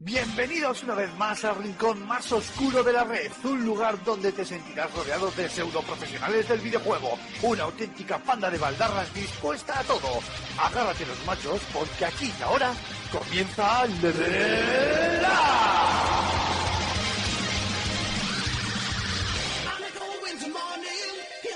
Bienvenidos 0.00 0.84
una 0.84 0.94
vez 0.94 1.12
más 1.18 1.44
al 1.44 1.56
rincón 1.56 2.06
más 2.06 2.30
oscuro 2.30 2.84
de 2.84 2.92
la 2.92 3.02
red, 3.02 3.32
un 3.42 3.64
lugar 3.64 3.96
donde 4.04 4.30
te 4.30 4.44
sentirás 4.44 4.94
rodeado 4.94 5.28
de 5.32 5.48
pseudo 5.48 5.82
profesionales 5.82 6.48
del 6.48 6.60
videojuego, 6.60 7.18
una 7.42 7.64
auténtica 7.64 8.16
panda 8.18 8.48
de 8.48 8.58
baldarras 8.58 9.12
dispuesta 9.12 9.80
a 9.80 9.82
todo. 9.82 10.20
Agárrate 10.56 11.04
los 11.04 11.26
machos 11.26 11.60
porque 11.74 12.04
aquí 12.04 12.32
y 12.38 12.42
ahora 12.44 12.72
comienza 13.10 13.86
Level 13.86 15.26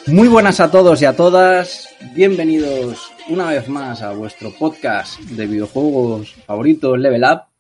Muy 0.08 0.26
buenas 0.26 0.58
a 0.58 0.68
todos 0.68 1.00
y 1.00 1.04
a 1.04 1.14
todas, 1.14 1.88
bienvenidos 2.12 3.12
una 3.28 3.50
vez 3.50 3.68
más 3.68 4.02
a 4.02 4.10
vuestro 4.10 4.52
podcast 4.58 5.20
de 5.20 5.46
videojuegos 5.46 6.34
favoritos 6.44 6.98
Level 6.98 7.22
Up. 7.22 7.51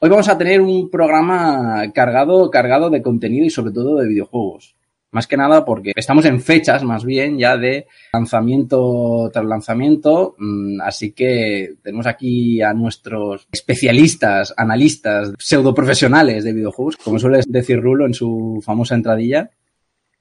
Hoy 0.00 0.10
vamos 0.10 0.28
a 0.28 0.36
tener 0.36 0.60
un 0.60 0.90
programa 0.90 1.90
cargado, 1.94 2.50
cargado 2.50 2.90
de 2.90 3.00
contenido 3.00 3.46
y 3.46 3.50
sobre 3.50 3.72
todo 3.72 3.96
de 3.96 4.08
videojuegos. 4.08 4.76
Más 5.12 5.28
que 5.28 5.36
nada 5.36 5.64
porque 5.64 5.92
estamos 5.94 6.24
en 6.24 6.40
fechas 6.40 6.82
más 6.82 7.04
bien 7.04 7.38
ya 7.38 7.56
de 7.56 7.86
lanzamiento 8.12 9.30
tras 9.32 9.44
lanzamiento, 9.44 10.34
mm, 10.36 10.80
así 10.80 11.12
que 11.12 11.76
tenemos 11.82 12.06
aquí 12.06 12.60
a 12.60 12.74
nuestros 12.74 13.46
especialistas, 13.52 14.52
analistas, 14.56 15.32
pseudo 15.38 15.72
profesionales 15.72 16.42
de 16.42 16.52
videojuegos, 16.52 16.96
como 16.96 17.20
suele 17.20 17.40
decir 17.46 17.80
Rulo 17.80 18.06
en 18.06 18.14
su 18.14 18.60
famosa 18.64 18.96
entradilla. 18.96 19.50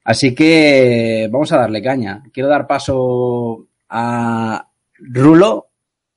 Así 0.04 0.36
que 0.36 1.28
vamos 1.32 1.52
a 1.52 1.58
darle 1.58 1.82
caña. 1.82 2.24
Quiero 2.32 2.50
dar 2.50 2.68
paso 2.68 3.66
a 3.90 4.70
Rulo. 5.00 5.70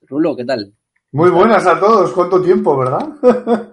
Rulo, 0.02 0.36
¿qué 0.36 0.44
tal? 0.44 0.75
Muy 1.16 1.30
buenas 1.30 1.66
a 1.66 1.80
todos, 1.80 2.10
¿cuánto 2.12 2.42
tiempo, 2.42 2.76
verdad? 2.76 3.08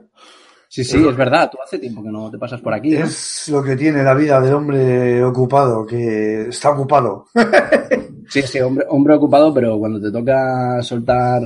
Sí, 0.70 0.83
sí, 0.83 1.07
es 1.07 1.15
verdad, 1.15 1.52
tú 1.52 1.59
hace 1.63 1.77
tiempo 1.77 2.02
que 2.02 2.09
no 2.09 2.31
te 2.31 2.39
pasas 2.39 2.59
por 2.59 2.73
aquí. 2.73 2.89
¿no? 2.97 3.05
Es 3.05 3.47
lo 3.49 3.61
que 3.61 3.75
tiene 3.75 4.02
la 4.02 4.16
vida 4.16 4.41
del 4.41 4.55
hombre 4.55 5.23
ocupado, 5.23 5.86
que 5.86 6.47
está 6.47 6.71
ocupado. 6.71 7.27
Sí, 8.30 8.41
sí, 8.41 8.59
hombre, 8.59 8.83
hombre 8.89 9.14
ocupado, 9.14 9.53
pero 9.53 9.77
cuando 9.77 10.02
te 10.02 10.09
toca 10.11 10.81
soltar 10.81 11.44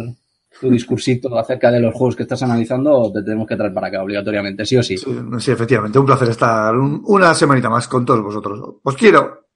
tu 0.61 0.69
discursito 0.69 1.37
acerca 1.37 1.69
de 1.71 1.81
los 1.81 1.93
juegos 1.93 2.15
que 2.15 2.23
estás 2.23 2.41
analizando, 2.43 3.11
te 3.11 3.21
tenemos 3.23 3.45
que 3.47 3.57
traer 3.57 3.73
para 3.73 3.87
acá 3.87 4.01
obligatoriamente, 4.03 4.65
sí 4.65 4.77
o 4.77 4.83
sí. 4.83 4.95
Sí, 4.97 5.13
sí, 5.39 5.51
efectivamente, 5.51 5.99
un 5.99 6.05
placer 6.05 6.29
estar 6.29 6.73
un- 6.77 7.01
una 7.07 7.33
semanita 7.33 7.69
más 7.69 7.87
con 7.89 8.05
todos 8.05 8.21
vosotros. 8.23 8.75
Os 8.81 8.95
quiero. 8.95 9.47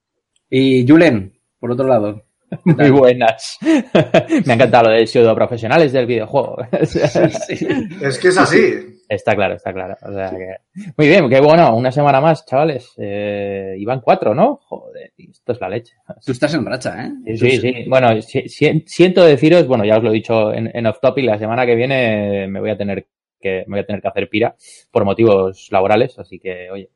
Y 0.50 0.86
Julen, 0.86 1.32
por 1.58 1.70
otro 1.70 1.86
lado. 1.86 2.22
Muy 2.64 2.90
buenas. 2.90 3.58
Me 3.62 4.52
ha 4.52 4.54
encantado 4.54 4.90
lo 4.90 4.96
de 4.96 5.06
pseudo 5.06 5.34
profesionales 5.34 5.92
del 5.92 6.06
videojuego. 6.06 6.56
Sí. 6.84 7.00
Es 8.02 8.18
que 8.18 8.28
es 8.28 8.38
así. 8.38 8.60
está 9.08 9.34
claro, 9.34 9.54
está 9.54 9.72
claro. 9.72 9.94
O 10.02 10.12
sea 10.12 10.30
que... 10.30 10.56
Muy 10.96 11.08
bien, 11.08 11.28
qué 11.28 11.40
bueno, 11.40 11.74
una 11.76 11.90
semana 11.92 12.20
más, 12.20 12.44
chavales. 12.46 12.92
Eh, 12.98 13.74
iban 13.78 14.00
cuatro, 14.00 14.34
¿no? 14.34 14.56
Joder, 14.64 15.12
esto 15.16 15.52
es 15.52 15.60
la 15.60 15.68
leche. 15.68 15.94
Tú 16.24 16.32
estás 16.32 16.54
en 16.54 16.64
racha, 16.66 17.04
¿eh? 17.06 17.36
Sí, 17.36 17.50
sí, 17.52 17.60
sí. 17.60 17.74
Bueno, 17.88 18.20
si- 18.22 18.48
si- 18.48 18.82
siento 18.86 19.24
deciros, 19.24 19.66
bueno, 19.66 19.84
ya 19.84 19.98
os 19.98 20.02
lo 20.04 20.10
he 20.10 20.14
dicho 20.14 20.52
en, 20.52 20.70
en 20.74 20.86
off 20.86 20.98
topic, 21.00 21.24
la 21.24 21.38
semana 21.38 21.64
que 21.66 21.74
viene 21.76 22.46
me 22.48 22.60
voy 22.60 22.70
a 22.70 22.76
tener 22.76 23.06
que, 23.40 23.64
me 23.66 23.76
voy 23.76 23.80
a 23.80 23.86
tener 23.86 24.00
que 24.02 24.08
hacer 24.08 24.28
pira 24.28 24.54
por 24.90 25.04
motivos 25.04 25.68
laborales, 25.70 26.18
así 26.18 26.38
que, 26.38 26.70
oye, 26.70 26.90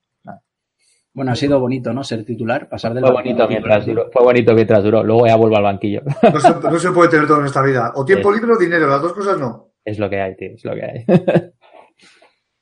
Bueno, 1.17 1.33
ha 1.33 1.34
sido 1.34 1.59
bonito, 1.59 1.95
¿no? 1.95 2.05
Ser 2.05 2.25
titular, 2.27 2.69
pasar 2.69 2.92
del 2.92 3.03
fue 3.03 3.14
bonito 3.14 3.48
mientras 3.48 3.78
titular. 3.86 4.05
duró, 4.05 4.12
fue 4.12 4.22
bonito 4.22 4.55
mientras 4.55 4.84
duró, 4.84 5.03
luego 5.03 5.27
ya 5.27 5.34
vuelvo 5.36 5.56
al 5.56 5.62
banquillo. 5.62 6.03
No 6.33 6.39
se, 6.39 6.50
no 6.70 6.78
se 6.78 6.92
puede 6.92 7.08
tener 7.08 7.27
todo 7.27 7.41
en 7.41 7.47
esta 7.47 7.62
vida. 7.62 7.91
O 7.95 8.05
tiempo 8.05 8.31
Sí. 8.33 8.39
libre 8.39 8.53
o 8.55 8.58
dinero, 8.58 8.86
las 8.86 9.00
dos 9.00 9.14
cosas 9.14 9.39
no. 9.41 9.70
Es 9.83 9.98
lo 9.98 10.11
que 10.11 10.20
hay, 10.20 10.36
tío, 10.36 10.50
es 10.55 10.64
lo 10.64 10.75
que 10.75 10.83
hay. 10.84 11.05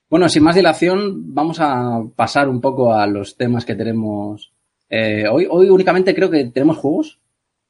Bueno, 0.08 0.28
sin 0.28 0.44
más 0.44 0.54
dilación, 0.54 1.34
vamos 1.34 1.58
a 1.60 2.00
pasar 2.14 2.48
un 2.48 2.60
poco 2.60 2.94
a 2.94 3.04
los 3.08 3.36
temas 3.36 3.64
que 3.64 3.74
tenemos 3.74 4.52
eh, 4.88 5.24
hoy. 5.28 5.48
Hoy 5.50 5.68
únicamente 5.70 6.14
creo 6.14 6.30
que 6.30 6.44
tenemos 6.50 6.76
juegos, 6.76 7.18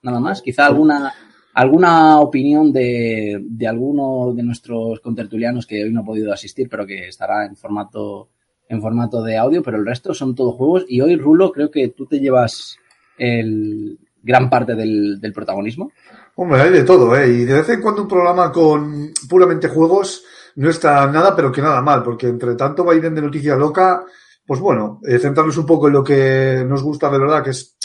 nada 0.03 0.21
más. 0.21 0.43
Quizá 0.43 0.67
alguna, 0.67 1.11
alguna 1.55 2.21
opinión 2.21 2.71
de, 2.71 3.41
de 3.43 3.67
alguno 3.67 4.35
de 4.35 4.43
nuestros 4.43 5.01
contertulianos 5.01 5.67
que 5.67 5.85
hoy 5.85 5.91
no 5.93 6.01
ha 6.03 6.05
podido 6.05 6.33
asistir, 6.35 6.69
pero 6.69 6.85
que 6.85 7.09
estará 7.09 7.47
en 7.47 7.57
formato, 7.57 8.29
en 8.75 8.83
formato 8.83 9.23
de 9.23 9.37
audio, 9.37 9.63
pero 9.63 9.79
el 9.79 9.87
resto 9.87 10.13
son 10.13 10.35
todos 10.35 10.55
juegos. 10.55 10.85
Y 10.89 11.01
hoy, 11.01 11.17
Rulo, 11.17 11.51
creo 11.53 11.71
que 11.71 11.89
tú 11.89 12.07
te 12.07 12.21
llevas 12.21 12.77
el 13.17 13.99
gran 14.23 14.49
parte 14.49 14.75
del, 14.75 15.33
protagonismo. 15.35 15.93
Hombre, 16.37 16.63
hay 16.63 16.71
de 16.71 16.83
todo, 16.83 17.17
¿eh? 17.17 17.29
Y 17.29 17.45
de 17.45 17.55
vez 17.55 17.69
en 17.69 17.81
cuando 17.81 18.03
un 18.03 18.09
programa 18.09 18.51
con 18.51 19.13
puramente 19.29 19.69
juegos 19.69 20.25
no 20.57 20.71
está 20.71 21.07
nada, 21.11 21.35
pero 21.37 21.53
que 21.53 21.63
nada 21.63 21.81
mal, 21.83 22.03
porque 22.03 22.29
entre 22.29 22.55
tanto 22.55 22.85
va 22.85 22.95
de 22.95 23.11
noticia 23.11 23.57
loca, 23.57 24.05
pues 24.47 24.61
bueno, 24.61 25.01
eh, 25.07 25.19
centrarnos 25.19 25.57
un 25.59 25.67
poco 25.67 25.89
en 25.89 25.95
lo 25.95 26.03
que 26.05 26.65
nos 26.67 26.83
gusta 26.83 27.11
de 27.11 27.19
verdad, 27.19 27.43
que 27.43 27.51
es 27.51 27.77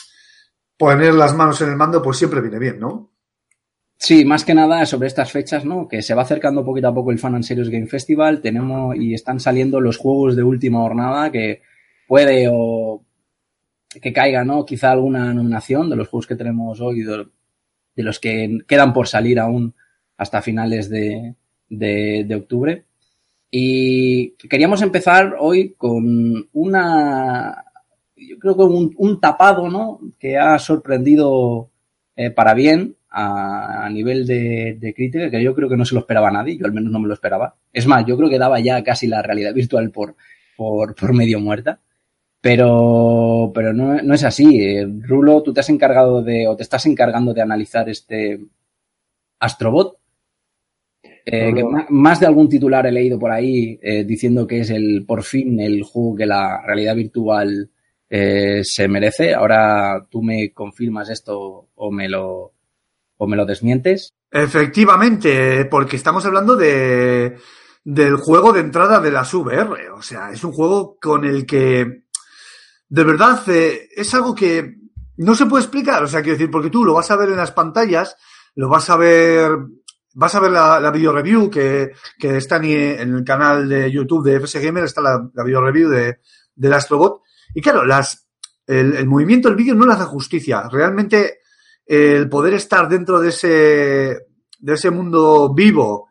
poner 0.77 1.13
las 1.13 1.35
manos 1.35 1.59
en 1.61 1.69
el 1.69 1.75
mando, 1.75 2.01
pues 2.01 2.17
siempre 2.17 2.41
viene 2.41 2.57
bien, 2.57 2.79
¿no? 2.79 3.08
Sí, 4.01 4.23
más 4.23 4.45
que 4.45 4.53
nada 4.53 4.85
sobre 4.85 5.07
estas 5.09 5.29
fechas, 5.29 5.65
¿no? 5.65 5.87
Que 5.89 6.01
se 6.01 6.13
va 6.15 6.21
acercando 6.21 6.63
poquito 6.63 6.87
a 6.87 6.93
poco 6.93 7.11
el 7.11 7.19
Fan 7.19 7.35
and 7.35 7.43
Serious 7.43 7.69
Game 7.69 7.85
Festival, 7.87 8.39
tenemos 8.41 8.95
y 8.95 9.13
están 9.13 9.41
saliendo 9.41 9.81
los 9.81 9.97
juegos 9.97 10.37
de 10.37 10.43
última 10.43 10.79
jornada 10.79 11.29
que 11.31 11.61
puede 12.07 12.47
o 12.49 13.03
que 14.01 14.13
caiga, 14.13 14.45
¿no? 14.45 14.65
Quizá 14.65 14.91
alguna 14.91 15.33
nominación 15.33 15.89
de 15.89 15.97
los 15.97 16.07
juegos 16.07 16.27
que 16.27 16.37
tenemos 16.37 16.79
hoy, 16.79 17.01
de, 17.03 17.27
los 17.97 18.19
que 18.21 18.59
quedan 18.65 18.93
por 18.93 19.09
salir 19.09 19.37
aún 19.37 19.75
hasta 20.15 20.41
finales 20.41 20.89
de, 20.89 21.35
de, 21.67 22.35
octubre. 22.35 22.85
Y 23.51 24.31
queríamos 24.47 24.81
empezar 24.81 25.35
hoy 25.39 25.73
con 25.77 26.47
una, 26.53 27.65
yo 28.15 28.39
creo 28.39 28.55
que 28.55 28.63
un, 28.63 28.93
un 28.97 29.19
tapado, 29.19 29.69
¿no? 29.69 29.99
Que 30.17 30.37
ha 30.37 30.57
sorprendido 30.57 31.69
eh, 32.15 32.31
para 32.31 32.53
bien 32.53 32.95
a, 33.09 33.85
a 33.85 33.89
nivel 33.89 34.25
de, 34.25 34.77
de, 34.79 34.93
crítica, 34.93 35.29
que 35.29 35.43
yo 35.43 35.55
creo 35.55 35.69
que 35.69 35.77
no 35.77 35.85
se 35.85 35.95
lo 35.95 36.01
esperaba 36.01 36.31
nadie, 36.31 36.57
yo 36.57 36.65
al 36.65 36.73
menos 36.73 36.91
no 36.91 36.99
me 36.99 37.07
lo 37.07 37.13
esperaba. 37.13 37.55
Es 37.73 37.87
más, 37.87 38.05
yo 38.05 38.17
creo 38.17 38.29
que 38.29 38.39
daba 38.39 38.59
ya 38.59 38.83
casi 38.83 39.07
la 39.07 39.21
realidad 39.21 39.53
virtual 39.53 39.91
por, 39.91 40.15
por, 40.55 40.95
por 40.95 41.13
medio 41.13 41.39
muerta. 41.39 41.79
Pero, 42.41 43.51
pero 43.53 43.73
no, 43.73 44.01
no 44.01 44.13
es 44.13 44.23
así. 44.23 44.61
Eh, 44.61 44.87
Rulo, 45.01 45.43
tú 45.43 45.53
te 45.53 45.59
has 45.59 45.69
encargado 45.69 46.21
de, 46.21 46.47
o 46.47 46.55
te 46.55 46.63
estás 46.63 46.85
encargando 46.85 47.33
de 47.33 47.41
analizar 47.41 47.89
este 47.89 48.39
Astrobot. 49.39 49.97
Eh, 51.25 51.53
que 51.53 51.63
más 51.89 52.19
de 52.19 52.25
algún 52.25 52.49
titular 52.49 52.87
he 52.87 52.91
leído 52.91 53.19
por 53.19 53.31
ahí 53.31 53.77
eh, 53.83 54.03
diciendo 54.03 54.47
que 54.47 54.61
es 54.61 54.69
el 54.71 55.05
por 55.05 55.23
fin 55.23 55.59
el 55.59 55.83
juego 55.83 56.15
que 56.15 56.25
la 56.25 56.61
realidad 56.65 56.95
virtual 56.95 57.69
eh, 58.09 58.61
se 58.63 58.87
merece. 58.87 59.33
Ahora 59.33 60.07
tú 60.09 60.23
me 60.23 60.51
confirmas 60.51 61.09
esto 61.09 61.67
o 61.75 61.91
me 61.91 62.09
lo, 62.09 62.53
o 63.19 63.27
me 63.27 63.37
lo 63.37 63.45
desmientes. 63.45 64.15
Efectivamente, 64.31 65.65
porque 65.65 65.97
estamos 65.97 66.25
hablando 66.25 66.55
de 66.55 67.37
del 67.83 68.17
juego 68.17 68.53
de 68.53 68.61
entrada 68.61 68.99
de 68.99 69.11
las 69.11 69.33
VR. 69.33 69.89
O 69.91 70.01
sea, 70.01 70.31
es 70.31 70.43
un 70.43 70.51
juego 70.51 70.97
con 70.99 71.25
el 71.25 71.45
que 71.45 72.03
de 72.87 73.03
verdad 73.03 73.41
eh, 73.47 73.89
es 73.95 74.13
algo 74.13 74.33
que 74.33 74.77
no 75.17 75.35
se 75.35 75.45
puede 75.45 75.63
explicar. 75.63 76.03
O 76.03 76.07
sea, 76.07 76.21
quiero 76.21 76.37
decir, 76.37 76.51
porque 76.51 76.69
tú 76.69 76.85
lo 76.85 76.93
vas 76.93 77.11
a 77.11 77.17
ver 77.17 77.29
en 77.29 77.37
las 77.37 77.51
pantallas, 77.51 78.15
lo 78.55 78.69
vas 78.69 78.89
a 78.89 78.95
ver, 78.95 79.51
vas 80.13 80.35
a 80.35 80.39
ver 80.39 80.51
la, 80.51 80.79
la 80.79 80.91
video 80.91 81.11
review 81.11 81.49
que, 81.49 81.91
que 82.17 82.37
está 82.37 82.57
en, 82.57 83.15
el 83.15 83.23
canal 83.23 83.67
de 83.67 83.91
YouTube 83.91 84.25
de 84.25 84.39
FS 84.39 84.61
Gamer, 84.61 84.85
está 84.85 85.01
la, 85.01 85.29
la 85.33 85.43
video 85.43 85.61
review 85.61 85.89
de, 85.89 86.19
del 86.55 86.73
Astrobot. 86.73 87.21
Y 87.53 87.61
claro, 87.61 87.85
las, 87.85 88.27
el, 88.65 88.95
el 88.95 89.07
movimiento 89.07 89.49
del 89.49 89.57
vídeo 89.57 89.75
no 89.75 89.85
le 89.85 89.93
hace 89.93 90.05
justicia. 90.05 90.69
Realmente, 90.71 91.38
el 91.89 92.29
poder 92.29 92.53
estar 92.53 92.87
dentro 92.87 93.19
de 93.19 93.29
ese, 93.29 94.27
de 94.59 94.73
ese 94.73 94.91
mundo 94.91 95.51
vivo, 95.55 96.09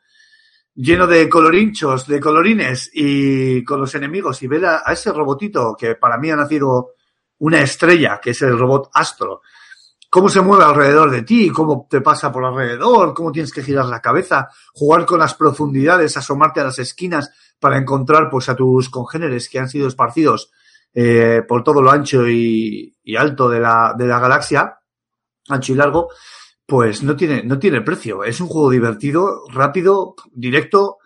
lleno 0.75 1.07
de 1.07 1.29
colorinchos, 1.29 2.09
de 2.09 2.19
colorines 2.19 2.91
y 2.93 3.63
con 3.63 3.79
los 3.81 3.95
enemigos 3.95 4.43
y 4.43 4.49
ver 4.49 4.67
a, 4.67 4.79
ese 4.93 5.13
robotito 5.13 5.77
que 5.79 5.95
para 5.95 6.19
mí 6.19 6.33
ha 6.33 6.37
nacido 6.37 6.95
una 7.39 7.61
estrella, 7.61 8.19
que 8.21 8.31
es 8.31 8.43
el 8.43 8.59
robot 8.59 8.91
Astro, 8.93 9.43
cómo 10.11 10.29
se 10.29 10.41
mueve 10.41 10.65
alrededor 10.65 11.13
de 11.13 11.23
ti, 11.23 11.49
cómo 11.51 11.87
te 11.89 12.01
pasa 12.01 12.33
por 12.33 12.45
alrededor, 12.45 13.15
cómo 13.15 13.31
tienes 13.31 13.53
que 13.53 13.63
girar 13.63 13.85
la 13.85 14.03
cabeza, 14.03 14.49
jugar 14.75 15.07
con 15.07 15.21
las 15.21 15.35
profundidades, 15.35 16.17
asomarte 16.17 16.59
a 16.59 16.65
las 16.65 16.81
esquinas 16.81 17.31
para 17.61 17.79
encontrar 17.79 18.29
pues 18.29 18.49
a 18.49 18.57
tus 18.57 18.89
congéneres 18.89 19.49
que 19.49 19.61
han 19.61 19.69
sido 19.69 19.87
esparcidos 19.87 20.51
eh, 20.93 21.43
por 21.47 21.63
todo 21.63 21.81
lo 21.81 21.93
ancho 21.93 22.27
y, 22.27 22.97
y 23.05 23.15
alto 23.15 23.49
de 23.49 23.61
la, 23.61 23.95
de 23.97 24.09
la 24.09 24.19
galaxia, 24.19 24.78
ancho 25.49 25.73
y 25.73 25.77
largo, 25.77 26.09
pues 26.67 27.03
no 27.03 27.17
tiene, 27.17 27.43
no 27.43 27.59
tiene 27.59 27.81
precio. 27.81 28.25
Es 28.25 28.41
un 28.41 28.49
juego 28.49 28.71
divertido, 28.71 29.45
rápido, 29.49 30.15
directo 30.33 30.99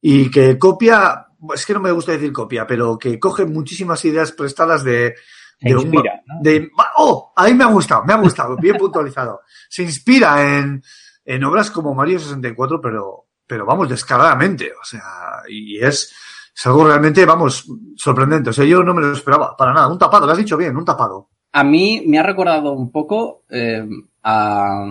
y 0.00 0.30
que 0.30 0.58
copia, 0.58 1.26
es 1.54 1.66
que 1.66 1.74
no 1.74 1.80
me 1.80 1.92
gusta 1.92 2.12
decir 2.12 2.32
copia, 2.32 2.66
pero 2.66 2.98
que 2.98 3.18
coge 3.18 3.44
muchísimas 3.44 4.04
ideas 4.04 4.32
prestadas 4.32 4.82
de, 4.82 5.14
Se 5.60 5.68
inspira, 5.68 6.22
un, 6.26 6.36
¿no? 6.36 6.42
de, 6.42 6.70
oh, 6.96 7.32
ahí 7.36 7.54
me 7.54 7.64
ha 7.64 7.68
gustado, 7.68 8.04
me 8.04 8.12
ha 8.12 8.16
gustado, 8.16 8.56
bien 8.56 8.76
puntualizado. 8.78 9.42
Se 9.68 9.82
inspira 9.82 10.58
en, 10.58 10.82
en 11.24 11.44
obras 11.44 11.70
como 11.70 11.94
Mario 11.94 12.18
64, 12.18 12.80
pero, 12.80 13.26
pero 13.46 13.64
vamos, 13.64 13.88
descaradamente. 13.88 14.72
O 14.72 14.84
sea, 14.84 15.42
y 15.48 15.78
es, 15.78 16.12
es 16.54 16.66
algo 16.66 16.86
realmente, 16.86 17.24
vamos, 17.24 17.66
sorprendente. 17.96 18.50
O 18.50 18.52
sea, 18.52 18.64
yo 18.64 18.82
no 18.82 18.94
me 18.94 19.02
lo 19.02 19.12
esperaba, 19.12 19.56
para 19.56 19.72
nada. 19.72 19.88
Un 19.88 19.98
tapado, 19.98 20.26
lo 20.26 20.32
has 20.32 20.38
dicho 20.38 20.56
bien, 20.56 20.76
un 20.76 20.84
tapado. 20.84 21.28
A 21.52 21.64
mí 21.64 22.02
me 22.06 22.18
ha 22.18 22.22
recordado 22.22 22.72
un 22.72 22.90
poco 22.90 23.42
eh, 23.50 23.86
a, 24.22 24.84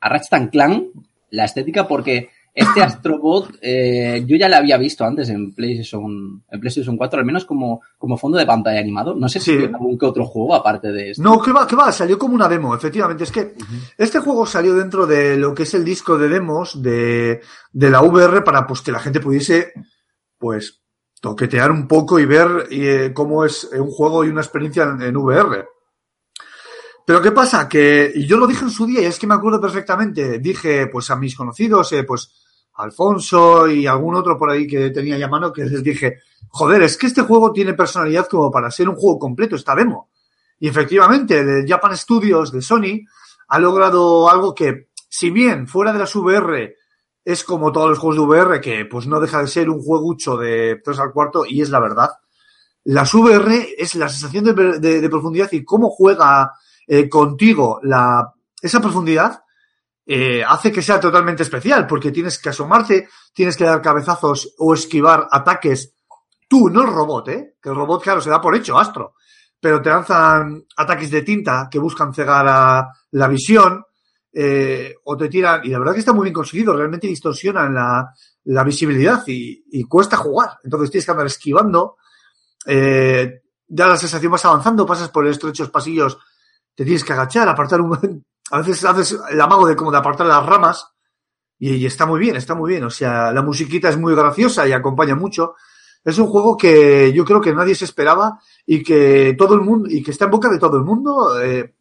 a 0.00 0.08
Ratchet 0.08 0.50
Clank 0.50 0.84
la 1.30 1.44
estética 1.44 1.86
porque 1.86 2.28
este 2.52 2.82
Astrobot 2.82 3.56
eh, 3.62 4.24
yo 4.26 4.36
ya 4.36 4.48
lo 4.48 4.56
había 4.56 4.76
visto 4.76 5.04
antes 5.04 5.28
en 5.28 5.54
PlayStation, 5.54 6.42
en 6.50 6.60
PlayStation 6.60 6.96
4, 6.96 7.20
al 7.20 7.24
menos 7.24 7.44
como, 7.44 7.82
como 7.96 8.16
fondo 8.16 8.36
de 8.38 8.46
pantalla 8.46 8.80
animado. 8.80 9.14
No 9.14 9.28
sé 9.28 9.38
si 9.38 9.56
Sí. 9.56 9.64
algún 9.64 9.96
que 9.96 10.06
otro 10.06 10.26
juego 10.26 10.56
aparte 10.56 10.90
de 10.90 11.10
esto. 11.12 11.22
No, 11.22 11.40
que 11.40 11.52
va, 11.52 11.66
que 11.66 11.76
va, 11.76 11.92
salió 11.92 12.18
como 12.18 12.34
una 12.34 12.48
demo, 12.48 12.74
efectivamente. 12.74 13.22
Es 13.22 13.30
que 13.30 13.54
este 13.96 14.18
juego 14.18 14.44
salió 14.46 14.74
dentro 14.74 15.06
de 15.06 15.36
lo 15.36 15.54
que 15.54 15.62
es 15.62 15.74
el 15.74 15.84
disco 15.84 16.18
de 16.18 16.28
demos 16.28 16.82
de, 16.82 17.40
de 17.72 17.90
la 17.90 18.02
VR 18.02 18.42
para 18.42 18.66
pues 18.66 18.80
que 18.82 18.90
la 18.92 18.98
gente 18.98 19.20
pudiese, 19.20 19.72
pues, 20.36 20.82
toquetear 21.20 21.70
un 21.70 21.86
poco 21.86 22.18
y 22.18 22.24
ver 22.24 22.66
eh, 22.70 23.12
cómo 23.14 23.44
es 23.44 23.64
un 23.64 23.90
juego 23.90 24.24
y 24.24 24.28
una 24.28 24.40
experiencia 24.40 24.84
en, 24.84 25.16
VR. 25.16 25.68
Pero 27.06 27.20
¿qué 27.20 27.30
pasa? 27.32 27.68
Que 27.68 28.10
y 28.14 28.26
yo 28.26 28.38
lo 28.38 28.46
dije 28.46 28.64
en 28.64 28.70
su 28.70 28.86
día 28.86 29.02
y 29.02 29.04
es 29.04 29.18
que 29.18 29.26
me 29.26 29.34
acuerdo 29.34 29.60
perfectamente. 29.60 30.38
Dije, 30.38 30.86
pues 30.86 31.10
a 31.10 31.16
mis 31.16 31.36
conocidos, 31.36 31.92
eh, 31.92 32.04
pues 32.04 32.32
Alfonso 32.74 33.68
y 33.68 33.86
algún 33.86 34.14
otro 34.14 34.38
por 34.38 34.50
ahí 34.50 34.66
que 34.66 34.90
tenía 34.90 35.18
ya 35.18 35.28
mano, 35.28 35.52
que 35.52 35.64
les 35.64 35.82
dije, 35.82 36.20
joder, 36.48 36.82
es 36.82 36.96
que 36.96 37.08
este 37.08 37.22
juego 37.22 37.52
tiene 37.52 37.74
personalidad 37.74 38.26
como 38.26 38.50
para 38.50 38.70
ser 38.70 38.88
un 38.88 38.96
juego 38.96 39.18
completo, 39.18 39.56
esta 39.56 39.74
demo. 39.74 40.10
Y 40.58 40.68
efectivamente, 40.68 41.38
el 41.38 41.66
Japan 41.66 41.96
Studios 41.96 42.52
de 42.52 42.62
Sony 42.62 43.00
ha 43.48 43.58
logrado 43.58 44.30
algo 44.30 44.54
que, 44.54 44.88
si 45.08 45.30
bien 45.30 45.66
fuera 45.66 45.92
de 45.92 45.98
las 45.98 46.14
VR 46.14 46.76
es 47.32 47.44
como 47.44 47.72
todos 47.72 47.90
los 47.90 47.98
juegos 47.98 48.16
de 48.16 48.22
VR, 48.22 48.60
que 48.60 48.84
pues 48.84 49.06
no 49.06 49.20
deja 49.20 49.40
de 49.40 49.48
ser 49.48 49.70
un 49.70 49.82
juegucho 49.82 50.36
de 50.36 50.80
3 50.84 50.98
al 50.98 51.12
cuarto, 51.12 51.44
y 51.46 51.62
es 51.62 51.70
la 51.70 51.80
verdad, 51.80 52.10
las 52.84 53.12
VR 53.14 53.74
es 53.76 53.94
la 53.94 54.08
sensación 54.08 54.44
de, 54.44 55.08
profundidad 55.08 55.50
y 55.52 55.64
cómo 55.64 55.90
juega 55.90 56.52
eh, 56.86 57.08
contigo 57.08 57.78
la, 57.82 58.32
esa 58.60 58.80
profundidad, 58.80 59.42
eh, 60.06 60.42
hace 60.46 60.72
que 60.72 60.82
sea 60.82 60.98
totalmente 60.98 61.42
especial, 61.42 61.86
porque 61.86 62.10
tienes 62.10 62.38
que 62.38 62.48
asomarte, 62.48 63.08
tienes 63.32 63.56
que 63.56 63.64
dar 63.64 63.80
cabezazos 63.82 64.54
o 64.58 64.74
esquivar 64.74 65.28
ataques. 65.30 65.94
Tú, 66.48 66.68
no 66.68 66.82
el 66.82 66.88
robot, 66.88 67.28
¿eh? 67.28 67.54
Que 67.62 67.68
el 67.68 67.76
robot, 67.76 68.02
claro, 68.02 68.20
se 68.20 68.30
da 68.30 68.40
por 68.40 68.56
hecho, 68.56 68.76
astro. 68.76 69.14
Pero 69.60 69.80
te 69.80 69.90
lanzan 69.90 70.64
ataques 70.76 71.10
de 71.10 71.22
tinta 71.22 71.68
que 71.70 71.78
buscan 71.78 72.12
cegar 72.12 72.46
a 72.48 72.88
la 73.12 73.28
visión, 73.28 73.84
eh, 74.32 74.94
o 75.04 75.16
te 75.16 75.28
tiran, 75.28 75.64
y 75.64 75.68
la 75.68 75.78
verdad 75.78 75.94
que 75.94 76.00
está 76.00 76.12
muy 76.12 76.24
bien 76.24 76.34
conseguido, 76.34 76.76
realmente 76.76 77.06
distorsionan 77.06 77.74
la, 77.74 78.14
la 78.44 78.64
visibilidad 78.64 79.22
y, 79.26 79.64
y 79.70 79.84
cuesta 79.84 80.16
jugar. 80.16 80.58
Entonces 80.62 80.90
tienes 80.90 81.04
que 81.04 81.10
andar 81.10 81.26
esquivando, 81.26 81.96
eh, 82.66 83.42
ya 83.66 83.86
la 83.86 83.96
sensación 83.96 84.32
vas 84.32 84.44
avanzando, 84.44 84.86
pasas 84.86 85.08
por 85.08 85.26
estrechos 85.26 85.70
pasillos, 85.70 86.18
te 86.74 86.84
tienes 86.84 87.04
que 87.04 87.12
agachar, 87.12 87.48
apartar 87.48 87.80
un, 87.80 88.24
a 88.50 88.58
veces 88.58 88.84
haces 88.84 89.18
el 89.30 89.40
amago 89.40 89.66
de 89.66 89.76
como 89.76 89.90
de 89.90 89.98
apartar 89.98 90.26
las 90.26 90.44
ramas, 90.44 90.86
y, 91.58 91.74
y 91.74 91.86
está 91.86 92.06
muy 92.06 92.20
bien, 92.20 92.36
está 92.36 92.54
muy 92.54 92.70
bien. 92.70 92.84
O 92.84 92.90
sea, 92.90 93.32
la 93.32 93.42
musiquita 93.42 93.88
es 93.90 93.98
muy 93.98 94.14
graciosa 94.14 94.66
y 94.66 94.72
acompaña 94.72 95.14
mucho. 95.14 95.54
Es 96.02 96.16
un 96.18 96.28
juego 96.28 96.56
que 96.56 97.12
yo 97.12 97.24
creo 97.24 97.40
que 97.40 97.54
nadie 97.54 97.74
se 97.74 97.84
esperaba 97.84 98.40
y 98.64 98.82
que 98.82 99.34
todo 99.36 99.54
el 99.54 99.60
mundo, 99.60 99.88
y 99.90 100.02
que 100.02 100.10
está 100.10 100.24
en 100.24 100.30
boca 100.30 100.48
de 100.48 100.58
todo 100.58 100.78
el 100.78 100.84
mundo, 100.84 101.38
eh, 101.40 101.74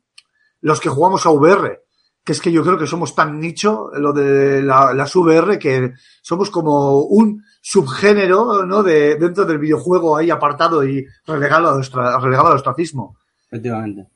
los 0.62 0.82
que 0.82 0.90
jugamos 0.90 1.26
a 1.26 1.30
VR, 1.30 1.84
que 2.30 2.34
es 2.34 2.42
que 2.42 2.52
yo 2.52 2.62
creo 2.64 2.78
que 2.78 2.86
somos 2.86 3.16
tan 3.16 3.40
nicho, 3.40 3.90
lo 3.96 4.14
de 4.14 4.62
la- 4.62 4.94
las 4.94 5.16
VR, 5.16 5.58
que 5.58 5.94
somos 6.22 6.52
como 6.52 7.02
un 7.02 7.44
subgénero, 7.60 8.68
¿no? 8.68 8.84
De, 8.84 9.16
dentro 9.16 9.46
del 9.46 9.58
videojuego 9.58 10.16
ahí 10.16 10.30
apartado 10.30 10.86
y 10.86 11.04
relegado, 11.26 11.70
al 11.72 11.80
ostra- 11.80 12.20
relegado 12.20 12.50
al 12.50 12.58
ostracismo. 12.58 13.18
Efectivamente. 13.48 14.10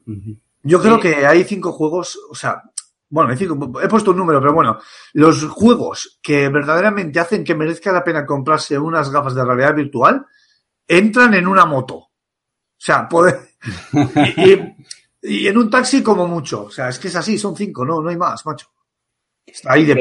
Yo 0.61 0.79
creo 0.79 0.97
Sí. 0.97 1.01
que 1.01 1.25
hay 1.25 1.43
cinco 1.43 1.71
juegos, 1.71 2.19
o 2.29 2.35
sea, 2.35 2.61
bueno, 3.09 3.31
hay 3.31 3.37
cinco- 3.37 3.81
he 3.81 3.87
puesto 3.87 4.11
un 4.11 4.17
número, 4.17 4.39
pero 4.39 4.53
bueno, 4.53 4.77
los 5.13 5.43
juegos 5.45 6.19
que 6.21 6.49
verdaderamente 6.49 7.19
hacen 7.19 7.43
que 7.43 7.55
merezca 7.55 7.91
la 7.91 8.03
pena 8.03 8.27
comprarse 8.27 8.77
unas 8.77 9.09
gafas 9.09 9.33
de 9.33 9.43
realidad 9.43 9.73
virtual 9.73 10.23
entran 10.87 11.33
en 11.33 11.47
una 11.47 11.65
moto. 11.65 11.95
O 11.95 12.09
sea, 12.77 13.09
puede, 13.09 13.39
y, 14.37 14.51
y- 14.51 14.75
y 15.23 15.47
en 15.47 15.57
un 15.57 15.69
taxi 15.69 16.03
como 16.03 16.27
mucho. 16.27 16.65
O 16.65 16.69
sea, 16.71 16.89
es 16.89 16.99
que 16.99 17.07
es 17.07 17.15
así, 17.15 17.37
son 17.37 17.55
cinco, 17.55 17.85
no, 17.85 18.01
no 18.01 18.09
hay 18.09 18.17
más, 18.17 18.45
macho. 18.45 18.67
Ahí 19.65 19.85
de 19.85 19.95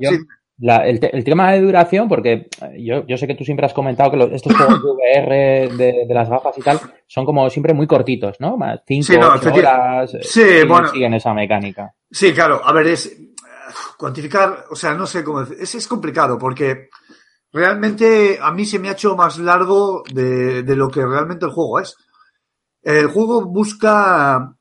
sí. 0.00 0.18
La- 0.62 0.86
el, 0.86 1.00
te- 1.00 1.16
el 1.16 1.24
tema 1.24 1.52
de 1.52 1.62
duración, 1.62 2.06
porque 2.06 2.32
eh, 2.60 2.84
yo, 2.84 3.06
yo 3.06 3.16
sé 3.16 3.26
que 3.26 3.34
tú 3.34 3.44
siempre 3.44 3.64
has 3.64 3.72
comentado 3.72 4.10
que 4.10 4.16
los- 4.18 4.30
estos 4.30 4.54
juegos 4.54 4.82
de 4.84 4.90
VR 4.90 5.68
de, 5.76 6.04
de 6.06 6.14
las 6.14 6.28
gafas 6.28 6.56
y 6.58 6.60
tal 6.60 6.78
son 7.06 7.24
como 7.24 7.48
siempre 7.48 7.72
muy 7.72 7.86
cortitos, 7.86 8.36
¿no? 8.40 8.58
Cinco, 8.86 9.06
Sí, 9.06 9.16
no, 9.18 9.28
horas. 9.28 10.14
eh, 10.14 10.20
Sí, 10.22 10.40
siguen- 10.42 10.68
bueno. 10.68 10.88
siguen 10.88 11.14
esa 11.14 11.32
mecánica. 11.32 11.94
Sí, 12.10 12.32
claro, 12.34 12.60
a 12.62 12.72
ver, 12.72 12.88
es 12.88 13.16
cuantificar, 13.96 14.66
o 14.70 14.74
sea, 14.76 14.92
no 14.94 15.06
sé 15.06 15.24
cómo 15.24 15.40
decir, 15.40 15.56
es, 15.60 15.74
es 15.76 15.88
complicado 15.88 16.36
porque 16.38 16.88
realmente 17.52 18.38
a 18.40 18.50
mí 18.52 18.64
se 18.66 18.78
me 18.78 18.88
ha 18.88 18.92
hecho 18.92 19.16
más 19.16 19.38
largo 19.38 20.02
de, 20.12 20.62
de 20.62 20.76
lo 20.76 20.88
que 20.90 21.04
realmente 21.04 21.46
el 21.46 21.52
juego 21.52 21.80
es. 21.80 21.96
El 22.82 23.08
juego 23.08 23.44
busca 23.44 24.56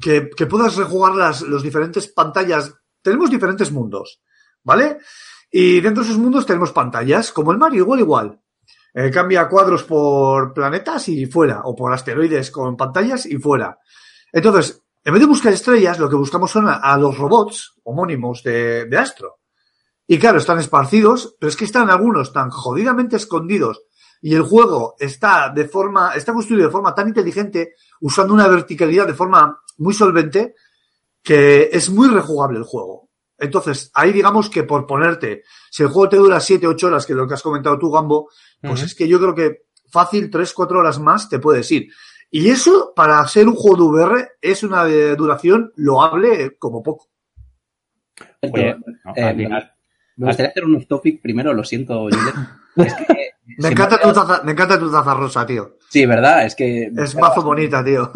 que, 0.00 0.22
puedas 0.46 0.76
rejugar 0.76 1.14
las 1.14 1.42
los 1.42 1.62
diferentes 1.62 2.08
pantallas. 2.08 2.74
Tenemos 3.02 3.30
diferentes 3.30 3.72
mundos, 3.72 4.22
¿vale? 4.62 4.98
Y 5.50 5.80
dentro 5.80 6.02
de 6.02 6.10
esos 6.10 6.20
mundos 6.20 6.46
tenemos 6.46 6.72
pantallas, 6.72 7.32
como 7.32 7.52
el 7.52 7.58
Mario, 7.58 7.82
igual, 7.82 8.00
igual. 8.00 8.40
Eh, 8.92 9.10
cambia 9.10 9.48
cuadros 9.48 9.84
por 9.84 10.52
planetas 10.52 11.08
y 11.08 11.26
fuera, 11.26 11.62
o 11.64 11.74
por 11.74 11.92
asteroides 11.92 12.50
con 12.50 12.76
pantallas 12.76 13.26
y 13.26 13.36
fuera. 13.36 13.78
Entonces, 14.32 14.82
en 15.02 15.12
vez 15.14 15.20
de 15.20 15.28
buscar 15.28 15.52
estrellas, 15.52 15.98
lo 15.98 16.10
que 16.10 16.16
buscamos 16.16 16.50
son 16.50 16.68
a, 16.68 16.74
a 16.74 16.96
los 16.98 17.16
robots 17.16 17.74
homónimos 17.84 18.42
de, 18.42 18.84
de 18.84 18.98
Astro. 18.98 19.38
Y 20.06 20.18
claro, 20.18 20.38
están 20.38 20.58
esparcidos, 20.58 21.36
pero 21.38 21.48
es 21.48 21.56
que 21.56 21.64
están 21.64 21.88
algunos 21.88 22.32
tan 22.32 22.50
jodidamente 22.50 23.16
escondidos 23.16 23.80
y 24.22 24.34
el 24.34 24.42
juego 24.42 24.96
está 24.98 25.50
de 25.54 25.66
forma, 25.66 26.14
está 26.14 26.32
construido 26.32 26.66
de 26.66 26.72
forma 26.72 26.94
tan 26.94 27.08
inteligente, 27.08 27.74
usando 28.00 28.34
una 28.34 28.48
verticalidad 28.48 29.06
de 29.06 29.14
forma 29.14 29.60
muy 29.78 29.94
solvente, 29.94 30.54
que 31.22 31.70
es 31.72 31.90
muy 31.90 32.08
rejugable 32.08 32.58
el 32.58 32.64
juego. 32.64 33.08
Entonces, 33.38 33.90
ahí 33.94 34.12
digamos 34.12 34.50
que 34.50 34.64
por 34.64 34.86
ponerte, 34.86 35.44
si 35.70 35.82
el 35.82 35.88
juego 35.88 36.10
te 36.10 36.16
dura 36.16 36.40
7, 36.40 36.66
8 36.66 36.86
horas, 36.86 37.06
que 37.06 37.14
es 37.14 37.16
lo 37.16 37.26
que 37.26 37.34
has 37.34 37.42
comentado 37.42 37.78
tú, 37.78 37.90
Gambo, 37.90 38.28
pues 38.60 38.82
es 38.82 38.94
que 38.94 39.08
yo 39.08 39.18
creo 39.18 39.34
que 39.34 39.62
fácil 39.90 40.30
3, 40.30 40.52
4 40.52 40.78
horas 40.78 41.00
más 41.00 41.28
te 41.28 41.38
puedes 41.38 41.70
ir. 41.72 41.88
Y 42.30 42.50
eso, 42.50 42.92
para 42.94 43.26
ser 43.26 43.48
un 43.48 43.56
juego 43.56 43.96
de 43.96 44.04
VR, 44.04 44.28
es 44.40 44.62
una 44.62 44.84
de 44.84 45.16
duración 45.16 45.72
loable 45.76 46.56
como 46.58 46.82
poco. 46.82 47.08
Oye, 48.42 48.76
no, 49.04 49.12
Eh, 49.16 49.24
al 49.24 49.36
final. 49.36 49.74
Me 50.20 50.26
gustaría 50.28 50.50
hacer 50.50 50.64
un 50.64 50.76
off 50.76 50.86
topic 50.86 51.20
primero, 51.22 51.52
lo 51.54 51.64
siento. 51.64 52.08
Es 52.76 52.94
que 52.94 53.30
Me 53.58 53.68
encanta, 53.68 54.00
tu 54.00 54.12
taza, 54.12 54.42
me 54.44 54.52
encanta 54.52 54.78
tu 54.78 54.90
taza 54.90 55.12
rosa, 55.14 55.44
tío. 55.44 55.76
Sí, 55.88 56.06
¿verdad? 56.06 56.46
Es 56.46 56.54
que 56.54 56.90
Es 56.96 57.16
mazo 57.16 57.42
bonita, 57.42 57.84
tío. 57.84 58.10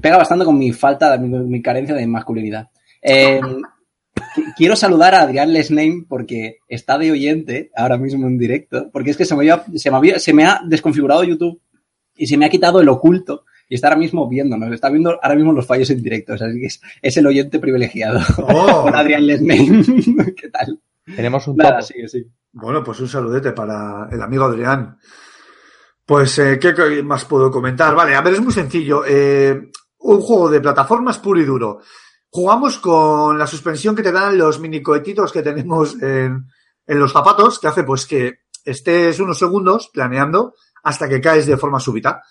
pega 0.00 0.16
bastante 0.16 0.44
con 0.44 0.56
mi 0.58 0.72
falta, 0.72 1.16
mi, 1.18 1.28
mi 1.28 1.62
carencia 1.62 1.94
de 1.94 2.06
masculinidad. 2.06 2.68
Eh, 3.02 3.40
qu- 3.42 4.54
quiero 4.56 4.74
saludar 4.76 5.14
a 5.14 5.22
Adrián 5.22 5.52
Lesname 5.52 6.04
porque 6.08 6.58
está 6.68 6.96
de 6.98 7.10
oyente 7.12 7.70
ahora 7.76 7.98
mismo 7.98 8.26
en 8.26 8.38
directo, 8.38 8.88
porque 8.92 9.10
es 9.10 9.16
que 9.16 9.24
se 9.24 9.34
me, 9.34 9.40
había- 9.42 9.64
se 9.74 9.90
me, 9.90 9.96
había- 9.96 10.18
se 10.18 10.32
me 10.32 10.44
ha 10.44 10.60
desconfigurado 10.64 11.24
YouTube 11.24 11.60
y 12.16 12.26
se 12.26 12.36
me 12.36 12.46
ha 12.46 12.50
quitado 12.50 12.80
el 12.80 12.88
oculto 12.88 13.44
y 13.70 13.76
está 13.76 13.86
ahora 13.86 14.00
mismo 14.00 14.28
viéndonos, 14.28 14.72
está 14.72 14.90
viendo 14.90 15.16
ahora 15.22 15.36
mismo 15.36 15.52
los 15.52 15.64
fallos 15.64 15.88
en 15.90 16.02
directo, 16.02 16.34
o 16.34 16.36
sea, 16.36 16.48
es, 16.48 16.54
que 16.54 16.66
es, 16.66 16.80
es 17.00 17.16
el 17.16 17.26
oyente 17.28 17.60
privilegiado. 17.60 18.18
Oh. 18.38 18.82
Hola, 18.86 18.98
Adrián 18.98 19.24
Lesname, 19.24 20.34
¿qué 20.36 20.48
tal? 20.48 20.80
Tenemos 21.06 21.46
un 21.46 21.56
Nada, 21.56 21.78
topo. 21.78 21.82
sigue, 21.86 22.08
sigue. 22.08 22.26
Bueno, 22.50 22.82
pues 22.82 22.98
un 22.98 23.08
saludete 23.08 23.52
para 23.52 24.08
el 24.10 24.20
amigo 24.20 24.44
Adrián. 24.44 24.98
Pues, 26.04 26.36
eh, 26.40 26.58
¿qué 26.60 26.74
qué 26.74 27.00
más 27.04 27.24
puedo 27.24 27.48
comentar? 27.48 27.94
Vale, 27.94 28.16
a 28.16 28.20
ver, 28.22 28.34
es 28.34 28.40
muy 28.40 28.52
sencillo. 28.52 29.04
Eh, 29.06 29.70
un 29.98 30.20
juego 30.20 30.50
de 30.50 30.60
plataformas 30.60 31.18
puro 31.20 31.40
y 31.40 31.44
duro. 31.44 31.80
Jugamos 32.28 32.78
con 32.78 33.38
la 33.38 33.46
suspensión 33.46 33.94
que 33.94 34.02
te 34.02 34.10
dan 34.10 34.36
los 34.36 34.58
mini 34.58 34.82
cohetitos 34.82 35.30
que 35.30 35.42
tenemos 35.42 35.94
en, 36.02 36.44
en 36.88 36.98
los 36.98 37.12
zapatos, 37.12 37.60
que 37.60 37.68
hace 37.68 37.84
pues 37.84 38.04
que 38.06 38.40
estés 38.64 39.20
unos 39.20 39.38
segundos 39.38 39.90
planeando 39.92 40.54
hasta 40.82 41.08
que 41.08 41.20
caes 41.20 41.46
de 41.46 41.56
forma 41.56 41.78
súbita. 41.78 42.22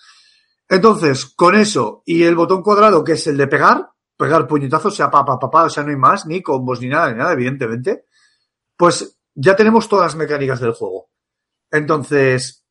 Entonces, 0.70 1.26
con 1.26 1.56
eso 1.56 2.04
y 2.06 2.22
el 2.22 2.36
botón 2.36 2.62
cuadrado, 2.62 3.02
que 3.02 3.12
es 3.12 3.26
el 3.26 3.36
de 3.36 3.48
pegar, 3.48 3.90
pegar 4.16 4.46
puñetazos, 4.46 4.94
sea 4.94 5.10
pa, 5.10 5.24
pa, 5.24 5.36
pa, 5.36 5.50
pa, 5.50 5.64
o 5.64 5.68
sea, 5.68 5.82
no 5.82 5.90
hay 5.90 5.96
más, 5.96 6.26
ni 6.26 6.40
combos 6.42 6.80
ni 6.80 6.86
nada, 6.86 7.10
ni 7.10 7.18
nada, 7.18 7.32
evidentemente, 7.32 8.04
pues 8.76 9.18
ya 9.34 9.56
tenemos 9.56 9.88
todas 9.88 10.06
las 10.06 10.16
mecánicas 10.16 10.60
del 10.60 10.72
juego. 10.72 11.10
Entonces, 11.72 12.64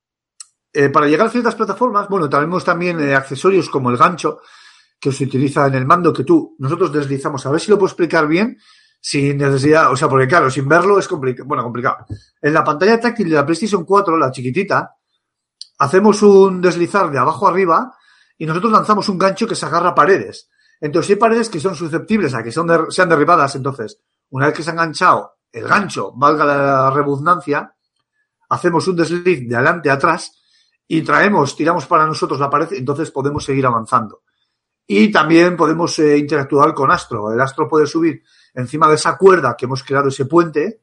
eh, 0.72 0.88
para 0.88 1.08
llegar 1.08 1.27
a 1.27 1.29
ciertas 1.29 1.56
plataformas, 1.56 2.08
bueno, 2.08 2.29
tenemos 2.29 2.63
también 2.63 3.01
eh, 3.01 3.13
accesorios 3.13 3.70
como 3.70 3.89
el 3.89 3.98
gancho, 3.98 4.39
que 4.98 5.12
se 5.12 5.25
utiliza 5.25 5.68
en 5.68 5.75
el 5.75 5.86
mando, 5.86 6.13
que 6.13 6.24
tú, 6.24 6.56
nosotros 6.60 6.94
deslizamos. 6.94 7.46
A 7.46 7.51
ver 7.51 7.60
si 7.60 7.70
lo 7.70 7.77
puedo 7.77 7.89
explicar 7.89 8.29
bien, 8.29 8.58
sin 9.01 9.38
necesidad, 9.38 9.91
o 9.91 9.98
sea, 9.98 10.08
porque 10.08 10.27
claro, 10.27 10.50
sin 10.50 10.70
verlo 10.70 11.00
es 11.00 11.08
complicado, 11.08 11.46
bueno, 11.50 11.63
complicado. 11.63 12.06
En 12.41 12.53
la 12.53 12.63
pantalla 12.63 12.98
táctil 12.98 13.29
de 13.29 13.36
la 13.36 13.46
PlayStation 13.46 13.84
4, 13.84 14.18
la 14.18 14.32
chiquitita, 14.32 14.99
hacemos 15.77 16.21
un 16.21 16.61
deslizar 16.61 17.09
de 17.09 17.17
abajo 17.17 17.47
arriba 17.47 17.95
y 18.37 18.45
nosotros 18.45 18.71
lanzamos 18.71 19.09
un 19.09 19.17
gancho 19.17 19.47
que 19.47 19.55
se 19.55 19.65
agarra 19.65 19.89
a 19.89 19.95
paredes. 19.95 20.49
Entonces, 20.79 21.11
hay 21.11 21.15
paredes 21.17 21.49
que 21.49 21.59
son 21.59 21.75
susceptibles 21.75 22.33
a 22.33 22.43
que 22.43 22.51
sean 22.51 23.09
derribadas, 23.09 23.55
entonces, 23.55 23.99
una 24.29 24.47
vez 24.47 24.55
que 24.55 24.63
se 24.63 24.69
ha 24.69 24.73
enganchado 24.73 25.33
el 25.51 25.67
gancho, 25.67 26.13
valga 26.15 26.45
la 26.45 26.91
redundancia, 26.91 27.73
hacemos 28.49 28.87
un 28.87 28.95
desliz 28.95 29.47
de 29.47 29.55
adelante 29.55 29.89
a 29.89 29.93
atrás 29.93 30.39
y 30.87 31.01
traemos, 31.01 31.55
tiramos 31.55 31.85
para 31.85 32.05
nosotros 32.05 32.39
la 32.39 32.49
pared, 32.49 32.67
entonces 32.71 33.11
podemos 33.11 33.43
seguir 33.43 33.65
avanzando. 33.65 34.23
Y 34.87 35.11
también 35.11 35.55
podemos 35.55 35.99
eh, 35.99 36.17
interactuar 36.17 36.73
con 36.73 36.89
Astro. 36.89 37.31
El 37.31 37.39
Astro 37.39 37.67
puede 37.67 37.85
subir 37.85 38.23
encima 38.55 38.87
de 38.89 38.95
esa 38.95 39.17
cuerda 39.17 39.55
que 39.55 39.65
hemos 39.65 39.83
creado, 39.83 40.07
ese 40.07 40.25
puente, 40.25 40.81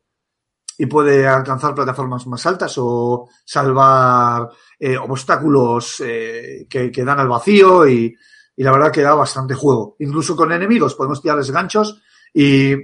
y 0.78 0.86
puede 0.86 1.26
alcanzar 1.26 1.74
plataformas 1.74 2.26
más 2.26 2.44
altas 2.46 2.74
o 2.78 3.28
salvar 3.44 4.48
eh, 4.78 4.96
obstáculos 4.96 6.00
eh, 6.00 6.66
que, 6.68 6.90
que, 6.90 7.04
dan 7.04 7.20
al 7.20 7.28
vacío 7.28 7.88
y, 7.88 8.14
y, 8.56 8.62
la 8.62 8.72
verdad 8.72 8.92
que 8.92 9.02
da 9.02 9.14
bastante 9.14 9.54
juego. 9.54 9.96
Incluso 10.00 10.36
con 10.36 10.52
enemigos 10.52 10.94
podemos 10.94 11.22
tirarles 11.22 11.50
ganchos 11.50 12.02
y 12.32 12.74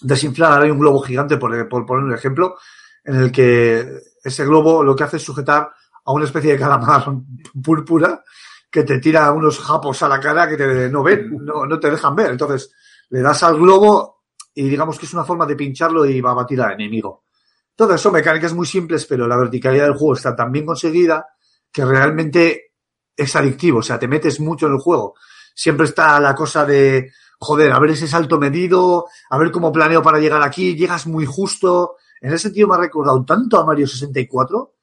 desinflar. 0.00 0.62
Hay 0.62 0.70
un 0.70 0.78
globo 0.78 1.00
gigante, 1.00 1.36
por, 1.36 1.68
por 1.68 1.84
poner 1.84 2.04
un 2.04 2.14
ejemplo, 2.14 2.56
en 3.04 3.16
el 3.16 3.32
que 3.32 4.00
ese 4.22 4.44
globo 4.44 4.82
lo 4.82 4.96
que 4.96 5.04
hace 5.04 5.18
es 5.18 5.22
sujetar 5.22 5.70
a 6.04 6.12
una 6.12 6.24
especie 6.24 6.52
de 6.52 6.58
calamar 6.58 7.04
púrpura 7.62 8.22
que 8.70 8.84
te 8.84 8.98
tira 8.98 9.32
unos 9.32 9.58
japos 9.58 10.02
a 10.02 10.08
la 10.08 10.20
cara 10.20 10.48
que 10.48 10.56
te, 10.56 10.88
no 10.88 11.02
ven, 11.02 11.36
no, 11.40 11.66
no 11.66 11.78
te 11.78 11.90
dejan 11.90 12.14
ver. 12.14 12.30
Entonces, 12.30 12.70
le 13.10 13.20
das 13.20 13.42
al 13.42 13.58
globo 13.58 14.17
y 14.58 14.68
digamos 14.68 14.98
que 14.98 15.06
es 15.06 15.14
una 15.14 15.22
forma 15.22 15.46
de 15.46 15.54
pincharlo 15.54 16.04
y 16.04 16.20
va 16.20 16.32
a 16.32 16.34
batir 16.34 16.60
al 16.60 16.72
enemigo. 16.72 17.26
Entonces, 17.70 18.00
son 18.00 18.12
mecánicas 18.12 18.52
muy 18.54 18.66
simples, 18.66 19.06
pero 19.06 19.28
la 19.28 19.36
verticalidad 19.36 19.84
del 19.84 19.96
juego 19.96 20.14
está 20.14 20.34
tan 20.34 20.50
bien 20.50 20.66
conseguida 20.66 21.28
que 21.70 21.84
realmente 21.84 22.72
es 23.16 23.36
adictivo. 23.36 23.78
O 23.78 23.82
sea, 23.82 24.00
te 24.00 24.08
metes 24.08 24.40
mucho 24.40 24.66
en 24.66 24.72
el 24.72 24.80
juego. 24.80 25.14
Siempre 25.54 25.86
está 25.86 26.18
la 26.18 26.34
cosa 26.34 26.66
de, 26.66 27.12
joder, 27.38 27.70
a 27.70 27.78
ver 27.78 27.90
ese 27.90 28.08
salto 28.08 28.36
medido, 28.40 29.06
a 29.30 29.38
ver 29.38 29.52
cómo 29.52 29.70
planeo 29.70 30.02
para 30.02 30.18
llegar 30.18 30.42
aquí, 30.42 30.74
llegas 30.74 31.06
muy 31.06 31.24
justo. 31.24 31.94
En 32.20 32.32
ese 32.32 32.48
sentido 32.48 32.66
me 32.66 32.74
ha 32.74 32.78
recordado 32.78 33.24
tanto 33.24 33.60
a 33.60 33.64
Mario 33.64 33.86
64 33.86 34.74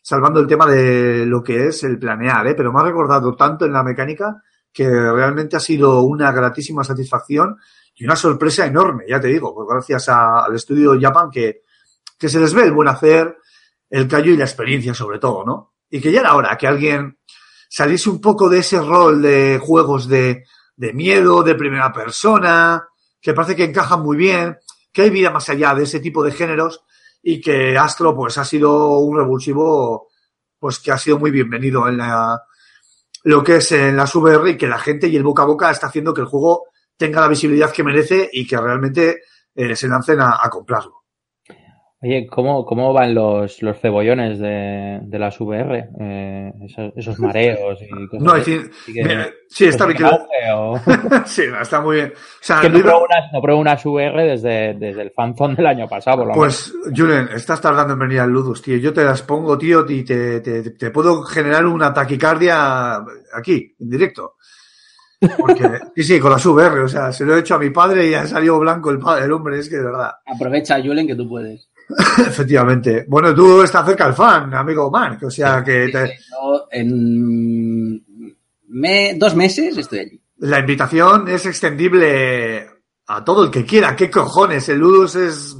salvando 0.00 0.38
el 0.38 0.46
tema 0.46 0.66
de 0.66 1.26
lo 1.26 1.42
que 1.42 1.66
es 1.66 1.82
el 1.82 1.98
planear, 1.98 2.46
¿eh? 2.46 2.54
pero 2.54 2.72
me 2.72 2.78
ha 2.78 2.84
recordado 2.84 3.34
tanto 3.34 3.64
en 3.64 3.72
la 3.72 3.82
mecánica 3.82 4.42
que 4.72 4.88
realmente 4.88 5.56
ha 5.56 5.60
sido 5.60 6.02
una 6.02 6.30
gratísima 6.30 6.84
satisfacción 6.84 7.56
y 7.94 8.04
una 8.04 8.16
sorpresa 8.16 8.66
enorme, 8.66 9.04
ya 9.08 9.20
te 9.20 9.28
digo, 9.28 9.54
pues 9.54 9.68
gracias 9.68 10.08
al 10.08 10.54
estudio 10.54 10.98
Japan 11.00 11.30
que, 11.30 11.62
que 12.18 12.28
se 12.28 12.40
les 12.40 12.52
ve 12.52 12.64
el 12.64 12.72
buen 12.72 12.88
hacer, 12.88 13.36
el 13.88 14.08
callo 14.08 14.32
y 14.32 14.36
la 14.36 14.44
experiencia 14.44 14.94
sobre 14.94 15.18
todo, 15.18 15.44
¿no? 15.44 15.74
Y 15.88 16.00
que 16.00 16.10
ya 16.10 16.20
era 16.20 16.34
hora 16.34 16.56
que 16.58 16.66
alguien 16.66 17.18
saliese 17.68 18.10
un 18.10 18.20
poco 18.20 18.48
de 18.48 18.58
ese 18.58 18.80
rol 18.80 19.22
de 19.22 19.60
juegos 19.62 20.08
de, 20.08 20.44
de 20.76 20.92
miedo, 20.92 21.42
de 21.42 21.54
primera 21.54 21.92
persona, 21.92 22.88
que 23.20 23.32
parece 23.32 23.56
que 23.56 23.64
encajan 23.64 24.02
muy 24.02 24.16
bien, 24.16 24.58
que 24.92 25.02
hay 25.02 25.10
vida 25.10 25.30
más 25.30 25.48
allá 25.48 25.74
de 25.74 25.84
ese 25.84 26.00
tipo 26.00 26.22
de 26.22 26.32
géneros 26.32 26.84
y 27.22 27.40
que 27.40 27.76
Astro 27.78 28.14
pues 28.14 28.36
ha 28.38 28.44
sido 28.44 28.98
un 28.98 29.16
revulsivo 29.16 30.08
pues 30.58 30.78
que 30.78 30.92
ha 30.92 30.98
sido 30.98 31.18
muy 31.18 31.30
bienvenido 31.30 31.88
en 31.88 31.98
la 31.98 32.42
lo 33.24 33.42
que 33.42 33.56
es 33.56 33.72
en 33.72 33.96
las 33.96 34.14
VR 34.14 34.50
y 34.50 34.56
que 34.56 34.68
la 34.68 34.78
gente 34.78 35.08
y 35.08 35.16
el 35.16 35.22
boca 35.22 35.42
a 35.42 35.46
boca 35.46 35.70
está 35.70 35.86
haciendo 35.86 36.12
que 36.12 36.20
el 36.20 36.26
juego 36.26 36.66
tenga 36.96 37.20
la 37.20 37.28
visibilidad 37.28 37.72
que 37.72 37.84
merece 37.84 38.28
y 38.32 38.46
que 38.46 38.56
realmente 38.56 39.22
eh, 39.54 39.76
se 39.76 39.88
lancen 39.88 40.20
a, 40.20 40.38
a 40.42 40.48
comprarlo. 40.50 41.04
Oye, 42.04 42.26
¿cómo, 42.26 42.66
cómo 42.66 42.92
van 42.92 43.14
los, 43.14 43.62
los 43.62 43.80
cebollones 43.80 44.38
de, 44.38 45.00
de 45.04 45.18
las 45.18 45.40
VR? 45.40 45.88
Eh, 45.98 46.52
esos, 46.66 46.92
esos, 46.96 47.18
mareos 47.18 47.78
y 47.80 47.88
cosas 48.08 48.20
No, 48.20 48.36
es 48.36 48.44
decir, 48.44 48.70
mira, 48.88 49.30
sí, 49.48 49.64
está 49.64 49.86
bien. 49.86 50.04
O... 50.54 50.78
sí, 51.24 51.44
está 51.58 51.80
muy 51.80 51.96
bien. 51.96 52.12
O 52.14 52.42
sea, 52.42 52.56
es 52.56 52.62
que 52.62 52.68
no, 52.68 52.80
pruebo 52.80 53.04
unas, 53.04 53.32
no 53.32 53.40
pruebo 53.40 53.60
unas 53.62 53.86
VR 53.86 54.22
desde, 54.22 54.74
desde 54.74 55.00
el 55.00 55.12
fanzón 55.12 55.54
del 55.54 55.66
año 55.66 55.88
pasado, 55.88 56.18
por 56.18 56.26
lo 56.26 56.34
Pues, 56.34 56.74
Julen, 56.94 57.30
estás 57.34 57.62
tardando 57.62 57.94
en 57.94 58.00
venir 58.00 58.20
al 58.20 58.28
Ludus, 58.28 58.60
tío. 58.60 58.76
Yo 58.76 58.92
te 58.92 59.02
las 59.02 59.22
pongo, 59.22 59.56
tío, 59.56 59.86
y 59.88 60.04
te, 60.04 60.42
te, 60.42 60.72
te 60.72 60.90
puedo 60.90 61.22
generar 61.22 61.64
una 61.64 61.94
taquicardia 61.94 62.96
aquí, 63.32 63.74
en 63.80 63.88
directo. 63.88 64.34
Porque, 65.38 65.80
sí, 65.96 66.02
sí, 66.02 66.20
con 66.20 66.30
las 66.30 66.44
VR, 66.44 66.80
o 66.80 66.88
sea, 66.88 67.12
se 67.12 67.24
lo 67.24 67.36
he 67.36 67.40
hecho 67.40 67.54
a 67.54 67.58
mi 67.58 67.70
padre 67.70 68.08
y 68.08 68.14
ha 68.14 68.26
salido 68.26 68.58
blanco 68.58 68.90
el, 68.90 68.98
padre, 68.98 69.24
el 69.24 69.32
hombre, 69.32 69.58
es 69.58 69.68
que 69.68 69.76
de 69.76 69.84
verdad. 69.84 70.12
Aprovecha, 70.26 70.80
Julen, 70.82 71.06
que 71.06 71.14
tú 71.14 71.28
puedes. 71.28 71.68
Efectivamente. 72.18 73.04
Bueno, 73.08 73.34
tú 73.34 73.62
estás 73.62 73.86
cerca 73.86 74.06
del 74.06 74.14
fan, 74.14 74.52
amigo 74.54 74.90
Mark, 74.90 75.18
o 75.24 75.30
sea 75.30 75.62
que... 75.62 75.88
Te... 75.88 76.18
Yo 76.30 76.68
en 76.70 78.02
me... 78.68 79.14
dos 79.14 79.34
meses 79.34 79.76
estoy 79.76 79.98
allí. 80.00 80.20
La 80.38 80.60
invitación 80.60 81.28
es 81.28 81.46
extendible 81.46 82.66
a 83.06 83.24
todo 83.24 83.44
el 83.44 83.50
que 83.50 83.64
quiera. 83.64 83.94
¿Qué 83.94 84.10
cojones? 84.10 84.68
El 84.68 84.78
Ludus 84.78 85.16
es... 85.16 85.56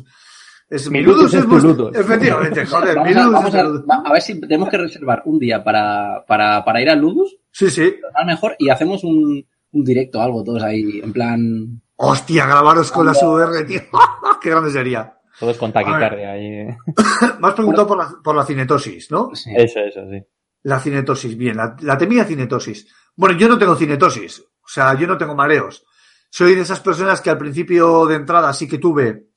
Es, 0.68 0.90
mi 0.90 1.02
Ludus, 1.02 1.34
es, 1.34 1.44
es 1.44 1.46
Ludus. 1.46 1.94
Efectivamente, 1.94 2.64
joder. 2.66 2.96
vamos, 2.96 3.16
a, 3.16 3.28
vamos 3.28 3.54
a, 3.54 3.94
a, 4.08 4.12
ver 4.12 4.22
si 4.22 4.40
tenemos 4.40 4.68
que 4.70 4.78
reservar 4.78 5.22
un 5.26 5.38
día 5.38 5.62
para, 5.62 6.24
para, 6.26 6.64
para 6.64 6.80
ir 6.80 6.88
al 6.88 6.98
Ludus. 6.98 7.36
Sí, 7.52 7.70
sí. 7.70 7.94
A 8.14 8.24
mejor 8.24 8.56
y 8.58 8.70
hacemos 8.70 9.04
un, 9.04 9.46
un 9.74 9.84
directo 9.84 10.20
algo 10.20 10.42
todos 10.42 10.62
ahí, 10.62 11.00
en 11.02 11.12
plan... 11.12 11.82
Hostia, 11.96 12.46
grabaros 12.46 12.90
con 12.90 13.06
la 13.06 13.12
VR, 13.12 13.64
tío. 13.64 13.82
Qué 14.40 14.50
grande 14.50 14.70
sería. 14.70 15.18
Todos 15.38 15.56
con 15.58 15.72
taquicardia 15.72 16.32
ahí. 16.32 16.66
Me 17.40 17.48
has 17.48 17.54
preguntado 17.54 17.86
por 17.86 17.98
la, 17.98 18.14
por 18.22 18.34
la 18.34 18.44
cinetosis, 18.44 19.10
¿no? 19.10 19.30
Sí. 19.34 19.50
Eso, 19.56 19.80
eso, 19.80 20.00
sí. 20.10 20.22
La 20.62 20.80
cinetosis, 20.80 21.36
bien, 21.36 21.56
la, 21.56 21.76
la 21.80 21.98
temida 21.98 22.24
cinetosis. 22.24 22.86
Bueno, 23.16 23.36
yo 23.36 23.48
no 23.48 23.58
tengo 23.58 23.76
cinetosis, 23.76 24.40
o 24.40 24.68
sea, 24.68 24.94
yo 24.94 25.06
no 25.06 25.18
tengo 25.18 25.34
mareos. 25.34 25.84
Soy 26.30 26.54
de 26.54 26.62
esas 26.62 26.80
personas 26.80 27.20
que 27.20 27.30
al 27.30 27.38
principio 27.38 28.06
de 28.06 28.16
entrada 28.16 28.52
sí 28.52 28.66
que 28.66 28.78
tuve 28.78 29.28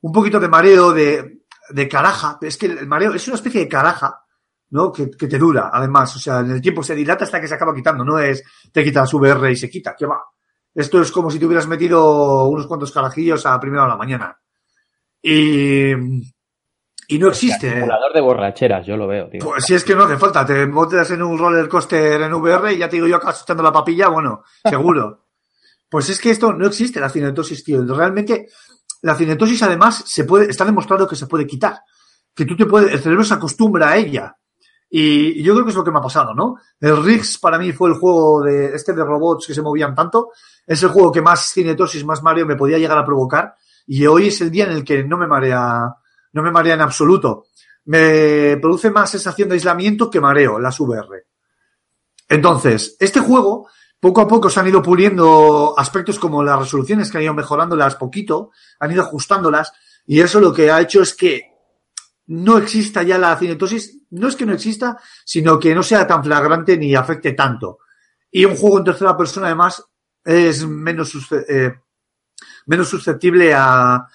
un 0.00 0.12
poquito 0.12 0.38
de 0.40 0.48
mareo, 0.48 0.92
de, 0.92 1.44
de 1.70 1.88
caraja. 1.88 2.38
Es 2.42 2.56
que 2.56 2.66
el 2.66 2.86
mareo 2.86 3.14
es 3.14 3.26
una 3.28 3.36
especie 3.36 3.60
de 3.60 3.68
caraja, 3.68 4.25
¿no? 4.70 4.92
Que, 4.92 5.10
que, 5.10 5.26
te 5.26 5.38
dura, 5.38 5.70
además. 5.72 6.14
O 6.16 6.18
sea, 6.18 6.40
en 6.40 6.50
el 6.52 6.60
tiempo 6.60 6.82
se 6.82 6.94
dilata 6.94 7.24
hasta 7.24 7.40
que 7.40 7.48
se 7.48 7.54
acaba 7.54 7.74
quitando. 7.74 8.04
No 8.04 8.18
es 8.18 8.42
te 8.72 8.84
quitas 8.84 9.12
VR 9.12 9.50
y 9.50 9.56
se 9.56 9.70
quita, 9.70 9.94
que 9.96 10.06
va. 10.06 10.22
Esto 10.74 11.00
es 11.00 11.10
como 11.10 11.30
si 11.30 11.38
te 11.38 11.46
hubieras 11.46 11.66
metido 11.66 12.44
unos 12.44 12.66
cuantos 12.66 12.92
carajillos 12.92 13.46
a 13.46 13.58
primera 13.58 13.84
de 13.84 13.88
la 13.88 13.96
mañana. 13.96 14.38
Y, 15.22 15.92
y 17.08 17.18
no 17.18 17.28
existe. 17.28 17.70
Simulador 17.70 18.12
de 18.12 18.20
borracheras, 18.20 18.86
yo 18.86 18.96
lo 18.96 19.06
veo, 19.06 19.28
tío. 19.28 19.40
Pues 19.40 19.64
si 19.64 19.74
es 19.74 19.84
que 19.84 19.94
no 19.94 20.04
hace 20.04 20.18
falta, 20.18 20.44
te 20.44 20.66
montas 20.66 21.10
en 21.12 21.22
un 21.22 21.38
roller 21.38 21.68
coaster 21.68 22.20
en 22.20 22.34
VR 22.34 22.74
y 22.74 22.78
ya 22.78 22.88
te 22.88 22.96
digo 22.96 23.06
yo 23.06 23.16
acá 23.16 23.30
echando 23.30 23.62
la 23.62 23.72
papilla, 23.72 24.08
bueno, 24.08 24.42
seguro. 24.68 25.28
pues 25.88 26.10
es 26.10 26.20
que 26.20 26.30
esto 26.30 26.52
no 26.52 26.66
existe, 26.66 27.00
la 27.00 27.08
cinetosis, 27.08 27.64
tío. 27.64 27.82
Realmente, 27.84 28.48
la 29.02 29.14
cinetosis 29.14 29.62
además 29.62 30.02
se 30.06 30.24
puede, 30.24 30.50
está 30.50 30.64
demostrado 30.64 31.06
que 31.06 31.16
se 31.16 31.26
puede 31.26 31.46
quitar. 31.46 31.80
Que 32.34 32.44
tú 32.44 32.54
te 32.54 32.66
puedes, 32.66 32.92
el 32.92 33.00
cerebro 33.00 33.24
se 33.24 33.34
acostumbra 33.34 33.90
a 33.90 33.96
ella. 33.96 34.36
Y 34.88 35.42
yo 35.42 35.52
creo 35.54 35.64
que 35.64 35.70
es 35.70 35.76
lo 35.76 35.84
que 35.84 35.90
me 35.90 35.98
ha 35.98 36.02
pasado, 36.02 36.32
¿no? 36.32 36.56
El 36.80 37.02
Riggs 37.02 37.38
para 37.38 37.58
mí 37.58 37.72
fue 37.72 37.90
el 37.90 37.96
juego 37.96 38.42
de 38.42 38.74
este 38.74 38.92
de 38.92 39.04
robots 39.04 39.46
que 39.46 39.54
se 39.54 39.62
movían 39.62 39.94
tanto. 39.94 40.30
Es 40.66 40.82
el 40.82 40.90
juego 40.90 41.10
que 41.10 41.22
más 41.22 41.52
cinetosis, 41.52 42.04
más 42.04 42.22
Mario 42.22 42.46
me 42.46 42.56
podía 42.56 42.78
llegar 42.78 42.98
a 42.98 43.04
provocar. 43.04 43.56
Y 43.86 44.06
hoy 44.06 44.28
es 44.28 44.40
el 44.40 44.50
día 44.50 44.64
en 44.64 44.72
el 44.72 44.84
que 44.84 45.04
no 45.04 45.16
me 45.16 45.26
marea, 45.26 45.94
no 46.32 46.42
me 46.42 46.50
marea 46.50 46.74
en 46.74 46.80
absoluto. 46.80 47.46
Me 47.86 48.56
produce 48.60 48.90
más 48.90 49.10
sensación 49.10 49.48
de 49.48 49.54
aislamiento 49.54 50.10
que 50.10 50.20
mareo, 50.20 50.58
las 50.58 50.78
VR. 50.78 51.26
Entonces, 52.28 52.96
este 52.98 53.20
juego, 53.20 53.68
poco 54.00 54.20
a 54.20 54.28
poco 54.28 54.50
se 54.50 54.58
han 54.58 54.68
ido 54.68 54.82
puliendo 54.82 55.74
aspectos 55.76 56.18
como 56.18 56.42
las 56.42 56.58
resoluciones 56.58 57.10
que 57.10 57.18
han 57.18 57.24
ido 57.24 57.34
mejorándolas 57.34 57.94
poquito, 57.94 58.50
han 58.80 58.90
ido 58.90 59.02
ajustándolas, 59.02 59.72
y 60.06 60.20
eso 60.20 60.40
lo 60.40 60.52
que 60.52 60.70
ha 60.70 60.80
hecho 60.80 61.02
es 61.02 61.14
que 61.14 61.55
no 62.28 62.58
exista 62.58 63.02
ya 63.02 63.18
la 63.18 63.36
cinetosis, 63.36 63.98
no 64.10 64.28
es 64.28 64.36
que 64.36 64.46
no 64.46 64.52
exista, 64.52 64.98
sino 65.24 65.58
que 65.58 65.74
no 65.74 65.82
sea 65.82 66.06
tan 66.06 66.24
flagrante 66.24 66.76
ni 66.76 66.94
afecte 66.94 67.32
tanto. 67.32 67.78
Y 68.30 68.44
un 68.44 68.56
juego 68.56 68.78
en 68.78 68.84
tercera 68.84 69.16
persona, 69.16 69.46
además, 69.46 69.84
es 70.24 70.66
menos, 70.66 71.14
eh, 71.48 71.72
menos 72.66 72.88
susceptible 72.88 73.52
a, 73.54 74.06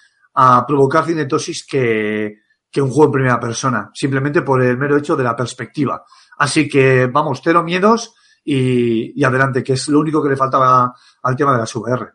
provocar 0.68 1.06
cinetosis 1.06 1.66
que, 1.66 2.38
que, 2.70 2.82
un 2.82 2.90
juego 2.90 3.06
en 3.06 3.12
primera 3.12 3.40
persona, 3.40 3.92
simplemente 3.94 4.42
por 4.42 4.62
el 4.62 4.78
mero 4.78 4.98
hecho 4.98 5.16
de 5.16 5.26
la 5.26 5.36
perspectiva. 5.36 6.06
Así 6.38 6.70
que, 6.70 7.08
vamos, 7.08 7.42
cero 7.44 7.64
miedos 7.64 8.16
y, 8.44 9.20
y 9.20 9.24
adelante, 9.24 9.64
que 9.64 9.74
es 9.74 9.90
lo 9.90 10.00
único 10.00 10.24
que 10.24 10.30
le 10.30 10.38
faltaba 10.38 10.94
al 11.22 11.36
tema 11.36 11.52
de 11.54 11.58
las 11.58 11.76
VR. 11.76 12.12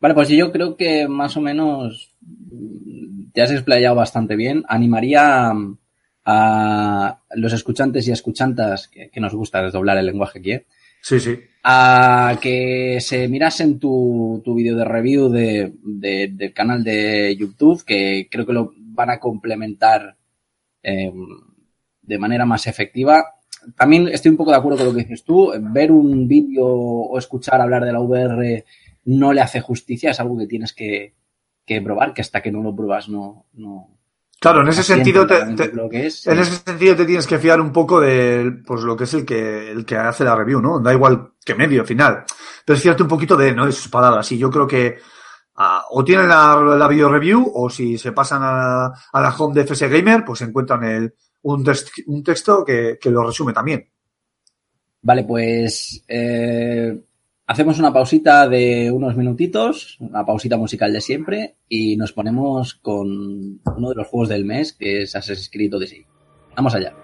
Vale, 0.00 0.14
pues 0.14 0.28
yo 0.28 0.50
creo 0.50 0.76
que 0.76 1.06
más 1.08 1.36
o 1.36 1.40
menos 1.40 2.14
te 3.32 3.42
has 3.42 3.50
explayado 3.50 3.94
bastante 3.96 4.36
bien. 4.36 4.64
Animaría 4.68 5.52
a 6.24 7.20
los 7.34 7.52
escuchantes 7.52 8.06
y 8.08 8.12
escuchantas, 8.12 8.88
que, 8.88 9.10
que 9.10 9.20
nos 9.20 9.34
gusta 9.34 9.62
desdoblar 9.62 9.98
el 9.98 10.06
lenguaje 10.06 10.38
aquí, 10.38 10.52
¿eh? 10.52 10.66
Sí, 11.02 11.18
sí. 11.18 11.38
a 11.64 12.36
que 12.42 12.98
se 13.00 13.26
mirasen 13.26 13.78
tu, 13.78 14.42
tu 14.44 14.54
vídeo 14.54 14.76
de 14.76 14.84
review 14.84 15.30
de, 15.30 15.72
de- 15.82 16.28
del 16.34 16.52
canal 16.52 16.84
de 16.84 17.34
YouTube, 17.38 17.82
que 17.86 18.28
creo 18.30 18.44
que 18.44 18.52
lo 18.52 18.72
van 18.76 19.08
a 19.08 19.18
complementar 19.18 20.16
eh, 20.82 21.10
de 22.02 22.18
manera 22.18 22.44
más 22.44 22.66
efectiva. 22.66 23.24
También 23.76 24.08
estoy 24.08 24.30
un 24.30 24.36
poco 24.36 24.50
de 24.50 24.58
acuerdo 24.58 24.76
con 24.78 24.86
lo 24.88 24.92
que 24.94 25.02
dices 25.04 25.24
tú. 25.24 25.52
Ver 25.72 25.90
un 25.90 26.28
vídeo 26.28 26.66
o 26.66 27.18
escuchar 27.18 27.62
hablar 27.62 27.84
de 27.86 27.92
la 27.92 28.00
VR 28.00 28.64
no 29.06 29.32
le 29.32 29.40
hace 29.40 29.60
justicia, 29.62 30.10
es 30.10 30.20
algo 30.20 30.36
que 30.36 30.46
tienes 30.46 30.74
que, 30.74 31.14
que 31.74 31.82
probar, 31.82 32.12
que 32.14 32.20
hasta 32.22 32.40
que 32.42 32.50
no 32.52 32.62
lo 32.62 32.74
pruebas 32.74 33.08
no... 33.08 33.46
no 33.54 33.96
Claro, 34.40 34.62
en 34.62 34.68
ese 34.68 34.82
sentido 34.82 35.26
te, 35.26 35.36
creo 35.70 35.88
que 35.90 36.06
es. 36.06 36.26
en 36.26 36.38
ese 36.38 36.56
sentido 36.56 36.96
te 36.96 37.04
tienes 37.04 37.26
que 37.26 37.38
fiar 37.38 37.60
un 37.60 37.72
poco 37.72 38.00
de 38.00 38.50
pues 38.66 38.80
lo 38.82 38.96
que 38.96 39.04
es 39.04 39.12
el 39.12 39.26
que 39.26 39.70
el 39.70 39.84
que 39.84 39.96
hace 39.98 40.24
la 40.24 40.34
review, 40.34 40.62
¿no? 40.62 40.80
Da 40.80 40.94
igual 40.94 41.32
que 41.44 41.54
medio 41.54 41.84
final, 41.84 42.24
pero 42.64 42.74
es 42.76 42.82
cierto 42.82 43.02
un 43.04 43.08
poquito 43.10 43.36
de 43.36 43.54
no 43.54 43.66
de 43.66 43.72
sus 43.72 43.88
palabras. 43.88 44.32
Y 44.32 44.38
yo 44.38 44.48
creo 44.50 44.66
que 44.66 44.96
ah, 45.56 45.84
o 45.90 46.02
tienen 46.02 46.26
la, 46.28 46.56
la 46.78 46.88
video 46.88 47.10
review 47.10 47.52
o 47.54 47.68
si 47.68 47.98
se 47.98 48.12
pasan 48.12 48.40
a, 48.42 48.86
a 49.12 49.20
la 49.20 49.28
home 49.36 49.54
de 49.54 49.66
FS 49.66 49.88
Gamer, 49.90 50.24
pues 50.24 50.40
encuentran 50.40 50.84
el 50.84 51.14
un, 51.42 51.62
text- 51.62 52.02
un 52.06 52.22
texto 52.24 52.64
que, 52.64 52.96
que 52.98 53.10
lo 53.10 53.22
resume 53.26 53.52
también. 53.52 53.90
Vale, 55.02 55.24
pues 55.24 56.02
eh, 56.08 56.98
hacemos 57.50 57.80
una 57.80 57.92
pausita 57.92 58.48
de 58.48 58.92
unos 58.92 59.16
minutitos, 59.16 59.96
una 59.98 60.24
pausita 60.24 60.56
musical 60.56 60.92
de 60.92 61.00
siempre, 61.00 61.56
y 61.68 61.96
nos 61.96 62.12
ponemos 62.12 62.74
con 62.74 63.60
uno 63.76 63.88
de 63.88 63.96
los 63.96 64.06
juegos 64.06 64.28
del 64.28 64.44
mes, 64.44 64.72
que 64.72 65.02
es 65.02 65.16
Assassin's 65.16 65.50
Creed 65.50 65.74
Odyssey. 65.74 66.06
Vamos 66.54 66.76
allá. 66.76 66.94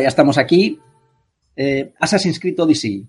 Ya 0.00 0.08
estamos 0.08 0.38
aquí. 0.38 0.78
Eh, 1.56 1.92
Assassin's 1.98 2.40
Creed 2.40 2.58
Odyssey. 2.60 3.06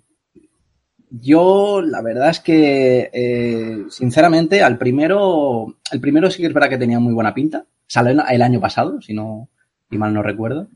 Yo, 1.10 1.82
la 1.82 2.02
verdad 2.02 2.30
es 2.30 2.40
que, 2.40 3.10
eh, 3.14 3.84
sinceramente, 3.90 4.64
al 4.64 4.78
primero, 4.78 5.78
el 5.92 6.02
primero 6.02 6.32
sí 6.32 6.42
que 6.42 6.48
es 6.48 6.54
verdad 6.54 6.70
que 6.70 6.78
tenía 6.80 7.00
muy 7.00 7.14
buena 7.14 7.34
pinta. 7.34 7.66
Salió 7.86 8.24
el 8.28 8.42
año 8.42 8.60
pasado, 8.60 9.00
si 9.02 9.14
no, 9.14 9.50
si 9.90 9.98
mal 9.98 10.14
no 10.14 10.24
recuerdo. 10.24 10.70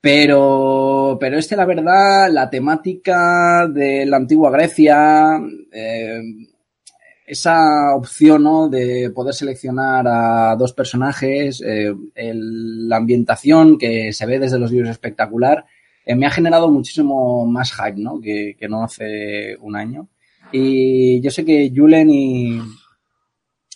Pero, 0.00 1.18
pero 1.20 1.36
este, 1.36 1.56
la 1.56 1.64
verdad, 1.64 2.30
la 2.30 2.48
temática 2.48 3.66
de 3.66 4.06
la 4.06 4.18
antigua 4.18 4.50
Grecia, 4.52 5.40
eh, 5.72 6.22
esa 7.28 7.94
opción 7.94 8.42
¿no? 8.42 8.68
de 8.68 9.10
poder 9.14 9.34
seleccionar 9.34 10.06
a 10.08 10.56
dos 10.56 10.72
personajes, 10.72 11.60
eh, 11.64 11.94
el- 12.14 12.88
la 12.88 12.96
ambientación 12.96 13.78
que 13.78 14.12
se 14.12 14.26
ve 14.26 14.38
desde 14.38 14.58
los 14.58 14.70
vídeos 14.70 14.88
espectacular, 14.88 15.64
eh, 16.06 16.14
me 16.14 16.26
ha 16.26 16.30
generado 16.30 16.70
muchísimo 16.70 17.44
más 17.46 17.72
hype 17.72 18.00
¿no? 18.00 18.20
Que, 18.20 18.56
que 18.58 18.68
no 18.68 18.82
hace 18.84 19.56
un 19.60 19.76
año. 19.76 20.08
Y 20.52 21.20
yo 21.20 21.30
sé 21.30 21.44
que 21.44 21.70
Julen 21.74 22.08
y, 22.10 22.60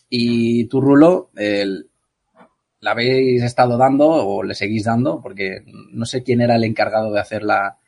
y 0.08 0.64
tú, 0.66 0.80
Rulo, 0.80 1.30
la 1.34 2.90
habéis 2.90 3.42
estado 3.42 3.76
dando 3.76 4.08
o 4.08 4.42
le 4.42 4.54
seguís 4.54 4.84
dando, 4.84 5.20
porque 5.22 5.62
no 5.92 6.04
sé 6.04 6.22
quién 6.22 6.40
era 6.40 6.56
el 6.56 6.64
encargado 6.64 7.12
de 7.12 7.20
hacer 7.20 7.42
la. 7.42 7.78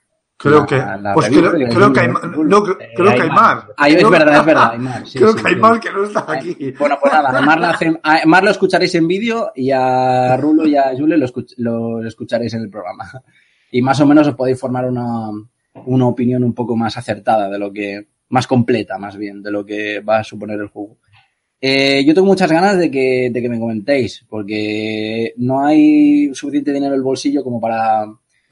Creo 0.50 0.66
que 0.66 0.82
pues 1.14 1.28
creo, 1.28 1.50
creo 1.52 1.92
que 1.92 2.00
hay, 2.00 2.08
no, 2.08 2.62
creo, 2.62 2.78
creo 2.94 3.14
que 3.14 3.22
hay 3.22 3.28
mar. 3.30 3.66
Ah, 3.76 3.88
es 3.88 4.10
verdad, 4.10 4.36
es 4.40 4.44
verdad. 4.46 4.70
Aymar, 4.72 5.06
sí, 5.06 5.18
creo 5.18 5.32
sí, 5.32 5.42
que 5.42 5.48
hay 5.48 5.56
mar 5.56 5.80
que 5.80 5.90
no 5.92 6.04
está 6.04 6.24
aquí. 6.28 6.74
Bueno, 6.78 6.96
pues 7.00 7.12
nada, 7.12 7.38
a 7.38 7.42
Mar, 7.42 7.60
la 7.60 7.70
hace- 7.70 8.00
a 8.02 8.26
Mar 8.26 8.44
lo 8.44 8.50
escucharéis 8.50 8.94
en 8.94 9.08
vídeo 9.08 9.50
y 9.54 9.70
a 9.70 10.36
Rulo 10.36 10.66
y 10.66 10.76
a 10.76 10.92
Jule 10.96 11.16
lo, 11.16 11.26
escuch- 11.26 11.54
lo 11.56 12.06
escucharéis 12.06 12.54
en 12.54 12.60
el 12.62 12.70
programa. 12.70 13.10
Y 13.70 13.82
más 13.82 13.98
o 14.00 14.06
menos 14.06 14.28
os 14.28 14.34
podéis 14.34 14.60
formar 14.60 14.84
una, 14.88 15.28
una 15.86 16.06
opinión 16.06 16.44
un 16.44 16.54
poco 16.54 16.76
más 16.76 16.96
acertada 16.96 17.48
de 17.48 17.58
lo 17.58 17.72
que, 17.72 18.06
más 18.28 18.46
completa 18.46 18.98
más 18.98 19.16
bien, 19.16 19.42
de 19.42 19.50
lo 19.50 19.64
que 19.64 20.00
va 20.00 20.18
a 20.18 20.24
suponer 20.24 20.60
el 20.60 20.68
juego. 20.68 20.98
Eh, 21.60 22.04
yo 22.04 22.12
tengo 22.14 22.26
muchas 22.26 22.52
ganas 22.52 22.76
de 22.76 22.90
que, 22.90 23.30
de 23.32 23.40
que 23.40 23.48
me 23.48 23.58
comentéis, 23.58 24.24
porque 24.28 25.32
no 25.38 25.64
hay 25.64 26.34
suficiente 26.34 26.72
dinero 26.72 26.92
en 26.92 26.98
el 26.98 27.02
bolsillo 27.04 27.42
como 27.42 27.58
para 27.60 28.04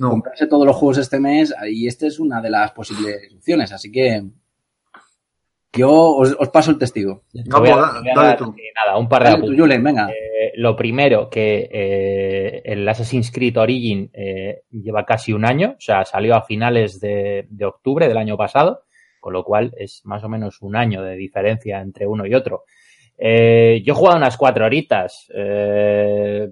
No. 0.02 0.10
comprarse 0.10 0.46
todos 0.46 0.66
los 0.66 0.76
juegos 0.76 0.98
este 0.98 1.18
mes 1.20 1.54
y 1.70 1.86
esta 1.86 2.06
es 2.06 2.18
una 2.20 2.40
de 2.42 2.50
las 2.50 2.72
posibles 2.72 3.32
opciones, 3.34 3.72
así 3.72 3.90
que 3.90 4.22
yo 5.74 5.90
os, 5.90 6.36
os 6.38 6.48
paso 6.50 6.70
el 6.70 6.78
testigo. 6.78 7.22
Te 7.32 7.42
Vamos, 7.46 7.70
voy 7.70 7.78
a- 7.78 7.80
da- 7.80 7.92
te 7.94 7.98
voy 8.00 8.10
a 8.10 8.14
dale 8.14 8.28
dar, 8.28 8.36
tú. 8.36 8.44
eh, 8.58 8.72
nada, 8.84 8.98
un 8.98 9.08
par 9.08 9.22
de 9.24 9.30
tú, 9.30 9.36
apuntes. 9.36 9.58
Julen, 9.60 9.82
venga. 9.82 10.10
Eh, 10.10 10.52
lo 10.56 10.76
primero, 10.76 11.30
que 11.30 11.68
eh, 11.72 12.62
el 12.64 12.86
Assassin's 12.86 13.30
Creed 13.30 13.56
Origin 13.56 14.10
eh, 14.12 14.62
lleva 14.70 15.06
casi 15.06 15.32
un 15.32 15.46
año, 15.46 15.76
o 15.78 15.80
sea, 15.80 16.04
salió 16.04 16.34
a 16.34 16.42
finales 16.42 17.00
de, 17.00 17.46
de 17.48 17.64
octubre 17.64 18.06
del 18.06 18.18
año 18.18 18.36
pasado, 18.36 18.82
con 19.20 19.32
lo 19.32 19.44
cual 19.44 19.72
es 19.78 20.02
más 20.04 20.22
o 20.24 20.28
menos 20.28 20.60
un 20.60 20.76
año 20.76 21.02
de 21.02 21.16
diferencia 21.16 21.80
entre 21.80 22.06
uno 22.06 22.26
y 22.26 22.34
otro. 22.34 22.64
Eh, 23.16 23.80
yo 23.84 23.94
he 23.94 23.96
jugado 23.96 24.18
unas 24.18 24.36
cuatro 24.36 24.66
horitas. 24.66 25.26
eh, 25.34 26.50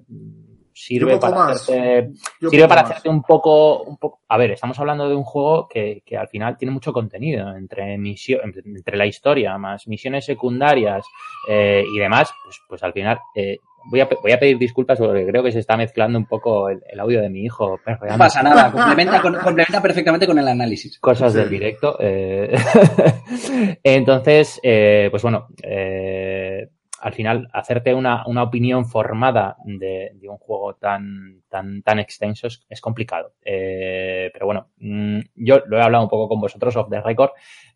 sirve 0.84 1.16
para 1.18 1.34
más. 1.36 1.62
hacerte 1.62 2.10
Yo 2.40 2.50
sirve 2.50 2.68
para 2.68 2.82
más. 2.82 2.90
hacerte 2.92 3.08
un 3.08 3.22
poco, 3.22 3.82
un 3.82 3.96
poco. 3.96 4.20
A 4.28 4.36
ver, 4.38 4.52
estamos 4.52 4.78
hablando 4.78 5.08
de 5.08 5.14
un 5.14 5.24
juego 5.24 5.68
que, 5.68 6.02
que 6.04 6.16
al 6.16 6.28
final 6.28 6.56
tiene 6.56 6.72
mucho 6.72 6.92
contenido 6.92 7.54
entre 7.56 7.96
misio- 7.98 8.40
entre 8.44 8.96
la 8.96 9.06
historia, 9.06 9.56
más 9.58 9.86
misiones 9.88 10.24
secundarias 10.24 11.04
eh, 11.48 11.84
y 11.94 11.98
demás. 11.98 12.30
Pues, 12.44 12.60
pues 12.68 12.82
al 12.82 12.92
final 12.92 13.18
eh, 13.34 13.58
voy, 13.90 14.00
a, 14.00 14.08
voy 14.22 14.32
a 14.32 14.38
pedir 14.38 14.58
disculpas 14.58 14.98
porque 14.98 15.26
creo 15.26 15.42
que 15.42 15.52
se 15.52 15.58
está 15.60 15.76
mezclando 15.76 16.18
un 16.18 16.26
poco 16.26 16.68
el, 16.68 16.82
el 16.90 17.00
audio 17.00 17.20
de 17.20 17.30
mi 17.30 17.44
hijo 17.44 17.78
No 17.86 18.18
pasa 18.18 18.42
nada, 18.42 18.70
complementa, 18.72 19.20
con- 19.20 19.34
complementa 19.36 19.80
perfectamente 19.82 20.26
con 20.26 20.38
el 20.38 20.48
análisis. 20.48 20.98
cosas 20.98 21.32
Sí. 21.32 21.38
del 21.38 21.50
directo. 21.50 21.96
eh. 22.00 22.52
Entonces, 23.82 24.60
eh, 24.62 25.08
pues 25.10 25.22
bueno, 25.22 25.48
eh, 25.62 26.68
al 27.00 27.14
final, 27.14 27.48
hacerte 27.52 27.94
una, 27.94 28.26
una 28.26 28.42
opinión 28.42 28.84
formada 28.84 29.56
de, 29.64 30.10
de 30.14 30.28
un 30.28 30.36
juego 30.36 30.74
tan, 30.74 31.42
tan, 31.48 31.82
tan 31.82 31.98
extenso 31.98 32.46
es, 32.46 32.64
es 32.68 32.80
complicado. 32.80 33.32
Eh, 33.42 34.30
pero 34.32 34.46
bueno, 34.46 34.68
mm, 34.78 35.20
yo 35.34 35.60
lo 35.66 35.78
he 35.78 35.82
hablado 35.82 36.04
un 36.04 36.10
poco 36.10 36.28
con 36.28 36.40
vosotros 36.40 36.76
off 36.76 36.90
the 36.90 37.00
record. 37.00 37.30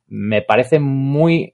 Me 0.06 0.42
parece 0.42 0.78
muy. 0.78 1.53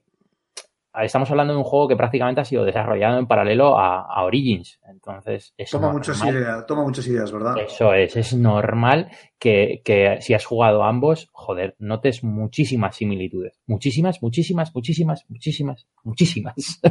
Estamos 0.93 1.31
hablando 1.31 1.53
de 1.53 1.59
un 1.59 1.63
juego 1.63 1.87
que 1.87 1.95
prácticamente 1.95 2.41
ha 2.41 2.45
sido 2.45 2.65
desarrollado 2.65 3.17
en 3.17 3.25
paralelo 3.25 3.77
a, 3.79 4.01
a 4.01 4.23
Origins. 4.25 4.79
Entonces, 4.89 5.53
es 5.57 5.71
Toma 5.71 5.91
muchas 5.91 6.17
normal. 6.19 6.35
ideas, 6.41 6.65
toma 6.65 6.83
muchas 6.83 7.07
ideas, 7.07 7.31
¿verdad? 7.31 7.55
Eso 7.65 7.93
es, 7.93 8.17
es 8.17 8.33
normal 8.33 9.09
que, 9.39 9.81
que 9.85 10.17
si 10.19 10.33
has 10.33 10.45
jugado 10.45 10.83
ambos, 10.83 11.29
joder, 11.31 11.75
notes 11.79 12.23
muchísimas 12.25 12.97
similitudes. 12.97 13.57
Muchísimas, 13.67 14.21
muchísimas, 14.21 14.75
muchísimas, 14.75 15.25
muchísimas, 15.29 15.87
muchísimas. 16.03 16.55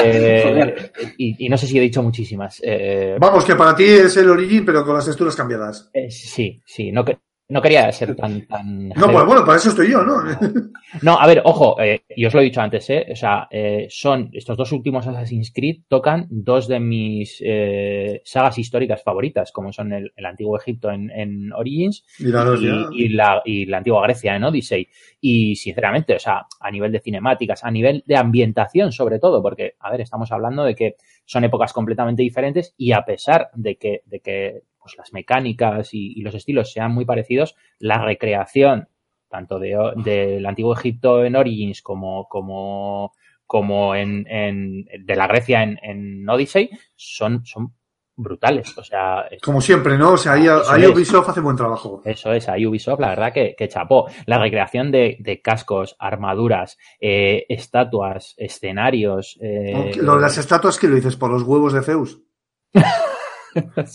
Eh, 0.00 0.42
Joder. 0.44 0.92
y, 1.18 1.46
y 1.46 1.48
no 1.48 1.56
sé 1.56 1.66
si 1.66 1.78
he 1.78 1.80
dicho 1.80 2.02
muchísimas. 2.02 2.60
Eh, 2.64 3.16
Vamos, 3.20 3.44
que 3.44 3.54
para 3.56 3.74
ti 3.74 3.84
es 3.84 4.16
el 4.16 4.28
Origin, 4.30 4.64
pero 4.64 4.84
con 4.84 4.94
las 4.94 5.04
texturas 5.06 5.34
cambiadas. 5.34 5.90
eh, 5.92 6.10
sí, 6.10 6.62
sí, 6.64 6.92
no, 6.92 7.04
que- 7.04 7.18
no 7.50 7.62
quería 7.62 7.90
ser 7.92 8.14
tan... 8.14 8.46
tan 8.46 8.90
no, 8.90 9.10
pues 9.10 9.24
bueno, 9.24 9.44
para 9.44 9.56
eso 9.56 9.70
estoy 9.70 9.90
yo, 9.90 10.02
¿no? 10.02 10.22
no, 11.02 11.18
a 11.18 11.26
ver, 11.26 11.40
ojo, 11.44 11.80
eh, 11.80 12.02
y 12.14 12.26
os 12.26 12.34
lo 12.34 12.40
he 12.40 12.44
dicho 12.44 12.60
antes, 12.60 12.90
¿eh? 12.90 13.06
O 13.10 13.16
sea, 13.16 13.48
eh, 13.50 13.86
son 13.88 14.28
estos 14.34 14.56
dos 14.56 14.70
últimos 14.72 15.06
Assassin's 15.06 15.50
Creed 15.54 15.82
tocan 15.88 16.26
dos 16.28 16.68
de 16.68 16.78
mis 16.78 17.42
eh, 17.42 18.20
sagas 18.24 18.58
históricas 18.58 19.02
favoritas, 19.02 19.50
como 19.50 19.72
son 19.72 19.94
el, 19.94 20.12
el 20.14 20.26
Antiguo 20.26 20.58
Egipto 20.58 20.90
en, 20.90 21.10
en 21.10 21.52
Origins 21.54 22.04
y, 22.18 22.26
y, 22.26 23.08
la, 23.08 23.40
y 23.44 23.64
la 23.64 23.78
Antigua 23.78 24.02
Grecia 24.02 24.36
en 24.36 24.44
Odyssey. 24.44 24.86
Y 25.20 25.56
sinceramente, 25.56 26.16
o 26.16 26.18
sea, 26.18 26.46
a 26.60 26.70
nivel 26.70 26.92
de 26.92 27.00
cinemáticas, 27.00 27.64
a 27.64 27.70
nivel 27.70 28.04
de 28.06 28.16
ambientación 28.16 28.92
sobre 28.92 29.18
todo, 29.18 29.42
porque, 29.42 29.74
a 29.80 29.90
ver, 29.90 30.02
estamos 30.02 30.30
hablando 30.32 30.64
de 30.64 30.74
que 30.74 30.96
son 31.24 31.44
épocas 31.44 31.72
completamente 31.72 32.22
diferentes 32.22 32.74
y 32.76 32.92
a 32.92 33.06
pesar 33.06 33.48
de 33.54 33.76
que, 33.76 34.02
de 34.04 34.20
que 34.20 34.62
pues 34.88 34.98
las 34.98 35.12
mecánicas 35.12 35.90
y, 35.92 36.20
los 36.22 36.34
estilos 36.34 36.72
sean 36.72 36.92
muy 36.92 37.04
parecidos, 37.04 37.54
la 37.78 38.02
recreación 38.02 38.88
tanto 39.28 39.58
del 39.58 40.02
de, 40.02 40.42
Antiguo 40.46 40.74
Egipto 40.74 41.22
en 41.22 41.36
Origins 41.36 41.82
como, 41.82 42.26
como, 42.28 43.12
como 43.46 43.94
en, 43.94 44.26
en, 44.26 44.84
de 44.84 45.16
la 45.16 45.26
Grecia 45.26 45.62
en, 45.62 45.78
en 45.82 46.28
Odyssey 46.28 46.70
son, 46.96 47.44
son 47.44 47.74
brutales. 48.18 48.76
O 48.76 48.84
sea, 48.84 49.26
como 49.42 49.60
siempre, 49.60 49.96
¿no? 49.96 50.12
O 50.12 50.16
sea, 50.16 50.32
ahí, 50.32 50.86
Ubisoft 50.86 51.30
hace 51.30 51.40
buen 51.40 51.56
trabajo. 51.56 52.02
Eso 52.04 52.32
es, 52.32 52.48
ahí 52.48 52.66
Ubisoft, 52.66 53.00
la 53.00 53.10
verdad 53.10 53.32
que, 53.32 53.54
que 53.56 53.68
chapó. 53.68 54.08
La 54.26 54.38
recreación 54.38 54.90
de, 54.90 55.16
de 55.20 55.40
cascos, 55.40 55.96
armaduras, 55.98 56.76
eh, 57.00 57.46
estatuas, 57.48 58.34
escenarios. 58.36 59.38
Eh... 59.40 59.92
Lo 59.96 60.16
de 60.16 60.20
las 60.20 60.36
estatuas 60.36 60.78
que 60.78 60.88
lo 60.88 60.96
dices 60.96 61.16
por 61.16 61.30
los 61.30 61.44
huevos 61.44 61.72
de 61.72 61.82
Zeus. 61.82 62.20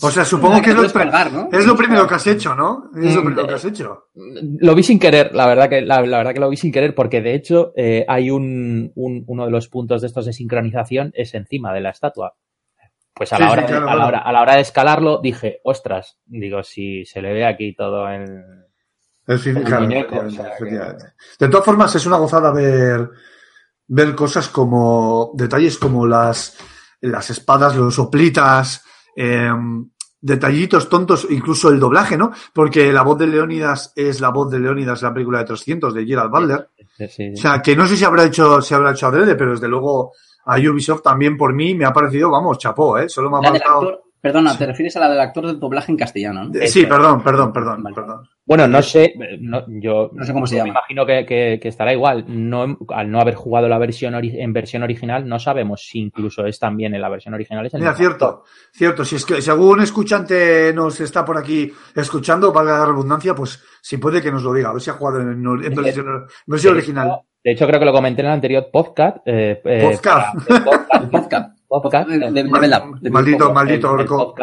O 0.00 0.10
sea, 0.10 0.24
supongo 0.24 0.60
que, 0.60 0.70
es, 0.70 0.76
lo, 0.76 0.84
es 0.84 1.66
lo 1.66 1.76
primero 1.76 2.06
que 2.06 2.14
has 2.14 2.26
hecho, 2.26 2.54
¿no? 2.54 2.90
Es 2.96 3.14
lo 3.14 3.22
mm, 3.22 3.24
primero 3.24 3.46
que 3.46 3.54
has 3.54 3.64
hecho. 3.64 4.08
Lo 4.14 4.74
vi 4.74 4.82
sin 4.82 4.98
querer, 4.98 5.34
la 5.34 5.46
verdad 5.46 5.68
que, 5.68 5.80
la, 5.80 6.00
verdad 6.00 6.32
que 6.32 6.40
lo 6.40 6.50
vi 6.50 6.56
sin 6.56 6.72
querer, 6.72 6.94
porque 6.94 7.20
de 7.20 7.34
hecho 7.34 7.72
eh, 7.76 8.04
hay 8.08 8.30
un, 8.30 8.92
un, 8.94 9.24
uno 9.26 9.44
de 9.44 9.50
los 9.50 9.68
puntos 9.68 10.00
de 10.00 10.08
estos 10.08 10.26
de 10.26 10.32
sincronización 10.32 11.12
es 11.14 11.34
encima 11.34 11.72
de 11.72 11.80
la 11.80 11.90
estatua. 11.90 12.34
Pues 13.14 13.32
a 13.32 13.38
la, 13.38 13.52
hora, 13.52 13.62
de, 13.62 13.74
a, 13.74 13.94
la 13.94 14.06
hora, 14.06 14.18
a 14.18 14.32
la 14.32 14.42
hora 14.42 14.54
de 14.56 14.62
escalarlo 14.62 15.20
dije, 15.22 15.60
ostras, 15.62 16.18
digo, 16.26 16.64
si 16.64 17.04
se 17.04 17.22
le 17.22 17.32
ve 17.32 17.46
aquí 17.46 17.74
todo 17.74 18.08
el... 18.08 18.24
el, 19.26 19.44
De 21.38 21.48
todas 21.48 21.64
formas, 21.64 21.94
es 21.94 22.06
una 22.06 22.16
gozada 22.16 22.50
ver, 22.50 23.08
ver 23.86 24.14
cosas 24.16 24.48
como, 24.48 25.30
detalles 25.34 25.78
como 25.78 26.06
las, 26.06 26.58
las 27.00 27.30
espadas, 27.30 27.76
los 27.76 27.94
soplitas, 27.94 28.83
eh, 29.16 29.50
detallitos 30.20 30.88
tontos, 30.88 31.26
incluso 31.28 31.68
el 31.68 31.78
doblaje, 31.78 32.16
¿no? 32.16 32.32
Porque 32.54 32.90
la 32.92 33.02
voz 33.02 33.18
de 33.18 33.26
Leónidas 33.26 33.92
es 33.94 34.22
la 34.22 34.30
voz 34.30 34.50
de 34.50 34.58
Leónidas 34.58 35.02
la 35.02 35.12
película 35.12 35.40
de 35.40 35.44
300 35.44 35.92
de 35.92 36.06
Gerald 36.06 36.30
Butler. 36.30 36.70
O 37.34 37.36
sea, 37.36 37.60
que 37.60 37.76
no 37.76 37.86
sé 37.86 37.96
si 37.96 38.04
habrá 38.04 38.24
hecho, 38.24 38.62
si 38.62 38.72
habrá 38.72 38.92
hecho 38.92 39.08
adrede, 39.08 39.34
pero 39.34 39.50
desde 39.50 39.68
luego 39.68 40.12
a 40.46 40.56
Ubisoft 40.58 41.02
también 41.02 41.36
por 41.36 41.52
mí 41.52 41.74
me 41.74 41.84
ha 41.84 41.92
parecido, 41.92 42.30
vamos, 42.30 42.56
chapó, 42.58 42.96
¿eh? 42.96 43.08
Solo 43.08 43.30
me 43.30 43.38
ha 43.38 43.50
faltado... 43.50 44.04
Perdona, 44.18 44.56
te 44.56 44.64
refieres 44.64 44.96
a 44.96 45.00
la 45.00 45.10
del 45.10 45.20
actor 45.20 45.46
del 45.46 45.60
doblaje 45.60 45.92
en 45.92 45.98
castellano, 45.98 46.44
¿no? 46.44 46.66
Sí, 46.66 46.86
perdón, 46.86 47.22
perdón, 47.22 47.52
perdón, 47.52 47.82
perdón. 47.94 48.28
Bueno, 48.46 48.68
no 48.68 48.82
sé, 48.82 49.14
yo 49.68 50.10
no 50.12 50.24
sé 50.24 50.32
cómo 50.32 50.46
se 50.46 50.56
llama. 50.56 50.64
Me 50.64 50.70
imagino 50.70 51.06
que, 51.06 51.58
estará 51.62 51.92
igual. 51.94 52.24
No, 52.28 52.78
al 52.90 53.10
no 53.10 53.20
haber 53.20 53.34
jugado 53.34 53.68
la 53.68 53.78
versión 53.78 54.14
en 54.14 54.52
versión 54.52 54.82
original, 54.82 55.26
no 55.26 55.38
sabemos 55.38 55.86
si 55.86 56.00
incluso 56.00 56.44
es 56.44 56.58
también 56.58 56.94
en 56.94 57.00
la 57.00 57.08
versión 57.08 57.32
original. 57.32 57.64
Es 57.64 57.74
Mira, 57.74 57.94
cierto, 57.94 58.44
cierto. 58.70 59.04
Si 59.04 59.16
es 59.16 59.24
que 59.24 59.40
si 59.40 59.50
algún 59.50 59.80
escuchante 59.80 60.72
nos 60.74 61.00
está 61.00 61.24
por 61.24 61.38
aquí 61.38 61.72
escuchando, 61.94 62.52
valga 62.52 62.80
la 62.80 62.86
redundancia, 62.86 63.34
pues 63.34 63.62
si 63.80 63.96
puede 63.96 64.20
que 64.20 64.30
nos 64.30 64.42
lo 64.42 64.52
diga, 64.52 64.68
a 64.68 64.72
ver 64.72 64.82
si 64.82 64.90
ha 64.90 64.94
jugado 64.94 65.20
en, 65.20 65.42
versión, 65.74 66.74
original. 66.74 67.20
de 67.42 67.52
hecho, 67.52 67.66
creo 67.66 67.80
que 67.80 67.86
lo 67.86 67.92
comenté 67.92 68.20
en 68.20 68.26
el 68.26 68.34
anterior 68.34 68.68
podcast. 68.70 69.18
Eh, 69.24 69.60
eh 69.64 69.88
podcast. 69.90 70.34
podcast 71.10 71.54
podcast 71.66 72.08
maldito, 73.10 73.52
maldito 73.52 73.92
orco. 73.92 74.34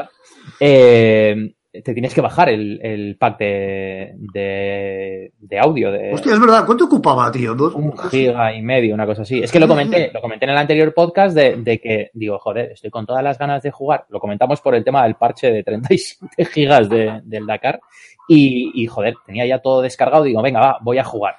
Eh, 0.59 1.53
te 1.71 1.93
tienes 1.93 2.13
que 2.13 2.21
bajar 2.21 2.49
el, 2.49 2.79
el 2.83 3.15
pack 3.17 3.39
de, 3.39 4.13
de, 4.17 5.31
de, 5.39 5.59
audio. 5.59 5.91
De, 5.91 6.13
Hostia, 6.13 6.33
es 6.33 6.39
verdad. 6.39 6.65
¿Cuánto 6.65 6.85
ocupaba, 6.85 7.31
tío? 7.31 7.55
¿Dos? 7.55 7.73
Un 7.75 7.97
giga 7.97 8.53
y 8.53 8.61
medio, 8.61 8.93
una 8.93 9.05
cosa 9.05 9.21
así. 9.21 9.39
Es 9.39 9.51
que 9.51 9.59
lo 9.59 9.67
comenté, 9.67 10.11
lo 10.13 10.21
comenté 10.21 10.45
en 10.45 10.51
el 10.51 10.57
anterior 10.57 10.93
podcast 10.93 11.35
de, 11.35 11.55
de, 11.57 11.79
que, 11.79 12.11
digo, 12.13 12.37
joder, 12.39 12.71
estoy 12.71 12.89
con 12.89 13.05
todas 13.05 13.23
las 13.23 13.37
ganas 13.37 13.63
de 13.63 13.71
jugar. 13.71 14.05
Lo 14.09 14.19
comentamos 14.19 14.59
por 14.59 14.75
el 14.75 14.83
tema 14.83 15.03
del 15.03 15.15
parche 15.15 15.51
de 15.51 15.63
37 15.63 16.45
gigas 16.51 16.89
de, 16.89 17.21
del 17.23 17.45
Dakar. 17.45 17.79
Y, 18.27 18.71
y, 18.75 18.87
joder, 18.87 19.15
tenía 19.25 19.45
ya 19.45 19.59
todo 19.59 19.81
descargado. 19.81 20.23
Digo, 20.23 20.41
venga, 20.41 20.59
va, 20.59 20.77
voy 20.81 20.97
a 20.97 21.03
jugar 21.03 21.35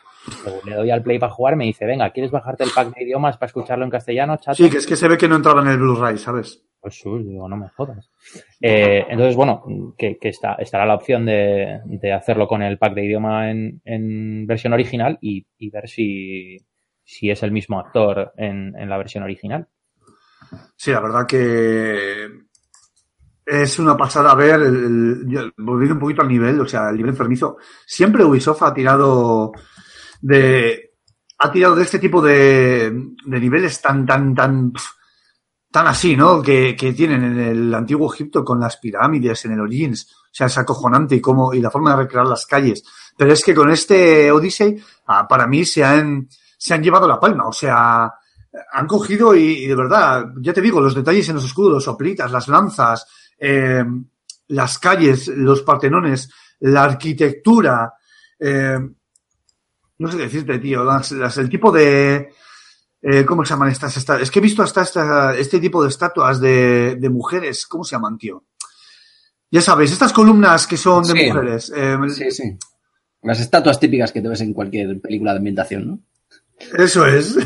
le 0.65 0.77
doy 0.77 0.91
al 0.91 1.03
play 1.03 1.19
para 1.19 1.33
jugar, 1.33 1.57
me 1.57 1.65
dice, 1.65 1.85
venga, 1.85 2.11
¿quieres 2.11 2.31
bajarte 2.31 2.65
el 2.65 2.71
pack 2.71 2.95
de 2.95 3.03
idiomas 3.03 3.37
para 3.37 3.49
escucharlo 3.49 3.85
en 3.85 3.91
castellano, 3.91 4.37
chato? 4.37 4.57
Sí, 4.57 4.71
que 4.71 4.79
es 4.79 4.87
que 4.87 4.97
se 4.97 5.09
ve 5.09 5.19
que 5.19 5.29
no 5.29 5.37
entraba 5.37 5.63
en 5.63 5.69
el 5.69 5.79
Blu-ray, 5.79 6.17
¿sabes? 6.19 6.63
Pues 6.83 6.97
sí, 6.97 7.09
digo, 7.09 7.49
no 7.49 7.57
me 7.57 7.69
jodas. 7.69 8.11
Eh, 8.61 9.07
entonces, 9.09 9.37
bueno, 9.37 9.95
que, 9.97 10.19
que 10.19 10.31
está, 10.31 10.55
estará 10.55 10.85
la 10.85 10.97
opción 10.97 11.25
de, 11.25 11.81
de, 11.85 12.13
hacerlo 12.13 12.49
con 12.49 12.61
el 12.61 12.77
pack 12.77 12.95
de 12.95 13.05
idioma 13.05 13.53
en, 13.53 13.81
en 13.85 14.49
versión 14.49 14.73
original 14.73 15.17
y, 15.21 15.47
y 15.59 15.71
ver 15.71 15.89
si, 15.89 16.57
si, 17.05 17.31
es 17.31 17.41
el 17.45 17.53
mismo 17.53 17.79
actor 17.79 18.33
en, 18.37 18.75
en 18.77 18.89
la 18.89 18.99
versión 18.99 19.23
original. 19.23 19.69
Sí, 20.75 20.91
la 20.91 20.99
verdad 20.99 21.25
que 21.25 22.27
es 23.47 23.79
una 23.79 23.97
pasada 23.97 24.35
ver, 24.35 24.61
el, 24.63 25.53
volviendo 25.59 25.95
un 25.95 26.01
poquito 26.01 26.23
al 26.23 26.29
nivel, 26.29 26.61
o 26.61 26.67
sea, 26.67 26.91
el 26.91 26.97
nivel 26.97 27.11
enfermizo. 27.11 27.59
Siempre 27.87 28.25
Ubisoft 28.25 28.63
ha 28.65 28.75
tirado 28.75 29.53
de, 30.21 30.95
ha 31.39 31.53
tirado 31.53 31.77
de 31.77 31.83
este 31.85 32.01
tipo 32.01 32.21
de, 32.21 32.91
de 33.25 33.41
niveles 33.41 33.81
tan, 33.81 34.05
tan, 34.05 34.35
tan, 34.35 34.73
tan 35.73 35.87
así, 35.87 36.15
¿no? 36.15 36.43
Que, 36.43 36.77
que, 36.77 36.93
tienen 36.93 37.25
en 37.25 37.41
el 37.41 37.75
antiguo 37.75 38.13
Egipto 38.13 38.45
con 38.45 38.61
las 38.61 38.77
pirámides, 38.77 39.45
en 39.47 39.53
el 39.53 39.61
Origins. 39.61 40.07
O 40.13 40.35
sea, 40.35 40.47
es 40.47 40.59
acojonante 40.59 41.17
y 41.17 41.21
cómo, 41.21 41.53
y 41.53 41.61
la 41.61 41.71
forma 41.71 41.91
de 41.91 42.03
recrear 42.03 42.27
las 42.27 42.47
calles. 42.47 42.85
Pero 43.17 43.33
es 43.33 43.43
que 43.43 43.55
con 43.55 43.71
este 43.71 44.31
Odyssey, 44.31 44.81
ah, 45.07 45.27
para 45.27 45.47
mí 45.47 45.65
se 45.65 45.83
han, 45.83 46.29
se 46.59 46.75
han 46.75 46.83
llevado 46.83 47.09
la 47.09 47.19
palma. 47.19 47.49
O 47.49 47.53
sea, 47.53 48.13
han 48.73 48.87
cogido 48.87 49.35
y, 49.35 49.67
de 49.67 49.75
verdad, 49.75 50.27
ya 50.41 50.53
te 50.53 50.61
digo, 50.61 50.81
los 50.81 50.95
detalles 50.95 51.29
en 51.31 51.37
los 51.37 51.45
escudos, 51.45 51.73
los 51.73 51.85
soplitas, 51.85 52.31
las 52.31 52.49
lanzas, 52.49 53.07
eh, 53.39 53.85
las 54.49 54.79
calles, 54.79 55.29
los 55.29 55.63
partenones, 55.63 56.31
la 56.61 56.85
arquitectura, 56.85 57.95
eh, 58.39 58.79
no 59.99 60.11
sé 60.11 60.17
qué 60.17 60.23
decirte, 60.25 60.59
tío, 60.59 60.85
el 61.37 61.49
tipo 61.49 61.73
de, 61.73 62.31
eh, 63.03 63.25
¿cómo 63.25 63.45
se 63.45 63.51
llaman 63.51 63.71
estas, 63.71 63.97
Es 63.97 64.31
que 64.31 64.39
he 64.39 64.43
visto 64.43 64.63
hasta 64.63 64.83
esta, 64.83 65.37
este 65.37 65.59
tipo 65.59 65.83
de 65.83 65.89
estatuas 65.89 66.41
de, 66.41 66.97
de, 66.97 67.09
mujeres, 67.11 67.67
¿cómo 67.67 67.83
se 67.83 67.97
llaman, 67.97 68.17
tío? 68.17 68.45
Ya 69.51 69.61
sabes, 69.61 69.91
estas 69.91 70.13
columnas 70.13 70.67
que 70.67 70.77
son 70.77 71.05
de 71.05 71.27
mujeres. 71.27 71.73
Eh, 71.75 71.97
sí, 72.09 72.31
sí. 72.31 72.57
Las 73.23 73.41
estatuas 73.41 73.79
típicas 73.79 74.13
que 74.13 74.23
te 74.23 74.29
ves 74.29 74.41
en 74.41 74.55
cualquier 74.55 75.01
película 75.01 75.33
de 75.33 75.39
ambientación, 75.39 75.87
¿no? 75.89 75.99
Eso 76.79 77.05
es. 77.05 77.37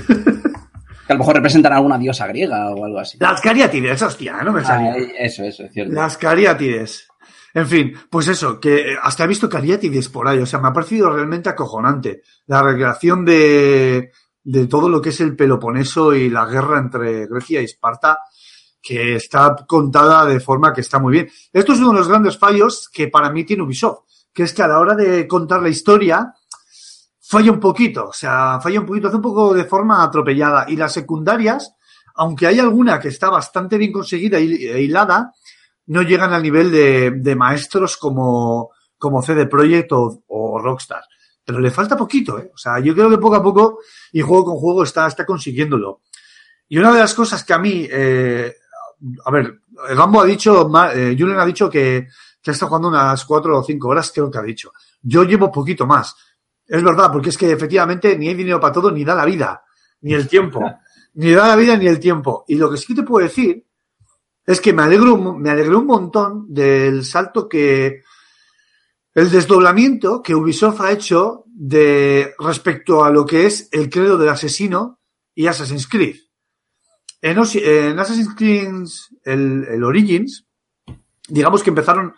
Que 1.07 1.13
a 1.13 1.15
lo 1.15 1.21
mejor 1.21 1.37
representan 1.37 1.73
a 1.73 1.77
alguna 1.77 1.99
diosa 1.99 2.27
griega 2.27 2.69
o 2.71 2.85
algo 2.85 2.99
así. 2.99 3.17
Las 3.21 3.41
cariátides, 3.41 4.03
hostia, 4.03 4.43
no 4.43 4.53
me 4.53 4.65
salía. 4.65 4.93
Ah, 4.93 4.97
eso, 5.19 5.45
eso, 5.45 5.63
es 5.63 5.73
cierto. 5.73 5.95
Las 5.95 6.17
cariátides. 6.17 7.07
En 7.55 7.67
fin, 7.67 7.93
pues 8.11 8.27
eso, 8.29 8.61
que 8.61 8.97
hasta 9.01 9.25
he 9.25 9.29
visto 9.29 9.49
cariátides 9.49 10.09
por 10.09 10.27
ahí, 10.27 10.39
o 10.39 10.47
sea, 10.47 10.59
me 10.59 10.69
ha 10.69 10.73
parecido 10.73 11.11
realmente 11.11 11.49
acojonante. 11.49 12.23
La 12.47 12.61
recreación 12.61 13.25
de, 13.25 14.11
de 14.47 14.69
todo 14.69 14.89
lo 14.89 15.03
que 15.03 15.09
es 15.09 15.21
el 15.21 15.35
Peloponeso 15.35 16.15
y 16.15 16.31
la 16.31 16.47
guerra 16.47 16.79
entre 16.79 17.27
Grecia 17.27 17.61
y 17.61 17.65
Esparta, 17.65 18.21
que 18.81 19.17
está 19.17 19.57
contada 19.67 20.25
de 20.25 20.39
forma 20.39 20.73
que 20.73 20.83
está 20.83 21.01
muy 21.01 21.13
bien. 21.13 21.31
Esto 21.53 21.73
es 21.73 21.81
uno 21.81 21.91
de 21.91 21.99
los 21.99 22.09
grandes 22.09 22.39
fallos 22.39 22.89
que 22.93 23.09
para 23.09 23.31
mí 23.31 23.43
tiene 23.43 23.65
Ubisoft, 23.65 24.05
que 24.33 24.45
es 24.45 24.55
que 24.55 24.63
a 24.63 24.69
la 24.69 24.79
hora 24.79 24.95
de 24.95 25.27
contar 25.27 25.61
la 25.63 25.69
historia, 25.69 26.33
falla 27.21 27.51
un 27.51 27.59
poquito, 27.59 28.07
o 28.07 28.13
sea, 28.13 28.61
falla 28.61 28.79
un 28.79 28.87
poquito, 28.87 29.09
hace 29.09 29.17
un 29.17 29.23
poco 29.23 29.53
de 29.53 29.65
forma 29.65 30.05
atropellada. 30.05 30.67
Y 30.69 30.77
las 30.77 30.93
secundarias, 30.93 31.75
aunque 32.15 32.47
hay 32.47 32.61
alguna 32.61 33.01
que 33.01 33.09
está 33.09 33.29
bastante 33.29 33.77
bien 33.79 33.91
conseguida 33.91 34.39
e 34.39 34.81
hilada, 34.81 35.33
no 35.87 36.03
llegan 36.03 36.33
al 36.33 36.43
nivel 36.45 36.71
de, 36.71 37.11
de 37.17 37.35
maestros 37.35 37.97
como, 37.97 38.71
como 38.97 39.23
CD 39.23 39.47
Projekt 39.47 39.91
o, 39.91 40.23
o, 40.29 40.61
Rockstar. 40.61 41.03
Pero 41.47 41.61
le 41.61 41.71
falta 41.71 41.97
poquito, 41.97 42.41
¿eh? 42.41 42.51
O 42.53 42.59
sea, 42.59 42.81
yo 42.81 42.93
creo 42.93 43.09
que 43.09 43.19
poco 43.19 43.37
a 43.37 43.43
poco, 43.43 43.79
y 44.11 44.21
juego 44.21 44.47
con 44.47 44.57
juego, 44.57 44.83
está, 44.83 45.07
está 45.07 45.25
consiguiéndolo. 45.25 46.01
Y 46.69 46.77
una 46.77 46.93
de 46.93 46.99
las 46.99 47.15
cosas 47.15 47.45
que 47.45 47.55
a 47.55 47.59
mí, 47.59 47.87
eh, 47.89 48.53
a 49.25 49.31
ver, 49.31 49.61
Gambo 49.95 50.23
ha 50.23 50.27
dicho, 50.27 50.69
eh, 50.93 51.15
Julian 51.17 51.39
ha 51.39 51.47
dicho 51.47 51.71
que, 51.71 52.09
que 52.43 52.51
estado 52.51 52.71
jugando 52.71 52.89
unas 52.89 53.25
cuatro 53.25 53.59
o 53.59 53.63
cinco 53.63 53.89
horas, 53.89 54.11
creo 54.13 54.29
que 54.29 54.39
ha 54.39 54.43
dicho. 54.43 54.73
Yo 55.01 55.23
llevo 55.23 55.53
poquito 55.53 55.87
más. 55.87 56.17
Es 56.67 56.83
verdad, 56.83 57.13
porque 57.13 57.29
es 57.29 57.39
que 57.39 57.53
efectivamente 57.53 58.19
ni 58.19 58.27
hay 58.27 58.35
dinero 58.35 58.59
para 58.59 58.73
todo, 58.73 58.91
ni 58.91 59.05
da 59.05 59.15
la 59.15 59.25
vida, 59.25 59.63
ni 60.01 60.15
el 60.15 60.27
tiempo. 60.27 60.61
ni 61.15 61.31
da 61.31 61.47
la 61.47 61.55
vida 61.55 61.77
ni 61.77 61.87
el 61.87 62.01
tiempo. 62.01 62.45
Y 62.49 62.57
lo 62.57 62.69
que 62.69 62.77
sí 62.77 62.93
te 62.93 63.05
puedo 63.05 63.25
decir 63.25 63.65
es 64.45 64.61
que 64.61 64.73
me 64.73 64.83
alegro, 64.83 65.17
me 65.17 65.51
alegré 65.51 65.77
un 65.77 65.87
montón 65.87 66.53
del 66.53 67.05
salto 67.05 67.49
que 67.49 68.03
el 69.17 69.31
desdoblamiento 69.31 70.23
que 70.23 70.35
Ubisoft 70.35 70.83
ha 70.83 70.93
hecho 70.93 71.45
de 71.47 72.35
respecto 72.39 73.03
a 73.03 73.11
lo 73.11 73.25
que 73.25 73.47
es 73.47 73.67
el 73.73 73.89
credo 73.89 74.19
del 74.19 74.29
asesino 74.29 75.01
y 75.35 75.47
Assassin's 75.47 75.89
Creed. 75.89 76.17
En, 77.23 77.39
Assassin's 77.39 78.35
Creed, 78.37 78.69
el, 79.25 79.83
Origins, 79.83 80.47
digamos 81.29 81.63
que 81.63 81.71
empezaron, 81.71 82.15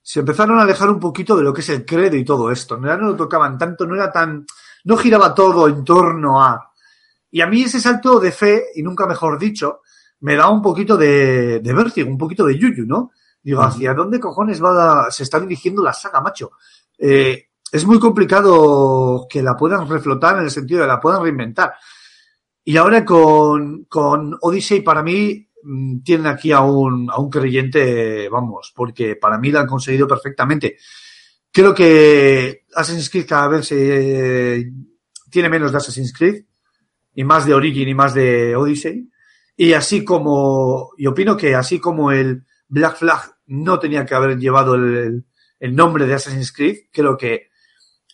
se 0.00 0.20
empezaron 0.20 0.58
a 0.58 0.62
alejar 0.62 0.88
un 0.88 0.98
poquito 0.98 1.36
de 1.36 1.42
lo 1.42 1.52
que 1.52 1.60
es 1.60 1.68
el 1.68 1.84
credo 1.84 2.16
y 2.16 2.24
todo 2.24 2.50
esto. 2.50 2.78
No, 2.78 2.96
no 2.96 3.08
lo 3.08 3.16
tocaban 3.16 3.58
tanto, 3.58 3.86
no 3.86 3.94
era 3.94 4.10
tan, 4.10 4.46
no 4.84 4.96
giraba 4.96 5.34
todo 5.34 5.68
en 5.68 5.84
torno 5.84 6.42
a. 6.42 6.72
Y 7.30 7.42
a 7.42 7.46
mí 7.46 7.64
ese 7.64 7.78
salto 7.78 8.18
de 8.18 8.32
fe, 8.32 8.68
y 8.74 8.82
nunca 8.82 9.06
mejor 9.06 9.38
dicho, 9.38 9.82
me 10.20 10.34
da 10.36 10.48
un 10.48 10.62
poquito 10.62 10.96
de, 10.96 11.60
de 11.60 11.72
vértigo, 11.74 12.08
un 12.08 12.16
poquito 12.16 12.46
de 12.46 12.56
yuyu, 12.56 12.86
¿no? 12.86 13.10
Digo, 13.42 13.62
¿hacia 13.62 13.94
dónde 13.94 14.20
cojones 14.20 14.62
va 14.62 15.10
se 15.10 15.24
está 15.24 15.40
dirigiendo 15.40 15.82
la 15.82 15.92
saga, 15.92 16.20
macho? 16.20 16.52
Eh, 16.96 17.48
es 17.72 17.86
muy 17.86 17.98
complicado 17.98 19.26
que 19.28 19.42
la 19.42 19.56
puedan 19.56 19.88
reflotar 19.88 20.36
en 20.38 20.44
el 20.44 20.50
sentido 20.50 20.82
de 20.82 20.86
la 20.86 21.00
puedan 21.00 21.22
reinventar. 21.22 21.74
Y 22.64 22.76
ahora 22.76 23.04
con, 23.04 23.84
con 23.84 24.36
Odyssey, 24.40 24.82
para 24.82 25.02
mí, 25.02 25.48
mm, 25.62 26.02
tienen 26.02 26.26
aquí 26.26 26.52
a 26.52 26.60
un, 26.60 27.10
a 27.10 27.18
un 27.18 27.30
creyente, 27.30 28.28
vamos, 28.28 28.72
porque 28.76 29.16
para 29.16 29.38
mí 29.38 29.50
lo 29.50 29.58
han 29.58 29.66
conseguido 29.66 30.06
perfectamente. 30.06 30.76
Creo 31.50 31.74
que 31.74 32.64
Assassin's 32.74 33.10
Creed 33.10 33.26
cada 33.26 33.48
vez 33.48 33.66
se, 33.66 34.70
tiene 35.30 35.48
menos 35.48 35.72
de 35.72 35.78
Assassin's 35.78 36.12
Creed 36.12 36.44
y 37.14 37.24
más 37.24 37.44
de 37.44 37.54
Origin 37.54 37.88
y 37.88 37.94
más 37.94 38.14
de 38.14 38.54
Odyssey. 38.54 39.08
Y 39.56 39.72
así 39.72 40.04
como, 40.04 40.92
y 40.96 41.06
opino 41.06 41.36
que 41.36 41.54
así 41.54 41.78
como 41.78 42.12
el 42.12 42.44
Black 42.68 42.96
Flag 42.96 43.31
no 43.52 43.78
tenía 43.78 44.06
que 44.06 44.14
haber 44.14 44.38
llevado 44.38 44.74
el, 44.74 45.24
el 45.60 45.76
nombre 45.76 46.06
de 46.06 46.14
Assassin's 46.14 46.52
Creed, 46.52 46.76
creo 46.90 47.16
que 47.16 47.48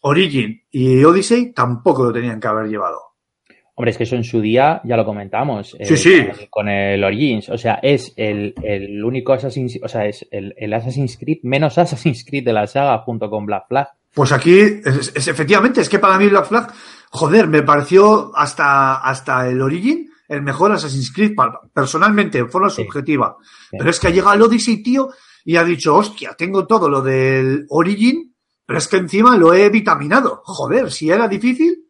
Origin 0.02 0.62
y 0.70 1.02
Odyssey 1.04 1.52
tampoco 1.52 2.04
lo 2.04 2.12
tenían 2.12 2.40
que 2.40 2.48
haber 2.48 2.68
llevado. 2.68 3.00
Hombre, 3.74 3.92
es 3.92 3.96
que 3.96 4.02
eso 4.02 4.16
en 4.16 4.24
su 4.24 4.40
día 4.40 4.80
ya 4.82 4.96
lo 4.96 5.04
comentamos. 5.04 5.76
Sí, 5.80 5.96
sí. 5.96 6.26
Con, 6.50 6.68
el 6.68 7.04
Origins. 7.04 7.48
O 7.50 7.56
sea, 7.56 7.78
es 7.80 8.12
el, 8.16 8.52
el 8.64 9.04
único 9.04 9.32
Assassin's 9.32 9.78
o 9.80 9.86
sea, 9.86 10.06
es 10.06 10.26
el, 10.32 10.52
el, 10.56 10.74
Assassin's 10.74 11.16
Creed 11.16 11.38
menos 11.44 11.78
Assassin's 11.78 12.24
Creed 12.28 12.44
de 12.44 12.52
la 12.52 12.66
saga 12.66 12.98
junto 12.98 13.30
con 13.30 13.46
Black 13.46 13.68
Flag. 13.68 13.88
Pues 14.12 14.32
aquí, 14.32 14.58
es, 14.58 15.28
efectivamente, 15.28 15.80
es 15.80 15.88
que 15.88 16.00
para 16.00 16.18
mí 16.18 16.26
Black 16.26 16.46
Flag, 16.46 16.72
joder, 17.10 17.46
me 17.46 17.62
pareció 17.62 18.32
hasta, 18.34 18.96
hasta 18.96 19.48
el 19.48 19.62
Origin 19.62 20.10
el 20.28 20.42
mejor 20.42 20.72
Assassin's 20.72 21.12
Creed, 21.12 21.32
personalmente, 21.72 22.38
en 22.38 22.50
forma 22.50 22.68
subjetiva. 22.68 23.36
Pero 23.70 23.88
es 23.88 23.98
que 23.98 24.08
ha 24.08 24.10
llegado 24.10 24.34
el 24.34 24.42
Odyssey, 24.42 24.82
tío, 24.82 25.08
y 25.44 25.56
ha 25.56 25.64
dicho, 25.64 25.94
hostia, 25.94 26.34
tengo 26.36 26.66
todo 26.66 26.88
lo 26.88 27.00
del 27.00 27.66
Origin, 27.70 28.34
pero 28.66 28.78
es 28.78 28.88
que 28.88 28.98
encima 28.98 29.36
lo 29.36 29.54
he 29.54 29.70
vitaminado. 29.70 30.42
Joder, 30.44 30.92
si 30.92 31.10
era 31.10 31.26
difícil, 31.26 31.86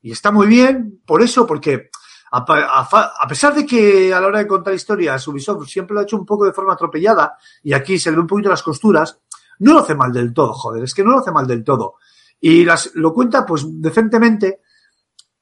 y 0.00 0.12
está 0.12 0.30
muy 0.30 0.46
bien 0.46 1.00
por 1.04 1.22
eso, 1.22 1.46
porque 1.46 1.90
a, 2.30 3.26
pesar 3.28 3.54
de 3.54 3.66
que 3.66 4.14
a 4.14 4.20
la 4.20 4.28
hora 4.28 4.38
de 4.38 4.46
contar 4.46 4.72
historias 4.72 5.26
Ubisoft 5.26 5.66
siempre 5.66 5.94
lo 5.94 6.00
ha 6.00 6.02
hecho 6.04 6.16
un 6.16 6.24
poco 6.24 6.44
de 6.44 6.52
forma 6.52 6.74
atropellada, 6.74 7.36
y 7.62 7.72
aquí 7.72 7.98
se 7.98 8.10
le 8.10 8.16
ve 8.16 8.22
un 8.22 8.28
poquito 8.28 8.48
las 8.48 8.62
costuras, 8.62 9.18
no 9.58 9.74
lo 9.74 9.80
hace 9.80 9.94
mal 9.94 10.12
del 10.12 10.32
todo, 10.32 10.52
joder, 10.52 10.84
es 10.84 10.94
que 10.94 11.02
no 11.02 11.10
lo 11.10 11.18
hace 11.18 11.32
mal 11.32 11.46
del 11.46 11.64
todo. 11.64 11.94
Y 12.40 12.64
las, 12.64 12.92
lo 12.94 13.12
cuenta 13.12 13.44
pues 13.44 13.66
decentemente, 13.68 14.60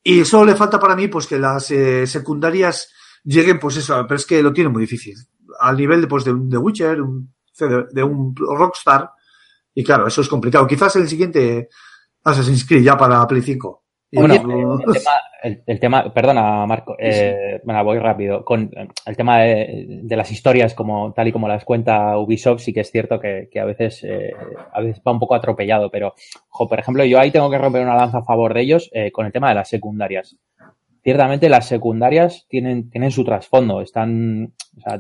y 0.03 0.25
solo 0.25 0.47
le 0.47 0.57
falta 0.57 0.81
para 0.81 0.97
mí 0.97 1.09
pues 1.09 1.27
que 1.27 1.39
las 1.39 1.71
eh, 1.71 2.07
secundarias 2.07 2.91
lleguen 3.25 3.59
pues 3.59 3.77
eso, 3.77 3.95
pero 4.09 4.17
es 4.17 4.25
que 4.25 4.43
lo 4.43 4.53
tiene 4.53 4.71
muy 4.71 4.81
difícil. 4.81 5.17
Al 5.61 5.77
nivel 5.77 6.01
de, 6.01 6.07
pues, 6.07 6.25
de 6.25 6.33
The 6.33 6.57
Witcher, 6.57 7.03
un, 7.03 7.35
de 7.67 8.03
un 8.03 8.35
Rockstar, 8.37 9.11
y 9.75 9.85
claro, 9.85 10.07
eso 10.07 10.21
es 10.21 10.29
complicado. 10.29 10.67
Quizás 10.67 10.97
el 10.97 11.09
siguiente 11.09 11.69
Assassin's 12.25 12.67
Creed 12.67 12.83
ya 12.83 12.97
para 12.97 13.27
Play 13.27 13.43
5. 13.43 13.85
Bueno, 14.11 14.81
el, 15.43 15.81
tema, 15.81 16.13
perdona 16.13 16.65
Marco, 16.67 16.97
eh, 16.99 17.61
bueno, 17.63 17.85
voy 17.85 17.99
rápido. 17.99 18.43
Con 18.43 18.71
el 19.05 19.17
tema 19.17 19.41
de, 19.41 20.17
las 20.17 20.31
historias, 20.33 20.73
como 20.75 21.13
tal 21.13 21.29
y 21.29 21.33
como 21.33 21.47
las 21.47 21.65
cuenta 21.65 22.17
Ubisoft, 22.17 22.61
sí 22.63 22.73
que 22.73 22.81
es 22.81 22.91
cierto 22.91 23.21
que, 23.21 23.49
a 23.61 23.65
veces 23.65 24.03
eh, 24.05 24.33
a 24.73 24.81
veces 24.81 25.03
va 25.07 25.13
un 25.13 25.21
poco 25.21 25.35
atropellado, 25.35 25.91
pero, 25.91 26.15
por 26.51 26.79
ejemplo, 26.79 27.05
yo 27.05 27.21
ahí 27.21 27.31
tengo 27.31 27.51
que 27.51 27.59
romper 27.59 27.83
una 27.83 27.97
lanza 27.97 28.19
a 28.19 28.25
favor 28.25 28.55
de 28.55 28.63
ellos 28.63 28.91
eh, 28.95 29.13
con 29.13 29.27
el 29.27 29.33
tema 29.33 29.51
de 29.51 29.57
las 29.57 29.69
secundarias. 29.69 30.37
Ciertamente 31.05 31.49
las 31.49 31.69
secundarias 31.69 32.47
tienen, 32.49 32.91
tienen 32.91 33.11
su 33.11 33.25
trasfondo, 33.25 33.83
están, 33.83 34.55
o 34.77 34.81
sea, 34.81 34.99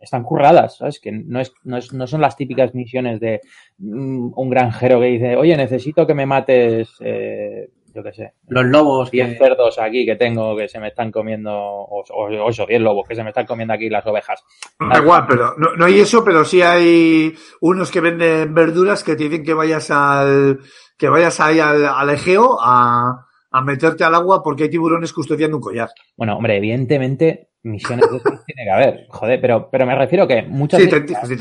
están 0.00 0.22
curradas, 0.22 0.78
¿sabes? 0.78 1.00
Que 1.00 1.12
no, 1.12 1.40
es, 1.40 1.52
no, 1.64 1.76
es, 1.76 1.92
no 1.92 2.06
son 2.06 2.20
las 2.20 2.36
típicas 2.36 2.74
misiones 2.74 3.20
de 3.20 3.40
mm, 3.78 4.32
un 4.36 4.50
granjero 4.50 5.00
que 5.00 5.06
dice, 5.06 5.36
oye, 5.36 5.56
necesito 5.56 6.06
que 6.06 6.14
me 6.14 6.26
mates 6.26 6.88
eh, 7.00 7.68
yo 7.94 8.02
qué 8.02 8.12
sé. 8.12 8.32
Los 8.48 8.64
lobos. 8.66 9.10
10 9.10 9.38
cerdos 9.38 9.78
aquí 9.78 10.06
que 10.06 10.16
tengo 10.16 10.56
que 10.56 10.68
se 10.68 10.78
me 10.78 10.88
están 10.88 11.10
comiendo, 11.10 11.52
o, 11.52 12.04
o, 12.08 12.66
10 12.66 12.80
lobos 12.80 13.08
que 13.08 13.14
se 13.14 13.22
me 13.22 13.30
están 13.30 13.46
comiendo 13.46 13.74
aquí 13.74 13.88
las 13.88 14.06
ovejas. 14.06 14.44
Da 14.78 15.00
igual, 15.00 15.24
pero 15.28 15.54
no, 15.56 15.84
hay 15.84 16.00
eso, 16.00 16.24
pero 16.24 16.44
sí 16.44 16.62
hay 16.62 17.34
unos 17.60 17.90
que 17.90 18.00
venden 18.00 18.54
verduras 18.54 19.02
que 19.02 19.16
te 19.16 19.24
dicen 19.24 19.44
que 19.44 19.54
vayas 19.54 19.90
al, 19.90 20.60
que 20.96 21.08
vayas 21.08 21.40
ahí 21.40 21.58
al, 21.58 21.84
al 21.84 22.10
Egeo 22.10 22.58
a, 22.60 23.26
a 23.50 23.60
meterte 23.62 24.04
al 24.04 24.14
agua 24.14 24.42
porque 24.42 24.64
hay 24.64 24.70
tiburones 24.70 25.12
custodiando 25.12 25.56
un 25.56 25.62
collar. 25.62 25.88
Bueno, 26.16 26.36
hombre, 26.36 26.56
evidentemente 26.56 27.48
misiones 27.62 28.10
de 28.10 28.20
tiene 28.20 28.64
que 28.64 28.70
haber, 28.70 29.06
joder, 29.08 29.40
pero, 29.40 29.68
pero 29.70 29.86
me 29.86 29.94
refiero 29.94 30.26
que 30.26 30.42
muchas 30.42 30.80
sí, 30.80 30.88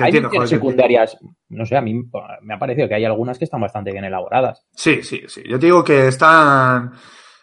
hay 0.01 0.47
secundarias, 0.47 1.17
no 1.49 1.65
sé, 1.65 1.77
a 1.77 1.81
mí 1.81 1.93
me 2.41 2.53
ha 2.53 2.59
parecido 2.59 2.87
que 2.87 2.95
hay 2.95 3.05
algunas 3.05 3.37
que 3.37 3.45
están 3.45 3.61
bastante 3.61 3.91
bien 3.91 4.05
elaboradas. 4.05 4.65
Sí, 4.75 5.03
sí, 5.03 5.21
sí. 5.27 5.43
Yo 5.47 5.59
te 5.59 5.67
digo 5.67 5.83
que 5.83 6.07
están 6.07 6.91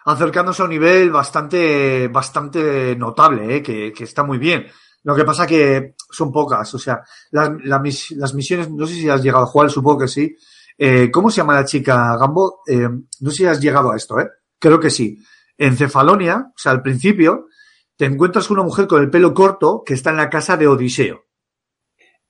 acercándose 0.06 0.62
a 0.62 0.64
un 0.66 0.70
nivel 0.70 1.10
bastante, 1.10 2.08
bastante 2.08 2.94
notable, 2.96 3.56
¿eh? 3.56 3.62
que, 3.62 3.92
que 3.92 4.04
está 4.04 4.22
muy 4.22 4.38
bien. 4.38 4.66
Lo 5.04 5.14
que 5.14 5.24
pasa 5.24 5.46
que 5.46 5.94
son 6.10 6.32
pocas, 6.32 6.72
o 6.74 6.78
sea, 6.78 7.02
las, 7.30 7.50
las, 7.62 8.34
misiones, 8.34 8.70
no 8.70 8.86
sé 8.86 8.94
si 8.94 9.08
has 9.08 9.22
llegado 9.22 9.44
a 9.44 9.48
jugar, 9.48 9.70
supongo 9.70 10.00
que 10.00 10.08
sí. 10.08 10.34
Eh, 10.78 11.10
¿Cómo 11.10 11.30
se 11.30 11.38
llama 11.38 11.54
la 11.54 11.64
chica 11.64 12.16
Gambo? 12.16 12.62
Eh, 12.66 12.88
no 13.20 13.30
sé 13.30 13.36
si 13.36 13.46
has 13.46 13.60
llegado 13.60 13.92
a 13.92 13.96
esto, 13.96 14.18
¿eh? 14.18 14.28
Creo 14.58 14.80
que 14.80 14.88
sí. 14.88 15.18
En 15.58 15.76
Cefalonia, 15.76 16.46
o 16.48 16.58
sea, 16.58 16.72
al 16.72 16.82
principio, 16.82 17.48
te 17.96 18.06
encuentras 18.06 18.48
con 18.48 18.58
una 18.58 18.64
mujer 18.64 18.86
con 18.86 19.02
el 19.02 19.10
pelo 19.10 19.34
corto 19.34 19.82
que 19.84 19.94
está 19.94 20.10
en 20.10 20.16
la 20.16 20.30
casa 20.30 20.56
de 20.56 20.66
Odiseo. 20.66 21.24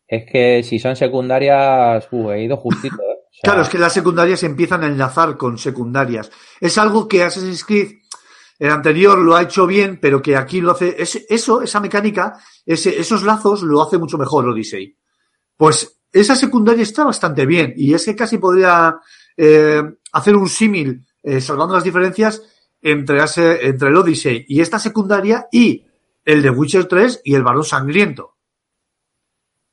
Es 0.07 0.25
que 0.31 0.63
si 0.63 0.79
son 0.79 0.97
secundarias, 0.97 2.07
uh, 2.11 2.31
he 2.31 2.45
ido 2.45 2.57
justito. 2.57 2.97
¿eh? 2.97 3.21
claro, 3.43 3.63
es 3.63 3.69
que 3.69 3.79
las 3.79 3.93
secundarias 3.93 4.43
empiezan 4.43 4.85
a 4.85 4.87
enlazar 4.87 5.37
con 5.37 5.59
secundarias. 5.59 6.31
Es 6.61 6.77
algo 6.79 7.09
que 7.09 7.23
Assassin's 7.23 7.65
Creed, 7.65 7.93
el 8.59 8.71
anterior 8.71 9.19
lo 9.19 9.35
ha 9.35 9.43
hecho 9.43 9.67
bien, 9.67 9.99
pero 10.01 10.23
que 10.23 10.37
aquí 10.37 10.61
lo 10.61 10.73
hace. 10.73 10.97
eso, 10.99 11.63
esa 11.63 11.81
mecánica, 11.81 12.39
ese, 12.65 12.99
esos 13.01 13.23
lazos 13.23 13.63
lo 13.63 13.83
hace 13.83 13.99
mucho 13.99 14.19
mejor 14.19 14.49
Odyssey. 14.49 14.97
Pues 15.57 16.01
esa 16.13 16.37
secundaria 16.37 16.83
está 16.83 17.05
bastante 17.05 17.47
bien 17.47 17.75
y 17.77 17.95
es 17.95 18.05
que 18.05 18.15
casi 18.15 18.39
podría 18.39 18.97
eh, 19.37 19.83
hacer 20.13 20.37
un 20.37 20.49
símil, 20.49 21.05
eh, 21.23 21.41
salvando 21.41 21.75
las 21.75 21.85
diferencias, 21.85 22.43
entre, 22.85 23.19
entre 23.63 23.89
el 23.89 23.97
Odyssey 23.97 24.45
y 24.47 24.61
esta 24.61 24.79
secundaria 24.79 25.49
y 25.51 25.85
el 26.25 26.43
de 26.43 26.51
Witcher 26.51 26.85
3 26.85 27.23
y 27.25 27.35
el 27.35 27.43
Barón 27.43 27.65
Sangriento. 27.65 28.35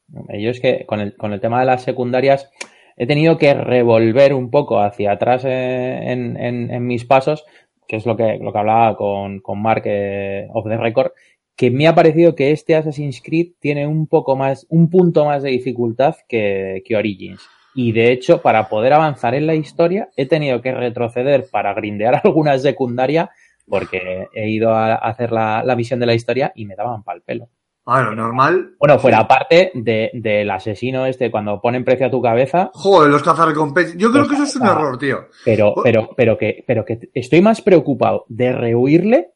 Yo 0.07 0.49
es 0.49 0.59
que 0.59 0.85
con 0.85 0.99
el, 0.99 1.15
con 1.15 1.33
el 1.33 1.39
tema 1.39 1.59
de 1.59 1.65
las 1.65 1.83
secundarias 1.83 2.49
he 2.97 3.07
tenido 3.07 3.37
que 3.37 3.53
revolver 3.53 4.33
un 4.33 4.49
poco 4.49 4.79
hacia 4.79 5.11
atrás 5.11 5.43
en, 5.45 6.37
en, 6.37 6.87
mis 6.87 7.05
pasos, 7.05 7.45
que 7.87 7.97
es 7.97 8.05
lo 8.05 8.15
que, 8.17 8.37
lo 8.41 8.51
que 8.51 8.59
hablaba 8.59 8.95
con, 8.95 9.39
con 9.39 9.61
Mark 9.61 9.83
eh, 9.85 10.47
of 10.53 10.67
the 10.67 10.77
Record, 10.77 11.11
que 11.55 11.71
me 11.71 11.87
ha 11.87 11.95
parecido 11.95 12.35
que 12.35 12.51
este 12.51 12.75
Assassin's 12.75 13.21
Creed 13.21 13.53
tiene 13.59 13.87
un 13.87 14.07
poco 14.07 14.35
más, 14.35 14.65
un 14.69 14.89
punto 14.89 15.25
más 15.25 15.43
de 15.43 15.51
dificultad 15.51 16.15
que, 16.27 16.81
que 16.85 16.95
Origins. 16.95 17.41
Y 17.73 17.91
de 17.91 18.11
hecho, 18.11 18.41
para 18.41 18.69
poder 18.69 18.93
avanzar 18.93 19.35
en 19.35 19.47
la 19.47 19.55
historia, 19.55 20.09
he 20.17 20.25
tenido 20.25 20.61
que 20.61 20.73
retroceder 20.73 21.47
para 21.49 21.73
grindear 21.73 22.21
alguna 22.23 22.57
secundaria 22.57 23.31
porque 23.67 24.27
he 24.33 24.49
ido 24.49 24.73
a 24.73 24.95
hacer 24.95 25.31
la, 25.31 25.63
la 25.63 25.75
visión 25.75 25.99
de 25.99 26.05
la 26.05 26.13
historia 26.13 26.51
y 26.55 26.65
me 26.65 26.75
daban 26.75 27.03
pal 27.03 27.21
pelo. 27.21 27.49
Bueno, 27.83 28.13
normal. 28.13 28.75
Bueno, 28.79 28.99
fuera 28.99 29.19
aparte 29.19 29.71
de, 29.73 30.11
del 30.13 30.51
asesino 30.51 31.05
este, 31.05 31.31
cuando 31.31 31.59
ponen 31.59 31.83
precio 31.83 32.07
a 32.07 32.11
tu 32.11 32.21
cabeza. 32.21 32.69
Joder, 32.73 33.09
los 33.09 33.23
cazarrecompensas. 33.23 33.97
Yo 33.97 34.11
creo 34.11 34.27
que 34.27 34.35
eso 34.35 34.43
es 34.43 34.55
un 34.55 34.67
error, 34.67 34.97
tío. 34.99 35.25
Pero, 35.43 35.73
pero, 35.83 36.09
pero 36.15 36.37
que, 36.37 36.63
pero 36.67 36.85
que 36.85 37.09
estoy 37.13 37.41
más 37.41 37.61
preocupado 37.61 38.25
de 38.27 38.51
rehuirle 38.51 39.31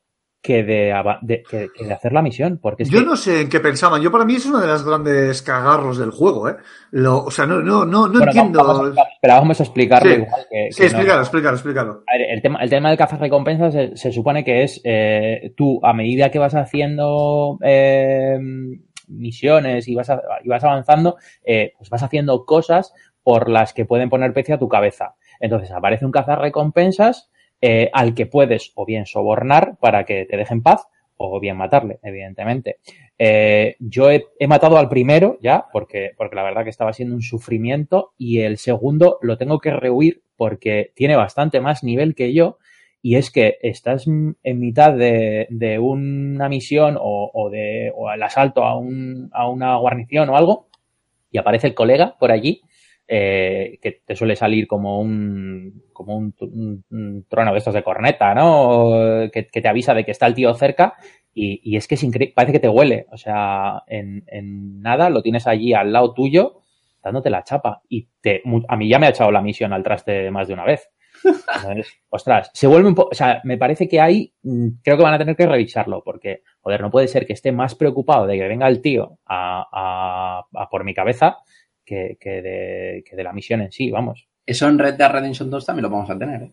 que 0.46 0.64
de, 0.64 0.94
de, 1.24 1.44
de 1.80 1.94
hacer 1.94 2.14
la 2.14 2.22
misión. 2.22 2.60
Porque 2.62 2.86
Yo 2.86 3.02
no 3.02 3.16
sé 3.16 3.42
en 3.42 3.50
qué 3.50 3.60
pensaban. 3.60 4.02
Yo 4.02 4.12
para 4.12 4.26
mí 4.26 4.36
es 4.36 4.46
uno 4.46 4.60
de 4.60 4.68
los 4.68 4.86
grandes 4.86 5.42
cagarros 5.42 5.98
del 5.98 6.12
juego, 6.12 6.48
¿eh? 6.50 6.56
Lo, 6.92 7.24
o 7.26 7.32
sea, 7.32 7.46
no, 7.48 7.62
no, 7.62 7.86
no, 7.86 8.08
no 8.08 8.24
entiendo. 8.24 8.64
Vamos, 8.64 8.96
pero 9.22 9.34
vamos 9.34 9.60
a 9.60 9.64
explicarlo 9.64 10.10
sí. 10.10 10.22
igual 10.22 10.46
que, 10.50 10.72
Sí, 10.72 10.84
explícalo, 10.84 11.22
explícalo, 11.22 11.56
explícalo. 11.56 12.04
A 12.08 12.18
ver, 12.18 12.30
el 12.30 12.42
tema, 12.42 12.60
el 12.62 12.70
tema 12.70 12.90
del 12.90 12.98
cazar 12.98 13.20
recompensas 13.20 13.74
se, 13.74 13.98
se, 13.98 14.12
supone 14.12 14.44
que 14.44 14.64
es 14.64 14.82
eh, 14.84 15.54
tú, 15.58 15.80
a 15.84 15.94
medida 15.94 16.30
que 16.30 16.40
vas 16.40 16.54
haciendo 16.54 17.58
eh, 17.64 18.38
misiones 19.08 19.88
y 19.88 19.96
vas, 19.96 20.12
a, 20.12 20.22
y 20.44 20.48
vas 20.48 20.64
avanzando, 20.64 21.18
eh, 21.44 21.74
pues 21.78 21.90
vas 21.90 22.04
haciendo 22.04 22.46
cosas 22.46 22.94
por 23.24 23.50
las 23.50 23.74
que 23.74 23.86
pueden 23.86 24.10
poner 24.10 24.34
precio 24.34 24.56
a 24.56 24.60
tu 24.60 24.70
cabeza. 24.70 25.16
Entonces 25.40 25.72
aparece 25.72 26.06
un 26.06 26.12
cazarrecompensas 26.12 27.32
eh, 27.68 27.90
al 27.94 28.14
que 28.14 28.28
puedes 28.28 28.72
o 28.76 28.86
bien 28.86 29.08
sobornar 29.08 29.76
para 29.80 30.04
que 30.04 30.26
te 30.26 30.38
dejen 30.38 30.62
paz 30.62 30.86
o 31.18 31.40
bien 31.40 31.58
matarle, 31.58 31.98
evidentemente. 32.04 32.78
Eh, 33.18 33.76
yo 33.80 34.12
he, 34.12 34.48
matado 34.48 34.78
al 34.78 34.88
primero 34.88 35.40
ya, 35.42 35.66
porque, 35.74 36.12
porque 36.16 36.36
la 36.36 36.44
verdad 36.44 36.64
que 36.64 36.70
estaba 36.70 36.94
siendo 36.94 37.16
un 37.16 37.24
sufrimiento, 37.24 38.12
y 38.20 38.42
el 38.42 38.60
segundo 38.60 39.18
lo 39.24 39.40
tengo 39.40 39.58
que 39.58 39.72
rehuir 39.72 40.22
porque 40.38 40.92
tiene 40.94 41.16
bastante 41.16 41.60
más 41.60 41.84
nivel 41.84 42.14
que 42.14 42.36
yo, 42.36 42.60
y 43.02 43.16
es 43.16 43.32
que 43.32 43.58
estás 43.64 44.06
en 44.06 44.60
mitad 44.60 44.94
de, 44.94 45.48
de 45.50 45.80
una 45.80 46.48
misión 46.50 46.98
o, 47.02 47.32
o 47.34 47.50
de 47.50 47.92
o 47.96 48.12
el 48.12 48.22
asalto 48.22 48.64
a, 48.64 48.78
un, 48.78 49.32
a 49.34 49.50
una 49.50 49.76
guarnición 49.78 50.30
o 50.30 50.38
algo, 50.38 50.68
y 51.32 51.40
aparece 51.40 51.66
el 51.66 51.74
colega 51.74 52.16
por 52.20 52.32
allí, 52.32 52.62
eh, 53.08 53.78
que 53.82 54.02
te 54.06 54.16
suele 54.16 54.36
salir 54.36 54.68
como 54.68 55.00
un 55.00 55.84
como 55.94 56.18
un, 56.18 57.26
trono 57.30 57.52
de 57.52 57.58
estos 57.58 57.74
de 57.74 57.84
corneta, 57.84 58.34
¿no? 58.34 59.30
Que, 59.32 59.44
te 59.44 59.68
avisa 59.68 59.94
de 59.94 60.04
que 60.04 60.12
está 60.12 60.28
el 60.28 60.34
tío 60.34 60.54
cerca 60.54 60.96
y, 61.34 61.62
y 61.64 61.78
es 61.78 61.88
que 61.88 61.96
es 61.96 62.04
increíble, 62.04 62.34
parece 62.36 62.54
que 62.54 62.60
te 62.60 62.70
huele, 62.70 63.06
o 63.12 63.18
sea, 63.18 63.84
en, 63.88 64.24
en, 64.28 64.82
nada 64.82 65.10
lo 65.10 65.22
tienes 65.22 65.48
allí 65.48 65.74
al 65.74 65.94
lado 65.94 66.14
tuyo 66.14 66.62
dándote 67.06 67.30
la 67.30 67.44
chapa 67.44 67.84
y 67.88 68.08
te, 68.20 68.42
a 68.68 68.76
mí 68.76 68.90
ya 68.90 68.98
me 68.98 69.06
ha 69.06 69.12
echado 69.12 69.32
la 69.32 69.42
misión 69.42 69.72
al 69.72 69.84
traste 69.84 70.32
más 70.32 70.48
de 70.48 70.54
una 70.56 70.66
vez. 70.66 70.90
ostras, 72.10 72.50
se 72.54 72.68
vuelve 72.68 72.90
un 72.90 72.96
poco, 72.96 73.10
o 73.12 73.16
sea, 73.16 73.40
me 73.44 73.58
parece 73.58 73.88
que 73.88 74.02
ahí 74.02 74.34
mm, 74.42 74.68
creo 74.84 74.98
que 74.98 75.04
van 75.04 75.14
a 75.14 75.18
tener 75.20 75.36
que 75.36 75.46
revisarlo 75.46 76.02
porque, 76.04 76.42
joder, 76.62 76.82
no 76.82 76.90
puede 76.90 77.08
ser 77.08 77.26
que 77.26 77.34
esté 77.34 77.52
más 77.52 77.76
preocupado 77.76 78.26
de 78.26 78.38
que 78.38 78.48
venga 78.48 78.68
el 78.68 78.82
tío 78.82 79.20
a, 79.26 79.66
a, 79.72 80.46
a 80.62 80.70
por 80.70 80.84
mi 80.84 80.94
cabeza 80.94 81.38
que, 81.86 82.18
que, 82.20 82.42
de, 82.42 83.04
que 83.08 83.16
de 83.16 83.24
la 83.24 83.34
misión 83.34 83.62
en 83.62 83.72
sí, 83.72 83.92
vamos. 83.92 84.28
Eso 84.46 84.68
en 84.68 84.80
Red 84.80 84.96
Dead 84.96 85.12
Redemption 85.12 85.50
2 85.50 85.66
también 85.66 85.84
lo 85.84 85.90
vamos 85.90 86.10
a 86.10 86.18
tener, 86.18 86.42
¿eh? 86.44 86.52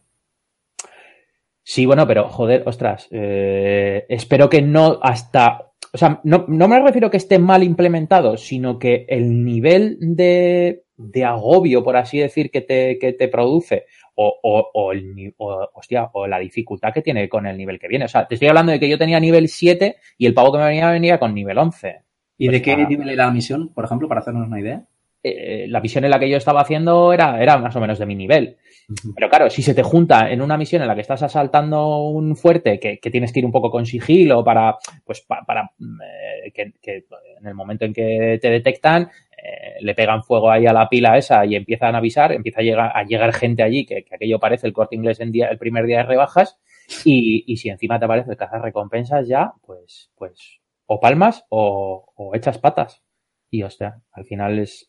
Sí, 1.64 1.86
bueno, 1.86 2.06
pero 2.08 2.28
joder, 2.28 2.64
ostras, 2.66 3.08
eh, 3.12 4.04
espero 4.08 4.50
que 4.50 4.60
no 4.62 4.98
hasta, 5.00 5.70
o 5.92 5.98
sea, 5.98 6.20
no, 6.24 6.44
no, 6.48 6.66
me 6.66 6.80
refiero 6.80 7.08
que 7.08 7.18
esté 7.18 7.38
mal 7.38 7.62
implementado, 7.62 8.36
sino 8.36 8.80
que 8.80 9.06
el 9.08 9.44
nivel 9.44 9.96
de, 10.00 10.82
de 10.96 11.24
agobio, 11.24 11.84
por 11.84 11.96
así 11.96 12.18
decir, 12.18 12.50
que 12.50 12.62
te, 12.62 12.98
que 12.98 13.12
te 13.12 13.28
produce, 13.28 13.86
o, 14.16 14.40
o, 14.42 14.70
o, 14.74 14.92
el, 14.92 15.34
o, 15.36 15.68
hostia, 15.74 16.10
o 16.12 16.26
la 16.26 16.40
dificultad 16.40 16.92
que 16.92 17.02
tiene 17.02 17.28
con 17.28 17.46
el 17.46 17.56
nivel 17.56 17.78
que 17.78 17.88
viene. 17.88 18.06
O 18.06 18.08
sea, 18.08 18.26
te 18.26 18.34
estoy 18.34 18.48
hablando 18.48 18.72
de 18.72 18.80
que 18.80 18.88
yo 18.88 18.98
tenía 18.98 19.20
nivel 19.20 19.48
7 19.48 19.96
y 20.18 20.26
el 20.26 20.34
pavo 20.34 20.52
que 20.52 20.58
me 20.58 20.64
venía 20.64 20.90
venía 20.90 21.18
con 21.20 21.32
nivel 21.32 21.58
11. 21.58 22.02
¿Y 22.38 22.48
de 22.48 22.60
qué 22.60 22.76
nivel 22.76 23.08
era 23.08 23.26
la 23.26 23.30
misión, 23.30 23.72
por 23.72 23.84
ejemplo, 23.84 24.08
para 24.08 24.20
hacernos 24.20 24.48
una 24.48 24.60
idea? 24.60 24.84
Eh, 25.24 25.66
la 25.68 25.80
misión 25.80 26.04
en 26.04 26.10
la 26.10 26.18
que 26.18 26.28
yo 26.28 26.36
estaba 26.36 26.62
haciendo 26.62 27.12
era, 27.12 27.40
era 27.40 27.56
más 27.56 27.76
o 27.76 27.80
menos 27.80 27.98
de 27.98 28.06
mi 28.06 28.16
nivel. 28.16 28.56
Pero 29.14 29.28
claro, 29.28 29.48
si 29.48 29.62
se 29.62 29.74
te 29.74 29.82
junta 29.82 30.30
en 30.30 30.42
una 30.42 30.56
misión 30.56 30.82
en 30.82 30.88
la 30.88 30.94
que 30.94 31.00
estás 31.00 31.22
asaltando 31.22 32.08
un 32.08 32.34
fuerte 32.34 32.80
que, 32.80 32.98
que 32.98 33.10
tienes 33.10 33.32
que 33.32 33.38
ir 33.38 33.46
un 33.46 33.52
poco 33.52 33.70
con 33.70 33.86
sigilo 33.86 34.42
para, 34.42 34.76
pues, 35.04 35.20
para, 35.22 35.70
eh, 35.80 36.50
que, 36.52 36.72
que, 36.82 37.04
en 37.40 37.46
el 37.46 37.54
momento 37.54 37.84
en 37.84 37.92
que 37.92 38.38
te 38.42 38.50
detectan, 38.50 39.10
eh, 39.30 39.76
le 39.80 39.94
pegan 39.94 40.24
fuego 40.24 40.50
ahí 40.50 40.66
a 40.66 40.72
la 40.72 40.88
pila 40.88 41.16
esa 41.16 41.46
y 41.46 41.54
empiezan 41.54 41.94
a 41.94 41.98
avisar, 41.98 42.32
empieza 42.32 42.60
a 42.60 42.64
llegar, 42.64 42.92
a 42.92 43.04
llegar 43.04 43.32
gente 43.32 43.62
allí, 43.62 43.86
que, 43.86 44.04
que 44.04 44.16
aquello 44.16 44.40
parece 44.40 44.66
el 44.66 44.72
corte 44.72 44.96
inglés 44.96 45.20
en 45.20 45.30
día, 45.30 45.48
el 45.48 45.58
primer 45.58 45.86
día 45.86 45.98
de 45.98 46.04
rebajas, 46.04 46.58
y, 47.04 47.44
y 47.46 47.56
si 47.58 47.68
encima 47.68 47.98
te 47.98 48.06
aparece 48.06 48.32
el 48.32 48.36
cazar 48.36 48.60
recompensas 48.60 49.28
ya, 49.28 49.52
pues, 49.64 50.10
pues, 50.16 50.60
o 50.86 50.98
palmas 50.98 51.44
o, 51.48 52.12
o 52.16 52.34
echas 52.34 52.58
patas. 52.58 53.02
Y 53.50 53.62
hostia, 53.62 54.00
al 54.12 54.24
final 54.24 54.58
es, 54.58 54.88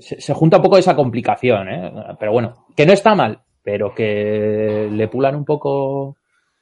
se, 0.00 0.34
junta 0.34 0.58
un 0.58 0.62
poco 0.62 0.78
esa 0.78 0.96
complicación, 0.96 1.68
¿eh? 1.68 1.92
Pero 2.18 2.32
bueno, 2.32 2.66
que 2.76 2.86
no 2.86 2.92
está 2.92 3.14
mal, 3.14 3.42
pero 3.62 3.94
que 3.94 4.88
le 4.90 5.08
pulan 5.08 5.36
un 5.36 5.44
poco 5.44 6.16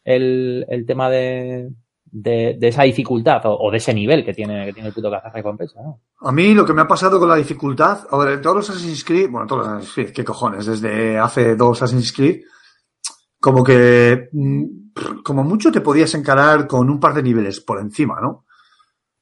el, 0.04 0.64
el 0.68 0.86
tema 0.86 1.10
de, 1.10 1.70
de, 2.14 2.58
esa 2.60 2.84
dificultad 2.84 3.42
o, 3.44 3.70
de 3.70 3.78
ese 3.78 3.92
nivel 3.92 4.24
que 4.24 4.32
tiene, 4.32 4.66
que 4.66 4.72
tiene 4.72 4.88
el 4.88 4.94
puto 4.94 5.10
cazar 5.10 5.32
recompensa. 5.34 5.80
A 6.20 6.32
mí 6.32 6.54
lo 6.54 6.64
que 6.64 6.72
me 6.72 6.82
ha 6.82 6.88
pasado 6.88 7.18
con 7.18 7.28
la 7.28 7.36
dificultad, 7.36 8.06
a 8.10 8.16
ver, 8.18 8.40
todos 8.40 8.56
los 8.56 8.70
Assassin's 8.70 9.04
Creed, 9.04 9.28
bueno, 9.30 9.46
todos 9.46 9.66
los 9.66 9.68
Assassin's 9.68 9.94
Creed, 9.94 10.12
qué 10.12 10.24
cojones, 10.24 10.66
desde 10.66 11.18
hace 11.18 11.56
dos 11.56 11.82
Assassin's 11.82 12.12
Creed, 12.12 12.42
como 13.40 13.64
que, 13.64 14.28
mm, 14.32 14.64
como 15.24 15.42
mucho 15.42 15.72
te 15.72 15.80
podías 15.80 16.14
encarar 16.14 16.68
con 16.68 16.88
un 16.88 17.00
par 17.00 17.14
de 17.14 17.22
niveles 17.22 17.60
por 17.60 17.80
encima, 17.80 18.20
¿no? 18.20 18.44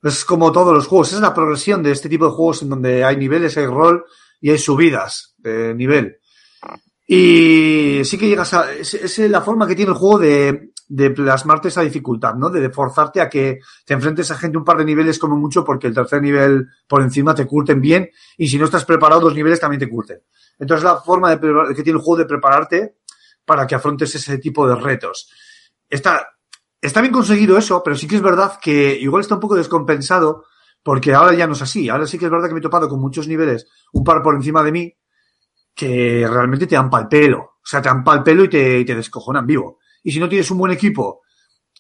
Es 0.03 0.25
como 0.25 0.51
todos 0.51 0.75
los 0.75 0.87
juegos, 0.87 1.13
es 1.13 1.21
la 1.21 1.35
progresión 1.35 1.83
de 1.83 1.93
este 1.93 2.09
tipo 2.09 2.27
de 2.27 2.33
juegos 2.33 2.63
en 2.63 2.71
donde 2.71 3.05
hay 3.05 3.17
niveles, 3.17 3.57
hay 3.57 3.67
rol 3.67 4.05
y 4.41 4.51
hay 4.51 4.59
subidas 4.59 5.35
de 5.39 5.75
nivel. 5.75 6.19
Y 7.07 8.03
sí 8.05 8.17
que 8.19 8.29
llegas 8.29 8.55
a. 8.55 8.73
Es, 8.73 8.95
es 8.95 9.19
la 9.31 9.43
forma 9.43 9.67
que 9.67 9.75
tiene 9.75 9.93
el 9.93 9.99
juego 9.99 10.19
de, 10.19 10.73
de, 10.89 11.11
plasmarte 11.11 11.69
esa 11.69 11.83
dificultad, 11.83 12.35
¿no? 12.35 12.49
De 12.49 12.71
forzarte 12.71 13.21
a 13.21 13.29
que 13.29 13.61
te 13.85 13.95
enfrentes 13.95 14.31
a 14.31 14.39
gente 14.39 14.59
un 14.59 14.65
par 14.65 14.79
de 14.79 14.85
niveles 14.85 15.19
como 15.19 15.37
mucho, 15.37 15.65
porque 15.65 15.89
el 15.89 15.95
tercer 15.95 16.23
nivel 16.23 16.69
por 16.87 17.03
encima 17.03 17.35
te 17.35 17.47
curten 17.47 17.81
bien, 17.81 18.11
y 18.37 18.49
si 18.49 18.59
no 18.59 18.65
estás 18.65 18.85
preparado, 18.85 19.23
dos 19.23 19.35
niveles 19.35 19.61
también 19.61 19.81
te 19.81 19.89
curten. 19.89 20.23
Entonces, 20.59 20.85
la 20.85 20.97
forma 21.01 21.35
de, 21.35 21.75
que 21.75 21.83
tiene 21.83 21.99
el 21.99 22.05
juego 22.05 22.19
de 22.19 22.27
prepararte 22.27 22.97
para 23.45 23.67
que 23.67 23.75
afrontes 23.75 24.15
ese 24.15 24.39
tipo 24.39 24.67
de 24.69 24.77
retos. 24.77 25.31
Está, 25.89 26.29
está 26.83 27.01
bien 27.01 27.13
conseguido 27.13 27.57
eso, 27.57 27.83
pero 27.83 27.97
sí 27.97 28.09
que 28.09 28.17
es 28.17 28.23
verdad 28.23 28.59
que 28.61 28.99
igual 29.01 29.21
está 29.23 29.37
un 29.37 29.41
poco 29.41 29.55
descompensado, 29.55 30.45
porque 30.83 31.15
ahora 31.15 31.33
ya 31.33 31.47
no 31.47 31.53
es 31.53 31.63
así. 31.63 31.89
Ahora 31.89 32.07
sí 32.07 32.19
que 32.19 32.25
es 32.25 32.31
verdad 32.31 32.49
que 32.49 32.55
me 32.55 32.59
he 32.59 32.63
topado 32.63 32.89
con 32.89 33.01
muchos 33.01 33.29
niveles, 33.29 33.69
un 33.93 34.03
par 34.03 34.21
por 34.21 34.35
encima 34.35 34.63
de 34.65 34.73
mí, 34.73 34.93
que 35.75 36.27
realmente 36.29 36.67
te 36.67 36.75
dan 36.75 36.91
pal 36.91 37.07
pelo. 37.09 37.39
O 37.39 37.65
sea, 37.65 37.81
te 37.81 37.89
dan 37.89 38.03
pal 38.03 38.23
pelo 38.25 38.45
y 38.45 38.49
te, 38.49 38.81
y 38.81 38.85
te 38.85 38.97
descojonan 38.97 39.47
vivo. 39.47 39.79
Y 40.03 40.11
si 40.11 40.19
no 40.19 40.29
tienes 40.29 40.51
un 40.51 40.59
buen 40.59 40.73
equipo, 40.73 41.23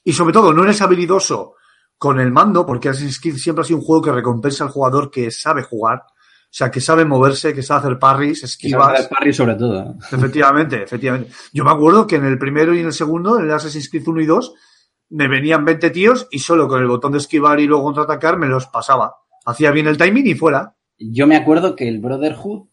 y 0.05 0.13
sobre 0.13 0.33
todo 0.33 0.53
no 0.53 0.63
eres 0.63 0.81
habilidoso 0.81 1.57
con 1.99 2.21
el 2.21 2.31
mando, 2.31 2.65
porque 2.65 2.89
Assassin's 2.89 3.21
Creed 3.21 3.37
siempre 3.37 3.63
ha 3.63 3.65
sido 3.65 3.81
un 3.81 3.85
juego 3.85 4.03
que 4.03 4.13
recompensa 4.13 4.65
al 4.65 4.71
jugador 4.71 5.11
que 5.11 5.33
sabe 5.33 5.63
jugar, 5.63 5.99
o 5.99 6.55
sea, 6.55 6.71
que 6.71 6.81
sabe 6.81 7.05
moverse, 7.05 7.55
que 7.55 7.63
sabe 7.63 7.81
hacer 7.81 7.99
parries, 7.99 8.45
esquivas. 8.45 8.85
sabe 8.85 8.99
hacer 8.99 9.11
parries 9.11 9.37
sobre 9.37 9.55
todo. 9.57 9.97
Efectivamente, 10.13 10.83
efectivamente. 10.83 11.33
Yo 11.53 11.65
me 11.65 11.71
acuerdo 11.71 12.07
que 12.07 12.17
en 12.17 12.25
el 12.25 12.39
primero 12.39 12.75
y 12.75 12.81
en 12.81 12.87
el 12.87 12.93
segundo, 12.93 13.39
en 13.39 13.47
el 13.47 13.53
Assassin's 13.53 13.89
Creed 13.89 14.07
1 14.07 14.21
y 14.21 14.27
2, 14.27 14.55
me 15.13 15.29
venían 15.29 15.65
20 15.65 15.91
tíos 15.91 16.27
y 16.31 16.39
solo 16.39 16.67
con 16.67 16.81
el 16.81 16.89
botón 16.89 17.13
de 17.13 17.19
esquivar 17.19 17.61
y 17.61 17.67
luego 17.67 17.85
contraatacar 17.85 18.39
me 18.39 18.47
los 18.47 18.67
pasaba. 18.67 19.17
Hacía 19.45 19.71
bien 19.71 19.87
el 19.87 19.99
timing 19.99 20.27
y 20.27 20.35
fuera. 20.35 20.75
Yo 20.99 21.27
me 21.27 21.37
acuerdo 21.37 21.77
que 21.77 21.87
el 21.87 22.01
Brotherhood, 22.01 22.69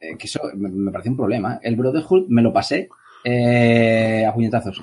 eh, 0.00 0.16
que 0.16 0.26
eso 0.26 0.40
me, 0.54 0.68
me 0.68 0.90
pareció 0.90 1.10
un 1.10 1.16
problema, 1.18 1.60
el 1.62 1.76
Brotherhood 1.76 2.26
me 2.28 2.42
lo 2.42 2.52
pasé 2.52 2.88
eh, 3.24 4.24
a 4.26 4.32
puñetazos. 4.32 4.82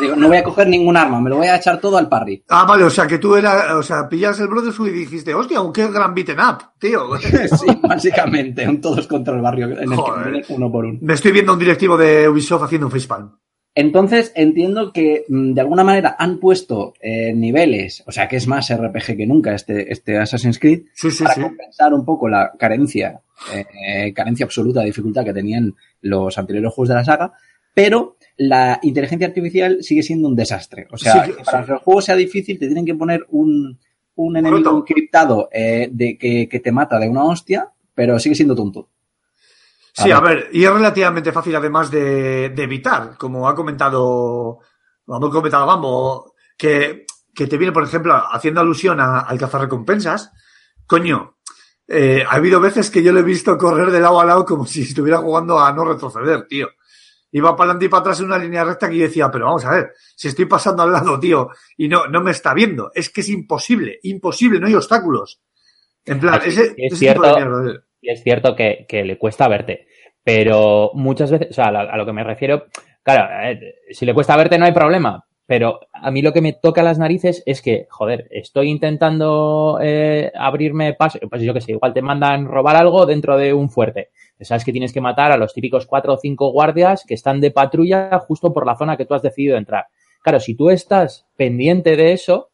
Digo, 0.00 0.14
no 0.16 0.28
voy 0.28 0.36
a 0.36 0.44
coger 0.44 0.68
ningún 0.68 0.96
arma, 0.96 1.20
me 1.20 1.30
lo 1.30 1.36
voy 1.38 1.48
a 1.48 1.56
echar 1.56 1.80
todo 1.80 1.96
al 1.96 2.08
parry. 2.08 2.44
Ah, 2.48 2.64
vale, 2.68 2.84
o 2.84 2.90
sea 2.90 3.06
que 3.06 3.18
tú 3.18 3.34
eras, 3.34 3.72
o 3.72 3.82
sea, 3.82 4.08
pillas 4.08 4.38
el 4.38 4.48
Brotherhood 4.48 4.88
y 4.88 4.92
dijiste, 4.92 5.34
hostia, 5.34 5.58
qué 5.74 5.90
gran 5.90 6.14
beaten 6.14 6.38
up, 6.38 6.58
tío. 6.78 7.16
sí, 7.18 7.66
básicamente, 7.82 8.68
un 8.68 8.80
todos 8.80 9.06
contra 9.06 9.34
el 9.34 9.40
barrio 9.40 9.66
en 9.66 9.78
el 9.92 9.96
Joder. 9.96 10.44
que 10.44 10.52
uno 10.52 10.70
por 10.70 10.84
uno. 10.84 10.98
Me 11.02 11.14
estoy 11.14 11.32
viendo 11.32 11.52
un 11.52 11.58
directivo 11.58 11.96
de 11.96 12.28
Ubisoft 12.28 12.64
haciendo 12.64 12.86
un 12.86 12.92
facepalm. 12.92 13.32
Entonces 13.74 14.32
entiendo 14.34 14.92
que 14.92 15.24
mm, 15.28 15.52
de 15.52 15.60
alguna 15.60 15.84
manera 15.84 16.16
han 16.18 16.38
puesto 16.38 16.94
eh, 17.00 17.32
niveles, 17.32 18.02
o 18.06 18.12
sea 18.12 18.28
que 18.28 18.36
es 18.36 18.46
más 18.46 18.74
RPG 18.74 19.16
que 19.16 19.26
nunca 19.26 19.54
este, 19.54 19.92
este 19.92 20.18
Assassin's 20.18 20.58
Creed, 20.58 20.82
sí, 20.94 21.10
sí, 21.10 21.22
para 21.22 21.34
sí. 21.34 21.40
compensar 21.40 21.94
un 21.94 22.04
poco 22.04 22.28
la 22.28 22.52
carencia, 22.58 23.20
eh, 23.54 24.12
carencia 24.12 24.44
absoluta 24.44 24.80
de 24.80 24.86
dificultad 24.86 25.24
que 25.24 25.32
tenían 25.32 25.74
los 26.00 26.36
anteriores 26.36 26.72
juegos 26.74 26.88
de 26.88 26.94
la 26.96 27.04
saga, 27.04 27.32
pero 27.72 28.16
la 28.36 28.80
inteligencia 28.82 29.28
artificial 29.28 29.82
sigue 29.82 30.02
siendo 30.02 30.28
un 30.28 30.34
desastre. 30.34 30.88
O 30.90 30.98
sea, 30.98 31.28
para 31.44 31.64
que 31.64 31.72
el 31.72 31.78
juego 31.78 32.02
sea 32.02 32.16
difícil 32.16 32.58
te 32.58 32.66
tienen 32.66 32.84
que 32.84 32.94
poner 32.94 33.24
un, 33.30 33.78
un 34.16 34.36
enemigo 34.36 34.78
encriptado 34.78 35.48
eh, 35.52 35.88
de, 35.92 36.18
que, 36.18 36.48
que 36.48 36.60
te 36.60 36.72
mata 36.72 36.98
de 36.98 37.08
una 37.08 37.24
hostia, 37.24 37.68
pero 37.94 38.18
sigue 38.18 38.34
siendo 38.34 38.54
tonto. 38.54 38.88
Sí, 39.92 40.10
A 40.12 40.18
a 40.18 40.20
ver, 40.20 40.48
y 40.52 40.64
es 40.64 40.72
relativamente 40.72 41.32
fácil 41.32 41.56
además 41.56 41.90
de, 41.90 42.50
de 42.50 42.62
evitar, 42.62 43.16
como 43.18 43.48
ha 43.48 43.54
comentado, 43.54 44.60
ha 45.08 45.20
comentado 45.20 45.66
Bambo, 45.66 46.34
que, 46.56 47.06
que 47.34 47.46
te 47.46 47.56
viene, 47.56 47.72
por 47.72 47.82
ejemplo, 47.84 48.14
haciendo 48.30 48.60
alusión 48.60 49.00
a- 49.00 49.20
al 49.20 49.38
cazarrecompensas, 49.38 50.30
coño, 50.86 51.38
eh, 51.88 52.24
ha 52.28 52.34
habido 52.36 52.60
veces 52.60 52.88
que 52.90 53.02
yo 53.02 53.12
lo 53.12 53.20
he 53.20 53.24
visto 53.24 53.58
correr 53.58 53.90
de 53.90 54.00
lado 54.00 54.20
a 54.20 54.24
lado 54.24 54.44
como 54.44 54.64
si 54.66 54.82
estuviera 54.82 55.18
jugando 55.18 55.58
a 55.58 55.72
no 55.72 55.84
retroceder, 55.84 56.46
tío. 56.46 56.68
Iba 57.32 57.56
para 57.56 57.70
adelante 57.70 57.86
y 57.86 57.88
para 57.88 58.00
atrás 58.00 58.20
en 58.20 58.26
una 58.26 58.38
línea 58.38 58.64
recta 58.64 58.88
que 58.88 58.96
yo 58.96 59.04
decía, 59.04 59.30
pero 59.30 59.46
vamos 59.46 59.64
a 59.64 59.70
ver, 59.70 59.92
si 60.16 60.28
estoy 60.28 60.44
pasando 60.46 60.82
al 60.82 60.92
lado, 60.92 61.18
tío, 61.18 61.48
y 61.76 61.88
no, 61.88 62.06
no 62.06 62.20
me 62.22 62.30
está 62.32 62.54
viendo, 62.54 62.90
es 62.94 63.10
que 63.10 63.20
es 63.22 63.28
imposible, 63.28 63.98
imposible, 64.04 64.58
no 64.60 64.66
hay 64.66 64.74
obstáculos. 64.74 65.40
En 66.04 66.18
plan, 66.20 66.34
Así 66.34 66.48
ese, 66.50 66.74
es 66.76 66.92
ese 66.92 67.06
tipo 67.14 67.22
de 67.26 67.44
mierda. 67.44 67.84
Y 68.00 68.10
es 68.10 68.22
cierto 68.22 68.56
que, 68.56 68.86
que 68.88 69.04
le 69.04 69.18
cuesta 69.18 69.48
verte, 69.48 69.86
pero 70.22 70.90
muchas 70.94 71.30
veces, 71.30 71.50
o 71.50 71.52
sea, 71.52 71.66
a, 71.66 71.96
lo 71.96 72.06
que 72.06 72.12
me 72.12 72.24
refiero, 72.24 72.66
claro, 73.02 73.58
si 73.90 74.06
le 74.06 74.14
cuesta 74.14 74.36
verte 74.36 74.58
no 74.58 74.64
hay 74.64 74.72
problema, 74.72 75.26
pero 75.46 75.80
a 75.92 76.12
mí 76.12 76.22
lo 76.22 76.32
que 76.32 76.42
me 76.42 76.52
toca 76.52 76.82
las 76.82 76.98
narices 76.98 77.42
es 77.44 77.60
que, 77.60 77.86
joder, 77.90 78.28
estoy 78.30 78.68
intentando 78.68 79.80
eh, 79.82 80.30
abrirme 80.36 80.94
paso, 80.94 81.18
pues 81.28 81.42
yo 81.42 81.52
que 81.52 81.60
sé, 81.60 81.72
igual 81.72 81.92
te 81.92 82.02
mandan 82.02 82.46
robar 82.46 82.76
algo 82.76 83.04
dentro 83.04 83.36
de 83.36 83.52
un 83.52 83.68
fuerte. 83.68 84.10
Sabes 84.40 84.64
que 84.64 84.70
tienes 84.70 84.92
que 84.92 85.00
matar 85.00 85.32
a 85.32 85.36
los 85.36 85.52
típicos 85.52 85.86
cuatro 85.86 86.14
o 86.14 86.18
cinco 86.18 86.52
guardias 86.52 87.04
que 87.04 87.14
están 87.14 87.40
de 87.40 87.50
patrulla 87.50 88.16
justo 88.20 88.52
por 88.52 88.64
la 88.64 88.76
zona 88.76 88.96
que 88.96 89.06
tú 89.06 89.14
has 89.14 89.22
decidido 89.22 89.56
entrar. 89.56 89.86
Claro, 90.22 90.38
si 90.38 90.54
tú 90.54 90.70
estás 90.70 91.26
pendiente 91.36 91.96
de 91.96 92.12
eso, 92.12 92.50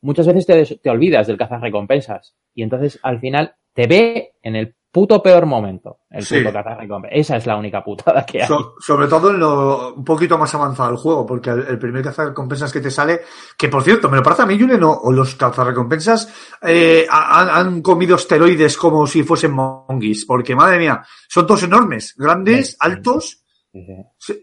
muchas 0.00 0.26
veces 0.26 0.46
te, 0.46 0.76
te 0.76 0.90
olvidas 0.90 1.28
del 1.28 1.38
recompensas 1.38 2.34
Y 2.52 2.64
entonces, 2.64 2.98
al 3.02 3.20
final, 3.20 3.54
te 3.74 3.86
ve 3.86 4.32
en 4.42 4.56
el 4.56 4.74
puto 4.90 5.22
peor 5.22 5.46
momento. 5.46 6.00
El 6.10 6.24
puto 6.24 6.52
cazarrecompensas. 6.52 7.18
Esa 7.20 7.36
es 7.36 7.46
la 7.46 7.56
única 7.56 7.82
putada 7.82 8.24
que 8.26 8.42
hay. 8.42 8.48
sobre 8.80 9.06
todo 9.06 9.30
en 9.30 9.38
lo 9.38 9.94
un 9.94 10.04
poquito 10.04 10.36
más 10.36 10.54
avanzado 10.54 10.90
del 10.90 10.98
juego, 10.98 11.24
porque 11.24 11.50
el, 11.50 11.78
primer 11.78 12.02
cazarrecompensas 12.02 12.72
que 12.72 12.80
te 12.80 12.90
sale, 12.90 13.20
que 13.56 13.68
por 13.68 13.82
cierto, 13.82 14.08
me 14.08 14.16
lo 14.16 14.22
parece 14.22 14.42
a 14.42 14.46
mí, 14.46 14.58
Julen, 14.58 14.82
o 14.82 15.12
los 15.12 15.34
cazarrecompensas 15.36 16.32
eh, 16.62 17.06
han, 17.08 17.48
han, 17.48 17.82
comido 17.82 18.16
esteroides 18.16 18.76
como 18.76 19.06
si 19.06 19.22
fuesen 19.22 19.52
monguis, 19.52 20.24
porque 20.24 20.56
madre 20.56 20.78
mía, 20.78 21.02
son 21.28 21.46
todos 21.46 21.62
enormes, 21.62 22.14
grandes, 22.16 22.76
altos. 22.80 23.44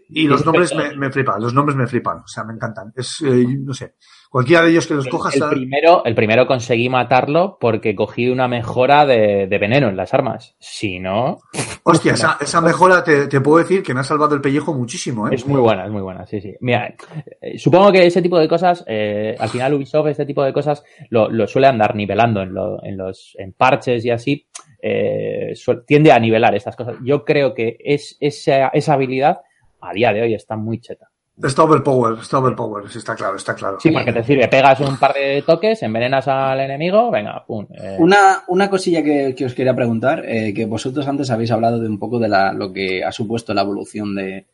Y 0.08 0.26
los 0.26 0.46
nombres 0.46 0.74
me, 0.74 0.96
me, 0.96 1.10
flipan, 1.10 1.42
los 1.42 1.52
nombres 1.52 1.76
me 1.76 1.86
flipan, 1.86 2.20
o 2.20 2.26
sea, 2.26 2.44
me 2.44 2.54
encantan. 2.54 2.92
Es, 2.96 3.20
eh, 3.20 3.46
no 3.60 3.74
sé, 3.74 3.96
Cualquiera 4.30 4.62
de 4.62 4.70
ellos 4.70 4.86
que 4.86 4.94
los 4.94 5.08
cojas. 5.08 5.34
El, 5.36 5.48
primero, 5.48 6.04
el 6.04 6.14
primero 6.14 6.46
conseguí 6.46 6.88
matarlo 6.88 7.56
porque 7.58 7.94
cogí 7.94 8.28
una 8.28 8.46
mejora 8.46 9.06
de, 9.06 9.46
veneno 9.46 9.88
en 9.88 9.96
las 9.96 10.12
armas. 10.12 10.54
Si 10.58 10.98
no. 10.98 11.38
Hostia, 11.84 12.12
esa, 12.12 12.60
mejora 12.60 13.02
te, 13.02 13.40
puedo 13.40 13.58
decir 13.58 13.82
que 13.82 13.94
me 13.94 14.00
ha 14.00 14.04
salvado 14.04 14.34
el 14.34 14.42
pellejo 14.42 14.74
muchísimo, 14.74 15.28
¿eh? 15.28 15.34
Es 15.34 15.46
muy 15.46 15.60
buena, 15.60 15.86
es 15.86 15.90
muy 15.90 16.02
buena, 16.02 16.26
sí, 16.26 16.40
sí. 16.40 16.54
Mira, 16.60 16.94
eh, 17.40 17.58
supongo 17.58 17.90
que 17.92 18.06
ese 18.06 18.20
tipo 18.20 18.38
de 18.38 18.48
cosas, 18.48 18.84
eh, 18.86 19.34
al 19.38 19.48
final 19.48 19.74
Ubisoft, 19.74 20.08
este 20.08 20.26
tipo 20.26 20.44
de 20.44 20.52
cosas, 20.52 20.84
lo, 21.08 21.46
suele 21.46 21.68
andar 21.68 21.94
nivelando 21.94 22.42
en, 22.42 22.54
en 22.82 22.96
los 22.98 23.34
en 23.38 23.54
parches 23.54 24.04
y 24.04 24.10
así. 24.10 24.46
Eh, 24.80 25.54
tiende 25.86 26.12
a 26.12 26.18
nivelar 26.18 26.54
estas 26.54 26.76
cosas. 26.76 26.96
Yo 27.04 27.24
creo 27.24 27.54
que 27.54 27.76
es, 27.80 28.16
esa, 28.20 28.68
esa 28.68 28.92
habilidad 28.92 29.40
a 29.80 29.92
día 29.92 30.12
de 30.12 30.22
hoy 30.22 30.34
está 30.34 30.56
muy 30.56 30.80
cheta. 30.80 31.07
Está 31.40 31.62
overpower, 31.62 32.18
está 32.18 32.38
overpower, 32.38 32.84
está 32.86 33.14
claro, 33.14 33.36
está 33.36 33.54
claro. 33.54 33.78
Sí, 33.78 33.92
porque 33.92 34.12
te 34.12 34.24
sirve, 34.24 34.48
pegas 34.48 34.80
un 34.80 34.96
par 34.96 35.14
de 35.14 35.42
toques, 35.42 35.80
envenenas 35.84 36.26
al 36.26 36.58
enemigo, 36.58 37.12
venga, 37.12 37.44
pum. 37.46 37.64
Eh. 37.70 37.96
Una, 38.00 38.42
una 38.48 38.68
cosilla 38.68 39.04
que, 39.04 39.44
os 39.44 39.54
quería 39.54 39.74
preguntar, 39.74 40.24
eh, 40.26 40.52
que 40.52 40.66
vosotros 40.66 41.06
antes 41.06 41.30
habéis 41.30 41.52
hablado 41.52 41.78
de 41.78 41.86
un 41.86 41.98
poco 41.98 42.18
de 42.18 42.28
la, 42.28 42.52
lo 42.52 42.72
que 42.72 43.04
ha 43.04 43.12
supuesto 43.12 43.54
la 43.54 43.62
evolución 43.62 44.16
de, 44.16 44.46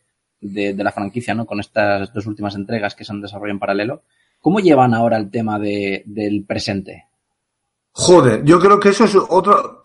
de, 0.43 0.85
la 0.85 0.93
franquicia, 0.93 1.35
¿no? 1.35 1.47
Con 1.47 1.59
estas 1.59 2.13
dos 2.13 2.27
últimas 2.27 2.55
entregas 2.55 2.95
que 2.95 3.05
se 3.05 3.13
han 3.13 3.23
desarrollado 3.23 3.53
en 3.53 3.61
paralelo. 3.61 4.03
¿Cómo 4.41 4.61
llevan 4.61 4.93
ahora 4.93 5.17
el 5.17 5.31
tema 5.31 5.59
de, 5.59 6.03
del 6.05 6.45
presente? 6.45 7.07
Joder, 7.93 8.45
yo 8.45 8.61
creo 8.61 8.79
que 8.79 8.91
eso 8.91 9.05
es 9.05 9.17
otro... 9.17 9.83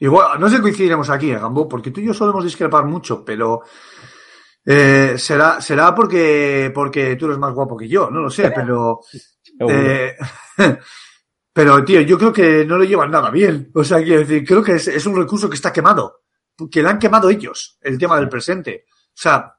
Igual, 0.00 0.38
no 0.38 0.48
sé 0.48 0.62
coincidiremos 0.62 1.10
aquí, 1.10 1.30
eh, 1.30 1.38
Gambo, 1.38 1.68
porque 1.68 1.90
tú 1.90 2.00
y 2.00 2.06
yo 2.06 2.14
solemos 2.14 2.44
discrepar 2.44 2.84
mucho, 2.84 3.24
pero 3.24 3.62
eh, 4.70 5.14
será, 5.16 5.62
será 5.62 5.94
porque, 5.94 6.70
porque 6.74 7.16
tú 7.16 7.24
eres 7.24 7.38
más 7.38 7.54
guapo 7.54 7.74
que 7.74 7.88
yo, 7.88 8.10
no 8.10 8.20
lo 8.20 8.28
sé, 8.28 8.50
pero. 8.54 9.00
Eh, 9.66 10.14
pero, 11.54 11.82
tío, 11.82 12.02
yo 12.02 12.18
creo 12.18 12.30
que 12.34 12.66
no 12.66 12.76
lo 12.76 12.84
llevan 12.84 13.10
nada 13.10 13.30
bien. 13.30 13.70
O 13.74 13.82
sea, 13.82 13.96
quiero 14.02 14.20
decir, 14.20 14.46
creo 14.46 14.62
que 14.62 14.74
es, 14.74 15.06
un 15.06 15.16
recurso 15.16 15.48
que 15.48 15.54
está 15.54 15.72
quemado. 15.72 16.20
Que 16.70 16.82
lo 16.82 16.90
han 16.90 16.98
quemado 16.98 17.30
ellos, 17.30 17.78
el 17.80 17.96
tema 17.96 18.16
del 18.16 18.28
presente. 18.28 18.84
O 18.90 19.14
sea, 19.14 19.54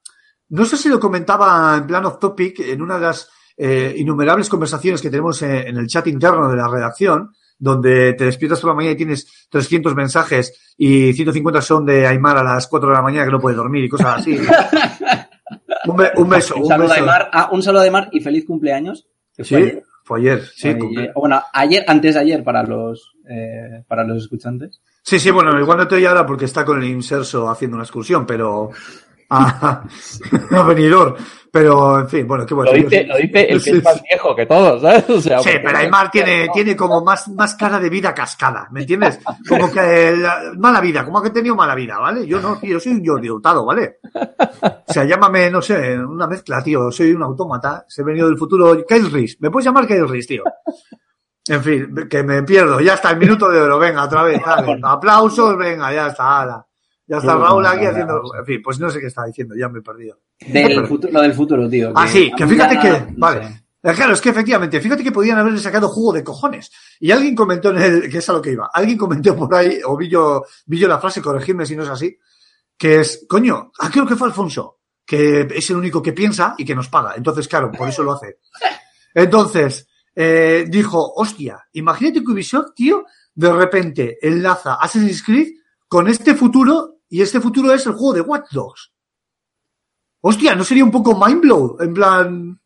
no 0.50 0.64
sé 0.66 0.78
si 0.78 0.90
lo 0.90 1.00
comentaba 1.00 1.76
en 1.78 1.88
plan 1.88 2.06
of 2.06 2.20
topic 2.20 2.60
en 2.60 2.80
una 2.80 3.00
de 3.00 3.06
las 3.08 3.32
eh, 3.58 3.96
innumerables 3.98 4.48
conversaciones 4.48 5.02
que 5.02 5.10
tenemos 5.10 5.42
en, 5.42 5.76
el 5.76 5.88
chat 5.88 6.06
interno 6.06 6.48
de 6.52 6.56
la 6.58 6.68
redacción, 6.68 7.34
donde 7.60 8.14
te 8.14 8.26
despiertas 8.26 8.62
por 8.62 8.70
la 8.70 8.76
mañana 8.76 8.94
y 8.94 8.98
tienes 8.98 9.48
300 9.50 9.94
mensajes 9.94 10.74
y 10.78 11.14
150 11.14 11.62
son 11.62 11.86
de 11.86 12.08
Aymar 12.08 12.38
a 12.38 12.44
las 12.44 12.68
4 12.68 12.90
de 12.90 12.96
la 12.96 13.02
mañana 13.02 13.26
que 13.26 13.32
no 13.32 13.40
puede 13.40 13.58
dormir 13.58 13.84
y 13.84 13.90
cosas 13.90 14.20
así. 14.20 14.40
un, 15.86 16.30
beso. 16.30 16.56
Un, 16.56 16.66
saludo 16.66 16.92
a 16.92 16.96
Aymar. 16.96 17.30
Ah, 17.34 17.50
un 17.52 17.62
saludo 17.62 17.82
Aymar 17.82 18.10
y 18.14 18.22
feliz 18.22 18.46
cumpleaños. 18.46 19.08
Sí, 19.38 19.80
fue 20.04 20.20
ayer. 20.20 20.44
sí, 20.56 20.76
bueno, 21.16 21.42
ayer, 21.54 21.84
antes 21.88 22.16
de 22.16 22.22
ayer 22.22 22.44
para 22.44 22.64
los, 22.64 23.14
eh, 23.30 23.84
para 23.88 24.04
los 24.04 24.24
escuchantes. 24.24 24.82
Sí, 25.04 25.20
sí, 25.20 25.32
bueno, 25.32 25.58
igual 25.60 25.78
no 25.78 25.88
te 25.88 26.06
ahora 26.08 26.26
porque 26.26 26.46
está 26.46 26.66
con 26.66 26.82
el 26.82 26.90
inserso 26.90 27.50
haciendo 27.50 27.76
una 27.76 27.84
excursión, 27.84 28.26
pero 28.26 28.72
a, 29.38 29.84
a 30.52 30.64
venidor. 30.64 31.18
Pero, 31.52 32.00
en 32.00 32.10
fin, 32.10 32.28
bueno, 32.28 32.46
qué 32.46 32.54
bueno. 32.54 32.72
Lo 32.72 32.78
dice, 32.78 33.06
lo 33.06 33.18
dice 33.18 33.50
el 33.50 33.64
que 33.64 33.72
es 33.72 33.84
más 33.84 34.02
viejo 34.04 34.36
que 34.36 34.46
todos, 34.46 34.82
¿sabes? 34.82 35.10
O 35.10 35.22
sea, 35.22 35.40
sí, 35.40 35.50
pero 35.64 35.78
Aymar 35.78 36.12
tiene, 36.12 36.48
tiene 36.54 36.76
como 36.76 37.04
más, 37.04 37.28
más 37.30 37.56
cara 37.56 37.80
de 37.80 37.90
vida 37.90 38.14
cascada, 38.14 38.68
¿me 38.72 38.82
entiendes? 38.82 39.20
Como 39.48 39.72
que 39.72 40.16
mala 40.58 40.80
vida, 40.80 41.04
como 41.04 41.22
que 41.22 41.30
he 41.30 41.32
tenido 41.32 41.56
mala 41.56 41.74
vida, 41.74 41.98
¿vale? 41.98 42.28
Yo 42.28 42.40
no, 42.40 42.58
tío, 42.58 42.80
soy 42.80 42.94
un 42.94 43.04
yo 43.04 43.18
dotado, 43.18 43.66
¿vale? 43.66 44.00
O 44.54 44.94
sea, 44.94 45.06
llámame, 45.06 45.50
no 45.50 45.62
sé, 45.62 45.98
una 45.98 46.28
mezcla, 46.28 46.62
tío, 46.62 46.92
soy 46.92 47.14
un 47.14 47.24
autómata, 47.24 47.84
se 47.88 48.02
he 48.02 48.06
venido 48.06 48.28
del 48.28 48.38
futuro, 48.38 48.86
Kyle 48.88 49.10
Reese, 49.12 49.38
¿me 49.40 49.50
puedes 49.50 49.66
llamar 49.66 49.88
Kyle 49.88 50.08
Reese, 50.08 50.28
tío? 50.28 50.44
En 51.48 51.64
fin, 51.64 52.08
que 52.08 52.22
me 52.22 52.44
pierdo, 52.44 52.80
ya 52.80 52.94
está, 52.94 53.10
el 53.10 53.18
minuto 53.18 53.50
de 53.50 53.60
oro, 53.60 53.80
venga, 53.80 54.04
otra 54.04 54.22
vez, 54.22 54.40
dale. 54.46 54.80
aplausos, 54.84 55.58
venga, 55.58 55.92
ya 55.92 56.08
está, 56.08 56.42
ala. 56.42 56.66
Ya 57.10 57.18
está 57.18 57.36
Raúl 57.36 57.66
aquí 57.66 57.86
haciendo. 57.86 58.22
En 58.38 58.46
fin, 58.46 58.62
pues 58.64 58.80
no 58.80 58.88
sé 58.92 59.00
qué 59.00 59.08
estaba 59.08 59.26
diciendo, 59.26 59.56
ya 59.56 59.68
me 59.68 59.80
he 59.80 59.82
perdido. 59.82 60.20
Del 60.40 60.86
futuro, 60.86 61.12
lo 61.12 61.22
del 61.22 61.34
futuro, 61.34 61.68
tío. 61.68 61.92
Ah, 61.96 62.08
sí, 62.08 62.32
que 62.38 62.46
fíjate 62.46 62.80
que. 62.80 63.08
vale. 63.18 63.64
Eh, 63.82 63.94
claro, 63.96 64.14
es 64.14 64.22
que 64.22 64.30
efectivamente, 64.30 64.80
fíjate 64.80 65.04
que 65.04 65.12
podían 65.12 65.40
haberle 65.40 65.58
sacado 65.58 65.88
jugo 65.88 66.14
de 66.14 66.24
cojones. 66.24 66.70
Y 67.00 67.10
alguien 67.10 67.34
comentó 67.34 67.72
en 67.72 67.82
el, 67.82 68.10
que 68.12 68.20
es 68.20 68.30
a 68.30 68.34
lo 68.34 68.42
que 68.42 68.52
iba, 68.52 68.70
alguien 68.72 68.98
comentó 68.98 69.36
por 69.36 69.54
ahí, 69.56 69.80
o 69.84 69.98
vi 69.98 70.08
yo, 70.08 70.44
vi 70.68 70.78
yo 70.78 70.88
la 70.88 71.00
frase, 71.00 71.20
corregirme 71.20 71.66
si 71.66 71.76
no 71.76 71.82
es 71.82 71.90
así, 71.90 72.16
que 72.78 73.00
es, 73.00 73.26
coño, 73.28 73.72
ah, 73.80 73.90
creo 73.92 74.06
que 74.06 74.16
fue 74.16 74.28
Alfonso, 74.28 74.82
que 75.04 75.48
es 75.50 75.70
el 75.72 75.78
único 75.78 76.04
que 76.04 76.14
piensa 76.14 76.54
y 76.60 76.66
que 76.66 76.76
nos 76.76 76.90
paga. 76.90 77.14
Entonces, 77.16 77.48
claro, 77.48 77.72
por 77.72 77.90
eso 77.90 78.04
lo 78.04 78.12
hace. 78.12 78.38
Entonces, 79.16 79.88
eh, 80.14 80.66
dijo, 80.68 81.14
hostia, 81.16 81.66
imagínate 81.74 82.24
que 82.24 82.32
Ubisoft, 82.32 82.76
tío, 82.76 83.06
de 83.34 83.52
repente 83.52 84.18
enlaza 84.22 84.76
Assassin's 84.76 85.24
Creed 85.24 85.54
con 85.88 86.08
este 86.08 86.36
futuro 86.36 86.99
y 87.10 87.22
este 87.22 87.40
futuro 87.40 87.74
es 87.74 87.86
el 87.86 87.94
juego 87.94 88.14
de 88.14 88.22
Watch 88.22 88.52
Dogs. 88.52 88.94
Hostia, 90.22 90.56
¿no 90.56 90.64
sería 90.64 90.84
un 90.84 90.92
poco 90.92 91.18
mindblow? 91.18 91.78
En 91.82 91.94
plan... 91.94 92.62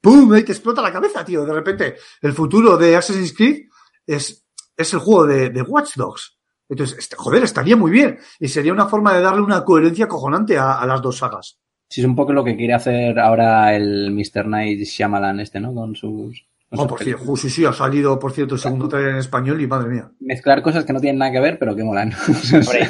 ¡Pum! 0.00 0.32
Ahí 0.32 0.44
te 0.44 0.52
explota 0.52 0.82
la 0.82 0.92
cabeza, 0.92 1.24
tío. 1.24 1.44
De 1.44 1.52
repente, 1.52 1.96
el 2.20 2.32
futuro 2.32 2.76
de 2.76 2.94
Assassin's 2.94 3.34
Creed 3.34 3.66
es, 4.06 4.46
es 4.76 4.92
el 4.92 5.00
juego 5.00 5.26
de, 5.26 5.50
de 5.50 5.62
Watch 5.62 5.96
Dogs. 5.96 6.38
Entonces, 6.68 6.98
este, 6.98 7.16
joder, 7.16 7.42
estaría 7.42 7.76
muy 7.76 7.90
bien. 7.90 8.18
Y 8.38 8.48
sería 8.48 8.72
una 8.72 8.86
forma 8.86 9.14
de 9.14 9.22
darle 9.22 9.40
una 9.42 9.64
coherencia 9.64 10.06
cojonante 10.06 10.58
a, 10.58 10.74
a 10.74 10.86
las 10.86 11.02
dos 11.02 11.18
sagas. 11.18 11.58
Sí, 11.88 12.02
es 12.02 12.06
un 12.06 12.16
poco 12.16 12.32
lo 12.32 12.44
que 12.44 12.56
quiere 12.56 12.74
hacer 12.74 13.18
ahora 13.18 13.74
el 13.74 14.10
Mr. 14.12 14.44
Knight 14.44 14.80
Shyamalan 14.80 15.40
este, 15.40 15.60
¿no? 15.60 15.74
Con 15.74 15.94
sus 15.94 16.46
no, 16.76 16.86
por 16.86 17.02
cierto, 17.02 17.36
sí, 17.36 17.50
sí, 17.50 17.64
ha 17.64 17.72
salido, 17.72 18.18
por 18.18 18.32
cierto, 18.32 18.54
el 18.54 18.60
segundo 18.60 18.88
trailer 18.88 19.12
en 19.12 19.18
español 19.18 19.60
y 19.60 19.66
madre 19.66 19.88
mía. 19.88 20.10
Mezclar 20.20 20.62
cosas 20.62 20.84
que 20.84 20.92
no 20.92 21.00
tienen 21.00 21.18
nada 21.18 21.32
que 21.32 21.40
ver, 21.40 21.58
pero 21.58 21.74
que 21.74 21.84
molan. 21.84 22.12
Hombre, 22.54 22.88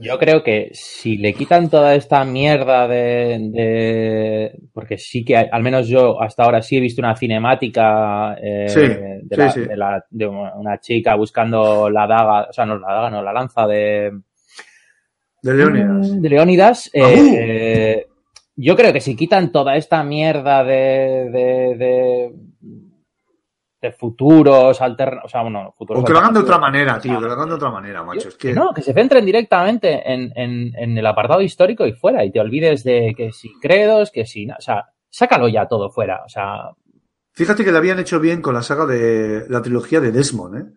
yo, 0.00 0.18
creo 0.18 0.42
que 0.42 0.70
si 0.72 1.16
le 1.16 1.34
quitan 1.34 1.68
toda 1.68 1.94
esta 1.94 2.24
mierda 2.24 2.88
de, 2.88 4.58
Porque 4.72 4.98
sí 4.98 5.24
que, 5.24 5.36
al 5.36 5.62
menos 5.62 5.88
yo 5.88 6.20
hasta 6.20 6.44
ahora 6.44 6.62
sí 6.62 6.76
he 6.76 6.80
visto 6.80 7.00
una 7.00 7.16
cinemática 7.16 8.36
eh, 8.42 9.20
de, 9.22 10.26
una 10.28 10.78
chica 10.80 11.14
buscando 11.14 11.90
la 11.90 12.06
daga, 12.06 12.48
o 12.48 12.52
sea, 12.52 12.66
no 12.66 12.78
la 12.78 12.92
daga, 12.92 13.10
no, 13.10 13.22
la 13.22 13.32
lanza 13.32 13.66
de... 13.66 14.12
De 15.42 15.54
Leónidas. 15.54 16.22
De 16.22 16.28
Leónidas. 16.28 16.90
Eh, 16.92 18.06
yo 18.54 18.76
creo 18.76 18.92
que 18.92 19.00
si 19.00 19.16
quitan 19.16 19.50
toda 19.50 19.76
esta 19.76 20.04
mierda 20.04 20.62
de 20.62 22.30
de 23.82 23.90
futuros 23.90 24.80
alternativos, 24.80 25.26
o 25.26 25.28
sea, 25.28 25.42
bueno, 25.42 25.74
futuros. 25.76 26.02
O 26.02 26.06
que 26.06 26.12
lo 26.12 26.20
hagan 26.20 26.32
de 26.32 26.40
otra 26.40 26.56
manera, 26.56 27.00
tío, 27.00 27.18
que 27.18 27.26
lo 27.26 27.32
hagan 27.32 27.48
de 27.48 27.54
otra 27.56 27.70
manera, 27.70 28.04
macho. 28.04 28.28
Es 28.28 28.36
que... 28.36 28.54
No, 28.54 28.72
que 28.72 28.80
se 28.80 28.94
centren 28.94 29.26
directamente 29.26 30.00
en, 30.10 30.32
en, 30.36 30.72
en, 30.76 30.96
el 30.96 31.04
apartado 31.04 31.40
histórico 31.40 31.84
y 31.84 31.92
fuera, 31.92 32.24
y 32.24 32.30
te 32.30 32.38
olvides 32.38 32.84
de 32.84 33.12
que 33.16 33.32
si 33.32 33.52
credos, 33.60 34.12
que 34.12 34.24
si, 34.24 34.48
o 34.48 34.60
sea, 34.60 34.86
sácalo 35.10 35.48
ya 35.48 35.66
todo 35.66 35.90
fuera, 35.90 36.22
o 36.24 36.28
sea. 36.28 36.70
Fíjate 37.32 37.64
que 37.64 37.72
lo 37.72 37.78
habían 37.78 37.98
hecho 37.98 38.20
bien 38.20 38.40
con 38.40 38.54
la 38.54 38.62
saga 38.62 38.86
de 38.86 39.46
la 39.48 39.60
trilogía 39.60 39.98
de 39.98 40.12
Desmond, 40.12 40.56
¿eh? 40.56 40.72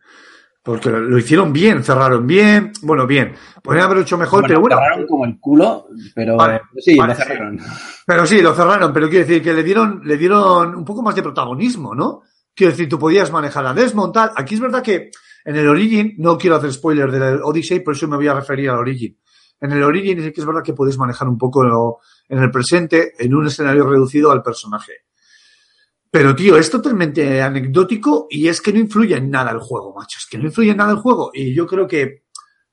Porque 0.64 0.90
lo 0.90 1.16
hicieron 1.20 1.54
bien, 1.54 1.84
cerraron 1.84 2.26
bien, 2.26 2.72
bueno, 2.82 3.06
bien. 3.06 3.36
Podrían 3.62 3.86
haberlo 3.86 4.02
hecho 4.02 4.18
mejor, 4.18 4.46
pero 4.48 4.62
bueno. 4.62 4.78
cerraron 4.78 5.06
como 5.06 5.26
el 5.26 5.40
culo, 5.40 5.90
pero 6.16 6.38
sí, 6.80 6.96
lo 6.96 7.14
cerraron. 7.14 7.60
Pero 8.04 8.26
sí, 8.26 8.42
lo 8.42 8.56
cerraron, 8.56 8.92
pero 8.92 9.08
quiero 9.08 9.28
decir 9.28 9.44
que 9.44 9.54
le 9.54 9.62
dieron, 9.62 10.02
le 10.04 10.18
dieron 10.18 10.74
un 10.74 10.84
poco 10.84 11.04
más 11.04 11.14
de 11.14 11.22
protagonismo, 11.22 11.94
¿no? 11.94 12.24
Quiero 12.56 12.72
decir, 12.72 12.88
tú 12.88 12.98
podías 12.98 13.32
manejar 13.32 13.66
a 13.66 13.74
desmontar. 13.74 14.32
Aquí 14.36 14.56
es 14.56 14.62
verdad 14.62 14.82
que 14.82 15.12
en 15.44 15.56
el 15.56 15.68
Origin, 15.68 16.16
no 16.18 16.38
quiero 16.38 16.56
hacer 16.56 16.74
spoiler 16.74 17.12
del 17.12 17.42
Odyssey, 17.44 17.82
por 17.82 17.94
eso 17.94 18.08
me 18.08 18.16
voy 18.16 18.28
a 18.28 18.34
referir 18.34 18.70
al 18.70 18.80
Origin. 18.80 19.20
En 19.60 19.72
el 19.72 19.84
Origin 19.84 20.20
es 20.20 20.34
que 20.34 20.42
es 20.42 20.46
verdad 20.46 20.64
que 20.64 20.74
puedes 20.74 20.98
manejar 20.98 21.28
un 21.28 21.38
poco 21.38 22.00
en 22.30 22.40
el 22.40 22.52
presente, 22.52 23.14
en 23.20 23.36
un 23.36 23.48
escenario 23.48 23.88
reducido 23.88 24.32
al 24.32 24.42
personaje. 24.42 24.94
Pero, 26.10 26.36
tío, 26.36 26.56
es 26.58 26.70
totalmente 26.70 27.42
anecdótico 27.42 28.28
y 28.30 28.48
es 28.48 28.62
que 28.62 28.72
no 28.72 28.80
influye 28.80 29.18
en 29.18 29.30
nada 29.30 29.52
el 29.52 29.60
juego, 29.60 29.94
macho. 29.94 30.18
Es 30.18 30.26
que 30.26 30.38
no 30.38 30.46
influye 30.46 30.72
en 30.72 30.78
nada 30.78 30.92
el 30.92 30.98
juego. 31.00 31.30
Y 31.34 31.54
yo 31.54 31.68
creo 31.68 31.88
que 31.88 32.24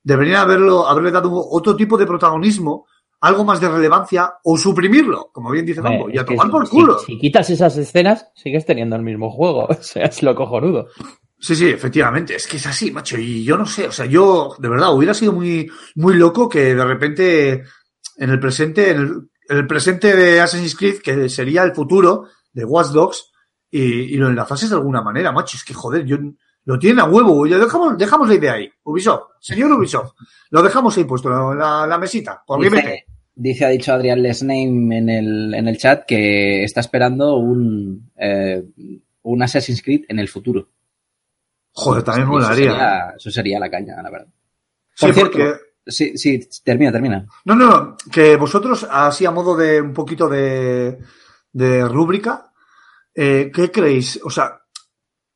deberían 0.01 0.37
haberlo, 0.37 0.87
haberle 0.87 1.11
dado 1.11 1.29
otro 1.33 1.75
tipo 1.75 1.97
de 1.97 2.07
protagonismo, 2.07 2.87
algo 3.23 3.45
más 3.45 3.61
de 3.61 3.69
relevancia, 3.69 4.33
o 4.43 4.57
suprimirlo, 4.57 5.29
como 5.31 5.49
bien 5.49 5.65
dice 5.65 5.81
Mambo, 5.81 6.09
y 6.09 6.17
a 6.17 6.25
tomar 6.25 6.49
por 6.51 6.67
culo. 6.67 6.99
Si, 6.99 7.17
quitas 7.17 7.49
esas 7.49 7.77
escenas, 7.77 8.27
sigues 8.35 8.65
teniendo 8.65 8.97
el 8.97 9.01
mismo 9.01 9.31
juego. 9.31 9.65
O 9.69 9.81
sea, 9.81 10.07
es 10.07 10.21
lo 10.21 10.35
cojonudo. 10.35 10.87
Sí, 11.39 11.55
sí, 11.55 11.69
efectivamente. 11.69 12.35
Es 12.35 12.47
que 12.47 12.57
es 12.57 12.67
así, 12.67 12.91
macho. 12.91 13.17
Y 13.17 13.45
yo 13.45 13.55
no 13.55 13.65
sé, 13.65 13.87
o 13.87 13.93
sea, 13.93 14.05
yo, 14.05 14.53
de 14.59 14.67
verdad, 14.67 14.93
hubiera 14.93 15.13
sido 15.13 15.31
muy, 15.31 15.71
muy 15.95 16.15
loco 16.15 16.49
que 16.49 16.75
de 16.75 16.83
repente, 16.83 17.63
en 18.17 18.29
el 18.29 18.41
presente, 18.41 18.91
en 18.91 18.97
el, 18.97 19.11
en 19.47 19.57
el 19.57 19.67
presente 19.67 20.17
de 20.17 20.41
Assassin's 20.41 20.75
Creed, 20.75 20.99
que 21.01 21.29
sería 21.29 21.63
el 21.63 21.73
futuro 21.73 22.25
de 22.51 22.65
Watch 22.65 22.89
Dogs, 22.89 23.31
y, 23.71 23.81
y 23.81 24.17
lo 24.17 24.27
enlazases 24.27 24.69
de 24.69 24.75
alguna 24.75 25.01
manera, 25.01 25.31
macho. 25.31 25.55
Es 25.55 25.63
que, 25.63 25.73
joder, 25.73 26.03
yo, 26.03 26.17
lo 26.65 26.77
tienen 26.77 26.99
a 26.99 27.05
huevo. 27.05 27.47
Ya 27.47 27.57
dejamos, 27.57 27.97
dejamos 27.97 28.27
la 28.27 28.35
idea 28.35 28.53
ahí. 28.53 28.69
Ubisoft, 28.83 29.29
señor 29.39 29.71
Ubisoft, 29.71 30.11
lo 30.49 30.61
dejamos 30.61 30.97
ahí 30.97 31.05
puesto 31.05 31.29
en 31.53 31.57
la, 31.57 31.87
la 31.87 31.97
mesita. 31.97 32.43
Por 32.45 32.61
dice, 32.61 33.05
dice, 33.35 33.65
ha 33.65 33.69
dicho 33.69 33.93
Adrián 33.93 34.21
Lesname 34.21 34.97
en 34.97 35.09
el, 35.09 35.53
en 35.53 35.67
el 35.67 35.77
chat 35.77 36.05
que 36.05 36.63
está 36.63 36.81
esperando 36.81 37.37
un, 37.37 38.11
eh, 38.17 38.63
un 39.23 39.43
Assassin's 39.43 39.81
Creed 39.81 40.05
en 40.07 40.19
el 40.19 40.27
futuro. 40.27 40.69
Joder, 41.71 42.03
también 42.03 42.27
molaría. 42.27 42.65
Eso 42.65 42.73
sería, 42.73 43.13
eso 43.17 43.31
sería 43.31 43.59
la 43.59 43.69
caña, 43.69 44.01
la 44.01 44.09
verdad. 44.11 44.27
Por 44.27 45.09
sí, 45.09 45.13
cierto, 45.13 45.31
porque... 45.31 45.53
sí, 45.87 46.17
sí, 46.17 46.49
termina, 46.63 46.91
termina. 46.91 47.25
No, 47.45 47.55
no, 47.55 47.65
no, 47.65 47.97
que 48.11 48.35
vosotros, 48.35 48.87
así 48.89 49.25
a 49.25 49.31
modo 49.31 49.57
de 49.57 49.81
un 49.81 49.93
poquito 49.93 50.29
de, 50.29 50.99
de 51.51 51.87
rúbrica, 51.87 52.51
eh, 53.15 53.51
¿qué 53.53 53.71
creéis? 53.71 54.19
O 54.23 54.29
sea, 54.29 54.61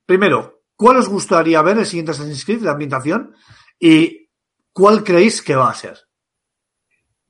primero, 0.06 0.64
¿cuál 0.76 0.98
os 0.98 1.10
gustaría 1.10 1.62
ver 1.64 1.80
el 1.80 1.86
siguiente 1.86 2.12
Assassin's 2.12 2.46
Creed, 2.46 2.62
la 2.62 2.72
ambientación? 2.72 3.34
¿Y 3.80 4.30
cuál 4.72 5.04
creéis 5.04 5.42
que 5.42 5.56
va 5.56 5.72
a 5.72 5.76
ser? 5.76 6.07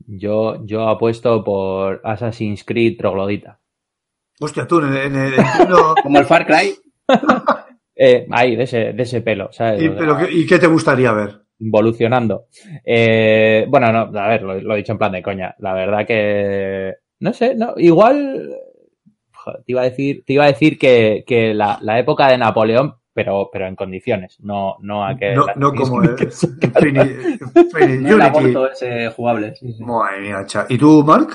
Yo, 0.07 0.65
yo 0.65 0.87
apuesto 0.87 1.43
por 1.43 2.01
Assassin's 2.03 2.63
Creed 2.63 2.97
Troglodita. 2.97 3.59
Hostia, 4.39 4.65
tú, 4.65 4.79
en, 4.79 4.95
en, 4.95 5.15
en, 5.15 5.33
Como 6.03 6.19
el 6.19 6.25
Far 6.25 6.45
Cry. 6.45 6.73
eh, 7.95 8.25
ahí, 8.31 8.55
de 8.55 8.63
ese, 8.63 8.93
de 8.93 9.03
ese 9.03 9.21
pelo, 9.21 9.51
¿sabes? 9.51 9.83
¿Y, 9.83 9.89
pero, 9.89 10.17
¿Y 10.29 10.45
qué 10.47 10.59
te 10.59 10.67
gustaría 10.67 11.11
ver? 11.11 11.41
Involucionando. 11.59 12.45
Eh, 12.85 13.65
bueno, 13.67 13.91
no, 13.91 14.19
a 14.19 14.27
ver, 14.27 14.43
lo, 14.43 14.59
lo, 14.61 14.73
he 14.73 14.77
dicho 14.77 14.93
en 14.93 14.97
plan 14.97 15.11
de 15.11 15.23
coña. 15.23 15.55
La 15.59 15.73
verdad 15.73 16.05
que. 16.05 16.93
No 17.19 17.33
sé, 17.33 17.55
no, 17.55 17.73
igual 17.77 18.55
te 19.65 19.71
iba 19.71 19.81
a 19.81 19.85
decir, 19.85 20.23
te 20.25 20.33
iba 20.33 20.43
a 20.43 20.47
decir 20.47 20.77
que, 20.77 21.23
que 21.25 21.53
la, 21.53 21.79
la, 21.81 21.99
época 21.99 22.27
de 22.27 22.37
Napoleón, 22.37 22.95
pero, 23.17 23.49
pero 23.51 23.65
en 23.65 23.75
condiciones, 23.75 24.37
no, 24.41 24.75
no 24.81 25.03
a 25.03 25.17
que. 25.17 25.33
No, 25.33 25.47
no 25.55 25.73
como 25.73 26.03
el, 26.03 26.19
el 28.05 28.21
aborto 28.21 28.69
ese 28.71 29.09
jugable. 29.09 29.55
Sí, 29.55 29.73
sí. 29.73 29.83
Madre 29.83 30.21
mía, 30.21 30.45
¿Y 30.69 30.77
tú, 30.77 31.03
Mark? 31.03 31.29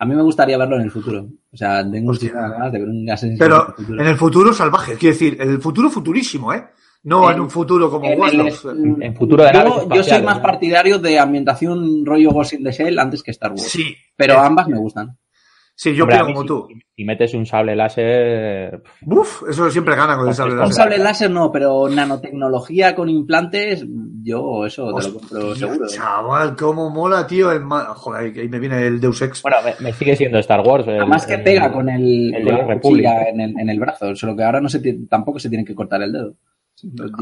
A 0.00 0.06
mí 0.06 0.16
me 0.16 0.22
gustaría 0.22 0.58
verlo 0.58 0.74
en 0.74 0.82
el 0.82 0.90
futuro. 0.90 1.24
O 1.52 1.56
sea, 1.56 1.88
tengo 1.88 2.12
ganas 2.20 2.72
de 2.72 2.80
ver 2.80 2.88
un 2.88 3.08
Assassin's 3.08 3.38
Pero 3.38 3.54
en 3.58 3.68
el 3.68 3.74
futuro. 3.76 4.02
en 4.02 4.08
el 4.08 4.16
futuro 4.16 4.52
salvaje, 4.52 4.94
quiero 4.96 5.12
decir, 5.12 5.36
el 5.40 5.60
futuro 5.60 5.88
futurísimo, 5.88 6.52
¿eh? 6.52 6.64
No 7.04 7.30
en, 7.30 7.36
en 7.36 7.42
un 7.42 7.50
futuro 7.50 7.88
como 7.88 8.06
en, 8.06 8.20
En, 8.20 9.02
en, 9.02 9.14
futuro 9.14 9.44
de 9.44 9.52
yo, 9.52 9.88
yo 9.94 10.02
soy 10.02 10.20
más 10.20 10.40
partidario 10.40 10.98
de 10.98 11.20
ambientación 11.20 12.04
rollo 12.04 12.32
Ghost 12.32 12.54
in 12.54 12.64
the 12.64 12.72
Shell 12.72 12.98
antes 12.98 13.22
que 13.22 13.30
Star 13.30 13.52
Wars. 13.52 13.62
Sí. 13.62 13.94
Pero 14.16 14.40
ambas 14.40 14.66
me 14.66 14.78
gustan. 14.78 15.16
Sí, 15.76 15.92
yo 15.94 16.04
Hombre, 16.04 16.20
como 16.20 16.42
si, 16.42 16.46
tú. 16.46 16.68
Si 16.94 17.04
metes 17.04 17.34
un 17.34 17.44
sable 17.46 17.74
láser. 17.74 18.80
Uf, 19.04 19.42
eso 19.48 19.68
siempre 19.70 19.96
gana 19.96 20.16
con 20.16 20.28
el 20.28 20.34
sable 20.34 20.54
láser. 20.54 20.66
Un 20.66 20.72
sable 20.72 20.98
láser 20.98 21.30
no, 21.30 21.50
pero 21.50 21.88
nanotecnología 21.88 22.94
con 22.94 23.08
implantes, 23.08 23.84
yo 24.22 24.64
eso 24.66 24.94
te 24.94 25.08
lo 25.08 25.14
compro 25.14 25.54
seguro. 25.56 25.88
Chaval, 25.88 26.54
cómo 26.54 26.90
mola, 26.90 27.26
tío. 27.26 27.50
El 27.50 27.64
Joder, 27.64 28.38
ahí 28.38 28.48
me 28.48 28.60
viene 28.60 28.86
el 28.86 29.00
Deus 29.00 29.20
Ex. 29.22 29.42
Bueno, 29.42 29.56
me, 29.64 29.74
me 29.80 29.92
sigue 29.92 30.14
siendo 30.14 30.38
Star 30.38 30.60
Wars. 30.60 30.86
El, 30.86 30.98
Además 30.98 31.26
que 31.26 31.38
pega 31.38 31.72
con 31.72 31.88
el, 31.88 32.32
el 32.34 32.44
con 32.44 32.54
la 32.54 32.66
República 32.66 33.28
en 33.28 33.40
el, 33.40 33.58
en 33.58 33.68
el 33.68 33.80
brazo, 33.80 34.14
solo 34.14 34.36
que 34.36 34.44
ahora 34.44 34.60
no 34.60 34.68
se 34.68 34.80
tampoco 35.08 35.40
se 35.40 35.48
tiene 35.48 35.64
que 35.64 35.74
cortar 35.74 36.02
el 36.02 36.12
dedo. 36.12 36.34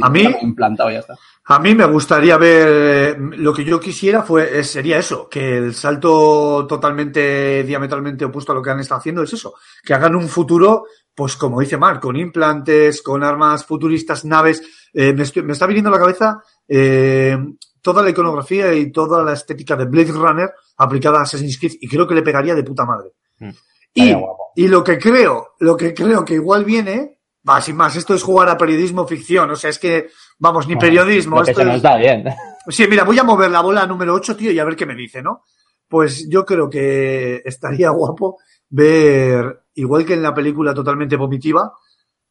A 0.03 0.11
mí, 0.11 0.27
implantado 0.43 0.91
ya 0.91 1.01
está. 1.01 1.17
a 1.45 1.59
mí 1.59 1.75
me 1.75 1.85
gustaría 1.87 2.37
ver 2.37 3.19
lo 3.19 3.53
que 3.53 3.65
yo 3.65 3.79
quisiera 3.81 4.23
fue 4.23 4.65
sería 4.65 4.99
eso, 4.99 5.29
que 5.29 5.59
el 5.59 5.75
salto 5.75 6.67
totalmente 6.67 7.63
diametralmente 7.65 8.25
opuesto 8.25 8.53
a 8.53 8.55
lo 8.55 8.63
que 8.63 8.71
han 8.71 8.81
estado 8.81 9.01
haciendo 9.01 9.23
es 9.23 9.33
eso, 9.33 9.55
que 9.85 9.95
hagan 9.95 10.17
un 10.17 10.29
futuro, 10.29 10.85
pues 11.15 11.37
como 11.37 11.61
dice 11.61 11.77
Mark, 11.77 12.01
con 12.01 12.17
implantes, 12.17 13.03
con 13.03 13.23
armas 13.23 13.65
futuristas, 13.65 14.25
naves. 14.25 14.63
Eh, 14.93 15.13
me, 15.13 15.23
estoy, 15.23 15.43
me, 15.43 15.53
está 15.53 15.67
viniendo 15.67 15.89
a 15.89 15.93
la 15.93 16.01
cabeza 16.01 16.43
eh, 16.69 17.37
toda 17.81 18.03
la 18.03 18.11
iconografía 18.11 18.73
y 18.75 18.91
toda 18.93 19.23
la 19.23 19.33
estética 19.33 19.77
de 19.77 19.87
Blade 19.87 20.13
Runner 20.13 20.51
aplicada 20.77 21.19
a 21.19 21.23
Assassin's 21.23 21.59
Creed 21.59 21.79
y 21.81 21.89
creo 21.89 22.07
que 22.07 22.15
le 22.15 22.23
pegaría 22.23 22.55
de 22.55 22.65
puta 22.65 22.85
madre. 22.85 23.11
Mm. 23.39 23.51
Y, 23.95 24.15
y 24.57 24.69
lo 24.69 24.83
que 24.83 24.99
creo, 24.99 25.55
lo 25.61 25.77
que 25.77 25.93
creo 25.93 26.25
que 26.25 26.35
igual 26.35 26.65
viene 26.65 27.22
Va, 27.49 27.61
sin 27.61 27.77
más, 27.77 27.97
esto 27.97 28.15
es 28.15 28.23
jugar 28.23 28.49
a 28.49 28.57
periodismo 28.57 29.07
ficción, 29.07 29.51
o 29.51 29.57
sea, 29.57 29.71
es 29.71 29.79
que, 29.79 30.09
vamos, 30.39 30.69
ni 30.69 30.77
periodismo. 30.77 31.39
Lo 31.39 31.45
que 31.45 31.51
esto 31.51 31.63
se 31.63 31.67
nos 31.67 31.77
es... 31.77 31.83
da 31.83 31.97
bien. 31.97 32.25
Sí, 32.69 32.87
mira, 32.89 33.03
voy 33.03 33.19
a 33.19 33.25
mover 33.25 33.51
la 33.51 33.61
bola 33.61 33.85
número 33.87 34.15
8, 34.15 34.37
tío, 34.37 34.53
y 34.53 34.59
a 34.61 34.65
ver 34.65 34.77
qué 34.77 34.87
me 34.87 34.95
dice, 34.95 35.21
¿no? 35.21 35.43
Pues 35.89 36.29
yo 36.31 36.47
creo 36.47 36.71
que 36.71 37.43
estaría 37.45 37.91
guapo 37.91 38.39
ver, 38.69 39.65
igual 39.75 40.07
que 40.07 40.15
en 40.15 40.23
la 40.23 40.33
película 40.33 40.73
totalmente 40.73 41.17
vomitiva, 41.17 41.73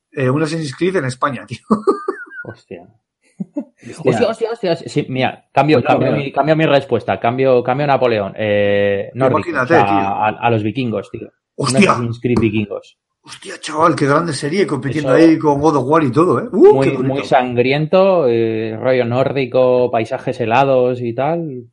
eh, 0.09 0.29
un 0.29 0.41
Assassin's 0.41 0.73
Creed 0.73 0.95
en 0.95 1.05
España, 1.05 1.45
tío. 1.45 1.59
Hostia. 2.45 2.87
Hostia, 4.05 4.29
hostia, 4.29 4.51
hostia. 4.51 4.75
Sí, 4.75 5.05
mira, 5.09 5.49
cambio, 5.51 5.77
Pues 5.79 5.87
cambio, 5.87 6.11
mi, 6.11 6.31
cambio 6.31 6.55
mi 6.55 6.65
respuesta, 6.65 7.19
cambio, 7.19 7.63
cambio 7.63 7.87
Napoleón. 7.87 8.33
Eh, 8.37 9.11
nórdico, 9.15 9.49
Imagínate, 9.49 9.73
o 9.73 9.77
sea, 9.77 9.85
tío. 9.85 9.93
a, 9.95 10.27
a 10.27 10.49
los 10.49 10.63
vikingos, 10.63 11.09
tío. 11.11 11.29
Hostia. 11.55 11.91
Assassin's 11.91 12.19
Creed 12.19 12.39
vikingos. 12.39 12.97
Hostia, 13.23 13.53
chaval, 13.59 13.95
qué 13.95 14.07
grande 14.07 14.33
serie 14.33 14.65
compitiendo 14.65 15.15
Eso- 15.15 15.25
ahí 15.29 15.37
con 15.37 15.59
God 15.61 15.75
of 15.77 15.85
War 15.87 16.03
y 16.03 16.11
todo, 16.11 16.39
¿eh? 16.39 16.49
Uh, 16.51 16.73
muy, 16.75 16.87
qué 16.89 16.97
bonito. 16.97 17.13
muy 17.15 17.23
sangriento, 17.23 18.27
eh, 18.27 18.75
rollo 18.79 19.05
nórdico, 19.05 19.91
paisajes 19.91 20.39
helados 20.39 21.01
y 21.01 21.13
tal. 21.13 21.65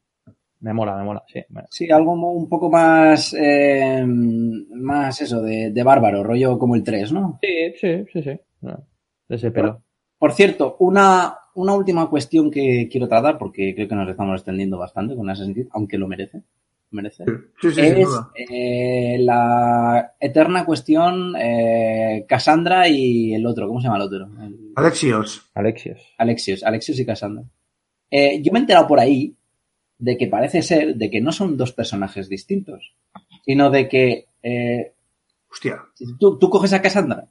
Me 0.61 0.73
mola, 0.75 0.97
me 0.97 1.05
mola, 1.05 1.23
sí. 1.27 1.41
me- 1.49 1.63
Sí, 1.71 1.91
algo 1.91 2.13
un 2.13 2.49
poco 2.49 2.69
más, 2.69 3.33
eh, 3.39 4.05
más 4.05 5.21
eso, 5.23 5.41
de, 5.41 5.71
de 5.71 5.83
bárbaro, 5.83 6.23
rollo 6.23 6.59
como 6.59 6.75
el 6.75 6.83
3, 6.83 7.13
¿no? 7.13 7.39
Sí, 7.41 7.73
sí, 7.81 8.05
sí, 8.13 8.23
sí. 8.23 8.41
No, 8.61 8.85
De 9.29 9.37
ese 9.37 9.51
pelo. 9.51 9.83
Por 10.19 10.33
cierto, 10.33 10.77
una, 10.81 11.33
una 11.55 11.75
última 11.75 12.11
cuestión 12.11 12.51
que 12.51 12.89
quiero 12.91 13.09
tratar, 13.09 13.39
porque 13.39 13.73
creo 13.75 13.89
que 13.89 13.95
nos 13.95 14.09
estamos 14.09 14.35
extendiendo 14.41 14.77
bastante 14.79 15.15
con 15.17 15.31
Assassin's 15.31 15.55
Creed, 15.55 15.69
aunque 15.71 15.97
lo 15.97 16.09
merece. 16.09 16.43
Merece. 16.91 17.25
Sí, 17.27 17.33
sí, 17.71 17.73
sin 17.75 17.85
es 17.85 18.07
duda. 18.09 18.31
eh, 18.35 19.17
la 19.21 20.15
eterna 20.21 20.65
cuestión 20.65 21.35
eh, 21.39 22.25
Cassandra 22.29 22.89
y 22.89 23.35
el 23.35 23.45
otro, 23.47 23.67
¿cómo 23.69 23.81
se 23.81 23.85
llama 23.89 23.97
el 23.99 24.03
otro? 24.03 24.29
El- 24.43 24.73
Alexios. 24.77 25.43
Alexios. 25.55 26.01
Alexios, 26.19 26.63
Alexios 26.65 26.99
y 26.99 27.05
Cassandra. 27.07 27.45
Eh, 28.11 28.41
yo 28.43 28.53
me 28.53 28.59
he 28.59 28.63
enterado 28.63 28.87
por 28.87 29.01
ahí 29.01 29.35
de 29.99 30.17
que 30.17 30.29
parece 30.29 30.63
ser 30.63 30.95
de 30.97 31.11
que 31.11 31.21
no 31.21 31.33
son 31.33 31.57
dos 31.57 31.73
personajes 31.73 32.29
distintos, 32.29 32.95
sino 33.45 33.71
de 33.71 33.89
que 33.89 34.27
eh, 34.43 34.93
Hostia. 35.51 35.83
si 35.95 36.17
tú, 36.17 36.39
tú 36.39 36.49
coges 36.49 36.73
a 36.73 36.81
Cassandra 36.81 37.27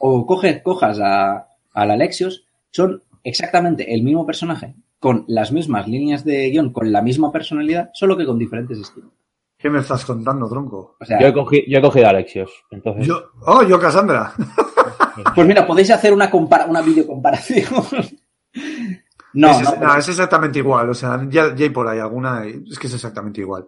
o 0.00 0.26
coges, 0.26 0.62
cojas 0.62 0.98
a, 1.00 1.48
al 1.72 1.90
Alexios, 1.90 2.46
son 2.70 3.02
exactamente 3.24 3.92
el 3.94 4.02
mismo 4.02 4.24
personaje, 4.24 4.74
con 4.98 5.24
las 5.28 5.52
mismas 5.52 5.86
líneas 5.86 6.24
de 6.24 6.50
guion, 6.50 6.72
con 6.72 6.90
la 6.90 7.02
misma 7.02 7.30
personalidad, 7.30 7.90
solo 7.94 8.16
que 8.16 8.26
con 8.26 8.38
diferentes 8.38 8.78
estilos. 8.78 9.10
¿Qué 9.56 9.68
me 9.70 9.80
estás 9.80 10.04
contando, 10.04 10.48
tronco? 10.48 10.96
O 11.00 11.04
sea, 11.04 11.20
Yo 11.20 11.26
he, 11.28 11.32
cogido, 11.32 11.64
yo 11.66 11.78
he 11.78 11.82
cogido 11.82 12.06
a 12.06 12.10
Alexios. 12.10 12.50
Entonces, 12.70 13.06
Yo, 13.06 13.30
oh, 13.46 13.62
yo 13.64 13.78
Cassandra. 13.80 14.32
pues 15.34 15.46
mira, 15.46 15.66
podéis 15.66 15.90
hacer 15.90 16.12
una, 16.12 16.30
compara 16.30 16.66
una 16.66 16.80
videocomparación. 16.80 17.66
no, 19.34 19.50
es, 19.50 19.62
no, 19.62 19.76
no, 19.86 19.96
es 19.96 20.08
exactamente 20.08 20.60
igual. 20.60 20.88
O 20.90 20.94
sea, 20.94 21.20
ya, 21.28 21.54
ya 21.54 21.64
hay 21.64 21.70
por 21.70 21.88
ahí 21.88 21.98
alguna. 21.98 22.44
Es 22.46 22.78
que 22.78 22.86
es 22.86 22.94
exactamente 22.94 23.40
igual. 23.40 23.66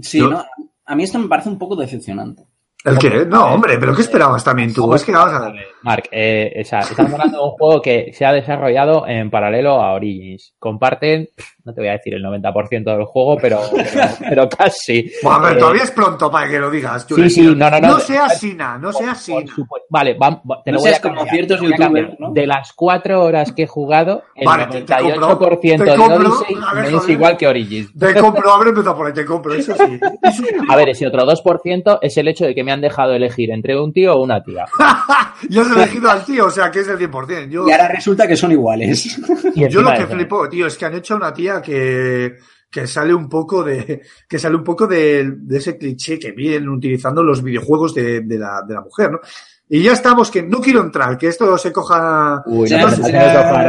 sí, 0.00 0.18
yo- 0.20 0.30
no, 0.30 0.44
a 0.84 0.94
mí 0.94 1.02
esto 1.02 1.18
me 1.18 1.28
parece 1.28 1.48
un 1.48 1.58
poco 1.58 1.74
decepcionante. 1.76 2.46
¿El 2.84 2.98
qué? 2.98 3.24
No, 3.26 3.54
hombre, 3.54 3.78
pero 3.78 3.94
¿qué 3.94 4.02
esperabas 4.02 4.42
también 4.42 4.74
tú? 4.74 4.92
Es 4.94 5.04
que 5.04 5.12
vamos 5.12 5.34
a 5.34 5.50
ver. 5.52 5.66
Mark, 5.82 6.08
eh, 6.10 6.60
o 6.60 6.64
sea, 6.64 6.80
estamos 6.80 7.12
hablando 7.12 7.38
de 7.38 7.44
un 7.44 7.50
juego 7.50 7.82
que 7.82 8.12
se 8.12 8.24
ha 8.24 8.32
desarrollado 8.32 9.06
en 9.06 9.30
paralelo 9.30 9.80
a 9.80 9.94
Origins. 9.94 10.54
Comparten, 10.58 11.28
no 11.64 11.72
te 11.74 11.80
voy 11.80 11.88
a 11.88 11.92
decir 11.92 12.14
el 12.14 12.22
90% 12.24 12.84
del 12.84 13.04
juego, 13.04 13.36
pero, 13.40 13.60
pero, 13.72 14.06
pero 14.28 14.48
casi. 14.48 15.10
Bueno, 15.22 15.38
a 15.38 15.40
ver, 15.48 15.56
Eh, 15.56 15.60
todavía 15.60 15.82
es 15.84 15.90
pronto 15.90 16.30
para 16.30 16.48
que 16.48 16.58
lo 16.58 16.70
digas. 16.70 17.06
Sí, 17.08 17.30
sí, 17.30 17.42
no, 17.54 17.70
no, 17.70 17.80
no. 17.80 17.88
No 17.88 17.98
seas 18.00 18.38
Sina, 18.38 18.78
no 18.78 18.92
seas 18.92 19.20
Sina. 19.22 19.52
Vale, 19.88 20.14
va- 20.14 20.40
te 20.64 20.70
No 20.72 20.76
lo 20.76 20.80
voy 20.80 20.88
seas 20.88 20.98
a 20.98 21.02
como 21.02 21.24
ciertos 21.26 21.60
te 21.60 21.66
voy 21.66 21.74
a 21.74 21.76
youtubers. 21.78 22.16
De 22.34 22.46
las 22.46 22.72
cuatro 22.72 23.22
horas 23.22 23.52
que 23.52 23.64
he 23.64 23.66
jugado, 23.66 24.22
el 24.34 24.46
Vale, 24.46 24.66
te- 24.66 24.82
te 24.82 24.94
98% 24.94 25.20
compro, 25.20 25.58
te 25.58 25.84
de 25.90 25.96
compro. 25.96 26.28
Odyssey 26.30 26.56
ver, 26.74 26.84
es 26.86 26.92
joder. 26.94 27.10
igual 27.10 27.36
que 27.36 27.46
Origins. 27.46 27.98
Te 27.98 28.14
compro, 28.14 28.52
habré 28.52 28.70
empezado 28.70 28.96
por 28.96 29.06
ahí, 29.06 29.12
te 29.12 29.24
compro, 29.24 29.54
eso 29.54 29.74
sí. 29.76 30.00
Eso 30.22 30.42
sí. 30.42 30.54
A 30.68 30.76
ver, 30.76 30.88
ese 30.88 31.06
otro 31.06 31.24
2% 31.26 31.98
es 32.02 32.16
el 32.16 32.28
hecho 32.28 32.44
de 32.46 32.54
que 32.54 32.64
me 32.64 32.72
han 32.72 32.80
dejado 32.80 33.12
elegir 33.14 33.50
entre 33.50 33.78
un 33.78 33.92
tío 33.92 34.14
o 34.14 34.22
una 34.22 34.42
tía. 34.42 34.64
Yo 35.48 35.62
he 35.62 35.66
elegido 35.66 36.10
al 36.10 36.24
tío, 36.24 36.46
o 36.46 36.50
sea, 36.50 36.70
que 36.70 36.80
es 36.80 36.88
el 36.88 36.98
100%. 36.98 37.48
Yo, 37.50 37.66
Y 37.68 37.72
ahora 37.72 37.88
resulta 37.88 38.26
que 38.26 38.36
son 38.36 38.52
iguales. 38.52 39.18
Y 39.54 39.68
yo 39.68 39.82
lo 39.82 39.92
que 39.92 40.06
flipo, 40.06 40.48
tío, 40.48 40.66
es 40.66 40.76
que 40.78 40.86
han 40.86 40.94
hecho 40.94 41.16
una 41.16 41.32
tía 41.34 41.51
que, 41.60 42.36
que 42.70 42.86
sale 42.86 43.12
un 43.12 43.28
poco 43.28 43.62
de, 43.62 44.02
que 44.28 44.38
sale 44.38 44.56
un 44.56 44.64
poco 44.64 44.86
de, 44.86 45.32
de 45.36 45.58
ese 45.58 45.76
cliché 45.76 46.18
que 46.18 46.32
vienen 46.32 46.68
utilizando 46.68 47.22
los 47.22 47.42
videojuegos 47.42 47.94
de, 47.94 48.22
de 48.22 48.38
la, 48.38 48.62
de 48.66 48.74
la 48.74 48.80
mujer, 48.80 49.12
¿no? 49.12 49.20
Y 49.68 49.82
ya 49.82 49.92
estamos, 49.92 50.30
que 50.30 50.42
no 50.42 50.60
quiero 50.60 50.82
entrar, 50.82 51.16
que 51.16 51.28
esto 51.28 51.56
se 51.56 51.72
coja, 51.72 52.42
Uy, 52.44 52.68
no. 52.68 52.88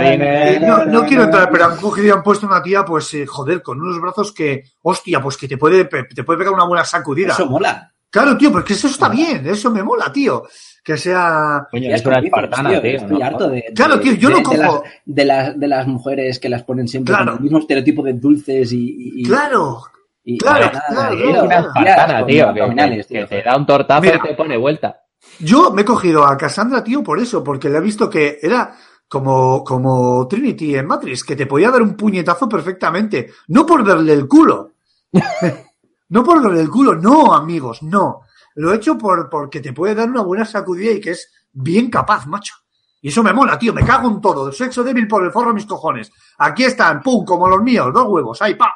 Eh, 0.02 0.60
no, 0.62 0.86
no 0.86 1.06
quiero 1.06 1.24
entrar, 1.24 1.50
pero 1.50 1.64
han 1.64 1.78
cogido 1.78 2.08
y 2.08 2.10
han 2.10 2.22
puesto 2.22 2.46
una 2.46 2.62
tía, 2.62 2.84
pues, 2.84 3.14
eh, 3.14 3.26
joder, 3.26 3.62
con 3.62 3.82
unos 3.82 4.02
brazos 4.02 4.34
que, 4.34 4.66
hostia, 4.82 5.22
pues 5.22 5.38
que 5.38 5.48
te 5.48 5.58
puede, 5.58 5.86
te 5.86 6.24
puede 6.26 6.40
pegar 6.40 6.54
una 6.54 6.66
buena 6.66 6.84
sacudida. 6.84 7.32
Eso 7.32 7.46
mola. 7.46 7.94
Claro, 8.10 8.38
tío, 8.38 8.52
porque 8.52 8.74
eso 8.74 8.88
está 8.88 9.08
bien, 9.08 9.48
eso 9.48 9.72
me 9.72 9.82
mola, 9.82 10.12
tío. 10.12 10.44
Que 10.84 10.98
sea, 10.98 11.68
Coño, 11.72 11.96
es 11.96 12.06
una 12.06 12.20
espartana, 12.20 12.70
tío, 12.72 12.82
tío. 12.82 12.92
Estoy 12.98 13.20
¿no? 13.20 13.26
harto 13.26 13.50
de, 13.50 13.64
Claro, 13.74 13.96
de- 13.98 14.02
tío, 14.04 14.14
yo 14.16 14.28
de- 14.28 14.34
no 14.34 14.38
de 14.40 14.44
cojo- 14.44 14.58
las, 14.84 14.92
de, 15.06 15.26
las, 15.26 15.60
de 15.60 15.68
las 15.70 15.88
mujeres 15.88 16.40
que 16.40 16.50
las 16.50 16.64
ponen 16.64 16.88
siempre 16.90 17.14
Claro. 17.14 17.32
con 17.32 17.38
el 17.38 17.44
mismo 17.44 17.60
estereotipo 17.60 18.04
de 18.04 18.14
dulces 18.14 18.72
y... 18.74 19.22
y- 19.22 19.24
claro, 19.24 19.82
y- 20.26 20.38
claro, 20.38 20.66
nada, 20.66 20.84
claro, 20.90 21.16
tío, 21.16 21.36
Es 21.36 21.42
una 21.44 21.56
espartana, 21.60 22.26
tío. 22.26 22.54
Que, 22.54 22.96
que 22.98 23.04
tío. 23.06 23.28
te 23.28 23.42
da 23.44 23.56
un 23.56 23.66
tortazo 23.66 24.02
Mira. 24.02 24.20
y 24.24 24.28
te 24.28 24.34
pone 24.36 24.58
vuelta. 24.58 25.00
Yo 25.40 25.72
me 25.72 25.84
he 25.84 25.86
cogido 25.86 26.26
a 26.26 26.36
Cassandra, 26.38 26.84
tío, 26.84 27.02
por 27.02 27.18
eso, 27.18 27.42
porque 27.44 27.70
le 27.70 27.78
he 27.78 27.82
visto 27.82 28.10
que 28.10 28.40
era 28.42 28.76
como, 29.08 29.64
como 29.64 30.28
Trinity 30.28 30.76
en 30.76 30.86
Matrix, 30.86 31.24
que 31.24 31.38
te 31.38 31.46
podía 31.46 31.72
dar 31.72 31.82
un 31.82 31.96
puñetazo 31.96 32.50
perfectamente. 32.50 33.30
No 33.48 33.66
por 33.66 33.86
verle 33.86 34.12
el 34.12 34.28
culo. 34.28 34.72
no 36.10 36.24
por 36.24 36.44
verle 36.44 36.62
el 36.62 36.70
culo, 36.70 36.96
no, 36.96 37.34
amigos, 37.34 37.84
no. 37.84 38.22
Lo 38.56 38.72
he 38.72 38.76
hecho 38.78 38.98
por, 38.98 39.30
porque 39.30 39.60
te 39.60 39.74
puede 39.74 39.96
dar 39.96 40.10
una 40.10 40.22
buena 40.24 40.46
sacudida 40.46 40.92
y 40.94 41.02
que 41.02 41.12
es 41.12 41.32
bien 41.52 41.90
capaz, 41.90 42.26
macho. 42.28 42.54
Y 43.02 43.10
eso 43.10 43.22
me 43.22 43.34
mola, 43.34 43.60
tío, 43.60 43.74
me 43.74 43.84
cago 43.84 44.10
en 44.10 44.22
todo. 44.22 44.48
El 44.48 44.54
sexo 44.54 44.84
débil 44.84 45.08
por 45.08 45.24
el 45.26 45.32
forro 45.32 45.50
de 45.50 45.56
mis 45.56 45.66
cojones. 45.66 46.12
Aquí 46.38 46.64
están, 46.64 47.02
pum, 47.02 47.26
como 47.26 47.48
los 47.50 47.62
míos, 47.62 47.92
dos 47.94 48.06
huevos, 48.08 48.42
ahí, 48.42 48.56
pa. 48.56 48.74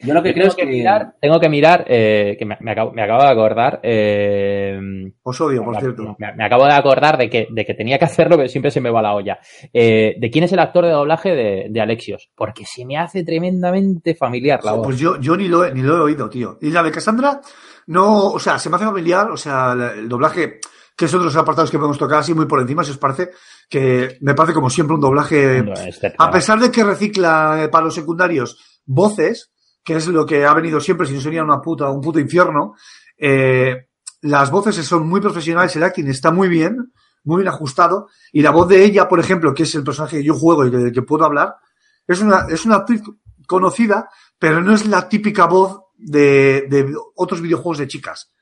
Yo 0.00 0.14
lo 0.14 0.22
que 0.22 0.28
Yo 0.28 0.34
creo 0.34 0.44
tengo 0.44 0.48
es 0.50 0.54
que 0.54 0.62
que... 0.62 0.68
mirar, 0.78 1.14
tengo 1.20 1.40
que 1.40 1.48
mirar, 1.48 1.84
eh, 1.88 2.36
que 2.38 2.44
me, 2.44 2.56
me 2.60 2.70
acabo, 2.70 2.92
me 2.92 3.02
acabo 3.02 3.22
de 3.22 3.28
acordar, 3.30 3.80
eh, 3.82 4.78
Os 5.24 5.40
odio, 5.40 5.64
por 5.64 5.74
me, 5.74 5.80
cierto. 5.80 6.14
me- 6.18 6.34
me 6.34 6.44
acabo 6.44 6.66
de 6.66 6.72
acordar 6.74 7.18
de 7.18 7.28
que, 7.28 7.48
de 7.50 7.64
que 7.64 7.74
tenía 7.74 7.98
que 7.98 8.04
hacerlo, 8.04 8.36
pero 8.36 8.48
siempre 8.48 8.70
se 8.70 8.80
me 8.80 8.90
va 8.90 9.02
la 9.02 9.14
olla. 9.14 9.38
Eh, 9.72 10.14
¿De 10.20 10.30
quién 10.30 10.44
es 10.44 10.52
el 10.52 10.60
actor 10.60 10.84
de 10.84 10.92
doblaje 10.92 11.30
de, 11.30 11.66
de 11.70 11.80
Alexios? 11.80 12.30
Porque 12.36 12.64
se 12.64 12.84
me 12.84 12.96
hace 12.96 13.24
tremendamente 13.24 14.14
familiar 14.14 14.60
la 14.62 14.74
voz. 14.74 14.86
Pues 14.86 14.98
yo, 15.00 15.18
yo 15.20 15.36
ni, 15.36 15.48
lo 15.48 15.64
he, 15.64 15.72
ni 15.74 15.82
lo 15.82 15.96
he 15.96 16.00
oído, 16.00 16.28
tío. 16.28 16.58
Y 16.60 16.70
la 16.70 16.82
de 16.84 16.92
Cassandra, 16.92 17.40
no, 17.88 18.28
o 18.30 18.38
sea, 18.38 18.58
se 18.58 18.70
me 18.70 18.76
hace 18.76 18.84
familiar, 18.84 19.30
o 19.30 19.36
sea, 19.36 19.72
el 19.72 20.08
doblaje, 20.08 20.60
que 20.96 21.04
es 21.04 21.10
otro 21.12 21.20
de 21.20 21.26
los 21.26 21.36
apartados 21.36 21.70
que 21.70 21.78
podemos 21.78 21.98
tocar 21.98 22.18
así 22.20 22.32
muy 22.34 22.46
por 22.46 22.60
encima, 22.60 22.82
si 22.84 22.90
os 22.92 22.98
parece, 22.98 23.30
que 23.68 24.16
me 24.20 24.34
parece 24.34 24.54
como 24.54 24.68
siempre 24.70 24.94
un 24.94 25.00
doblaje, 25.00 25.62
No, 25.62 25.72
este- 25.72 26.14
a 26.18 26.30
pesar 26.30 26.58
de 26.60 26.70
que 26.70 26.84
recicla 26.84 27.62
eh, 27.64 27.68
para 27.68 27.84
los 27.86 27.94
secundarios 27.94 28.80
voces, 28.84 29.50
que 29.84 29.96
es 29.96 30.06
lo 30.08 30.26
que 30.26 30.44
ha 30.44 30.52
venido 30.54 30.80
siempre, 30.80 31.06
si 31.06 31.14
no 31.14 31.20
sería 31.20 31.42
una 31.42 31.60
puta, 31.60 31.88
un 31.90 32.00
puto 32.00 32.18
infierno, 32.18 32.74
eh, 33.16 33.88
las 34.22 34.50
voces 34.50 34.76
son 34.84 35.06
muy 35.08 35.20
profesionales, 35.20 35.74
el 35.76 35.82
acting 35.84 36.08
está 36.08 36.30
muy 36.30 36.48
bien, 36.48 36.92
muy 37.24 37.36
bien 37.42 37.48
ajustado, 37.48 38.08
y 38.32 38.42
la 38.42 38.50
voz 38.50 38.68
de 38.68 38.84
ella, 38.84 39.08
por 39.08 39.20
ejemplo, 39.20 39.54
que 39.54 39.62
es 39.64 39.74
el 39.74 39.84
personaje 39.84 40.18
que 40.18 40.24
yo 40.24 40.34
juego 40.34 40.66
y 40.66 40.70
del 40.70 40.92
que 40.92 41.02
puedo 41.02 41.24
hablar, 41.24 41.56
es 42.06 42.20
una, 42.20 42.46
es 42.50 42.64
una 42.66 42.76
actriz 42.76 43.02
conocida, 43.46 44.08
pero 44.38 44.60
no 44.60 44.74
es 44.74 44.86
la 44.86 45.08
típica 45.08 45.46
voz 45.46 45.80
de, 45.98 46.94
otros 47.16 47.40
videojuegos 47.40 47.78
de 47.78 47.88
chicas. 47.88 48.32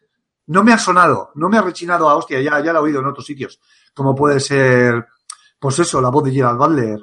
No 0.46 0.62
me 0.62 0.72
ha 0.72 0.78
sonado, 0.78 1.30
no 1.34 1.48
me 1.48 1.58
ha 1.58 1.62
rechinado 1.62 2.08
a 2.08 2.14
hostia, 2.16 2.40
ya, 2.40 2.60
ya 2.62 2.72
la 2.72 2.78
he 2.78 2.82
oído 2.82 3.00
en 3.00 3.06
otros 3.06 3.26
sitios, 3.26 3.60
como 3.94 4.14
puede 4.14 4.38
ser, 4.38 5.06
pues 5.58 5.78
eso, 5.80 6.00
la 6.00 6.10
voz 6.10 6.24
de 6.24 6.32
Gerald 6.32 6.58
Butler, 6.58 7.00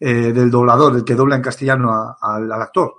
eh, 0.00 0.32
del 0.32 0.50
doblador, 0.50 0.96
el 0.96 1.04
que 1.04 1.14
dobla 1.14 1.36
en 1.36 1.42
castellano 1.42 1.90
a- 1.92 2.18
al, 2.20 2.52
actor. 2.52 2.96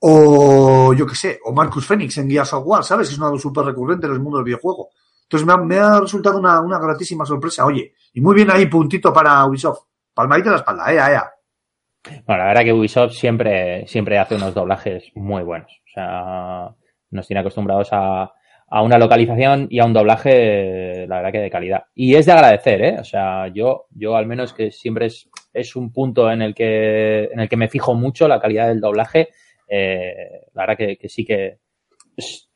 O 0.00 0.94
yo 0.94 1.04
qué 1.06 1.14
sé, 1.14 1.40
o 1.44 1.52
Marcus 1.52 1.84
Phoenix 1.84 2.16
en 2.18 2.30
Gears 2.30 2.52
of 2.54 2.64
War, 2.64 2.84
¿sabes? 2.84 3.10
Es 3.10 3.18
una 3.18 3.36
súper 3.38 3.66
recurrente 3.66 4.06
en 4.06 4.12
el 4.12 4.20
mundo 4.20 4.38
del 4.38 4.44
videojuego. 4.44 4.90
Entonces 5.24 5.46
me 5.46 5.52
ha, 5.52 5.56
me 5.58 5.78
ha 5.78 6.00
resultado 6.00 6.38
una, 6.38 6.60
una 6.60 6.78
gratísima 6.78 7.26
sorpresa. 7.26 7.66
Oye, 7.66 7.94
y 8.14 8.20
muy 8.20 8.34
bien 8.34 8.50
ahí, 8.50 8.66
puntito 8.66 9.12
para 9.12 9.44
Ubisoft. 9.44 9.80
Palmadita 10.14 10.48
en 10.48 10.52
la 10.52 10.58
espalda, 10.58 10.92
ea, 10.92 11.12
ea. 11.12 11.32
Bueno, 12.26 12.42
la 12.42 12.48
verdad 12.48 12.62
que 12.62 12.72
Ubisoft 12.72 13.12
siempre, 13.12 13.86
siempre 13.88 14.18
hace 14.18 14.36
unos 14.36 14.54
doblajes 14.54 15.10
muy 15.14 15.42
buenos. 15.42 15.70
Sea, 15.98 16.74
nos 17.10 17.26
tiene 17.26 17.40
acostumbrados 17.40 17.88
a, 17.92 18.30
a 18.70 18.82
una 18.82 18.98
localización 18.98 19.66
y 19.70 19.78
a 19.80 19.84
un 19.84 19.92
doblaje, 19.92 21.06
la 21.08 21.16
verdad 21.16 21.32
que 21.32 21.38
de 21.40 21.50
calidad. 21.50 21.84
Y 21.94 22.14
es 22.14 22.26
de 22.26 22.32
agradecer, 22.32 22.82
¿eh? 22.82 22.96
O 23.00 23.04
sea, 23.04 23.48
yo, 23.48 23.86
yo 23.90 24.16
al 24.16 24.26
menos 24.26 24.52
que 24.52 24.70
siempre 24.70 25.06
es, 25.06 25.28
es 25.52 25.74
un 25.76 25.92
punto 25.92 26.30
en 26.30 26.42
el 26.42 26.54
que, 26.54 27.24
en 27.32 27.40
el 27.40 27.48
que 27.48 27.56
me 27.56 27.68
fijo 27.68 27.94
mucho 27.94 28.28
la 28.28 28.40
calidad 28.40 28.68
del 28.68 28.80
doblaje. 28.80 29.28
eh, 29.68 30.14
la 30.54 30.62
verdad 30.66 30.76
que, 31.00 31.08
sí 31.08 31.24
que, 31.24 31.58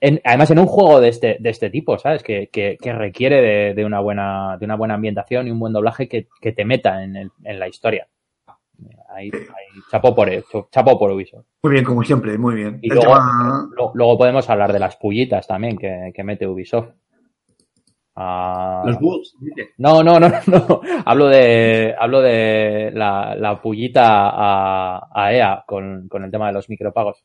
en- 0.01 0.21
además 0.25 0.51
en 0.51 0.59
un 0.59 0.67
juego 0.67 1.01
de 1.01 1.09
este, 1.09 1.37
de 1.41 1.51
este 1.51 1.71
tipo, 1.71 1.99
¿sabes? 1.99 2.23
Que, 2.23 2.49
que, 2.49 2.77
que 2.81 2.93
requiere 2.93 3.41
de, 3.41 3.75
de 3.75 3.85
una 3.85 4.01
buena, 4.01 4.57
de 4.59 4.65
una 4.67 4.77
buena 4.77 4.95
ambientación 4.95 5.47
y 5.47 5.51
un 5.51 5.61
buen 5.61 5.73
doblaje 5.73 6.09
que, 6.09 6.29
que 6.41 6.53
te 6.53 6.65
meta 6.65 7.03
en, 7.05 7.17
el- 7.17 7.31
en 7.45 7.59
la 7.59 7.69
historia. 7.69 8.09
Ahí, 9.15 9.31
ahí, 9.35 9.81
chapó 9.91 10.15
por 10.15 10.29
eso, 10.31 10.69
chapó 10.71 10.99
por 10.99 11.11
Ubisoft. 11.11 11.45
Muy 11.63 11.73
bien, 11.73 11.85
como 11.85 12.03
siempre, 12.03 12.37
muy 12.39 12.55
bien. 12.55 12.79
Y 12.83 12.89
luego, 12.89 13.03
tema- 13.03 13.69
lo- 13.77 13.91
luego 13.95 14.19
podemos 14.19 14.49
hablar 14.51 14.73
de 14.73 14.79
las 14.79 14.97
pullitas 14.97 15.47
también 15.47 15.77
que, 15.77 16.13
que 16.15 16.25
mete 16.25 16.47
Ubisoft. 16.47 16.89
Ah, 18.15 18.83
Los 18.85 18.99
bugs, 19.01 19.35
no, 19.79 20.03
no, 20.03 20.21
no, 20.21 20.29
no. 20.47 20.81
Hablo 21.07 21.29
de, 21.29 21.95
hablo 21.99 22.21
de 22.21 22.91
la, 22.93 23.35
la 23.35 23.61
pullita 23.61 24.29
a, 24.29 25.09
a 25.15 25.33
EA 25.33 25.65
con, 25.67 26.09
con 26.09 26.23
el 26.25 26.31
tema 26.31 26.49
de 26.49 26.53
los 26.53 26.69
micropagos. 26.69 27.25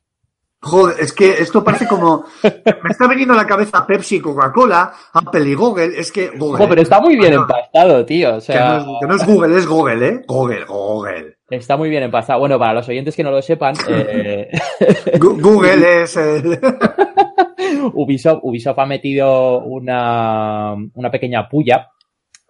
Joder, 0.61 0.95
es 0.99 1.13
que 1.13 1.29
esto 1.33 1.63
parece 1.63 1.87
como. 1.87 2.23
Me 2.41 2.89
está 2.89 3.05
veniendo 3.07 3.33
a 3.33 3.37
la 3.37 3.45
cabeza 3.45 3.85
Pepsi, 3.85 4.19
Coca-Cola, 4.19 4.91
Apple 5.13 5.47
y 5.47 5.53
Google. 5.53 5.99
Es 5.99 6.11
que. 6.11 6.29
Google, 6.29 6.55
Ojo, 6.63 6.69
pero 6.69 6.81
está 6.81 6.99
muy 6.99 7.15
bien 7.15 7.33
empastado, 7.33 8.03
tío. 8.05 8.29
O 8.29 8.31
Que 8.31 8.35
no, 8.37 8.41
sea, 8.41 8.77
es, 8.77 8.83
que 9.01 9.07
no 9.07 9.15
es 9.15 9.25
Google, 9.27 9.57
es 9.57 9.67
Google, 9.67 10.07
¿eh? 10.07 10.21
Google, 10.27 10.65
Google. 10.65 11.36
Está 11.49 11.77
muy 11.77 11.89
bien 11.89 12.03
empastado. 12.03 12.39
Bueno, 12.39 12.59
para 12.59 12.73
los 12.73 12.89
oyentes 12.89 13.15
que 13.15 13.23
no 13.23 13.31
lo 13.31 13.41
sepan, 13.41 13.75
eh, 13.89 14.49
Google 15.19 16.03
es 16.03 16.17
el. 16.17 16.59
Ubisoft, 17.93 18.39
Ubisoft 18.43 18.79
ha 18.79 18.85
metido 18.85 19.59
una, 19.59 20.73
una 20.93 21.11
pequeña 21.11 21.47
puya 21.47 21.89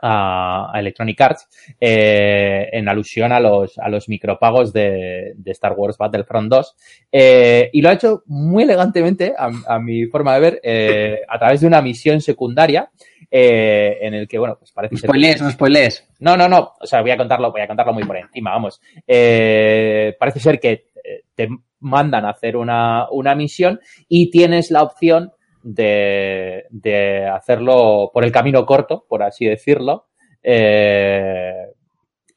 a, 0.02 0.72
a 0.74 0.80
Electronic 0.80 1.20
Arts 1.20 1.48
eh, 1.80 2.68
en 2.72 2.88
alusión 2.88 3.32
a 3.32 3.40
los, 3.40 3.78
a 3.78 3.90
los 3.90 4.10
micropagos 4.10 4.74
de, 4.74 5.34
de 5.36 5.52
Star 5.52 5.74
Wars 5.74 5.98
Battlefront 5.98 6.50
2 6.52 6.76
eh, 7.12 7.70
y 7.74 7.82
lo 7.82 7.90
ha 7.90 7.94
hecho 7.94 8.24
muy 8.28 8.64
elegantemente, 8.64 9.34
a, 9.38 9.50
a 9.68 9.80
mi 9.80 10.06
forma 10.06 10.36
de 10.36 10.40
ver, 10.40 11.26
a 11.28 11.40
través 11.40 11.62
de 11.62 11.68
una 11.68 11.82
misión 11.82 12.22
secundaria 12.22 12.92
eh, 13.30 13.98
en 14.02 14.14
el 14.14 14.28
que, 14.28 14.38
bueno, 14.38 14.56
pues 14.58 14.72
parece 14.72 14.96
No 14.96 15.00
ser... 15.00 15.42
no 15.42 15.52
spoilees. 15.52 16.08
No, 16.20 16.38
no, 16.38 16.48
no. 16.48 16.74
O 16.80 16.86
sea, 16.86 17.02
voy 17.02 17.12
a 17.12 17.18
contarlo, 17.18 17.52
voy 17.52 17.62
a 17.62 17.68
contarlo 17.68 17.94
muy 17.94 18.04
por 18.04 18.18
encima, 18.18 18.52
vamos. 18.52 18.82
Eh, 19.06 20.16
parece 20.20 20.40
ser 20.40 20.60
que 20.60 20.88
eh, 21.04 21.24
te 21.36 21.50
mandan 21.80 22.26
a 22.26 22.32
hacer 22.32 22.58
una, 22.58 23.10
una 23.12 23.36
misión 23.36 23.80
y 24.08 24.30
tienes 24.30 24.72
la 24.72 24.84
opción 24.84 25.34
de, 25.62 26.66
de 26.70 27.26
hacerlo 27.26 28.10
por 28.14 28.24
el 28.24 28.32
camino 28.32 28.66
corto, 28.66 29.06
por 29.08 29.24
así 29.24 29.46
decirlo. 29.46 30.08
Eh, 30.42 31.66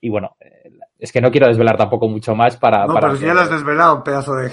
y 0.00 0.08
bueno, 0.08 0.36
es 1.00 1.10
que 1.12 1.20
no 1.20 1.30
quiero 1.30 1.46
desvelar 1.48 1.76
tampoco 1.76 2.08
mucho 2.08 2.34
más 2.34 2.56
para. 2.56 2.86
No, 2.86 2.94
para 2.94 3.08
pero 3.08 3.14
si 3.14 3.20
que- 3.20 3.26
ya 3.26 3.34
lo 3.34 3.40
has 3.40 3.50
desvelado, 3.50 3.96
un 3.96 4.02
pedazo 4.02 4.34
de. 4.34 4.50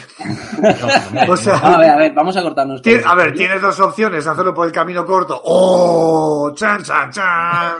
No, 1.27 1.33
O 1.33 1.37
sea. 1.37 1.57
A 1.57 1.77
ver, 1.77 1.89
a 1.89 1.97
ver, 1.97 2.13
vamos 2.13 2.35
a 2.37 2.41
cortarnos. 2.41 2.81
Tien- 2.81 3.03
a 3.05 3.15
ver, 3.15 3.33
tienes 3.33 3.61
dos 3.61 3.79
opciones, 3.79 4.25
hacerlo 4.25 4.53
por 4.53 4.65
el 4.65 4.71
camino 4.71 5.05
corto. 5.05 5.39
¡Oh! 5.43 6.51
¡Chan, 6.55 6.83
chan, 6.83 7.11
chan! 7.11 7.73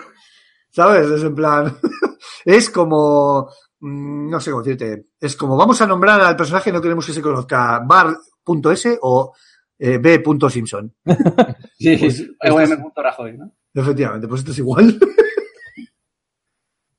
¿Sabes? 0.69 1.09
Es 1.09 1.23
en 1.23 1.33
plan. 1.35 1.77
es 2.45 2.69
como. 2.69 3.49
mm, 3.79 4.29
No 4.29 4.39
sé 4.39 4.51
cómo 4.51 4.63
decirte. 4.63 5.07
Es 5.19 5.35
como 5.35 5.55
vamos 5.57 5.81
a 5.81 5.87
nombrar 5.87 6.19
al 6.21 6.35
personaje, 6.35 6.71
no 6.71 6.81
queremos 6.81 7.05
que 7.05 7.13
se 7.13 7.21
conozca 7.21 7.79
bar.s 7.85 8.99
o 9.01 9.33
eh, 9.79 9.97
b.simpson. 9.99 10.93
Sí, 11.77 11.97
Pues, 11.97 12.17
sí, 12.17 12.35
EOM. 12.41 12.91
Rajoy, 12.95 13.37
¿no? 13.37 13.51
Efectivamente, 13.73 14.27
pues 14.27 14.39
esto 14.41 14.51
es 14.51 14.57
igual. 14.59 14.99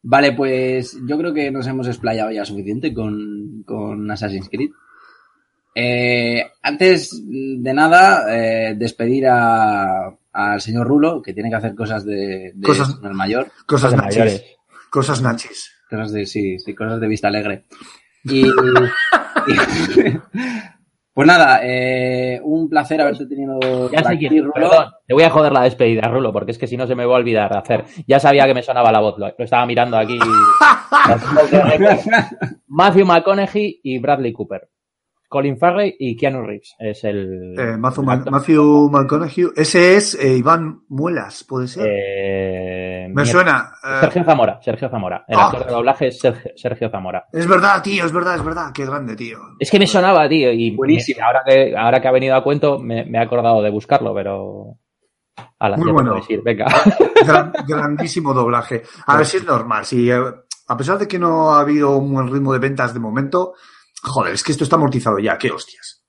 Vale, 0.03 0.32
pues 0.32 0.96
yo 1.07 1.18
creo 1.18 1.34
que 1.34 1.51
nos 1.51 1.66
hemos 1.66 1.86
explayado 1.88 2.30
ya 2.30 2.44
suficiente 2.44 2.94
con, 2.94 3.62
con 3.66 4.11
Assassin's 4.11 4.49
Creed. 4.49 4.70
Eh, 5.74 6.44
antes 6.62 7.22
de 7.26 7.74
nada, 7.74 8.24
eh, 8.34 8.74
despedir 8.76 9.26
a- 9.28 10.11
al 10.32 10.61
señor 10.61 10.86
Rulo, 10.86 11.20
que 11.22 11.32
tiene 11.34 11.51
que 11.51 11.57
hacer 11.57 11.74
cosas 11.74 12.05
de, 12.05 12.53
de 12.55 12.66
Cosas- 12.66 12.94
señor 12.96 13.14
mayor, 13.14 13.49
Cosas 13.66 13.92
nachis. 13.94 14.18
mayores. 14.18 14.44
Cosas 14.90 15.22
nachis. 15.22 15.72
cosas 15.90 16.12
de, 16.12 16.26
sí, 16.26 16.59
sí, 16.59 16.74
cosas 16.74 17.01
de 17.01 17.09
vista 17.09 17.28
alegre. 17.28 17.64
Y, 18.24 18.46
y- 18.46 18.53
Pues 21.18 21.26
nada, 21.26 21.58
eh, 21.64 22.40
un 22.44 22.68
placer 22.68 23.00
haberte 23.00 23.26
tenido. 23.26 23.58
Ya 23.90 24.04
sé 24.04 24.16
quién. 24.18 24.52
Perdón, 24.52 24.92
te 25.04 25.14
voy 25.14 25.24
a 25.24 25.30
joder 25.30 25.50
la 25.50 25.64
despedida, 25.64 26.02
Rulo, 26.02 26.32
porque 26.32 26.52
es 26.52 26.58
que 26.58 26.68
si 26.68 26.76
no 26.76 26.86
se 26.86 26.94
me 26.94 27.04
va 27.04 27.14
a 27.14 27.18
olvidar 27.18 27.56
hacer. 27.56 27.86
Ya 28.06 28.20
sabía 28.20 28.46
que 28.46 28.54
me 28.54 28.62
sonaba 28.62 28.92
la 28.92 29.00
voz, 29.00 29.18
lo, 29.18 29.26
estaba 29.36 29.66
mirando 29.66 29.96
aquí. 29.96 30.16
Matthew 32.68 33.04
McConaughey 33.04 33.80
y 33.82 33.98
Bradley 33.98 34.32
Cooper. 34.32 34.68
Colin 35.28 35.58
Farley 35.58 35.94
y 35.98 36.16
Keanu 36.16 36.42
Reeves. 36.42 36.74
Es 36.78 37.04
el. 37.04 37.54
Eh, 37.58 37.76
Matthew, 37.76 38.88
McConaughey. 38.90 39.48
Ese 39.54 39.96
es 39.96 40.14
eh, 40.14 40.38
Iván 40.38 40.80
Muelas, 40.88 41.44
¿puede 41.44 41.68
ser? 41.68 41.86
Eh, 41.86 43.08
Me 43.12 43.26
suena. 43.26 43.72
Sergio 44.00 44.24
Zamora. 44.24 44.58
Sergio 44.62 44.88
Zamora. 44.88 45.24
El 45.28 45.38
ah. 45.38 45.46
actor 45.46 45.66
de 45.66 45.72
doblaje 45.72 46.06
es 46.08 46.18
Sergio, 46.56 46.88
Zamora. 46.90 47.26
Es 47.30 47.46
verdad, 47.46 47.82
tío, 47.82 48.06
es 48.06 48.12
verdad, 48.12 48.36
es 48.36 48.44
verdad. 48.44 48.72
Qué 48.72 48.86
grande, 48.86 49.16
tío. 49.16 49.38
Es 49.58 49.70
que 49.70 49.78
me 49.78 49.86
sonaba, 49.86 50.26
tío. 50.28 50.50
Y 50.50 50.74
Buenísimo. 50.74 51.20
ahora, 51.24 51.42
que, 51.44 51.76
ahora 51.76 52.00
que 52.00 52.08
ha 52.08 52.12
venido 52.12 52.34
a 52.34 52.42
cuento, 52.42 52.78
me, 52.78 53.02
he 53.02 53.18
acordado 53.18 53.62
de 53.62 53.70
buscarlo, 53.70 54.14
pero. 54.14 54.78
Muy 55.76 55.92
bueno. 55.92 56.20
Venga. 56.42 56.66
grandísimo 57.68 58.32
doblaje. 58.32 58.82
A 59.06 59.16
ver 59.16 59.26
si 59.26 59.36
es 59.36 59.44
normal. 59.44 59.84
Si, 59.84 60.10
a 60.10 60.76
pesar 60.76 60.98
de 60.98 61.06
que 61.06 61.18
no 61.18 61.52
ha 61.52 61.60
habido 61.60 61.96
un 61.98 62.12
buen 62.12 62.32
ritmo 62.32 62.52
de 62.52 62.58
ventas 62.58 62.94
de 62.94 63.00
momento 63.00 63.54
Joder, 64.03 64.34
es 64.34 64.42
que 64.42 64.53
esto 64.53 64.64
está 64.64 64.76
amortizado 64.76 65.18
ya, 65.18 65.36
qué 65.36 65.51
hostias. 65.51 66.05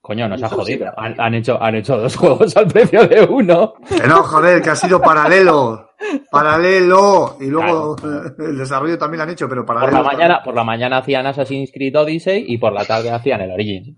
Coño, 0.00 0.28
nos 0.28 0.42
ha 0.42 0.48
jodido. 0.48 0.86
Han, 0.96 1.34
hecho, 1.34 1.62
han 1.62 1.76
hecho 1.76 1.96
dos 1.96 2.16
juegos 2.16 2.56
al 2.56 2.66
precio 2.66 3.06
de 3.06 3.22
uno. 3.22 3.74
no, 4.08 4.22
joder, 4.22 4.62
que 4.62 4.70
ha 4.70 4.76
sido 4.76 5.00
paralelo. 5.00 5.90
Paralelo. 6.30 7.36
Y 7.40 7.46
luego 7.46 7.96
el 8.38 8.58
desarrollo 8.58 8.98
también 8.98 9.18
lo 9.18 9.24
han 9.24 9.30
hecho, 9.30 9.48
pero 9.48 9.64
paralelo. 9.64 9.98
Por 9.98 10.04
la 10.04 10.12
mañana, 10.12 10.42
por 10.42 10.54
la 10.54 10.64
mañana 10.64 10.98
hacían 10.98 11.26
Assassin's 11.26 11.70
Creed 11.72 11.96
Odyssey 11.96 12.44
y 12.48 12.58
por 12.58 12.72
la 12.72 12.84
tarde 12.84 13.10
hacían 13.10 13.42
el 13.42 13.52
Origins. 13.52 13.94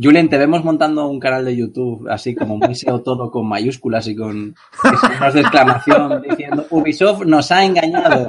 Julen, 0.00 0.28
te 0.28 0.38
vemos 0.38 0.64
montando 0.64 1.06
un 1.06 1.20
canal 1.20 1.44
de 1.44 1.56
YouTube 1.56 2.08
así 2.10 2.34
como 2.34 2.56
muy 2.56 2.74
SEO 2.74 3.02
todo 3.02 3.30
con 3.30 3.48
mayúsculas 3.48 4.08
y 4.08 4.16
con 4.16 4.54
signos 4.82 5.34
de 5.34 5.40
exclamación 5.40 6.22
diciendo 6.22 6.66
Ubisoft 6.70 7.24
nos 7.24 7.52
ha 7.52 7.64
engañado. 7.64 8.26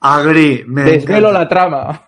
Agri, 0.00 0.64
me 0.66 0.82
Desvelo 0.82 1.32
la 1.32 1.48
trama. 1.48 2.02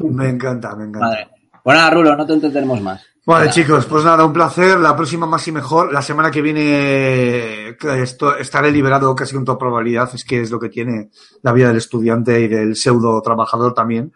Me 0.00 0.30
encanta, 0.30 0.74
me 0.76 0.84
encanta. 0.84 1.28
Bueno, 1.64 1.90
Rulo, 1.90 2.16
no 2.16 2.26
te 2.26 2.32
entretenemos 2.32 2.80
más. 2.80 3.02
Vale, 3.24 3.50
chicos, 3.50 3.86
pues 3.86 4.04
nada, 4.04 4.24
un 4.24 4.32
placer. 4.32 4.80
La 4.80 4.96
próxima 4.96 5.26
más 5.26 5.46
y 5.46 5.52
mejor. 5.52 5.92
La 5.92 6.02
semana 6.02 6.30
que 6.30 6.42
viene 6.42 7.76
esto, 8.02 8.36
estaré 8.36 8.72
liberado 8.72 9.14
casi 9.14 9.34
con 9.34 9.44
toda 9.44 9.58
probabilidad. 9.58 10.10
Es 10.12 10.24
que 10.24 10.40
es 10.40 10.50
lo 10.50 10.58
que 10.58 10.68
tiene 10.68 11.10
la 11.42 11.52
vida 11.52 11.68
del 11.68 11.76
estudiante 11.76 12.40
y 12.40 12.48
del 12.48 12.74
pseudo 12.74 13.22
trabajador 13.22 13.74
también. 13.74 14.12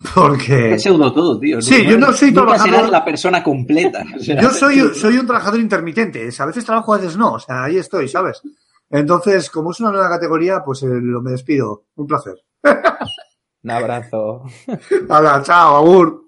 Porque. 0.14 0.74
Es 0.74 0.82
pseudo 0.82 1.12
todo, 1.12 1.38
tío. 1.38 1.60
Sí, 1.60 1.84
yo 1.86 1.98
no 1.98 2.12
soy 2.12 2.32
trabajador. 2.32 2.88
la 2.88 3.04
persona 3.04 3.42
completa. 3.42 4.04
yo 4.18 4.50
soy, 4.50 4.80
soy 4.94 5.18
un 5.18 5.26
trabajador 5.26 5.60
intermitente. 5.60 6.28
A 6.38 6.46
veces 6.46 6.64
trabajo, 6.64 6.94
a 6.94 6.98
veces 6.98 7.16
no. 7.16 7.34
O 7.34 7.38
sea, 7.38 7.64
ahí 7.64 7.76
estoy, 7.76 8.08
¿sabes? 8.08 8.40
Entonces, 8.88 9.50
como 9.50 9.70
es 9.70 9.80
una 9.80 9.90
nueva 9.92 10.08
categoría, 10.08 10.62
pues 10.64 10.82
eh, 10.82 10.88
lo 10.88 11.20
me 11.20 11.32
despido. 11.32 11.84
Un 11.96 12.06
placer. 12.06 12.34
un 13.62 13.70
abrazo. 13.70 14.44
Hola, 15.08 15.42
chao, 15.44 15.76
agur. 15.76 16.24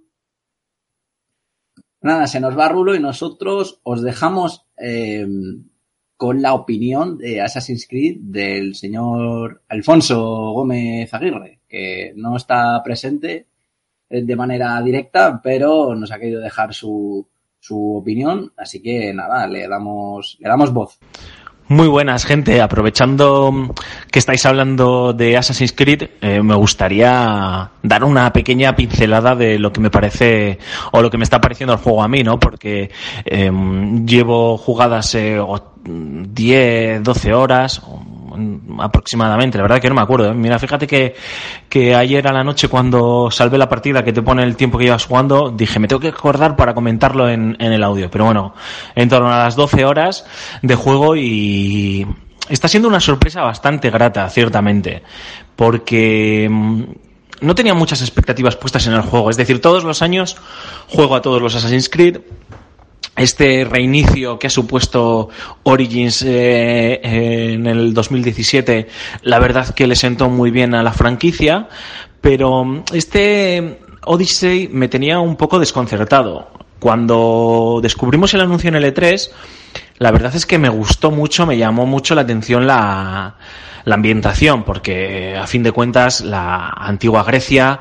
Nada, 2.03 2.27
se 2.27 2.41
nos 2.41 2.59
va 2.59 2.69
Rulo 2.69 2.95
y 2.95 3.01
nosotros 3.01 3.81
os 3.85 4.03
dejamos 4.03 4.67
eh, 4.77 5.27
con 6.17 6.43
la 6.43 6.53
opinión 6.53 7.17
de 7.17 7.41
Assassin's 7.41 7.87
Creed 7.89 8.19
del 8.21 8.75
señor 8.75 9.63
Alfonso 9.69 10.21
Gómez 10.53 11.15
Aguirre, 11.15 11.61
que 11.69 12.13
no 12.17 12.37
está 12.37 12.83
presente 12.83 13.47
de 14.13 14.37
manera 14.37 14.81
directa, 14.83 15.41
pero 15.43 15.95
nos 15.95 16.13
ha 16.13 16.19
querido 16.19 16.41
dejar 16.41 16.75
su, 16.75 17.27
su 17.59 17.97
opinión, 17.97 18.53
así 18.57 18.83
que 18.83 19.15
nada, 19.15 19.47
le 19.47 19.67
damos, 19.69 20.37
le 20.41 20.49
damos 20.49 20.73
voz. 20.73 20.99
Muy 21.69 21.89
buenas, 21.89 22.27
gente. 22.27 22.61
Aprovechando 22.61 23.73
que 24.11 24.19
estáis 24.19 24.45
hablando 24.45 25.15
de 25.15 25.39
Assassin's 25.39 25.73
Creed, 25.73 26.03
eh, 26.21 26.43
me 26.43 26.55
gustaría 26.55 27.71
dar 27.83 28.05
una 28.05 28.31
pequeña 28.33 28.77
pincelada 28.77 29.35
de 29.35 29.59
lo 29.59 29.73
que 29.73 29.81
me 29.81 29.89
parece 29.89 30.59
o 30.91 31.01
lo 31.01 31.09
que 31.09 31.17
me 31.17 31.25
está 31.25 31.41
pareciendo 31.41 31.73
el 31.73 31.79
juego 31.79 32.03
a 32.03 32.09
mí, 32.09 32.23
¿no? 32.23 32.39
Porque 32.39 32.91
em, 33.25 34.05
llevo 34.05 34.59
jugadas 34.59 35.15
eh, 35.15 35.41
10, 35.85 37.03
12 37.03 37.33
horas, 37.33 37.81
aproximadamente, 38.79 39.59
la 39.59 39.63
verdad 39.63 39.81
que 39.81 39.89
no 39.89 39.95
me 39.95 40.03
acuerdo. 40.03 40.31
¿eh? 40.31 40.35
Mira, 40.35 40.59
fíjate 40.59 40.87
que, 40.87 41.15
que 41.69 41.95
ayer 41.95 42.27
a 42.27 42.33
la 42.33 42.45
noche 42.45 42.69
cuando 42.69 43.31
salvé 43.31 43.59
la 43.59 43.69
partida 43.69 44.03
que 44.05 44.13
te 44.13 44.23
pone 44.23 44.43
el 44.43 44.57
tiempo 44.57 44.79
que 44.79 44.85
llevas 44.85 45.07
jugando, 45.07 45.51
dije, 45.51 45.79
me 45.79 45.89
tengo 45.89 46.01
que 46.01 46.09
acordar 46.09 46.57
para 46.57 46.75
comentarlo 46.75 47.29
en, 47.29 47.57
en 47.59 47.73
el 47.73 47.83
audio. 47.83 48.11
Pero 48.11 48.25
bueno, 48.27 48.55
en 48.95 49.09
torno 49.09 49.33
a 49.33 49.39
las 49.39 49.57
12 49.57 49.85
horas 49.85 50.27
de 50.63 50.75
juego 50.75 51.17
y 51.17 52.07
está 52.49 52.69
siendo 52.69 52.89
una 52.89 53.01
sorpresa 53.01 53.43
bastante 53.43 53.91
grata, 53.91 54.29
ciertamente, 54.29 55.03
porque 55.57 56.49
mm, 56.51 56.83
no 57.41 57.55
tenía 57.55 57.75
muchas 57.75 58.01
expectativas 58.01 58.57
puestas 58.57 58.87
en 58.87 58.95
el 58.95 59.03
juego. 59.03 59.31
Es 59.31 59.37
decir, 59.37 59.61
todos 59.61 59.85
los 59.85 60.03
años 60.03 60.37
juego 60.89 61.17
a 61.17 61.23
todos 61.23 61.43
los 61.43 61.55
Assassin's 61.55 61.89
Creed, 61.89 62.19
este 63.17 63.65
reinicio 63.65 64.39
que 64.39 64.47
ha 64.47 64.51
supuesto 64.51 65.29
Origins 65.65 66.23
eh, 66.23 67.01
en 67.03 67.67
el 67.67 67.93
2017, 67.93 68.89
la 69.23 69.39
verdad 69.39 69.75
que 69.75 69.87
le 69.87 69.97
sentó 69.97 70.29
muy 70.31 70.51
bien 70.51 70.75
a 70.75 70.83
la 70.83 70.93
franquicia, 70.93 71.69
pero 72.21 72.85
este 72.93 73.81
Odyssey 74.05 74.69
me 74.73 74.89
tenía 74.89 75.21
un 75.21 75.37
poco 75.37 75.59
desconcertado. 75.59 76.51
Cuando 76.79 77.79
descubrimos 77.83 78.35
el 78.35 78.41
anuncio 78.41 78.69
en 78.69 78.75
L3, 78.77 79.31
la 79.99 80.11
verdad 80.11 80.35
es 80.35 80.47
que 80.47 80.59
me 80.59 80.69
gustó 80.69 81.11
mucho, 81.11 81.47
me 81.47 81.57
llamó 81.57 81.87
mucho 81.87 82.15
la 82.15 82.23
atención 82.23 82.67
la, 82.67 83.37
la 83.85 83.95
ambientación, 83.95 84.65
porque 84.65 85.37
a 85.37 85.47
fin 85.47 85.63
de 85.63 85.73
cuentas 85.73 86.23
la 86.23 86.71
antigua 86.71 87.23
Grecia 87.25 87.81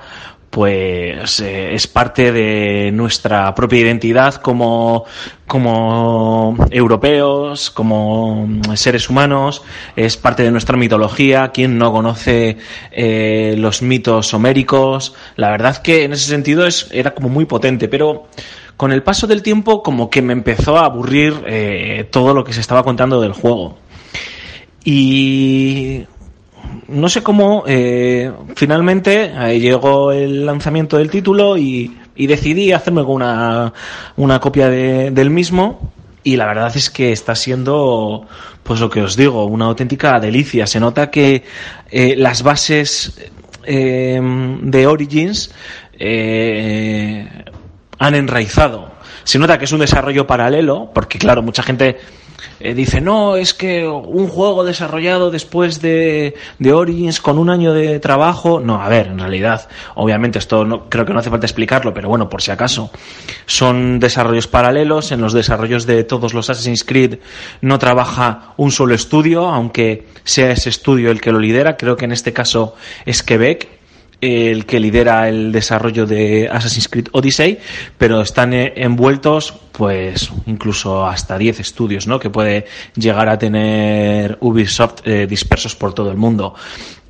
pues 0.52 1.40
eh, 1.40 1.74
es 1.74 1.88
parte 1.88 2.34
de 2.34 2.92
nuestra 2.92 3.56
propia 3.56 3.80
identidad 3.80 4.36
como, 4.36 5.06
como 5.48 6.58
europeos, 6.70 7.72
como 7.72 8.48
seres 8.76 9.10
humanos, 9.10 9.64
es 9.96 10.18
parte 10.18 10.44
de 10.44 10.52
nuestra 10.52 10.76
mitología, 10.76 11.52
quien 11.54 11.78
no 11.78 11.94
conoce 11.94 12.58
eh, 12.92 13.56
los 13.58 13.82
mitos 13.82 14.34
homéricos, 14.34 15.16
la 15.38 15.50
verdad 15.50 15.78
que 15.78 16.04
en 16.04 16.14
ese 16.14 16.30
sentido 16.30 16.68
es, 16.68 16.90
era 16.92 17.16
como 17.16 17.30
muy 17.30 17.46
potente, 17.46 17.88
pero 17.88 18.28
con 18.76 18.92
el 18.92 19.04
paso 19.04 19.28
del 19.28 19.42
tiempo 19.42 19.82
como 19.82 20.10
que 20.10 20.22
me 20.22 20.34
empezó 20.34 20.78
a 20.78 20.86
aburrir 20.86 21.34
eh, 21.48 22.10
todo 22.12 22.34
lo 22.34 22.44
que 22.44 22.52
se 22.52 22.60
estaba 22.60 22.84
contando 22.84 23.22
del 23.22 23.32
juego. 23.32 23.78
Y 24.84 26.06
no 26.88 27.10
sé 27.10 27.24
cómo, 27.24 27.64
eh, 27.68 28.32
finalmente 28.56 29.32
eh, 29.34 29.60
llegó 29.60 30.12
el 30.12 30.46
lanzamiento 30.46 30.98
del 30.98 31.10
título 31.10 31.58
y, 31.58 31.98
decidí 32.16 32.72
hacerme 32.72 33.02
una, 33.02 33.74
una 34.16 34.40
copia 34.40 34.70
del 34.70 35.32
mismo. 35.32 35.92
Y 36.24 36.36
la 36.36 36.46
verdad 36.46 36.72
es 36.76 36.92
que 36.92 37.12
está 37.12 37.34
siendo, 37.34 38.28
pues 38.62 38.80
lo 38.80 38.92
que 38.92 39.02
os 39.02 39.16
digo, 39.16 39.46
una 39.46 39.66
auténtica 39.66 40.20
delicia. 40.20 40.68
Se 40.68 40.80
nota 40.80 41.10
que 41.10 41.44
eh, 41.90 42.14
las 42.16 42.44
bases 42.44 43.20
de 43.64 44.88
Origins 44.88 45.52
han 47.98 48.16
enraizado. 48.16 48.92
Se 49.24 49.40
nota 49.40 49.58
que 49.58 49.66
es 49.66 49.72
un 49.72 49.80
desarrollo 49.80 50.28
paralelo, 50.28 50.92
porque 50.94 51.18
claro, 51.18 51.42
mucha 51.42 51.64
gente 51.64 51.98
eh, 52.60 52.74
dice, 52.74 53.02
no, 53.02 53.36
es 53.36 53.54
que 53.54 53.88
un 53.88 54.28
juego 54.28 54.64
desarrollado 54.64 55.32
después 55.32 55.82
de, 55.82 56.36
de, 56.60 56.74
Origins 56.74 57.20
con 57.20 57.38
un 57.38 57.50
año 57.50 57.74
de 57.74 58.00
trabajo, 58.00 58.60
no, 58.60 58.82
a 58.82 58.90
ver, 58.90 59.08
en 59.08 59.20
realidad, 59.20 59.68
obviamente 59.96 60.40
esto 60.40 60.66
no, 60.66 60.90
creo 60.90 61.06
que 61.06 61.14
no 61.14 61.20
hace 61.20 61.30
falta 61.30 61.46
explicarlo, 61.46 61.94
pero 61.94 62.10
bueno, 62.10 62.30
por 62.30 62.42
si 62.42 62.52
acaso, 62.52 62.92
son 63.46 64.00
desarrollos 64.00 64.48
paralelos, 64.48 65.12
en 65.12 65.22
los 65.22 65.34
desarrollos 65.34 65.86
de 65.86 66.04
todos 66.04 66.34
los 66.34 66.50
Assassin's 66.50 66.84
Creed 66.84 67.20
no 67.62 67.80
trabaja 67.80 68.54
un 68.58 68.72
solo 68.72 68.94
estudio, 68.94 69.48
aunque 69.48 70.08
sea 70.24 70.52
ese 70.52 70.70
estudio 70.70 71.12
el 71.12 71.22
que 71.22 71.32
lo 71.32 71.40
lidera, 71.40 71.78
creo 71.78 71.98
que 71.98 72.06
en 72.06 72.12
este 72.12 72.34
caso 72.34 72.76
es 73.06 73.24
Quebec, 73.24 73.81
el 74.22 74.66
que 74.68 74.80
lidera 74.80 75.28
el 75.28 75.52
desarrollo 75.52 76.06
de 76.06 76.48
Assassin's 76.48 76.88
Creed 76.88 77.08
Odyssey, 77.12 77.58
pero 77.98 78.22
están 78.22 78.54
eh, 78.54 78.74
envueltos 78.78 79.54
pues 79.72 80.32
incluso 80.46 81.06
hasta 81.06 81.38
10 81.38 81.60
estudios, 81.60 82.06
¿no? 82.06 82.20
que 82.20 82.30
puede 82.30 82.66
llegar 82.96 83.28
a 83.30 83.40
tener 83.40 84.38
Ubisoft 84.42 85.06
eh, 85.06 85.26
dispersos 85.28 85.76
por 85.76 85.94
todo 85.94 86.12
el 86.12 86.18
mundo. 86.18 86.54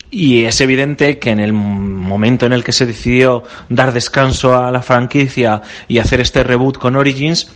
Y 0.10 0.44
es 0.44 0.60
evidente 0.60 1.20
que 1.20 1.30
en 1.30 1.40
el 1.40 1.54
momento 1.54 2.46
en 2.46 2.54
el 2.54 2.64
que 2.64 2.74
se 2.74 2.86
decidió 2.86 3.44
dar 3.70 3.94
descanso 3.94 4.58
a 4.58 4.70
la 4.70 4.82
franquicia 4.82 5.62
y 5.88 6.00
hacer 6.00 6.20
este 6.20 6.44
reboot 6.44 6.78
con 6.78 6.98
Origins, 6.98 7.50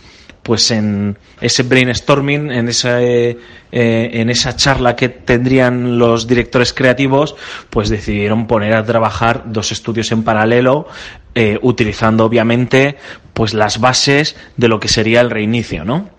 pues 0.46 0.70
en 0.70 1.18
ese 1.40 1.64
brainstorming, 1.64 2.52
en 2.52 2.68
esa, 2.68 3.02
eh, 3.02 3.36
en 3.72 4.30
esa 4.30 4.54
charla 4.54 4.94
que 4.94 5.08
tendrían 5.08 5.98
los 5.98 6.28
directores 6.28 6.72
creativos, 6.72 7.34
pues 7.68 7.88
decidieron 7.88 8.46
poner 8.46 8.76
a 8.76 8.84
trabajar 8.84 9.42
dos 9.46 9.72
estudios 9.72 10.12
en 10.12 10.22
paralelo, 10.22 10.86
eh, 11.34 11.58
utilizando 11.62 12.24
obviamente 12.24 12.96
pues 13.34 13.54
las 13.54 13.80
bases 13.80 14.36
de 14.56 14.68
lo 14.68 14.78
que 14.78 14.86
sería 14.86 15.20
el 15.20 15.30
reinicio, 15.30 15.84
¿no? 15.84 16.10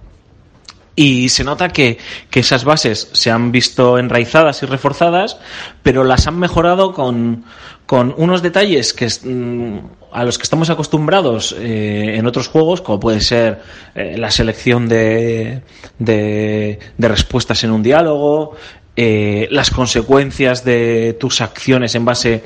Y 1.00 1.30
se 1.30 1.44
nota 1.44 1.70
que, 1.70 2.00
que, 2.32 2.40
esas 2.40 2.66
bases 2.66 3.10
se 3.14 3.30
han 3.30 3.52
visto 3.52 4.00
enraizadas 4.00 4.64
y 4.64 4.66
reforzadas, 4.66 5.38
pero 5.84 6.04
las 6.04 6.26
han 6.26 6.40
mejorado 6.40 6.92
con, 6.92 7.46
con 7.86 8.16
unos 8.18 8.42
detalles 8.42 8.96
que 8.96 9.06
mm, 9.06 9.78
a 10.12 10.24
los 10.24 10.40
que 10.40 10.44
estamos 10.44 10.72
acostumbrados 10.72 11.56
eh, 11.60 12.16
en 12.18 12.26
otros 12.26 12.48
juegos, 12.48 12.82
como 12.82 13.00
puede 13.00 13.22
ser 13.22 13.62
eh, 13.94 14.18
la 14.18 14.32
selección 14.32 14.88
de, 14.90 15.62
de, 16.00 16.80
de, 16.98 17.08
respuestas 17.08 17.64
en 17.64 17.70
un 17.70 17.84
diálogo, 17.84 18.56
eh, 19.00 19.48
las 19.52 19.70
consecuencias 19.70 20.66
de 20.66 21.16
tus 21.20 21.42
acciones 21.42 21.94
en 21.94 22.04
base 22.04 22.44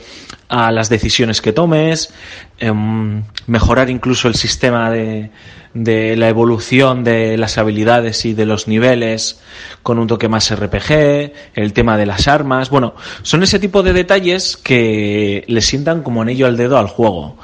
a 0.50 0.70
las 0.72 0.90
decisiones 0.90 1.42
que 1.42 1.54
tomes, 1.54 2.14
em, 2.60 3.24
mejorar 3.48 3.90
incluso 3.90 4.28
el 4.28 4.36
sistema 4.36 4.92
de, 4.92 5.32
de 5.74 6.18
la 6.18 6.28
evolución 6.28 7.06
de 7.06 7.38
las 7.38 7.58
habilidades 7.58 8.26
y 8.26 8.34
de 8.34 8.46
los 8.46 8.68
niveles 8.68 9.40
con 9.82 9.98
un 9.98 10.08
toque 10.08 10.28
más 10.28 10.54
RPG, 10.54 11.32
el 11.56 11.72
tema 11.72 11.98
de 11.98 12.06
las 12.06 12.28
armas, 12.28 12.70
bueno, 12.70 12.96
son 13.22 13.44
ese 13.44 13.58
tipo 13.58 13.82
de 13.82 13.94
detalles 13.94 14.58
que 14.58 15.46
le 15.48 15.62
sientan 15.62 16.04
como 16.04 16.22
anillo 16.22 16.48
al 16.48 16.58
dedo 16.58 16.78
al 16.78 16.88
juego. 16.88 17.38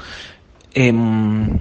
Em, 0.74 1.58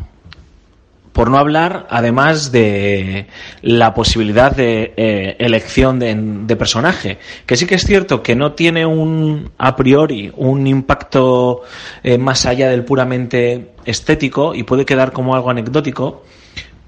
por 1.17 1.31
no 1.31 1.39
hablar, 1.39 1.87
además 1.89 2.51
de 2.51 3.25
la 3.63 3.95
posibilidad 3.95 4.55
de 4.55 4.93
eh, 4.95 5.35
elección 5.39 5.97
de, 5.97 6.55
personaje, 6.55 7.17
que 7.43 7.57
sí 7.57 7.65
que 7.65 7.73
es 7.73 7.81
cierto 7.81 8.21
que 8.21 8.35
no 8.35 8.51
tiene 8.51 8.85
un 8.85 9.49
a 9.57 9.75
priori 9.75 10.31
un 10.35 10.67
impacto 10.67 11.63
eh, 12.03 12.19
más 12.19 12.45
allá 12.45 12.69
del 12.69 12.85
puramente 12.85 13.71
estético 13.83 14.53
y 14.53 14.61
puede 14.61 14.85
quedar 14.85 15.11
como 15.11 15.33
algo 15.33 15.49
anecdótico, 15.49 16.23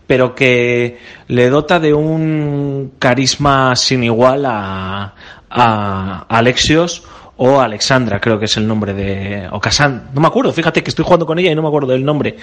pero 0.05 0.35
que 0.35 0.99
le 1.27 1.49
dota 1.49 1.79
de 1.79 1.95
un 1.95 2.91
carisma 2.99 3.75
sin 3.75 4.03
igual 4.03 4.45
a, 4.45 5.15
a 5.49 6.25
Alexios 6.29 7.03
o 7.37 7.59
Alexandra, 7.59 8.21
creo 8.21 8.37
que 8.37 8.45
es 8.45 8.57
el 8.57 8.67
nombre 8.67 8.93
de. 8.93 9.47
o 9.49 9.59
Casan, 9.59 10.11
no 10.13 10.21
me 10.21 10.27
acuerdo, 10.27 10.53
fíjate 10.53 10.83
que 10.83 10.91
estoy 10.91 11.03
jugando 11.03 11.25
con 11.25 11.39
ella 11.39 11.51
y 11.51 11.55
no 11.55 11.63
me 11.63 11.69
acuerdo 11.69 11.93
del 11.93 12.05
nombre, 12.05 12.35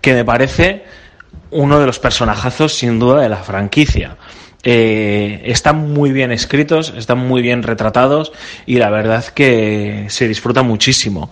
que 0.00 0.14
me 0.14 0.24
parece 0.24 1.06
uno 1.50 1.78
de 1.78 1.86
los 1.86 1.98
personajazos 1.98 2.74
sin 2.74 2.98
duda 2.98 3.20
de 3.20 3.28
la 3.28 3.38
franquicia. 3.38 4.16
Eh, 4.64 5.42
están 5.44 5.92
muy 5.92 6.12
bien 6.12 6.32
escritos, 6.32 6.92
están 6.96 7.18
muy 7.18 7.42
bien 7.42 7.62
retratados 7.62 8.32
y 8.66 8.76
la 8.76 8.90
verdad 8.90 9.24
que 9.24 10.06
se 10.08 10.28
disfruta 10.28 10.62
muchísimo. 10.62 11.30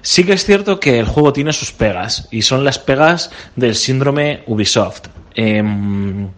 Sí 0.00 0.24
que 0.24 0.32
es 0.32 0.44
cierto 0.44 0.80
que 0.80 0.98
el 0.98 1.06
juego 1.06 1.32
tiene 1.32 1.52
sus 1.52 1.72
pegas 1.72 2.28
y 2.30 2.42
son 2.42 2.64
las 2.64 2.78
pegas 2.78 3.30
del 3.54 3.76
síndrome 3.76 4.42
Ubisoft. 4.46 5.08
Em, 5.34 6.28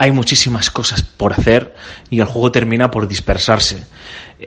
hay 0.00 0.12
muchísimas 0.12 0.70
cosas 0.70 1.02
por 1.02 1.34
hacer 1.34 1.74
y 2.08 2.20
el 2.20 2.24
juego 2.24 2.50
termina 2.50 2.90
por 2.90 3.06
dispersarse. 3.06 3.84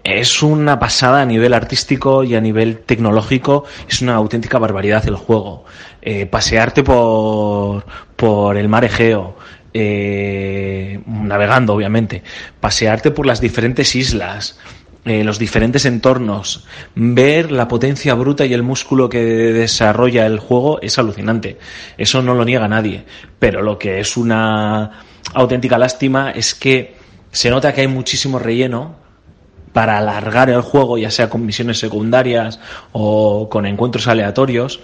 Es 0.04 0.41
una 0.41 0.80
pasada 0.80 1.22
a 1.22 1.28
nivel 1.28 1.54
artístico 1.54 2.24
y 2.24 2.34
a 2.34 2.41
nivel 2.41 2.80
tecnológico, 2.80 3.64
es 3.88 4.01
una 4.01 4.16
auténtica 4.16 4.58
barbaridad 4.58 5.08
el 5.08 5.16
juego. 5.16 5.66
Eh, 6.01 6.26
pasearte 6.26 6.82
por, 6.82 7.86
por 8.16 8.58
el 8.58 8.68
mar 8.68 8.84
Egeo, 8.84 9.38
eh, 9.76 10.99
navegando 11.06 11.76
obviamente, 11.76 12.24
pasearte 12.60 13.12
por 13.12 13.28
las 13.28 13.39
diferentes 13.39 13.93
islas, 13.93 14.58
eh, 15.06 15.24
los 15.24 15.38
diferentes 15.38 15.86
entornos, 15.86 16.66
ver 16.95 17.51
la 17.51 17.68
potencia 17.68 18.16
bruta 18.16 18.43
y 18.47 18.56
el 18.56 18.64
músculo 18.64 19.08
que 19.08 19.20
desarrolla 19.22 20.26
el 20.26 20.39
juego 20.39 20.82
es 20.82 20.97
alucinante. 20.97 21.60
Eso 21.95 22.24
no 22.24 22.34
lo 22.34 22.43
niega 22.43 22.68
nadie. 22.68 23.06
Pero 23.38 23.62
lo 23.62 23.78
que 23.78 23.99
es 23.99 24.18
una 24.18 25.12
auténtica 25.34 25.78
lástima 25.78 26.32
es 26.32 26.53
que 26.53 26.95
se 27.32 27.49
nota 27.49 27.74
que 27.74 27.82
hay 27.82 27.88
muchísimo 27.88 28.39
relleno 28.39 28.95
para 29.74 29.97
alargar 29.97 30.49
el 30.49 30.61
juego, 30.61 30.97
ya 30.97 31.09
sea 31.09 31.30
con 31.30 31.45
misiones 31.45 31.80
secundarias 31.80 32.59
o 32.91 33.49
con 33.49 33.65
encuentros 33.65 34.07
aleatorios, 34.07 34.80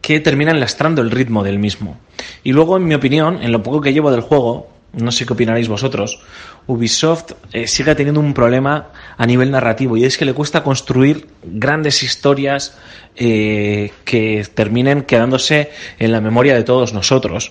que 0.00 0.20
terminan 0.20 0.60
lastrando 0.60 1.02
el 1.02 1.10
ritmo 1.10 1.42
del 1.42 1.58
mismo. 1.58 1.98
Y 2.44 2.52
luego, 2.52 2.76
en 2.76 2.84
mi 2.84 2.94
opinión, 2.94 3.42
en 3.42 3.50
lo 3.50 3.62
poco 3.62 3.80
que 3.80 3.92
llevo 3.92 4.12
del 4.12 4.20
juego, 4.20 4.68
no 4.92 5.10
sé 5.10 5.26
qué 5.26 5.32
opinaréis 5.32 5.68
vosotros, 5.68 6.20
Ubisoft 6.66 7.32
eh, 7.52 7.66
sigue 7.66 7.94
teniendo 7.94 8.20
un 8.20 8.32
problema 8.32 8.88
a 9.16 9.26
nivel 9.26 9.50
narrativo 9.50 9.96
y 9.96 10.04
es 10.04 10.16
que 10.16 10.24
le 10.24 10.34
cuesta 10.34 10.62
construir 10.62 11.26
grandes 11.42 12.02
historias 12.02 12.78
eh, 13.16 13.90
que 14.04 14.46
terminen 14.54 15.02
quedándose 15.02 15.70
en 15.98 16.12
la 16.12 16.20
memoria 16.20 16.54
de 16.54 16.64
todos 16.64 16.92
nosotros. 16.92 17.50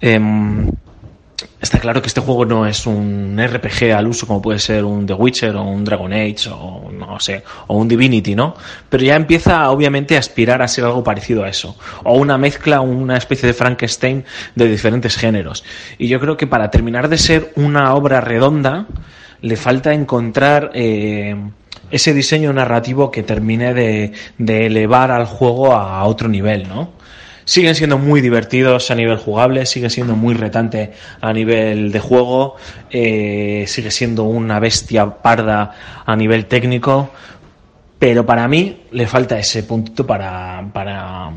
Em, 0.00 0.70
Está 1.60 1.78
claro 1.78 2.00
que 2.02 2.08
este 2.08 2.20
juego 2.20 2.44
no 2.44 2.66
es 2.66 2.86
un 2.86 3.40
RPG 3.40 3.92
al 3.92 4.06
uso 4.06 4.26
como 4.26 4.42
puede 4.42 4.58
ser 4.58 4.84
un 4.84 5.06
The 5.06 5.14
Witcher 5.14 5.56
o 5.56 5.62
un 5.62 5.84
Dragon 5.84 6.12
Age 6.12 6.48
o 6.50 6.90
no 6.90 7.20
sé, 7.20 7.42
o 7.66 7.76
un 7.76 7.88
Divinity, 7.88 8.34
¿no? 8.34 8.54
Pero 8.88 9.02
ya 9.02 9.16
empieza 9.16 9.70
obviamente 9.70 10.16
a 10.16 10.18
aspirar 10.18 10.62
a 10.62 10.68
ser 10.68 10.84
algo 10.84 11.04
parecido 11.04 11.44
a 11.44 11.48
eso, 11.48 11.76
o 12.04 12.14
una 12.14 12.38
mezcla, 12.38 12.80
una 12.80 13.16
especie 13.16 13.46
de 13.46 13.54
Frankenstein 13.54 14.24
de 14.54 14.68
diferentes 14.68 15.16
géneros. 15.16 15.64
Y 15.98 16.08
yo 16.08 16.20
creo 16.20 16.36
que 16.36 16.46
para 16.46 16.70
terminar 16.70 17.08
de 17.08 17.18
ser 17.18 17.52
una 17.56 17.94
obra 17.94 18.20
redonda, 18.20 18.86
le 19.40 19.56
falta 19.56 19.92
encontrar 19.94 20.70
eh, 20.74 21.36
ese 21.90 22.14
diseño 22.14 22.52
narrativo 22.52 23.10
que 23.10 23.22
termine 23.22 23.74
de, 23.74 24.12
de 24.38 24.66
elevar 24.66 25.10
al 25.10 25.26
juego 25.26 25.74
a 25.74 26.04
otro 26.04 26.28
nivel, 26.28 26.68
¿no? 26.68 26.99
Siguen 27.50 27.74
siendo 27.74 27.98
muy 27.98 28.20
divertidos 28.20 28.92
a 28.92 28.94
nivel 28.94 29.16
jugable, 29.16 29.66
sigue 29.66 29.90
siendo 29.90 30.14
muy 30.14 30.34
retante 30.34 30.92
a 31.20 31.32
nivel 31.32 31.90
de 31.90 31.98
juego, 31.98 32.54
eh, 32.92 33.64
sigue 33.66 33.90
siendo 33.90 34.22
una 34.22 34.60
bestia 34.60 35.20
parda 35.20 35.74
a 36.06 36.14
nivel 36.14 36.46
técnico, 36.46 37.10
pero 37.98 38.24
para 38.24 38.46
mí 38.46 38.82
le 38.92 39.08
falta 39.08 39.36
ese 39.36 39.64
puntito 39.64 40.06
para, 40.06 40.64
para 40.72 41.32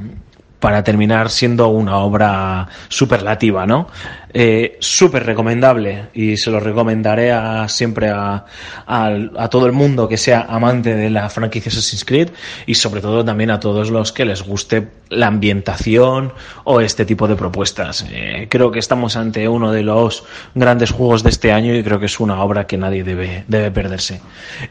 para 0.63 0.81
terminar 0.81 1.29
siendo 1.29 1.67
una 1.67 1.97
obra 1.97 2.69
superlativa, 2.87 3.65
¿no? 3.65 3.89
Eh, 4.33 4.77
Súper 4.79 5.25
recomendable 5.25 6.05
y 6.13 6.37
se 6.37 6.51
lo 6.51 6.61
recomendaré 6.61 7.33
a, 7.33 7.67
siempre 7.67 8.07
a, 8.09 8.45
a, 8.87 9.49
todo 9.49 9.65
el 9.65 9.73
mundo 9.73 10.07
que 10.07 10.15
sea 10.15 10.45
amante 10.47 10.95
de 10.95 11.09
la 11.09 11.29
franquicia 11.29 11.69
Assassin's 11.69 12.05
Creed 12.05 12.29
y 12.65 12.75
sobre 12.75 13.01
todo 13.01 13.25
también 13.25 13.51
a 13.51 13.59
todos 13.59 13.91
los 13.91 14.13
que 14.13 14.23
les 14.23 14.41
guste 14.41 14.87
la 15.09 15.27
ambientación 15.27 16.31
o 16.63 16.79
este 16.79 17.03
tipo 17.03 17.27
de 17.27 17.35
propuestas. 17.35 18.05
Eh, 18.09 18.47
creo 18.49 18.71
que 18.71 18.79
estamos 18.79 19.17
ante 19.17 19.49
uno 19.49 19.69
de 19.73 19.83
los 19.83 20.23
grandes 20.55 20.91
juegos 20.91 21.23
de 21.23 21.29
este 21.29 21.51
año 21.51 21.75
y 21.75 21.83
creo 21.83 21.99
que 21.99 22.05
es 22.05 22.21
una 22.21 22.41
obra 22.41 22.67
que 22.67 22.77
nadie 22.77 23.03
debe, 23.03 23.43
debe 23.49 23.69
perderse. 23.69 24.21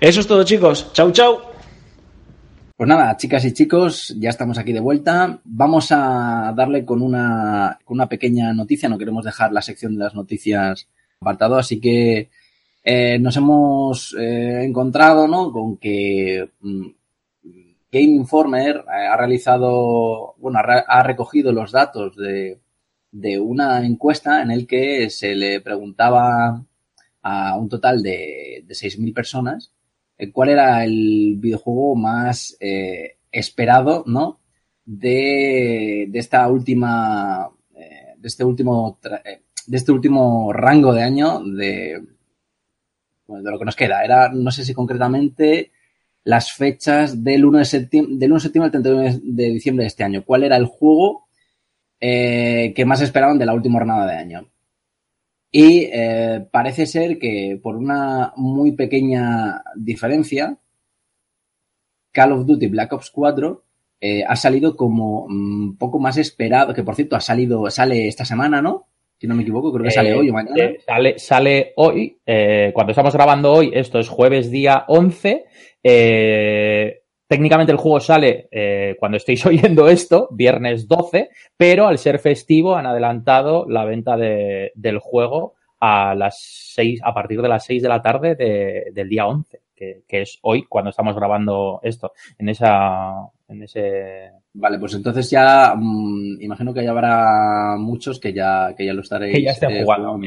Eso 0.00 0.20
es 0.20 0.26
todo 0.26 0.42
chicos. 0.42 0.90
Chau 0.94 1.12
chau. 1.12 1.51
Pues 2.82 2.88
nada, 2.88 3.16
chicas 3.16 3.44
y 3.44 3.52
chicos, 3.52 4.12
ya 4.18 4.30
estamos 4.30 4.58
aquí 4.58 4.72
de 4.72 4.80
vuelta. 4.80 5.40
Vamos 5.44 5.92
a 5.92 6.52
darle 6.52 6.84
con 6.84 7.00
una, 7.00 7.78
con 7.84 7.94
una 7.94 8.08
pequeña 8.08 8.52
noticia. 8.52 8.88
No 8.88 8.98
queremos 8.98 9.24
dejar 9.24 9.52
la 9.52 9.62
sección 9.62 9.94
de 9.94 10.02
las 10.02 10.16
noticias 10.16 10.88
apartado, 11.20 11.58
así 11.58 11.78
que 11.80 12.28
eh, 12.82 13.20
nos 13.20 13.36
hemos 13.36 14.16
eh, 14.18 14.64
encontrado 14.64 15.28
¿no? 15.28 15.52
con 15.52 15.76
que 15.76 16.50
mm, 16.60 16.86
Game 17.92 18.16
Informer 18.16 18.78
eh, 18.78 19.06
ha 19.06 19.16
realizado, 19.16 20.34
bueno, 20.38 20.58
ha, 20.58 21.02
recogido 21.04 21.52
los 21.52 21.70
datos 21.70 22.16
de, 22.16 22.58
de 23.12 23.38
una 23.38 23.86
encuesta 23.86 24.42
en 24.42 24.50
el 24.50 24.66
que 24.66 25.08
se 25.08 25.36
le 25.36 25.60
preguntaba 25.60 26.60
a 27.22 27.56
un 27.56 27.68
total 27.68 28.02
de, 28.02 28.64
de 28.66 28.74
6.000 28.74 29.14
personas 29.14 29.71
cuál 30.30 30.50
era 30.50 30.84
el 30.84 31.36
videojuego 31.38 31.96
más 31.96 32.56
eh, 32.60 33.16
esperado, 33.30 34.04
¿no? 34.06 34.40
De, 34.84 36.06
de 36.08 36.18
esta 36.18 36.48
última, 36.48 37.50
eh, 37.74 38.14
de 38.16 38.28
este 38.28 38.44
último, 38.44 38.98
de 39.66 39.76
este 39.76 39.92
último 39.92 40.52
rango 40.52 40.92
de 40.92 41.02
año 41.02 41.40
de, 41.40 42.02
de 43.26 43.50
lo 43.50 43.58
que 43.58 43.64
nos 43.64 43.76
queda. 43.76 44.04
Era, 44.04 44.30
no 44.32 44.50
sé 44.50 44.64
si 44.64 44.74
concretamente 44.74 45.72
las 46.24 46.52
fechas 46.52 47.24
del 47.24 47.44
1 47.44 47.58
de 47.58 47.64
septiembre, 47.64 48.14
del 48.16 48.30
1 48.32 48.36
de 48.36 48.42
septiembre 48.42 48.66
al 48.66 48.82
31 48.82 49.20
de 49.22 49.44
diciembre 49.50 49.84
de 49.84 49.88
este 49.88 50.04
año. 50.04 50.24
¿Cuál 50.24 50.44
era 50.44 50.56
el 50.56 50.66
juego 50.66 51.26
que 51.98 52.84
más 52.84 53.00
esperaban 53.00 53.38
de 53.38 53.46
la 53.46 53.54
última 53.54 53.78
jornada 53.78 54.06
de 54.06 54.16
año? 54.18 54.51
Y 55.54 55.90
eh, 55.92 56.46
parece 56.50 56.86
ser 56.86 57.18
que 57.18 57.60
por 57.62 57.76
una 57.76 58.32
muy 58.36 58.72
pequeña 58.72 59.62
diferencia, 59.76 60.56
Call 62.10 62.32
of 62.32 62.46
Duty 62.46 62.68
Black 62.68 62.92
Ops 62.94 63.10
4 63.10 63.62
eh, 64.00 64.24
ha 64.26 64.34
salido 64.34 64.74
como 64.74 65.24
un 65.26 65.68
mm, 65.68 65.76
poco 65.76 65.98
más 65.98 66.16
esperado, 66.16 66.72
que 66.72 66.82
por 66.82 66.94
cierto 66.96 67.16
ha 67.16 67.20
salido, 67.20 67.70
sale 67.70 68.08
esta 68.08 68.24
semana, 68.24 68.62
¿no? 68.62 68.86
Si 69.18 69.28
no 69.28 69.34
me 69.36 69.42
equivoco, 69.42 69.70
creo 69.72 69.84
que 69.84 69.90
sale 69.92 70.10
Eh, 70.10 70.14
hoy 70.14 70.30
o 70.30 70.32
mañana. 70.32 70.56
eh, 70.64 70.78
sale, 70.84 71.18
sale 71.18 71.72
hoy, 71.76 72.18
eh, 72.26 72.72
cuando 72.74 72.90
estamos 72.90 73.14
grabando 73.14 73.52
hoy, 73.52 73.70
esto 73.72 74.00
es 74.00 74.08
jueves 74.08 74.50
día 74.50 74.84
11. 74.88 75.44
Técnicamente 77.32 77.72
el 77.72 77.78
juego 77.78 77.98
sale 77.98 78.46
eh, 78.50 78.94
cuando 78.98 79.16
estéis 79.16 79.46
oyendo 79.46 79.88
esto, 79.88 80.28
viernes 80.32 80.86
12, 80.86 81.30
pero 81.56 81.86
al 81.88 81.96
ser 81.96 82.18
festivo 82.18 82.76
han 82.76 82.84
adelantado 82.84 83.64
la 83.66 83.86
venta 83.86 84.18
de- 84.18 84.70
del 84.74 84.98
juego 84.98 85.54
a 85.80 86.14
las 86.14 86.38
6, 86.74 87.00
a 87.02 87.14
partir 87.14 87.40
de 87.40 87.48
las 87.48 87.64
6 87.64 87.82
de 87.82 87.88
la 87.88 88.02
tarde 88.02 88.34
de- 88.34 88.90
del 88.92 89.08
día 89.08 89.26
11, 89.26 89.60
que, 89.74 90.02
que 90.06 90.20
es 90.20 90.38
hoy 90.42 90.66
cuando 90.68 90.90
estamos 90.90 91.16
grabando 91.16 91.80
esto, 91.82 92.12
en 92.38 92.50
esa, 92.50 93.14
en 93.48 93.62
ese, 93.62 94.30
Vale, 94.52 94.78
pues 94.78 94.92
entonces 94.92 95.30
ya 95.30 95.72
mm, 95.74 96.42
imagino 96.42 96.74
que 96.74 96.84
ya 96.84 96.90
habrá 96.90 97.76
muchos 97.78 98.20
que 98.20 98.34
ya, 98.34 98.74
que 98.76 98.84
ya 98.84 98.92
lo 98.92 99.00
estaréis 99.00 99.34
Que 99.34 99.42
ya 99.42 99.52
estén 99.52 99.70
eh, 99.70 99.82
jugando. 99.84 100.18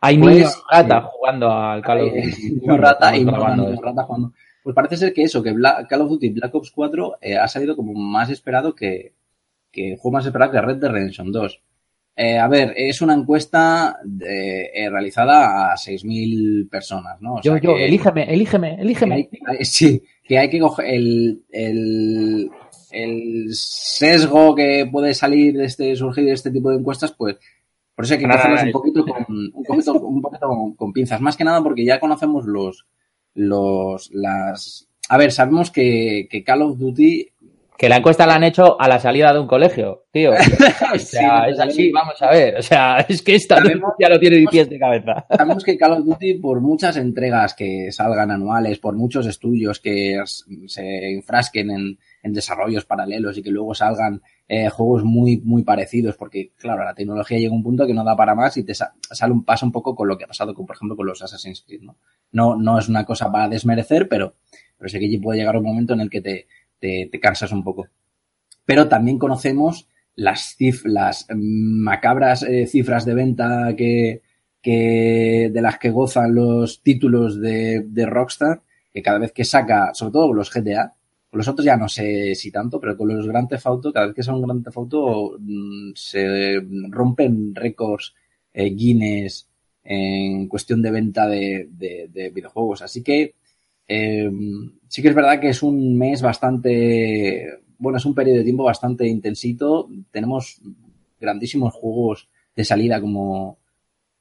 hay 0.00 0.16
Pues, 0.18 0.34
niños 0.36 0.62
rata 0.70 1.00
jugando 1.02 1.50
al 1.50 1.82
Call 1.82 2.00
of 2.02 2.12
Duty. 2.14 2.52
niños 2.60 2.78
rata 2.80 3.16
y 3.16 3.24
no, 3.24 3.32
rata 3.82 4.04
jugando. 4.04 4.32
Pues 4.62 4.74
parece 4.74 4.96
ser 4.96 5.12
que 5.12 5.22
eso, 5.24 5.42
que 5.42 5.52
Bla- 5.52 5.86
Call 5.88 6.02
of 6.02 6.10
Duty 6.10 6.30
Black 6.30 6.54
Ops 6.54 6.70
4 6.70 7.16
eh, 7.20 7.36
ha 7.36 7.48
salido 7.48 7.74
como 7.76 7.92
más 7.94 8.30
esperado 8.30 8.74
que, 8.74 9.12
que 9.70 9.96
juego 9.98 10.12
más 10.16 10.26
esperado 10.26 10.52
que 10.52 10.60
Red 10.60 10.76
Dead 10.76 10.90
Redemption 10.90 11.32
2. 11.32 11.60
Eh, 12.14 12.38
a 12.38 12.46
ver, 12.46 12.74
es 12.76 13.00
una 13.00 13.14
encuesta 13.14 13.96
de- 14.04 14.70
eh, 14.74 14.90
realizada 14.90 15.72
a 15.72 15.76
6.000 15.76 16.68
personas, 16.68 17.20
¿no? 17.22 17.34
O 17.36 17.42
Yo, 17.42 17.52
sea 17.54 17.60
yo, 17.62 17.74
que- 17.74 17.86
elígeme, 17.86 18.32
elígeme, 18.32 18.74
elígeme. 18.80 19.28
hay- 19.46 19.64
sí, 19.64 20.02
que 20.22 20.38
hay 20.38 20.50
que 20.50 20.60
coger 20.60 20.86
el, 20.94 21.42
el, 21.50 22.50
el 22.90 23.46
sesgo 23.54 24.54
que 24.54 24.88
puede 24.92 25.14
salir 25.14 25.56
de 25.56 25.64
este, 25.64 25.96
surgir 25.96 26.24
de 26.26 26.32
este 26.32 26.50
tipo 26.50 26.70
de 26.70 26.76
encuestas, 26.76 27.12
pues 27.12 27.36
por 27.94 28.04
eso 28.04 28.14
hay 28.14 28.20
que 28.20 28.26
no, 28.26 28.34
un 28.34 28.72
poquito 28.72 29.04
con, 29.04 29.24
un 29.54 29.64
poquito, 29.64 29.92
un 29.94 30.22
poquito 30.22 30.46
con, 30.48 30.74
con 30.74 30.92
pinzas. 30.92 31.20
Más 31.20 31.36
que 31.36 31.44
nada 31.44 31.62
porque 31.62 31.84
ya 31.84 31.98
conocemos 32.00 32.44
los, 32.46 32.86
los, 33.34 34.10
las, 34.12 34.88
a 35.08 35.16
ver, 35.18 35.32
sabemos 35.32 35.70
que, 35.70 36.26
que 36.30 36.44
Call 36.44 36.62
of 36.62 36.78
Duty 36.78 37.28
Que 37.78 37.88
la 37.88 37.96
encuesta 37.96 38.26
la 38.26 38.34
han 38.34 38.44
hecho 38.44 38.80
a 38.80 38.86
la 38.88 39.00
salida 39.00 39.32
de 39.32 39.40
un 39.40 39.46
colegio, 39.48 40.04
tío. 40.12 40.32
O 40.94 40.98
sea, 40.98 41.44
Sí, 41.46 41.52
es 41.52 41.58
así, 41.60 41.90
vamos 41.90 42.20
a 42.20 42.30
ver. 42.30 42.56
O 42.58 42.62
sea, 42.62 43.00
es 43.08 43.22
que 43.22 43.34
esta 43.34 43.56
Sabemos- 43.56 43.94
ya 43.98 44.08
no 44.10 44.18
tiene 44.20 44.38
ni 44.40 44.46
pies 44.46 44.68
de 44.68 44.78
cabeza. 44.78 45.24
Sabemos 45.30 45.64
que 45.64 45.76
Call 45.78 45.92
of 45.92 46.04
Duty, 46.04 46.34
por 46.34 46.60
muchas 46.60 46.96
entregas 46.98 47.54
que 47.54 47.90
salgan 47.90 48.30
anuales, 48.30 48.78
por 48.78 48.94
muchos 48.94 49.26
estudios 49.26 49.80
que 49.80 50.22
se 50.66 51.12
enfrasquen 51.14 51.70
en, 51.70 51.98
en 52.22 52.32
desarrollos 52.32 52.84
paralelos 52.84 53.36
y 53.38 53.42
que 53.42 53.50
luego 53.50 53.74
salgan 53.74 54.20
eh, 54.54 54.68
juegos 54.68 55.04
muy, 55.04 55.38
muy 55.44 55.62
parecidos, 55.64 56.16
porque, 56.16 56.52
claro, 56.56 56.84
la 56.84 56.94
tecnología 56.94 57.38
llega 57.38 57.52
a 57.52 57.56
un 57.56 57.62
punto 57.62 57.86
que 57.86 57.94
no 57.94 58.04
da 58.04 58.16
para 58.16 58.34
más 58.34 58.56
y 58.58 58.64
te 58.64 58.74
sa- 58.74 58.94
sale 59.10 59.32
un 59.32 59.44
paso 59.44 59.64
un 59.66 59.72
poco 59.72 59.94
con 59.94 60.08
lo 60.08 60.18
que 60.18 60.24
ha 60.24 60.28
pasado, 60.28 60.54
con, 60.54 60.66
por 60.66 60.76
ejemplo, 60.76 60.96
con 60.96 61.06
los 61.06 61.22
Assassin's 61.22 61.62
Creed, 61.66 61.82
¿no? 61.82 61.96
No, 62.32 62.56
no 62.56 62.78
es 62.78 62.88
una 62.88 63.04
cosa 63.04 63.30
para 63.32 63.48
desmerecer, 63.48 64.08
pero, 64.08 64.34
pero 64.76 64.88
sé 64.90 64.98
que 65.00 65.18
puede 65.22 65.38
llegar 65.40 65.56
un 65.56 65.64
momento 65.64 65.94
en 65.94 66.00
el 66.00 66.10
que 66.10 66.20
te, 66.20 66.46
te, 66.78 67.08
te 67.10 67.20
cansas 67.20 67.52
un 67.52 67.64
poco. 67.64 67.86
Pero 68.64 68.88
también 68.88 69.18
conocemos 69.18 69.88
las, 70.14 70.54
cif 70.56 70.84
las 70.84 71.26
macabras 71.34 72.42
eh, 72.42 72.66
cifras 72.66 73.04
de 73.04 73.14
venta 73.14 73.74
que, 73.76 74.22
que 74.62 75.50
de 75.52 75.62
las 75.62 75.78
que 75.78 75.90
gozan 75.90 76.34
los 76.34 76.82
títulos 76.82 77.40
de, 77.40 77.84
de 77.86 78.06
Rockstar, 78.06 78.62
que 78.92 79.02
cada 79.02 79.18
vez 79.18 79.32
que 79.32 79.44
saca, 79.44 79.92
sobre 79.94 80.12
todo 80.12 80.32
los 80.32 80.50
GTA, 80.50 80.94
los 81.38 81.48
otros 81.48 81.64
ya 81.64 81.76
no 81.76 81.88
sé 81.88 82.34
si 82.34 82.50
tanto, 82.50 82.80
pero 82.80 82.96
con 82.96 83.08
los 83.08 83.26
Grand 83.26 83.48
Theft 83.48 83.66
Auto, 83.66 83.92
cada 83.92 84.06
vez 84.06 84.14
que 84.14 84.22
son 84.22 84.42
Grand 84.42 84.64
Theft 84.64 84.76
mm, 85.38 85.92
se 85.94 86.60
rompen 86.90 87.54
récords 87.54 88.14
eh, 88.52 88.70
Guinness 88.70 89.48
en 89.84 90.46
cuestión 90.48 90.82
de 90.82 90.90
venta 90.90 91.26
de, 91.26 91.68
de- 91.70 92.08
de 92.12 92.30
videojuegos. 92.30 92.82
Así 92.82 93.02
que 93.02 93.34
eh, 93.88 94.30
sí 94.88 95.02
que 95.02 95.08
es 95.08 95.14
verdad 95.14 95.40
que 95.40 95.48
es 95.48 95.62
un 95.62 95.96
mes 95.98 96.22
bastante, 96.22 97.48
bueno, 97.78 97.98
es 97.98 98.04
un 98.04 98.14
periodo 98.14 98.38
de 98.38 98.44
tiempo 98.44 98.64
bastante 98.64 99.06
intensito. 99.06 99.88
Tenemos 100.10 100.60
grandísimos 101.20 101.72
juegos 101.74 102.28
de 102.54 102.64
salida 102.64 103.00
como, 103.00 103.58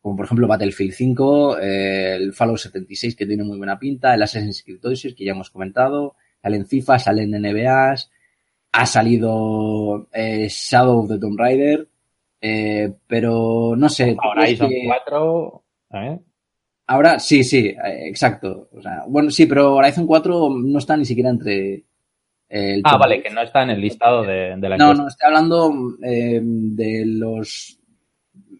como 0.01 0.15
por 0.15 0.25
ejemplo 0.25 0.47
Battlefield 0.47 0.93
5, 0.93 1.59
eh, 1.59 2.15
el 2.15 2.33
Fallout 2.33 2.59
76 2.59 3.15
que 3.15 3.25
tiene 3.25 3.43
muy 3.43 3.57
buena 3.57 3.77
pinta, 3.79 4.13
el 4.13 4.21
Assassin's 4.23 4.63
Creed 4.63 4.83
Odyssey 4.85 5.13
que 5.13 5.25
ya 5.25 5.31
hemos 5.33 5.49
comentado, 5.49 6.15
salen 6.41 6.65
FIFA, 6.65 6.99
salen 6.99 7.31
NBAs, 7.35 8.09
ha 8.73 8.85
salido 8.85 10.07
eh, 10.13 10.47
Shadow 10.49 10.99
of 11.03 11.09
the 11.09 11.19
Tomb 11.19 11.37
Raider, 11.39 11.87
eh, 12.41 12.91
pero 13.07 13.75
no 13.77 13.89
sé. 13.89 14.13
¿tú 14.13 14.19
Ahora 14.21 14.45
que- 14.45 14.83
cuatro. 14.85 15.63
¿eh? 15.93 16.19
Ahora, 16.87 17.19
sí, 17.19 17.43
sí, 17.43 17.67
eh, 17.67 18.07
exacto. 18.07 18.69
O 18.73 18.81
sea, 18.81 19.03
bueno, 19.07 19.29
sí, 19.29 19.45
pero 19.45 19.75
Horizon 19.75 20.05
4 20.07 20.49
no 20.49 20.79
está 20.79 20.97
ni 20.97 21.05
siquiera 21.05 21.29
entre 21.29 21.83
el 22.49 22.81
Ah, 22.83 22.97
vale, 22.97 23.15
10. 23.15 23.27
que 23.27 23.33
no 23.33 23.41
está 23.41 23.63
en 23.63 23.69
el 23.69 23.79
listado 23.81 24.23
de, 24.23 24.55
de 24.57 24.69
la 24.69 24.77
No, 24.77 24.91
encuesta. 24.91 25.03
no, 25.03 25.07
estoy 25.07 25.27
hablando 25.27 25.73
eh, 26.03 26.39
de 26.43 27.05
los 27.05 27.77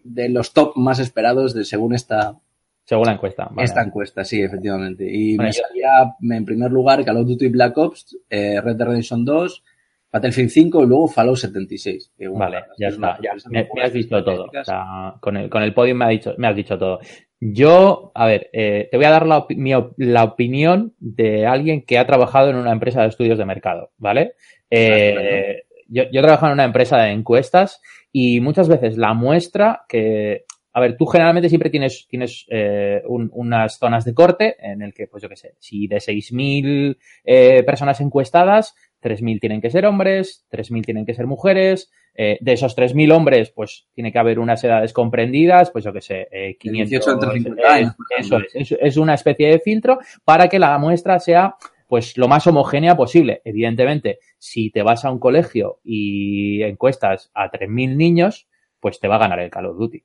de 0.04 0.28
los 0.28 0.52
top 0.52 0.76
más 0.76 0.98
esperados 0.98 1.54
de 1.54 1.64
según 1.64 1.94
esta, 1.94 2.36
Según 2.84 3.06
la 3.06 3.12
encuesta. 3.12 3.48
vale. 3.50 3.64
esta 3.64 3.82
encuesta, 3.82 4.24
sí, 4.24 4.42
efectivamente. 4.42 5.04
Y 5.08 5.36
Bueno, 5.36 5.48
me 5.48 5.52
yo- 5.52 5.62
salía 5.66 6.36
en 6.36 6.44
primer 6.44 6.70
lugar 6.70 7.04
Call 7.04 7.18
of 7.18 7.26
Duty 7.28 7.48
Black 7.48 7.78
Ops, 7.78 8.18
eh, 8.28 8.60
Red 8.60 8.76
Dead 8.76 8.86
Redemption 8.86 9.24
2, 9.24 9.64
Battlefield 10.12 10.50
5 10.50 10.82
y 10.82 10.86
luego 10.86 11.08
Fallout 11.08 11.36
76. 11.38 12.12
que, 12.18 12.28
bueno, 12.28 12.44
Vale, 12.44 12.64
ya 12.78 12.88
está. 12.88 13.18
Ya, 13.22 13.30
me, 13.48 13.66
has 13.82 13.92
dicho 13.92 14.22
todo. 14.22 14.42
O 14.42 14.46
estadísticas. 14.46 14.66
sea, 14.66 15.14
con 15.20 15.36
el, 15.38 15.48
con 15.48 15.62
el 15.62 15.72
podium 15.72 15.96
me, 15.98 16.04
ha 16.04 16.08
dicho, 16.08 16.34
me 16.36 16.48
has 16.48 16.56
dicho 16.56 16.76
todo. 16.76 16.98
Yo, 17.40 18.12
a 18.14 18.26
ver, 18.26 18.50
eh, 18.52 18.88
te 18.90 18.96
voy 18.98 19.06
a 19.06 19.10
dar 19.10 19.26
la, 19.26 19.46
mi 19.50 19.74
op- 19.74 19.94
la 19.96 20.24
opinión 20.24 20.94
de 20.98 21.46
alguien 21.46 21.82
que 21.86 21.98
ha 21.98 22.06
trabajado 22.06 22.50
en 22.50 22.56
una 22.56 22.72
empresa 22.72 23.02
de 23.02 23.08
estudios 23.08 23.38
de 23.38 23.44
mercado, 23.46 23.90
¿vale? 23.96 24.34
Eh, 24.70 25.62
yo, 25.88 26.04
yo 26.12 26.20
he 26.20 26.22
trabajado 26.22 26.48
en 26.52 26.54
una 26.54 26.64
empresa 26.64 26.98
de 26.98 27.10
encuestas 27.12 27.80
y 28.12 28.40
muchas 28.40 28.68
veces 28.68 28.96
la 28.98 29.14
muestra 29.14 29.82
que, 29.88 30.44
a 30.72 30.80
ver, 30.80 30.96
tú 30.96 31.06
generalmente 31.06 31.48
siempre 31.48 31.70
tienes, 31.70 32.06
tienes 32.08 32.46
eh, 32.48 33.02
un- 33.06 33.30
unas 33.34 33.78
zonas 33.78 34.04
de 34.04 34.14
corte 34.14 34.56
en 34.58 34.82
el 34.82 34.94
que, 34.94 35.06
pues 35.06 35.22
yo 35.22 35.28
qué 35.28 35.36
sé, 35.36 35.54
si 35.58 35.86
de 35.86 36.00
6.000 36.00 36.98
eh, 37.24 37.62
personas 37.64 38.00
encuestadas, 38.00 38.74
3.000 39.00 39.40
tienen 39.40 39.60
que 39.60 39.70
ser 39.70 39.84
hombres, 39.86 40.46
3.000 40.50 40.84
tienen 40.84 41.04
que 41.04 41.14
ser 41.14 41.26
mujeres, 41.26 41.90
eh, 42.14 42.38
de 42.40 42.52
esos 42.52 42.76
3.000 42.76 43.10
hombres, 43.12 43.50
pues 43.50 43.86
tiene 43.94 44.12
que 44.12 44.18
haber 44.18 44.38
unas 44.38 44.62
edades 44.64 44.92
comprendidas, 44.92 45.70
pues 45.70 45.84
yo 45.84 45.92
qué 45.92 46.00
sé, 46.00 46.28
eh, 46.30 46.56
500. 46.58 46.90
18 46.90 47.12
entre 47.12 47.30
50 47.40 47.62
eh, 47.62 47.66
años, 47.66 47.94
por 47.96 48.06
eso 48.18 48.38
es, 48.54 48.72
es 48.80 48.96
una 48.96 49.14
especie 49.14 49.48
de 49.48 49.60
filtro 49.60 49.98
para 50.24 50.48
que 50.48 50.58
la 50.58 50.76
muestra 50.78 51.18
sea 51.18 51.56
pues 51.88 52.16
lo 52.16 52.26
más 52.26 52.46
homogénea 52.46 52.96
posible. 52.96 53.42
Evidentemente, 53.44 54.18
si 54.38 54.70
te 54.70 54.82
vas 54.82 55.04
a 55.04 55.10
un 55.10 55.18
colegio 55.18 55.80
y 55.84 56.62
encuestas 56.62 57.30
a 57.34 57.50
3.000 57.50 57.96
niños, 57.98 58.48
pues 58.80 58.98
te 58.98 59.08
va 59.08 59.16
a 59.16 59.18
ganar 59.18 59.40
el 59.40 59.50
Call 59.50 59.66
of 59.66 59.76
Duty. 59.76 60.02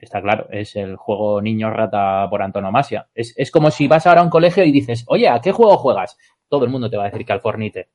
Está 0.00 0.22
claro, 0.22 0.46
es 0.50 0.76
el 0.76 0.96
juego 0.96 1.42
niño 1.42 1.70
rata 1.70 2.28
por 2.30 2.40
antonomasia. 2.42 3.08
Es, 3.14 3.34
es 3.36 3.50
como 3.50 3.70
si 3.70 3.88
vas 3.88 4.06
ahora 4.06 4.20
a 4.20 4.24
un 4.24 4.30
colegio 4.30 4.64
y 4.64 4.70
dices, 4.72 5.04
oye, 5.08 5.28
¿a 5.28 5.40
qué 5.40 5.50
juego 5.52 5.76
juegas? 5.76 6.16
Todo 6.48 6.64
el 6.64 6.70
mundo 6.70 6.88
te 6.88 6.96
va 6.96 7.04
a 7.04 7.10
decir 7.10 7.26
que 7.26 7.32
al 7.32 7.40
Fornite. 7.40 7.88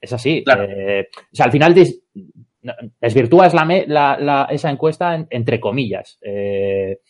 Es 0.00 0.12
así. 0.12 0.44
Claro. 0.44 0.64
Eh, 0.64 1.08
o 1.14 1.34
sea, 1.36 1.46
al 1.46 1.52
final 1.52 1.74
des- 1.74 2.02
desvirtúas 3.00 3.52
la, 3.54 3.64
la- 3.86 4.18
la- 4.18 4.48
esa 4.50 4.70
encuesta 4.70 5.14
en- 5.14 5.26
entre 5.30 5.58
comillas. 5.60 6.18
Eh, 6.22 7.00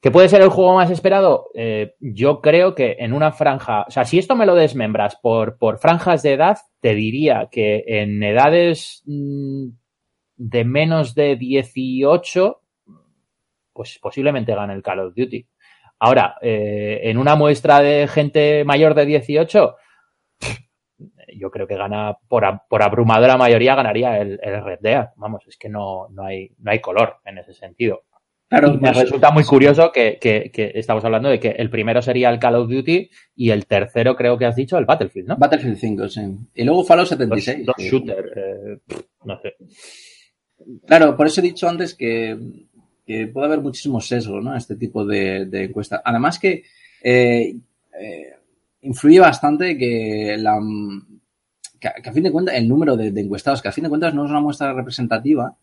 ¿Que 0.00 0.10
puede 0.10 0.28
ser 0.28 0.42
el 0.42 0.48
juego 0.48 0.74
más 0.74 0.90
esperado? 0.90 1.50
Eh, 1.54 1.94
yo 2.00 2.40
creo 2.40 2.74
que 2.74 2.96
en 2.98 3.12
una 3.12 3.30
franja, 3.30 3.84
o 3.86 3.90
sea, 3.90 4.04
si 4.04 4.18
esto 4.18 4.34
me 4.34 4.46
lo 4.46 4.56
desmembras 4.56 5.16
por, 5.22 5.56
por 5.58 5.78
franjas 5.78 6.24
de 6.24 6.32
edad, 6.32 6.58
te 6.80 6.94
diría 6.96 7.48
que 7.52 7.84
en 7.86 8.20
edades 8.20 9.02
mm, 9.06 9.68
de 10.36 10.64
menos 10.64 11.14
de 11.14 11.36
18, 11.36 12.60
pues 13.72 13.98
posiblemente 14.00 14.54
gane 14.54 14.74
el 14.74 14.82
Call 14.82 15.00
of 15.00 15.14
Duty. 15.14 15.46
Ahora, 15.98 16.36
eh, 16.42 17.00
en 17.04 17.16
una 17.18 17.36
muestra 17.36 17.80
de 17.80 18.08
gente 18.08 18.64
mayor 18.64 18.94
de 18.94 19.06
18, 19.06 19.76
yo 21.36 21.50
creo 21.50 21.66
que 21.66 21.76
gana 21.76 22.16
por, 22.28 22.44
a- 22.44 22.62
por 22.68 22.82
abrumadora 22.82 23.36
mayoría 23.36 23.74
ganaría 23.74 24.18
el, 24.18 24.38
el 24.42 24.64
Red 24.64 24.80
Dead. 24.80 25.08
Vamos, 25.16 25.44
es 25.46 25.56
que 25.56 25.68
no, 25.68 26.08
no, 26.10 26.24
hay, 26.24 26.50
no 26.58 26.70
hay 26.70 26.80
color 26.80 27.16
en 27.24 27.38
ese 27.38 27.54
sentido. 27.54 28.02
Claro, 28.48 28.68
Y 28.68 28.72
me 28.72 28.92
pues, 28.92 28.98
resulta 29.04 29.30
muy 29.30 29.44
curioso 29.44 29.90
que, 29.92 30.18
que- 30.20 30.50
que 30.52 30.72
estamos 30.74 31.02
hablando 31.06 31.30
de 31.30 31.40
que 31.40 31.50
el 31.50 31.70
primero 31.70 32.02
sería 32.02 32.28
el 32.28 32.38
Call 32.38 32.56
of 32.56 32.68
Duty 32.68 33.08
y 33.36 33.50
el 33.50 33.64
tercero 33.66 34.14
creo 34.14 34.36
que 34.36 34.44
has 34.44 34.56
dicho 34.56 34.76
el 34.76 34.84
Battlefield, 34.84 35.28
¿no? 35.28 35.36
Battlefield 35.38 35.76
5, 35.78 36.08
sí. 36.08 36.20
Y 36.54 36.64
luego 36.64 36.84
Fallout 36.84 37.08
Dos, 37.08 37.18
76. 37.18 37.64
dos 37.66 37.74
que- 37.76 37.82
shooters, 37.88 38.32
eh, 38.36 38.78
no 39.24 39.40
sé. 39.40 39.54
Claro, 40.86 41.16
por 41.16 41.26
eso 41.26 41.40
he 41.40 41.44
dicho 41.44 41.68
antes 41.68 41.94
que, 41.94 42.38
puede 43.32 43.46
haber 43.46 43.60
muchísimo 43.60 44.00
sesgo, 44.00 44.40
¿no? 44.40 44.56
Este 44.56 44.76
tipo 44.76 45.04
de, 45.04 45.46
de 45.46 45.64
encuesta. 45.64 46.00
Además 46.04 46.38
que 46.38 46.64
eh, 47.02 47.56
eh, 48.00 48.32
influye 48.82 49.20
bastante 49.20 49.76
que 49.76 50.36
la 50.38 50.58
que, 51.80 51.88
a- 51.88 51.94
a 52.04 52.12
fin 52.12 52.22
de 52.22 52.30
cuentas 52.32 52.54
el 52.54 52.68
número 52.68 52.96
de, 52.96 53.10
de 53.10 53.20
encuestados, 53.20 53.60
que 53.62 53.68
a 53.68 53.72
fin 53.72 53.84
de 53.84 53.90
cuentas 53.90 54.14
no 54.14 54.24
es 54.24 54.30
una 54.30 54.40
muestra 54.40 54.72
representativa, 54.72 55.56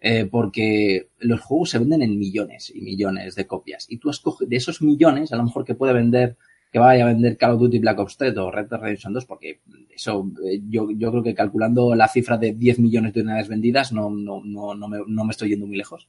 eh, 0.00 0.26
porque 0.30 1.08
los 1.20 1.40
juegos 1.40 1.70
se 1.70 1.78
venden 1.78 2.02
en 2.02 2.18
millones 2.18 2.72
y 2.74 2.80
millones 2.80 3.34
de 3.34 3.46
copias. 3.46 3.86
Y 3.88 3.98
tú 3.98 4.10
escoges 4.10 4.48
de 4.48 4.56
esos 4.56 4.82
millones, 4.82 5.32
a 5.32 5.36
lo 5.36 5.44
mejor 5.44 5.64
que 5.64 5.74
puede 5.74 5.92
vender, 5.92 6.36
que 6.70 6.78
vaya 6.78 7.04
a 7.04 7.08
vender 7.08 7.36
Call 7.36 7.52
of 7.52 7.60
Duty 7.60 7.78
Black 7.78 7.98
Ops 7.98 8.16
3 8.16 8.36
o 8.38 8.50
Red 8.50 8.68
Dead 8.68 8.80
Redemption 8.80 9.12
2, 9.12 9.24
porque 9.26 9.60
eso, 9.94 10.30
eh, 10.44 10.60
yo, 10.68 10.88
yo 10.90 11.10
creo 11.10 11.22
que 11.22 11.34
calculando 11.34 11.94
la 11.94 12.08
cifra 12.08 12.38
de 12.38 12.52
10 12.52 12.78
millones 12.78 13.12
de 13.12 13.22
unidades 13.22 13.48
vendidas, 13.48 13.92
no, 13.92 14.10
no, 14.10 14.40
no, 14.44 14.74
no, 14.74 14.88
me, 14.88 14.98
no 15.06 15.24
me 15.24 15.30
estoy 15.32 15.50
yendo 15.50 15.66
muy 15.66 15.76
lejos. 15.76 16.08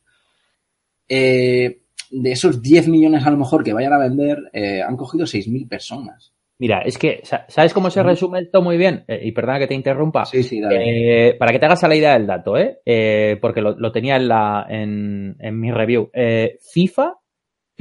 Eh, 1.10 1.82
de 2.12 2.32
esos 2.32 2.62
10 2.62 2.88
millones 2.90 3.26
a 3.26 3.32
lo 3.32 3.38
mejor 3.38 3.64
que 3.64 3.74
vayan 3.74 3.94
a 3.94 3.98
vender, 3.98 4.50
eh, 4.54 4.82
han 4.82 4.98
cogido 4.98 5.26
6.000 5.26 5.68
personas. 5.68 6.34
Mira, 6.62 6.82
es 6.82 7.00
que, 7.00 7.24
¿sabes 7.24 7.74
cómo 7.74 7.90
se 7.90 8.04
resume 8.04 8.40
esto 8.40 8.62
muy 8.62 8.78
bien? 8.78 9.04
Eh, 9.08 9.20
y 9.24 9.32
perdona 9.32 9.58
que 9.58 9.66
te 9.66 9.74
interrumpa. 9.74 10.26
Sí, 10.26 10.44
sí, 10.44 10.62
dale. 10.62 11.30
Eh, 11.30 11.34
para 11.34 11.52
que 11.52 11.58
te 11.58 11.66
hagas 11.66 11.84
a 11.84 11.88
la 11.88 11.96
idea 11.96 12.14
del 12.14 12.28
dato, 12.28 12.56
¿eh? 12.56 12.78
eh 12.86 13.40
porque 13.42 13.62
lo, 13.62 13.76
lo, 13.80 13.92
tenía 13.92 14.16
en, 14.18 14.28
la, 14.28 14.68
en, 14.70 15.36
en 15.40 15.60
mi 15.60 15.72
review. 15.72 16.12
Eh, 16.14 16.60
FIFA, 16.72 17.16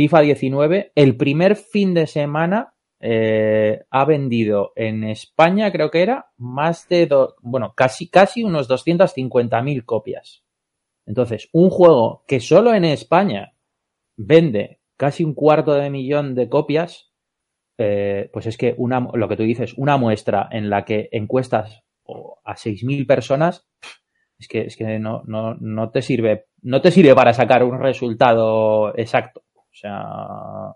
FIFA 0.01 0.21
19, 0.21 0.93
el 0.95 1.15
primer 1.19 1.57
fin 1.57 1.93
de 1.93 2.07
semana 2.07 2.73
eh, 3.01 3.85
ha 3.91 4.07
vendido 4.07 4.73
en 4.75 5.05
España, 5.05 5.71
creo 5.71 5.91
que 5.91 6.01
era, 6.01 6.31
más 6.39 6.89
de, 6.89 7.05
do, 7.05 7.37
bueno, 7.43 7.75
casi, 7.77 8.09
casi 8.09 8.43
unos 8.43 8.67
250.000 8.67 9.85
copias. 9.85 10.43
Entonces, 11.05 11.51
un 11.53 11.69
juego 11.69 12.25
que 12.27 12.41
solo 12.41 12.73
en 12.73 12.87
España 12.87 13.53
vende 14.17 14.81
casi 14.97 15.23
un 15.23 15.35
cuarto 15.35 15.75
de 15.75 15.91
millón 15.91 16.35
de 16.35 16.49
copias, 16.49 17.13
eh, 17.77 18.31
pues 18.33 18.47
es 18.47 18.57
que 18.57 18.75
una, 18.79 19.07
lo 19.13 19.29
que 19.29 19.37
tú 19.37 19.43
dices, 19.43 19.75
una 19.77 19.99
muestra 19.99 20.49
en 20.51 20.71
la 20.71 20.87
que 20.87 21.11
encuestas 21.13 21.83
a 22.47 22.57
6.000 22.57 23.07
personas, 23.07 23.69
es 24.39 24.49
que, 24.49 24.63
es 24.63 24.77
que 24.79 24.99
no, 24.99 25.25
no, 25.27 25.57
no, 25.57 25.91
te 25.91 26.01
sirve, 26.01 26.47
no 26.63 26.81
te 26.81 26.91
sirve 26.91 27.15
para 27.15 27.35
sacar 27.35 27.63
un 27.65 27.79
resultado 27.79 28.97
exacto. 28.97 29.43
O 29.73 29.75
sea, 29.75 30.75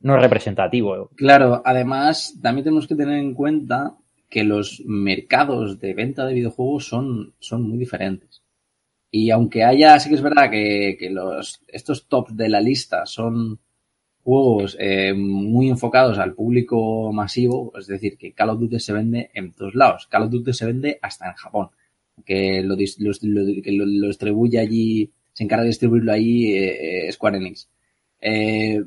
no 0.00 0.16
es 0.16 0.22
representativo. 0.22 1.10
Claro, 1.16 1.62
además, 1.64 2.38
también 2.42 2.64
tenemos 2.64 2.86
que 2.86 2.96
tener 2.96 3.18
en 3.18 3.34
cuenta 3.34 3.96
que 4.28 4.44
los 4.44 4.82
mercados 4.86 5.78
de 5.80 5.94
venta 5.94 6.24
de 6.24 6.34
videojuegos 6.34 6.86
son, 6.86 7.34
son 7.38 7.68
muy 7.68 7.78
diferentes. 7.78 8.42
Y 9.10 9.30
aunque 9.30 9.64
haya, 9.64 9.98
sí 9.98 10.08
que 10.08 10.14
es 10.14 10.22
verdad 10.22 10.50
que, 10.50 10.96
que 10.98 11.10
los, 11.10 11.62
estos 11.66 12.06
tops 12.06 12.36
de 12.36 12.48
la 12.48 12.60
lista 12.60 13.04
son 13.06 13.58
juegos 14.22 14.76
eh, 14.78 15.12
muy 15.12 15.68
enfocados 15.68 16.18
al 16.18 16.34
público 16.34 17.12
masivo, 17.12 17.72
es 17.76 17.88
decir, 17.88 18.16
que 18.16 18.32
Call 18.32 18.50
of 18.50 18.60
Duty 18.60 18.78
se 18.78 18.92
vende 18.92 19.30
en 19.34 19.52
todos 19.52 19.74
lados. 19.74 20.06
Call 20.06 20.24
of 20.24 20.30
Duty 20.30 20.52
se 20.52 20.66
vende 20.66 20.98
hasta 21.02 21.28
en 21.28 21.34
Japón, 21.34 21.70
que 22.24 22.62
lo, 22.62 22.76
lo, 22.76 23.12
lo, 23.22 23.62
que 23.62 23.72
lo 23.72 24.06
distribuye 24.06 24.58
allí, 24.58 25.10
se 25.40 25.44
encarga 25.44 25.62
de 25.62 25.70
distribuirlo 25.70 26.12
allí 26.12 26.52
eh, 26.54 27.10
Square 27.10 27.38
Enix. 27.38 27.70
Eh, 28.20 28.78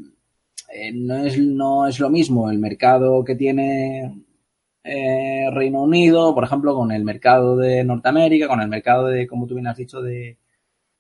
no, 0.93 1.26
es, 1.26 1.39
no 1.39 1.88
es 1.88 1.99
lo 1.99 2.12
mismo 2.12 2.51
el 2.51 2.60
mercado 2.60 3.24
que 3.24 3.34
tiene 3.34 4.24
Reino 4.84 5.82
Unido, 5.82 6.36
por 6.36 6.43
ejemplo, 6.43 6.76
con 6.76 6.91
el 6.91 7.04
mercado 7.04 7.58
de 7.58 7.84
Norteamérica, 7.84 8.47
con 8.47 8.62
el 8.62 8.68
mercado 8.68 9.08
de, 9.08 9.26
como 9.26 9.47
tú 9.47 9.56
bien 9.56 9.66
has 9.66 9.78
dicho, 9.78 9.99
de, 9.99 10.38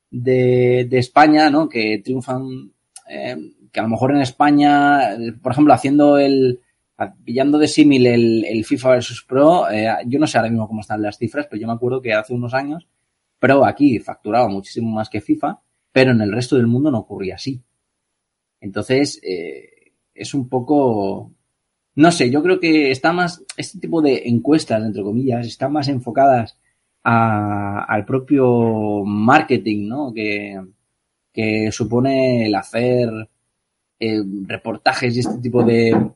de, 0.09 0.97
España, 0.97 1.51
¿no? 1.51 1.69
Que 1.69 2.01
triunfan 2.03 2.71
eh, 3.07 3.37
que 3.71 3.79
a 3.79 3.83
lo 3.83 3.89
mejor 3.89 4.11
en 4.15 4.21
España, 4.21 5.15
por 5.39 5.51
ejemplo, 5.51 5.73
haciendo 5.75 6.17
el, 6.17 6.61
pillando 7.23 7.59
de 7.59 7.67
símil 7.67 8.07
el, 8.07 8.45
el, 8.45 8.65
FIFA 8.65 8.89
versus 8.89 9.23
Pro, 9.23 9.69
eh, 9.69 9.87
yo 10.07 10.17
no 10.17 10.25
sé 10.25 10.39
ahora 10.39 10.49
mismo 10.49 10.67
cómo 10.67 10.81
están 10.81 11.03
las 11.03 11.19
cifras, 11.19 11.45
pero 11.47 11.61
yo 11.61 11.67
me 11.67 11.73
acuerdo 11.73 12.01
que 12.01 12.13
hace 12.13 12.33
unos 12.33 12.55
años, 12.55 12.87
Pro 13.43 13.65
aquí 13.65 13.99
facturaba 13.99 14.47
muchísimo 14.47 14.89
más 14.89 15.09
que 15.09 15.19
FIFA, 15.19 15.59
pero 15.91 16.11
en 16.11 16.21
el 16.21 16.31
resto 16.31 16.55
del 16.55 16.65
mundo 16.65 16.89
no 16.89 16.99
ocurría 16.99 17.35
así. 17.35 17.61
Entonces, 18.61 19.19
eh, 19.21 19.91
es 20.15 20.33
un 20.33 20.47
poco, 20.47 21.29
no 21.95 22.11
sé, 22.13 22.31
yo 22.31 22.41
creo 22.41 22.61
que 22.61 22.89
está 22.89 23.11
más, 23.11 23.43
este 23.57 23.79
tipo 23.79 24.01
de 24.01 24.29
encuestas, 24.29 24.81
entre 24.81 25.03
comillas, 25.03 25.45
están 25.45 25.73
más 25.73 25.89
enfocadas 25.89 26.57
a, 27.03 27.83
al 27.83 28.05
propio 28.05 29.03
marketing, 29.03 29.89
¿no? 29.89 30.13
Que, 30.13 30.61
que 31.33 31.69
supone 31.73 32.45
el 32.45 32.55
hacer 32.55 33.09
eh, 33.99 34.23
reportajes 34.47 35.17
y 35.17 35.19
este 35.19 35.39
tipo 35.39 35.63
de 35.63 36.11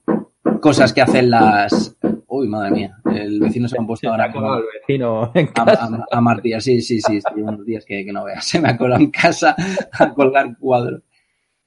cosas 0.62 0.94
que 0.94 1.02
hacen 1.02 1.30
las... 1.30 1.97
Uy, 2.38 2.48
madre 2.48 2.72
mía, 2.72 2.98
el 3.16 3.40
vecino 3.40 3.68
se 3.68 3.78
ha 3.80 3.86
puesto 3.86 4.10
ahora 4.10 4.28
el 4.28 4.64
vecino 4.80 5.24
a, 5.24 5.32
a, 5.34 6.06
a, 6.12 6.22
martillar, 6.22 6.62
sí, 6.62 6.82
sí, 6.82 7.02
sí, 7.02 7.18
estoy 7.18 7.42
unos 7.42 7.66
días 7.66 7.84
que, 7.84 8.06
que 8.06 8.14
no 8.14 8.26
veas, 8.26 8.46
se 8.48 8.60
me 8.60 8.70
ha 8.70 8.78
colado 8.78 9.02
en 9.02 9.10
casa 9.10 9.56
a 9.92 10.14
colgar 10.14 10.56
cuadros. 10.60 11.02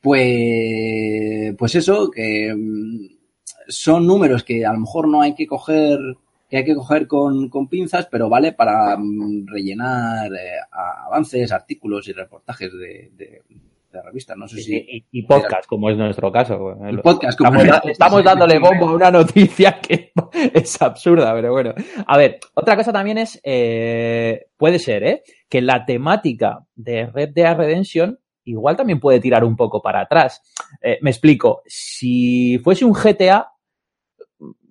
Pues, 0.01 1.55
pues 1.59 1.75
eso, 1.75 2.09
que 2.11 2.55
son 3.68 4.07
números 4.07 4.45
que 4.45 4.64
a 4.64 4.73
lo 4.73 4.81
mejor 4.81 5.09
no 5.09 5.21
hay 5.21 5.35
que 5.35 5.47
coger 5.47 5.99
que 6.49 6.57
hay 6.57 6.64
que 6.64 6.75
coger 6.75 7.07
con, 7.07 7.49
con 7.49 7.68
pinzas, 7.68 8.07
pero 8.07 8.29
vale 8.29 8.53
para 8.53 8.97
rellenar 9.47 10.33
eh, 10.35 10.59
avances, 11.07 11.53
artículos 11.53 12.09
y 12.09 12.12
reportajes 12.12 12.73
de, 12.73 13.12
de, 13.16 13.43
de 13.91 14.03
revistas. 14.03 14.36
No 14.36 14.49
sé 14.49 14.61
si. 14.61 14.76
Y, 14.76 15.07
y 15.11 15.22
podcast, 15.22 15.66
como 15.66 15.91
es 15.91 15.97
nuestro 15.97 16.30
caso. 16.30 16.76
Y 16.91 16.97
podcast, 16.99 17.38
como 17.38 17.61
estamos, 17.61 17.86
estamos 17.86 18.24
dándole 18.24 18.59
bombo 18.59 18.88
a 18.88 18.95
una 18.95 19.11
noticia 19.11 19.80
que 19.82 20.12
es 20.55 20.80
absurda, 20.80 21.32
pero 21.34 21.53
bueno. 21.53 21.74
A 22.07 22.16
ver, 22.16 22.38
otra 22.55 22.76
cosa 22.76 22.93
también 22.93 23.18
es, 23.18 23.41
eh, 23.43 24.47
puede 24.57 24.78
ser, 24.78 25.05
¿eh? 25.05 25.22
Que 25.49 25.61
la 25.61 25.84
temática 25.84 26.64
de 26.74 27.07
Red 27.07 27.30
Dead 27.34 27.57
Redemption 27.57 28.18
igual 28.45 28.76
también 28.76 29.01
puede 29.01 29.20
tirar 29.20 29.45
un 29.45 29.57
poco 29.57 29.80
para 29.82 30.01
atrás. 30.01 30.43
Eh, 30.80 30.99
me 31.03 31.11
explico. 31.11 31.62
Si 31.66 32.59
fuese 32.59 32.84
un 32.84 32.93
GTA, 32.93 33.53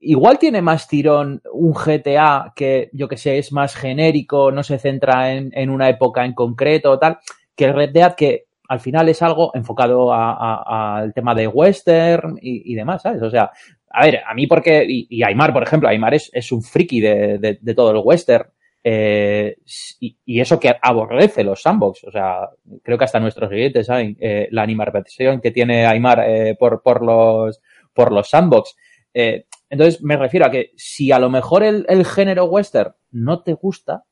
igual 0.01 0.39
tiene 0.39 0.61
más 0.61 0.87
tirón 0.87 1.41
un 1.53 1.73
GTA 1.73 2.53
que, 2.55 2.89
yo 2.93 3.07
que 3.07 3.17
sé, 3.17 3.37
es 3.37 3.51
más 3.51 3.75
genérico, 3.75 4.51
no 4.51 4.63
se 4.63 4.79
centra 4.79 5.33
en, 5.33 5.51
en 5.53 5.69
una 5.69 5.89
época 5.89 6.25
en 6.25 6.33
concreto 6.33 6.91
o 6.91 6.99
tal, 6.99 7.19
que 7.55 7.71
Red 7.71 7.91
Dead 7.91 8.15
que 8.15 8.48
al 8.69 8.79
final 8.79 9.09
es 9.09 9.21
algo 9.23 9.51
enfocado 9.55 10.13
al 10.13 11.11
tema 11.13 11.33
de 11.33 11.47
western 11.47 12.37
y, 12.39 12.71
y, 12.71 12.75
demás, 12.75 13.01
¿sabes? 13.01 13.21
O 13.23 13.29
sea, 13.29 13.51
a 13.89 14.05
ver, 14.05 14.21
a 14.23 14.35
mí 14.35 14.45
porque, 14.45 14.85
y, 14.87 15.07
y 15.09 15.23
Aymar, 15.23 15.51
por 15.51 15.63
ejemplo, 15.63 15.89
Aymar 15.89 16.13
es, 16.13 16.29
es 16.31 16.51
un 16.51 16.61
friki 16.61 17.01
de, 17.01 17.39
de, 17.39 17.57
de, 17.59 17.73
todo 17.73 17.89
el 17.89 18.01
western. 18.03 18.45
Eh, 18.83 19.57
y, 19.99 20.15
y, 20.23 20.39
eso 20.39 20.59
que 20.59 20.71
aborrece 20.81 21.43
los 21.43 21.63
sandbox, 21.63 22.03
o 22.05 22.11
sea, 22.11 22.47
creo 22.83 22.97
que 22.97 23.03
hasta 23.03 23.19
nuestros 23.19 23.49
siguientes 23.49 23.87
saben 23.87 24.15
eh, 24.21 24.47
la 24.51 24.61
animación 24.61 25.41
que 25.41 25.51
tiene 25.51 25.87
Aymar 25.87 26.23
eh, 26.27 26.55
por, 26.57 26.83
por, 26.83 27.03
los, 27.03 27.59
por 27.91 28.11
los 28.11 28.29
sandbox. 28.29 28.75
Eh, 29.15 29.47
entonces, 29.71 30.03
me 30.03 30.15
refiero 30.15 30.45
a 30.45 30.51
que 30.51 30.73
si 30.77 31.11
a 31.11 31.17
lo 31.17 31.31
mejor 31.31 31.63
el, 31.63 31.87
el, 31.89 32.05
género 32.05 32.45
western 32.45 32.93
no 33.09 33.41
te 33.41 33.53
gusta, 33.53 34.03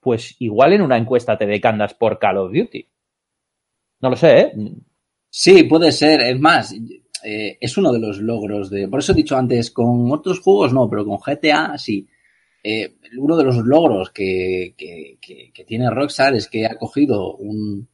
pues 0.00 0.36
igual 0.38 0.74
en 0.74 0.82
una 0.82 0.98
encuesta 0.98 1.38
te 1.38 1.46
decantas 1.46 1.94
por 1.94 2.18
Call 2.18 2.36
of 2.36 2.52
Duty. 2.52 2.86
No 4.00 4.10
lo 4.10 4.16
sé, 4.16 4.38
¿eh? 4.38 4.52
Sí, 5.30 5.64
puede 5.64 5.92
ser. 5.92 6.20
Es 6.22 6.38
más, 6.38 6.74
eh, 7.24 7.58
es 7.60 7.76
uno 7.76 7.92
de 7.92 7.98
los 7.98 8.20
logros 8.20 8.70
de. 8.70 8.88
Por 8.88 9.00
eso 9.00 9.12
he 9.12 9.16
dicho 9.16 9.36
antes, 9.36 9.70
con 9.70 10.10
otros 10.12 10.40
juegos 10.40 10.72
no, 10.72 10.88
pero 10.88 11.04
con 11.04 11.18
GTA 11.18 11.76
sí. 11.78 12.06
Eh, 12.62 12.96
uno 13.16 13.36
de 13.36 13.44
los 13.44 13.56
logros 13.58 14.10
que, 14.10 14.74
que, 14.76 15.18
que, 15.20 15.52
que, 15.54 15.64
tiene 15.64 15.88
Rockstar 15.88 16.34
es 16.34 16.48
que 16.48 16.66
ha 16.66 16.76
cogido 16.76 17.36
un, 17.36 17.86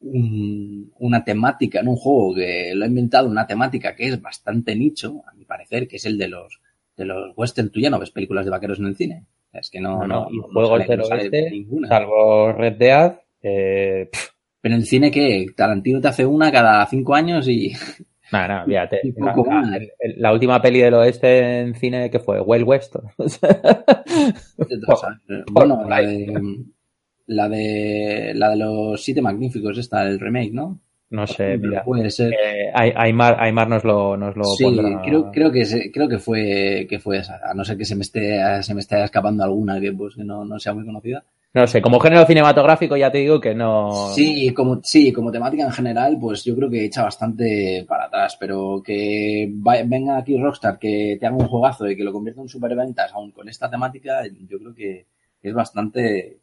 un, 0.00 0.92
una 0.98 1.24
temática 1.24 1.80
en 1.80 1.88
un 1.88 1.96
juego 1.96 2.34
que 2.34 2.72
lo 2.74 2.84
ha 2.84 2.88
inventado, 2.88 3.28
una 3.28 3.46
temática 3.46 3.96
que 3.96 4.08
es 4.08 4.20
bastante 4.20 4.76
nicho, 4.76 5.22
a 5.26 5.32
mi 5.34 5.46
parecer, 5.46 5.88
que 5.88 5.96
es 5.96 6.04
el 6.04 6.18
de 6.18 6.28
los 6.28 6.60
de 6.96 7.04
los 7.06 7.32
western. 7.36 7.70
Tú 7.70 7.80
ya 7.80 7.88
no 7.90 7.98
ves 7.98 8.10
películas 8.10 8.44
de 8.44 8.50
vaqueros 8.50 8.78
en 8.78 8.86
el 8.86 8.96
cine. 8.96 9.24
Es 9.52 9.70
que 9.70 9.80
no, 9.80 10.06
no, 10.06 10.06
no, 10.06 10.28
y 10.30 10.38
juegos 10.52 10.86
del 10.86 11.00
oeste, 11.00 11.66
salvo 11.88 12.52
Red 12.52 12.76
Dead, 12.76 13.18
eh, 13.42 14.08
pff, 14.12 14.28
pero 14.60 14.74
en 14.74 14.80
el 14.80 14.86
cine, 14.86 15.10
¿qué? 15.10 15.46
Tarantino 15.56 16.00
te 16.00 16.08
hace 16.08 16.26
una 16.26 16.52
cada 16.52 16.84
cinco 16.86 17.14
años 17.14 17.48
y... 17.48 17.72
No, 18.30 18.46
no, 18.46 18.66
fíjate. 18.66 19.00
La, 19.16 19.34
la, 19.34 19.80
la, 20.18 20.32
última 20.34 20.60
peli 20.60 20.80
del 20.80 20.92
oeste 20.92 21.60
en 21.60 21.74
cine, 21.74 22.10
¿qué 22.10 22.18
fue? 22.18 22.38
Wild 22.38 22.68
West. 22.68 22.96
bueno, 25.50 25.88
la 25.88 26.02
de, 26.02 26.30
la 27.24 27.48
de, 27.48 28.32
la 28.34 28.50
de 28.50 28.56
los 28.56 29.02
siete 29.02 29.22
magníficos, 29.22 29.78
esta, 29.78 30.06
el 30.06 30.20
remake, 30.20 30.52
¿no? 30.52 30.78
No 31.10 31.26
sé, 31.26 31.56
mira. 31.56 31.82
Puede 31.84 32.10
ser. 32.10 32.34
Eh, 32.34 32.70
Aymar, 32.74 33.40
Aymar 33.40 33.68
nos 33.68 33.84
lo, 33.84 34.16
nos 34.16 34.36
lo 34.36 34.44
sí, 34.44 34.64
pondrá. 34.64 35.00
creo, 35.02 35.30
creo 35.32 35.50
que 35.50 35.90
creo 35.90 36.08
que 36.08 36.18
fue, 36.18 36.86
que 36.88 36.98
fue 36.98 37.18
esa. 37.18 37.40
A 37.42 37.54
no 37.54 37.64
ser 37.64 37.78
que 37.78 37.86
se 37.86 37.96
me 37.96 38.02
esté, 38.02 38.62
se 38.62 38.74
me 38.74 38.80
esté 38.80 39.02
escapando 39.02 39.42
alguna 39.42 39.80
que 39.80 39.92
pues 39.92 40.16
que 40.16 40.24
no, 40.24 40.44
no 40.44 40.58
sea 40.58 40.74
muy 40.74 40.84
conocida. 40.84 41.24
No 41.54 41.66
sé, 41.66 41.80
como 41.80 41.98
género 41.98 42.26
cinematográfico 42.26 42.96
ya 42.96 43.10
te 43.10 43.18
digo 43.18 43.40
que 43.40 43.54
no. 43.54 44.10
Sí, 44.14 44.52
como, 44.52 44.80
sí, 44.82 45.12
como 45.12 45.32
temática 45.32 45.64
en 45.64 45.72
general, 45.72 46.18
pues 46.20 46.44
yo 46.44 46.54
creo 46.54 46.68
que 46.68 46.84
echa 46.84 47.02
bastante 47.02 47.86
para 47.88 48.04
atrás, 48.04 48.36
pero 48.38 48.82
que 48.84 49.50
venga 49.50 50.18
aquí 50.18 50.36
Rockstar, 50.36 50.78
que 50.78 51.16
te 51.18 51.26
haga 51.26 51.36
un 51.36 51.48
juegazo 51.48 51.88
y 51.88 51.96
que 51.96 52.04
lo 52.04 52.12
convierta 52.12 52.42
en 52.42 52.48
superventas, 52.50 53.12
aún 53.14 53.32
con 53.32 53.48
esta 53.48 53.70
temática, 53.70 54.24
yo 54.46 54.58
creo 54.58 54.74
que 54.74 55.06
es 55.42 55.54
bastante, 55.54 56.38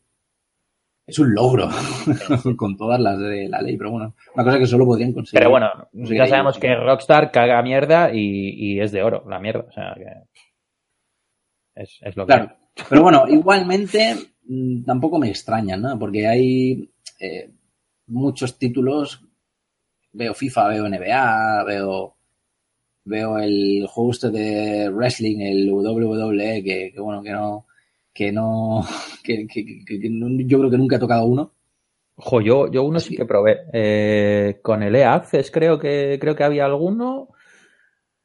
es 1.05 1.19
un 1.19 1.35
logro 1.35 1.69
con 2.57 2.75
todas 2.75 2.99
las 2.99 3.19
de 3.19 3.47
la 3.47 3.61
ley, 3.61 3.77
pero 3.77 3.91
bueno, 3.91 4.15
una 4.33 4.43
cosa 4.43 4.57
que 4.57 4.65
solo 4.65 4.87
podrían 4.87 5.13
conseguir. 5.13 5.39
Pero 5.39 5.51
bueno, 5.51 5.69
ya 5.93 6.25
sabemos 6.25 6.57
que 6.57 6.75
Rockstar 6.75 7.29
caga 7.31 7.61
mierda 7.61 8.09
y, 8.11 8.79
es 8.79 8.91
de 8.91 9.03
oro, 9.03 9.23
la 9.29 9.39
mierda. 9.39 9.65
O 9.69 9.71
sea 9.71 9.93
que 9.95 10.05
es, 11.75 11.99
es 12.01 12.17
lo 12.17 12.25
claro. 12.25 12.51
Pero 12.89 13.03
bueno, 13.03 13.25
igualmente 13.27 14.15
tampoco 14.85 15.19
me 15.19 15.29
extraña, 15.29 15.77
¿no? 15.77 15.97
Porque 15.97 16.27
hay 16.27 16.91
eh, 17.19 17.49
muchos 18.07 18.57
títulos. 18.57 19.21
Veo 20.13 20.33
FIFA, 20.33 20.69
veo 20.69 20.89
NBA, 20.89 21.63
veo 21.65 22.15
veo 23.05 23.37
el 23.37 23.85
juego 23.87 24.11
este 24.11 24.31
de 24.31 24.89
wrestling, 24.89 25.39
el 25.41 25.69
WWE, 25.71 26.63
que, 26.63 26.91
que 26.93 26.99
bueno, 26.99 27.21
que 27.21 27.31
no 27.31 27.65
que 28.13 28.31
no, 28.31 28.81
que, 29.23 29.45
que, 29.45 29.65
que, 29.85 29.99
yo 30.47 30.57
creo 30.59 30.71
que 30.71 30.77
nunca 30.77 30.95
he 30.95 30.99
tocado 30.99 31.25
uno. 31.25 31.51
Ojo, 32.15 32.39
yo, 32.39 32.71
yo 32.71 32.83
uno 32.83 32.99
sí 32.99 33.15
que 33.15 33.25
probé. 33.25 33.59
Eh, 33.73 34.59
con 34.63 34.81
el 34.81 34.95
EA 34.95 35.15
Access 35.15 35.51
creo 35.51 35.77
que, 35.77 36.17
creo 36.19 36.35
que 36.35 36.45
había 36.45 36.65
alguno. 36.65 37.29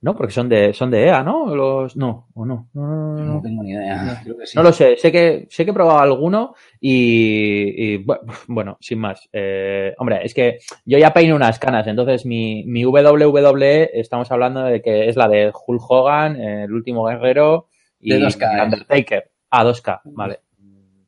No, 0.03 0.17
porque 0.17 0.33
son 0.33 0.49
de, 0.49 0.73
son 0.73 0.91
de 0.91 1.05
EA, 1.05 1.23
¿no? 1.23 1.55
Los, 1.55 1.95
no, 1.95 2.29
o 2.33 2.47
no. 2.47 2.71
No, 2.73 3.17
no 3.17 3.43
tengo 3.43 3.63
ni 3.63 3.73
idea. 3.73 4.23
No, 4.55 4.63
lo 4.63 4.73
sé. 4.73 4.97
Sé 4.97 5.13
que, 5.13 5.47
sé 5.51 5.65
que 5.65 5.73
he 5.73 5.75
probado 5.75 5.99
alguno 5.99 6.55
y, 6.81 7.97
y 7.97 8.07
bueno, 8.49 8.79
sin 8.81 8.99
más. 8.99 9.29
Eh, 9.31 9.95
hombre, 9.99 10.21
es 10.25 10.33
que 10.33 10.61
yo 10.87 10.97
ya 10.97 11.13
peino 11.13 11.37
unas 11.37 11.59
canas, 11.59 11.87
entonces 11.87 12.25
mi, 12.25 12.65
mi 12.65 12.87
WWE 12.87 13.91
estamos 13.93 14.31
hablando 14.33 14.63
de 14.63 14.81
que 14.81 15.09
es 15.09 15.17
la 15.17 15.29
de 15.29 15.53
Hulk 15.55 15.83
Hogan, 15.87 16.37
el 16.41 16.73
último 16.73 17.05
guerrero 17.05 17.69
y 17.99 18.15
de 18.15 18.25
Undertaker. 18.65 19.31
A 19.51 19.65
2K, 19.65 20.01
vale. 20.05 20.41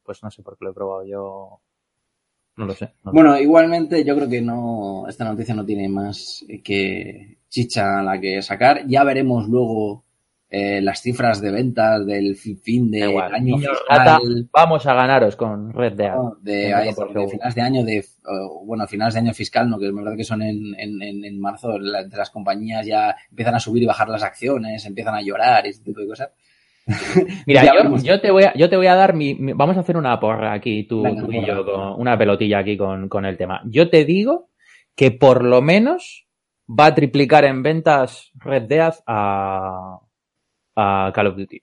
Pues 0.02 0.22
no 0.22 0.30
sé 0.30 0.42
por 0.42 0.58
qué 0.58 0.64
lo 0.66 0.72
he 0.72 0.74
probado 0.74 1.06
yo. 1.06 1.60
No 2.56 2.66
lo 2.66 2.74
sé. 2.74 2.92
bueno, 3.04 3.38
igualmente 3.38 4.04
yo 4.04 4.14
creo 4.14 4.28
que 4.28 4.42
no, 4.42 5.06
esta 5.08 5.24
noticia 5.24 5.54
no 5.54 5.64
tiene 5.64 5.88
más 5.88 6.44
que 6.62 7.38
chicha 7.52 8.00
a 8.00 8.02
la 8.02 8.18
que 8.18 8.40
sacar. 8.40 8.86
Ya 8.86 9.04
veremos 9.04 9.46
luego 9.46 10.04
eh, 10.48 10.80
las 10.80 11.02
cifras 11.02 11.40
de 11.40 11.50
ventas 11.50 12.04
del 12.06 12.34
fin 12.36 12.90
de 12.90 13.04
año 13.04 13.58
fiscal. 13.58 14.48
vamos 14.50 14.86
a 14.86 14.94
ganaros 14.94 15.36
con 15.36 15.72
Red 15.72 15.92
Dead. 15.92 16.14
de, 16.40 16.74
finales 17.30 17.54
de 17.54 17.60
año, 17.60 17.84
de, 17.84 18.04
bueno, 18.64 18.86
finales 18.86 19.14
de 19.14 19.20
año 19.20 19.34
fiscal, 19.34 19.68
no 19.68 19.78
que 19.78 19.86
es 19.86 19.94
verdad 19.94 20.16
que 20.16 20.24
son 20.24 20.42
en, 20.42 20.74
en, 20.78 21.24
en 21.24 21.40
marzo, 21.40 21.78
las 21.78 22.30
compañías 22.30 22.86
ya 22.86 23.14
empiezan 23.30 23.54
a 23.54 23.60
subir 23.60 23.82
y 23.82 23.86
bajar 23.86 24.08
las 24.08 24.22
acciones, 24.22 24.84
empiezan 24.86 25.14
a 25.14 25.22
llorar 25.22 25.66
y 25.66 25.70
ese 25.70 25.84
tipo 25.84 26.00
de 26.00 26.06
cosas. 26.06 26.30
Mira, 27.46 27.64
yo, 28.02 28.20
te 28.20 28.30
voy 28.30 28.44
a, 28.44 28.54
yo 28.54 28.68
te 28.68 28.76
voy 28.76 28.88
a 28.88 28.94
dar 28.94 29.14
mi, 29.14 29.34
Vamos 29.54 29.76
a 29.76 29.80
hacer 29.80 29.96
una 29.96 30.18
porra 30.18 30.52
aquí, 30.52 30.84
tú, 30.84 31.06
y 31.06 31.46
yo, 31.46 31.94
una 31.96 32.18
pelotilla 32.18 32.58
aquí 32.58 32.76
con, 32.76 33.24
el 33.24 33.36
tema. 33.36 33.62
Yo 33.66 33.88
te 33.88 34.04
digo 34.04 34.48
que 34.96 35.10
por 35.12 35.44
lo 35.44 35.62
menos 35.62 36.26
va 36.68 36.86
a 36.86 36.94
triplicar 36.94 37.44
en 37.44 37.62
ventas 37.62 38.30
Red 38.34 38.62
Dead 38.62 38.94
a, 39.06 40.00
a 40.76 41.12
Call 41.14 41.26
of 41.26 41.36
Duty. 41.36 41.62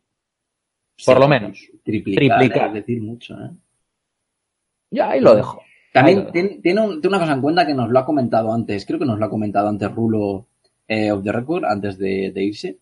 Por 1.05 1.19
lo 1.19 1.27
menos. 1.27 1.59
Triplicar, 1.83 2.67
Es 2.67 2.73
decir 2.73 3.01
mucho, 3.01 3.35
¿eh? 3.35 3.51
Ya, 4.91 5.11
ahí 5.11 5.21
lo 5.21 5.35
dejo. 5.35 5.61
También 5.93 6.31
tiene, 6.31 6.81
una 6.81 7.19
cosa 7.19 7.33
en 7.33 7.41
cuenta 7.41 7.65
que 7.65 7.73
nos 7.73 7.89
lo 7.89 7.99
ha 7.99 8.05
comentado 8.05 8.53
antes, 8.53 8.85
creo 8.85 8.99
que 8.99 9.05
nos 9.05 9.17
lo 9.17 9.25
ha 9.25 9.29
comentado 9.29 9.69
antes 9.69 9.91
Rulo 9.91 10.47
eh, 10.87 11.11
of 11.11 11.23
the 11.23 11.31
Record, 11.31 11.65
antes 11.65 11.97
de 11.97 12.31
irse 12.35 12.79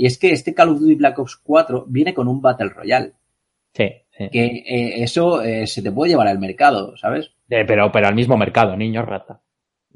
y 0.00 0.06
es 0.06 0.16
que 0.16 0.32
este 0.32 0.54
Call 0.54 0.70
of 0.70 0.80
Duty 0.80 0.94
Black 0.94 1.18
Ops 1.18 1.36
4 1.36 1.84
viene 1.86 2.14
con 2.14 2.26
un 2.26 2.40
Battle 2.40 2.70
Royale. 2.70 3.12
Sí, 3.74 3.84
Que 4.16 4.46
eh, 4.66 5.02
eso 5.02 5.42
eh, 5.42 5.66
se 5.66 5.82
te 5.82 5.92
puede 5.92 6.12
llevar 6.12 6.26
al 6.26 6.38
mercado, 6.38 6.96
¿sabes? 6.96 7.32
pero, 7.46 7.92
pero 7.92 8.06
al 8.08 8.14
mismo 8.14 8.38
mercado, 8.38 8.74
niño 8.78 9.02
rata 9.02 9.42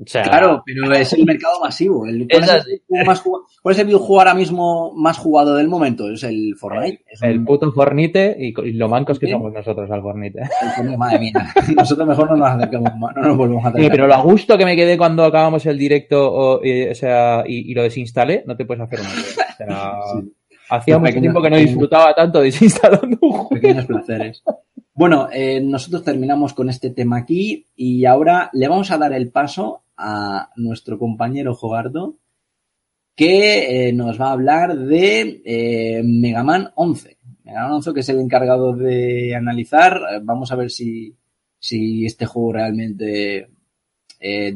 claro, 0.05 0.63
pero 0.67 0.93
es 0.93 1.13
el 1.13 1.25
mercado 1.25 1.61
masivo. 1.61 2.07
El, 2.07 2.27
¿cuál, 2.29 3.73
es 3.73 3.79
el, 3.79 3.87
videojuego 3.87 4.21
ahora 4.21 4.35
mismo 4.35 4.93
más 4.95 5.19
jugado 5.19 5.55
del 5.55 5.69
momento? 5.69 6.11
Es 6.11 6.23
el 6.25 6.57
Fortnite. 6.59 7.05
el 7.23 7.45
puto 7.45 7.71
Fornite 7.73 8.37
y, 8.39 8.53
lo 8.73 8.89
mancos 8.89 9.19
que 9.19 9.31
somos 9.31 9.53
nosotros 9.53 9.91
al 9.91 10.03
Fortnite. 10.03 10.41
madre 10.99 11.19
mía. 11.19 11.33
Nosotros 11.77 12.09
mejor 12.09 12.31
no 12.31 12.37
nos 12.37 12.49
acercamos 12.49 12.93
no 12.99 13.23
nos 13.23 13.37
volvemos 13.37 13.65
a 13.65 13.69
acercar. 13.69 13.91
pero 13.91 14.07
lo 14.07 14.15
a 14.15 14.23
gusto 14.23 14.59
que 14.59 14.65
me 14.65 14.77
quedé 14.77 14.99
cuando 14.99 15.25
acabamos 15.25 15.65
el 15.67 15.79
directo 15.79 16.33
o, 16.33 16.61
sea, 16.95 17.45
y, 17.47 17.73
lo 17.75 17.83
desinstalé, 17.83 18.45
no 18.47 18.57
te 18.57 18.65
puedes 18.65 18.83
hacer 18.83 19.01
una 19.01 19.09
Hacía 20.71 20.99
mucho 20.99 21.21
tiempo 21.21 21.43
que 21.43 21.51
no 21.51 21.57
disfrutaba 21.57 22.15
tanto 22.15 22.41
desinstalando 22.41 23.19
un 23.21 23.31
juego. 23.31 23.49
Pequeños 23.51 23.87
placeres. 23.87 24.43
Bueno, 24.95 25.29
eh, 25.33 25.61
nosotros 25.61 26.05
terminamos 26.05 26.55
con 26.55 26.71
este 26.71 26.91
tema 26.91 27.19
aquí 27.19 27.67
y 27.75 28.05
ahora 28.05 28.51
le 28.53 28.69
vamos 28.69 28.91
a 28.91 28.99
dar 28.99 29.13
el 29.13 29.31
paso 29.31 29.83
a 29.97 30.51
nuestro 30.57 30.99
compañero 30.99 31.55
Jogardo, 31.55 32.17
que 33.17 33.89
eh, 33.89 33.93
nos 33.93 34.21
va 34.21 34.29
a 34.29 34.33
hablar 34.33 34.77
de 34.77 35.43
eh, 35.45 36.03
Megaman 36.05 36.71
11. 36.75 37.19
Megaman 37.45 37.73
11, 37.73 37.95
que 37.95 38.01
es 38.01 38.09
el 38.09 38.21
encargado 38.21 38.75
de 38.75 39.35
analizar. 39.35 40.01
Eh, 40.13 40.21
vamos 40.23 40.51
a 40.51 40.57
ver 40.57 40.71
si, 40.71 41.17
si 41.59 42.05
este 42.05 42.27
juego 42.27 42.53
realmente 42.53 43.51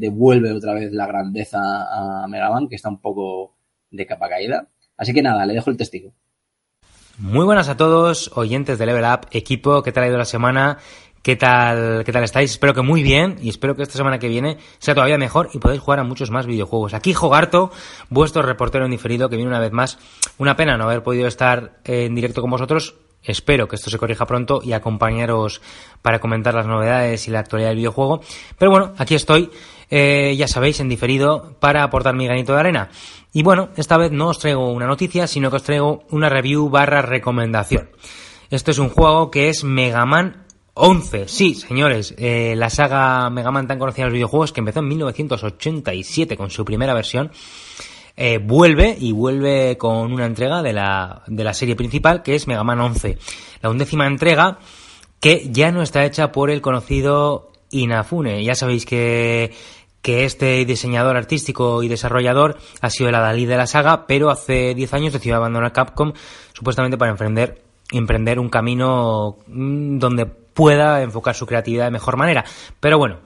devuelve 0.01 0.51
otra 0.51 0.73
vez 0.73 0.91
la 0.93 1.07
grandeza 1.07 1.59
a 1.61 2.27
Megaman, 2.27 2.69
que 2.69 2.77
está 2.77 2.89
un 2.89 3.03
poco 3.03 3.55
de 3.91 4.07
capa 4.07 4.27
caída. 4.27 4.67
Así 4.99 5.15
que 5.15 5.23
nada, 5.23 5.47
le 5.47 5.55
dejo 5.55 5.71
el 5.71 5.77
testigo. 5.77 6.13
Muy 7.19 7.45
buenas 7.45 7.69
a 7.69 7.77
todos, 7.77 8.31
oyentes 8.35 8.79
de 8.79 8.87
Level 8.87 9.05
Up, 9.05 9.27
equipo, 9.31 9.83
¿qué 9.83 9.91
tal 9.91 10.05
ha 10.05 10.09
ido 10.09 10.19
la 10.19 10.25
semana? 10.25 10.79
¿Qué 11.23 11.37
tal, 11.37 12.05
¿Qué 12.05 12.13
tal 12.13 12.23
estáis? 12.23 12.53
Espero 12.53 12.75
que 12.75 12.83
muy 12.83 13.03
bien 13.03 13.37
y 13.43 13.49
espero 13.49 13.75
que 13.75 13.83
esta 13.83 13.99
semana 13.99 14.19
que 14.19 14.29
viene 14.29 14.59
sea 14.79 14.95
todavía 14.95 15.19
mejor 15.19 15.51
y 15.53 15.59
podáis 15.59 15.81
jugar 15.81 15.99
a 15.99 16.05
muchos 16.05 16.31
más 16.31 16.47
videojuegos. 16.47 16.95
Aquí 16.95 17.13
Jogarto, 17.13 17.71
vuestro 18.09 18.43
reportero 18.43 18.85
en 18.85 18.93
diferido, 18.93 19.29
que 19.29 19.37
viene 19.37 19.51
una 19.51 19.61
vez 19.61 19.73
más. 19.73 19.99
Una 20.39 20.57
pena 20.57 20.77
no 20.77 20.85
haber 20.85 21.03
podido 21.03 21.27
estar 21.27 21.81
en 21.85 22.15
directo 22.15 22.41
con 22.41 22.51
vosotros. 22.51 22.95
Espero 23.23 23.67
que 23.67 23.77
esto 23.77 23.91
se 23.91 23.99
corrija 23.99 24.27
pronto 24.27 24.61
y 24.63 24.73
acompañaros 24.73 25.61
para 26.03 26.21
comentar 26.21 26.55
las 26.55 26.67
novedades 26.67 27.27
y 27.27 27.33
la 27.33 27.41
actualidad 27.41 27.71
del 27.71 27.79
videojuego. 27.79 28.21
Pero 28.57 28.71
bueno, 28.71 28.95
aquí 28.97 29.17
estoy, 29.17 29.51
eh, 29.91 30.35
ya 30.39 30.47
sabéis, 30.47 30.79
en 30.81 30.89
diferido 30.89 31.57
para 31.59 31.83
aportar 31.83 32.15
mi 32.15 32.27
granito 32.27 32.55
de 32.55 32.61
arena. 32.61 32.91
Y 33.39 33.45
bueno, 33.45 33.69
esta 33.77 33.97
vez 33.97 34.11
no 34.11 34.31
os 34.31 34.41
traigo 34.41 34.73
una 34.73 34.89
noticia, 34.89 35.29
sino 35.29 35.49
que 35.49 35.59
os 35.59 35.63
traigo 35.63 36.03
una 36.11 36.29
review 36.29 36.71
barra 36.71 37.03
recomendación. 37.03 37.89
Esto 38.51 38.73
es 38.73 38.79
un 38.79 38.89
juego 38.89 39.31
que 39.31 39.49
es 39.49 39.63
Mega 39.63 40.05
Man 40.07 40.45
11, 40.75 41.29
sí, 41.29 41.55
señores, 41.55 42.17
eh, 42.19 42.55
la 42.57 42.69
saga 42.69 43.31
Mega 43.31 43.53
Man 43.53 43.69
tan 43.69 43.79
conocida 43.79 44.03
en 44.03 44.09
los 44.09 44.15
videojuegos 44.15 44.53
que 44.53 44.59
empezó 44.59 44.81
en 44.81 44.89
1987 44.89 46.37
con 46.37 46.51
su 46.51 46.65
primera 46.65 46.95
versión, 46.95 47.31
eh, 48.17 48.39
vuelve 48.39 48.97
y 48.99 49.13
vuelve 49.13 49.79
con 49.79 50.13
una 50.13 50.27
entrega 50.27 50.61
de 50.61 50.73
la, 50.73 51.23
de 51.29 51.45
la 51.45 51.55
serie 51.55 51.77
principal 51.77 52.25
que 52.25 52.35
es 52.35 52.49
Mega 52.49 52.65
Man 52.65 52.81
11. 52.81 53.19
La 53.63 53.71
undécima 53.71 54.09
entrega 54.09 54.59
que 55.21 55.49
ya 55.53 55.71
no 55.71 55.83
está 55.83 56.05
hecha 56.05 56.33
por 56.33 56.51
el 56.51 56.61
conocido 56.61 57.53
Inafune. 57.71 58.43
Ya 58.43 58.55
sabéis 58.55 58.85
que, 58.85 59.53
que 60.03 60.25
este 60.25 60.65
diseñador 60.65 61.17
artístico 61.17 61.83
y 61.83 61.89
desarrollador 61.89 62.59
ha 62.81 62.91
sido 62.91 63.09
el 63.09 63.15
adalí 63.15 63.47
de 63.47 63.57
la 63.57 63.67
saga, 63.67 64.07
pero 64.07 64.31
hace 64.31 64.75
10 64.75 64.95
años 64.95 65.13
decidió 65.13 65.37
abandonar 65.37 65.73
Capcom 65.73 66.13
supuestamente 66.53 66.97
para 66.97 67.11
emprender, 67.11 67.63
emprender 67.91 68.39
un 68.39 68.49
camino 68.49 69.39
mm, 69.47 69.99
donde 69.99 70.27
pueda 70.27 71.03
enfocar 71.03 71.35
su 71.35 71.47
creatividad 71.47 71.85
de 71.85 71.91
mejor 71.91 72.17
manera. 72.17 72.45
Pero 72.81 72.99
bueno, 72.99 73.19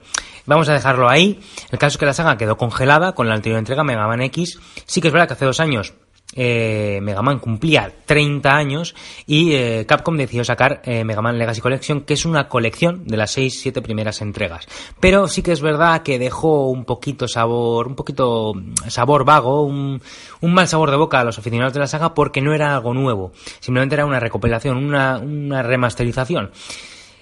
vamos 0.45 0.69
a 0.69 0.73
dejarlo 0.73 1.09
ahí. 1.09 1.39
El 1.71 1.79
caso 1.79 1.95
es 1.95 1.97
que 1.97 2.05
la 2.05 2.13
saga 2.13 2.37
quedó 2.37 2.57
congelada 2.57 3.13
con 3.13 3.27
la 3.27 3.35
anterior 3.35 3.59
entrega 3.59 3.83
Mega 3.83 4.07
Man 4.07 4.21
X. 4.21 4.59
Sí 4.85 5.01
que 5.01 5.07
es 5.07 5.13
verdad 5.13 5.27
que 5.27 5.33
hace 5.33 5.45
dos 5.45 5.59
años 5.59 5.93
eh, 6.35 6.99
Mega 7.01 7.21
Man 7.21 7.39
cumplía 7.39 7.91
30 8.05 8.55
años 8.55 8.95
y 9.25 9.53
eh, 9.53 9.85
Capcom 9.87 10.17
decidió 10.17 10.43
sacar 10.43 10.81
eh, 10.85 11.03
Mega 11.03 11.21
Man 11.21 11.37
Legacy 11.37 11.61
Collection, 11.61 12.01
que 12.01 12.13
es 12.13 12.25
una 12.25 12.47
colección 12.47 13.05
de 13.05 13.17
las 13.17 13.37
6-7 13.37 13.81
primeras 13.81 14.21
entregas. 14.21 14.67
Pero 14.99 15.27
sí 15.27 15.41
que 15.41 15.51
es 15.51 15.61
verdad 15.61 16.03
que 16.03 16.19
dejó 16.19 16.69
un 16.69 16.85
poquito 16.85 17.27
sabor, 17.27 17.87
un 17.87 17.95
poquito 17.95 18.53
sabor 18.87 19.25
vago, 19.25 19.63
un, 19.63 20.01
un 20.41 20.53
mal 20.53 20.67
sabor 20.67 20.91
de 20.91 20.97
boca 20.97 21.19
a 21.19 21.23
los 21.23 21.37
aficionados 21.37 21.73
de 21.73 21.79
la 21.79 21.87
saga 21.87 22.13
porque 22.13 22.41
no 22.41 22.53
era 22.53 22.75
algo 22.75 22.93
nuevo. 22.93 23.31
Simplemente 23.59 23.95
era 23.95 24.05
una 24.05 24.19
recopilación, 24.19 24.77
una, 24.77 25.19
una 25.19 25.63
remasterización. 25.63 26.51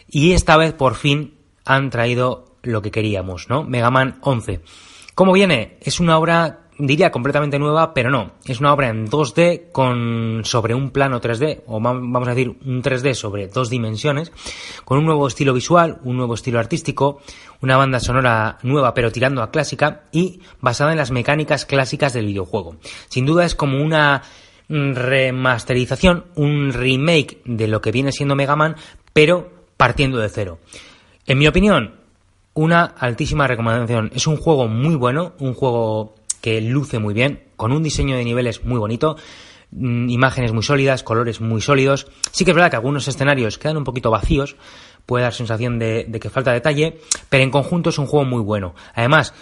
Y 0.10 0.34
esta 0.34 0.58
vez 0.58 0.74
por 0.74 0.96
fin 0.96 1.36
han 1.66 1.90
traído 1.90 2.58
lo 2.64 2.82
que 2.82 2.92
queríamos, 2.92 3.50
¿no? 3.50 3.64
Mega 3.64 3.90
Man 3.90 4.20
11. 4.22 4.62
¿Cómo 5.16 5.34
viene? 5.34 5.78
Es 5.82 6.00
una 6.00 6.18
obra, 6.18 6.61
diría, 6.88 7.12
completamente 7.12 7.60
nueva, 7.60 7.94
pero 7.94 8.10
no. 8.10 8.32
Es 8.46 8.60
una 8.60 8.74
obra 8.74 8.90
en 8.90 9.08
2D 9.08 9.72
con, 9.72 10.42
sobre 10.44 10.74
un 10.74 10.92
plano 10.92 11.22
3D, 11.22 11.62
o 11.68 11.80
vamos 11.80 12.28
a 12.28 12.32
decir 12.32 12.50
un 12.50 12.82
3D 12.82 13.14
sobre 13.14 13.48
dos 13.48 13.70
dimensiones, 13.70 14.32
con 14.84 14.98
un 14.98 15.06
nuevo 15.06 15.28
estilo 15.28 15.54
visual, 15.54 16.00
un 16.04 16.18
nuevo 16.18 16.34
estilo 16.34 16.60
artístico, 16.60 17.22
una 17.62 17.78
banda 17.78 18.00
sonora 18.00 18.58
nueva 18.64 18.94
pero 18.94 19.12
tirando 19.12 19.42
a 19.44 19.52
clásica 19.52 20.04
y 20.12 20.42
basada 20.60 20.92
en 20.92 20.98
las 20.98 21.12
mecánicas 21.12 21.66
clásicas 21.66 22.14
del 22.14 22.26
videojuego. 22.26 22.76
Sin 23.10 23.26
duda 23.26 23.46
es 23.46 23.56
como 23.56 23.82
una 23.82 24.24
remasterización, 24.68 26.26
un 26.36 26.74
remake 26.74 27.42
de 27.46 27.68
lo 27.68 27.82
que 27.82 27.92
viene 27.92 28.12
siendo 28.12 28.36
Mega 28.36 28.56
Man, 28.56 28.76
pero 29.14 29.52
partiendo 29.78 30.20
de 30.20 30.30
cero. 30.30 30.60
En 31.28 31.38
mi 31.38 31.48
opinión, 31.48 32.02
una 32.54 32.84
altísima 32.84 33.48
recomendación. 33.48 34.12
Es 34.14 34.28
un 34.28 34.38
juego 34.38 34.68
muy 34.68 34.96
bueno, 34.96 35.34
un 35.40 35.54
juego 35.54 36.16
que 36.42 36.60
luce 36.62 37.00
muy 37.00 37.14
bien, 37.14 37.44
con 37.56 37.72
un 37.72 37.84
diseño 37.84 38.18
de 38.18 38.26
niveles 38.26 38.64
muy 38.64 38.80
bonito, 38.80 39.16
mm, 39.72 40.10
imágenes 40.10 40.52
muy 40.52 40.64
sólidas, 40.64 41.04
colores 41.04 41.40
muy 41.40 41.62
sólidos. 41.62 42.08
Sí 42.32 42.44
que 42.44 42.52
es 42.52 42.56
verdad 42.56 42.72
que 42.72 42.76
algunos 42.78 43.08
escenarios 43.08 43.58
quedan 43.58 43.78
un 43.78 43.84
poquito 43.84 44.12
vacíos, 44.12 44.56
puede 45.06 45.24
dar 45.24 45.34
sensación 45.34 45.80
de, 45.80 46.08
que 46.20 46.30
falta 46.30 46.52
detalle, 46.52 47.00
pero 47.30 47.44
en 47.44 47.52
conjunto 47.52 47.90
es 47.90 47.98
un 47.98 48.08
juego 48.08 48.26
muy 48.26 48.42
bueno. 48.42 48.76
Además, 48.94 49.34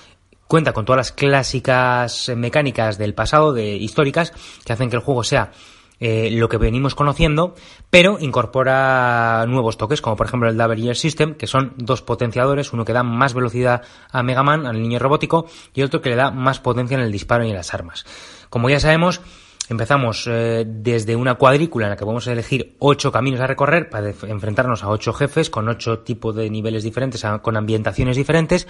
cuenta 0.48 0.74
con 0.74 0.86
todas 0.86 0.98
las 0.98 1.12
clásicas 1.12 2.32
mecánicas 2.36 2.98
del 2.98 3.14
pasado, 3.14 3.54
de 3.54 3.76
históricas, 3.76 4.34
que 4.66 4.74
hacen 4.74 4.90
que 4.90 4.98
el 4.98 5.02
juego 5.02 5.24
sea 5.24 5.52
eh, 6.00 6.30
lo 6.32 6.50
que 6.50 6.58
venimos 6.58 6.96
conociendo, 6.96 7.56
pero 7.90 8.18
incorpora 8.20 9.46
nuevos 9.48 9.78
toques, 9.78 10.02
como 10.02 10.16
por 10.16 10.28
ejemplo 10.28 10.50
el 10.50 10.58
Double 10.58 10.82
Year 10.82 10.96
System, 10.96 11.36
que 11.36 11.48
son 11.48 11.74
dos 11.78 12.02
potenciadores, 12.02 12.74
uno 12.74 12.86
que 12.86 12.94
da 12.94 13.04
más 13.04 13.34
velocidad 13.34 13.82
a 14.12 14.24
Mega 14.24 14.44
Man, 14.44 14.66
al 14.66 14.82
niño 14.82 15.00
robótico, 15.00 15.48
y 15.74 15.84
otro 15.84 16.02
que 16.02 16.10
le 16.10 16.16
da 16.16 16.32
más 16.32 16.60
potencia 16.60 16.96
en 16.96 17.02
el 17.02 17.12
disparo 17.12 17.46
y 17.46 17.50
en 17.50 17.56
las 17.56 17.74
armas. 17.74 18.06
Como 18.50 18.70
ya 18.70 18.80
sabemos, 18.80 19.22
Empezamos 19.70 20.26
eh, 20.28 20.66
desde 20.68 21.16
una 21.16 21.36
cuadrícula 21.36 21.86
en 21.86 21.92
la 21.92 21.96
que 21.96 22.04
a 22.04 22.32
elegir 22.32 22.76
ocho 22.80 23.12
caminos 23.12 23.40
a 23.40 23.46
recorrer 23.46 23.88
para 23.88 24.10
enfrentarnos 24.10 24.84
a 24.84 24.90
ocho 24.90 25.14
jefes 25.14 25.52
con 25.52 25.70
ocho 25.70 26.00
tipos 26.00 26.36
de 26.36 26.50
niveles 26.50 26.84
diferentes, 26.84 27.24
con 27.44 27.56
ambientaciones 27.56 28.18
diferentes, 28.18 28.68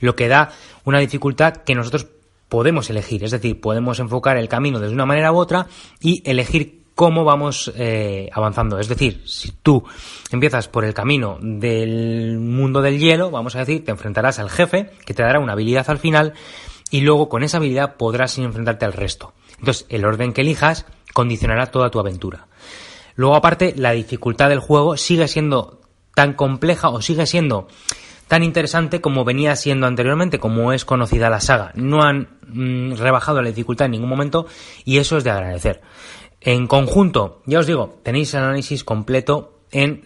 lo 0.00 0.16
que 0.16 0.26
da 0.26 0.50
una 0.84 0.98
dificultad 0.98 1.58
que 1.58 1.76
nosotros 1.76 2.08
podemos 2.52 2.90
elegir. 2.90 3.24
Es 3.24 3.30
decir, 3.30 3.58
podemos 3.62 3.98
enfocar 3.98 4.36
el 4.36 4.46
camino 4.46 4.78
de 4.78 4.90
una 4.90 5.06
manera 5.06 5.32
u 5.32 5.38
otra 5.38 5.68
y 6.02 6.22
elegir 6.30 6.82
cómo 6.94 7.24
vamos 7.24 7.72
eh, 7.76 8.28
avanzando. 8.30 8.78
Es 8.78 8.88
decir, 8.88 9.22
si 9.24 9.52
tú 9.62 9.82
empiezas 10.30 10.68
por 10.68 10.84
el 10.84 10.92
camino 10.92 11.38
del 11.40 12.38
mundo 12.38 12.82
del 12.82 12.98
hielo, 12.98 13.30
vamos 13.30 13.56
a 13.56 13.60
decir, 13.60 13.86
te 13.86 13.90
enfrentarás 13.90 14.38
al 14.38 14.50
jefe, 14.50 14.90
que 15.06 15.14
te 15.14 15.22
dará 15.22 15.40
una 15.40 15.54
habilidad 15.54 15.88
al 15.88 15.96
final, 15.96 16.34
y 16.90 17.00
luego 17.00 17.30
con 17.30 17.42
esa 17.42 17.56
habilidad 17.56 17.96
podrás 17.96 18.36
enfrentarte 18.36 18.84
al 18.84 18.92
resto. 18.92 19.32
Entonces, 19.58 19.86
el 19.88 20.04
orden 20.04 20.34
que 20.34 20.42
elijas 20.42 20.84
condicionará 21.14 21.70
toda 21.70 21.88
tu 21.88 22.00
aventura. 22.00 22.48
Luego, 23.14 23.34
aparte, 23.34 23.72
la 23.78 23.92
dificultad 23.92 24.50
del 24.50 24.60
juego 24.60 24.98
sigue 24.98 25.26
siendo 25.26 25.80
tan 26.14 26.34
compleja 26.34 26.90
o 26.90 27.00
sigue 27.00 27.24
siendo 27.24 27.68
tan 28.32 28.44
interesante 28.44 29.02
como 29.02 29.26
venía 29.26 29.54
siendo 29.56 29.86
anteriormente, 29.86 30.38
como 30.38 30.72
es 30.72 30.86
conocida 30.86 31.28
la 31.28 31.38
saga. 31.38 31.70
No 31.74 32.02
han 32.02 32.28
mm, 32.48 32.94
rebajado 32.94 33.42
la 33.42 33.50
dificultad 33.50 33.84
en 33.84 33.90
ningún 33.90 34.08
momento 34.08 34.46
y 34.86 34.96
eso 34.96 35.18
es 35.18 35.24
de 35.24 35.30
agradecer. 35.30 35.82
En 36.40 36.66
conjunto, 36.66 37.42
ya 37.44 37.58
os 37.58 37.66
digo, 37.66 38.00
tenéis 38.02 38.32
el 38.32 38.40
análisis 38.40 38.84
completo 38.84 39.58
en 39.70 40.04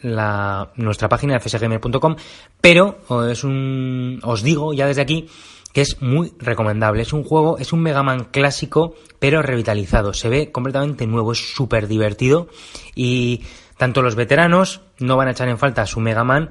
nuestra 0.75 1.09
página 1.09 1.35
de 1.35 1.39
fsgamer.com, 1.39 2.17
pero 2.61 2.99
es 3.31 3.45
un, 3.45 4.19
os 4.25 4.43
digo 4.43 4.75
ya 4.75 4.89
desde 4.89 5.03
aquí 5.03 5.29
que 5.73 5.83
es 5.83 6.03
muy 6.03 6.33
recomendable. 6.41 7.03
Es 7.03 7.13
un 7.13 7.23
juego, 7.23 7.59
es 7.59 7.73
un 7.73 7.81
Mega 7.81 8.03
Man 8.03 8.27
clásico, 8.33 8.97
pero 9.21 9.41
revitalizado. 9.41 10.13
Se 10.15 10.29
ve 10.29 10.51
completamente 10.51 11.07
nuevo, 11.07 11.31
es 11.31 11.55
súper 11.55 11.87
divertido 11.87 12.49
y 12.93 13.45
tanto 13.77 14.03
los 14.03 14.17
veteranos 14.17 14.81
no 14.99 15.17
van 15.17 15.29
a 15.29 15.31
echar 15.31 15.49
en 15.49 15.59
falta 15.59 15.83
a 15.83 15.87
su 15.87 16.01
Mega 16.01 16.25
Man 16.25 16.51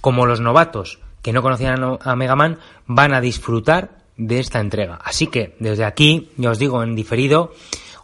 como 0.00 0.24
los 0.24 0.40
novatos 0.40 1.00
que 1.22 1.32
no 1.32 1.42
conocían 1.42 1.98
a 2.00 2.16
Mega 2.16 2.36
Man 2.36 2.58
van 2.86 3.14
a 3.14 3.20
disfrutar 3.20 3.98
de 4.16 4.40
esta 4.40 4.60
entrega. 4.60 4.98
Así 5.02 5.28
que 5.28 5.56
desde 5.60 5.84
aquí, 5.84 6.30
ya 6.36 6.50
os 6.50 6.58
digo 6.58 6.82
en 6.82 6.94
diferido, 6.94 7.52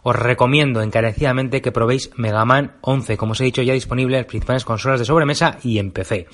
os 0.03 0.15
recomiendo 0.15 0.81
encarecidamente 0.81 1.61
que 1.61 1.71
probéis 1.71 2.11
Mega 2.15 2.45
Man 2.45 2.77
11, 2.81 3.17
como 3.17 3.33
os 3.33 3.41
he 3.41 3.45
dicho 3.45 3.61
ya 3.61 3.73
disponible 3.73 4.17
en 4.17 4.21
las 4.21 4.29
principales 4.29 4.63
consolas 4.63 4.99
de 4.99 5.05
sobremesa 5.05 5.57
y 5.63 5.79
en 5.79 5.91
PC. 5.91 6.27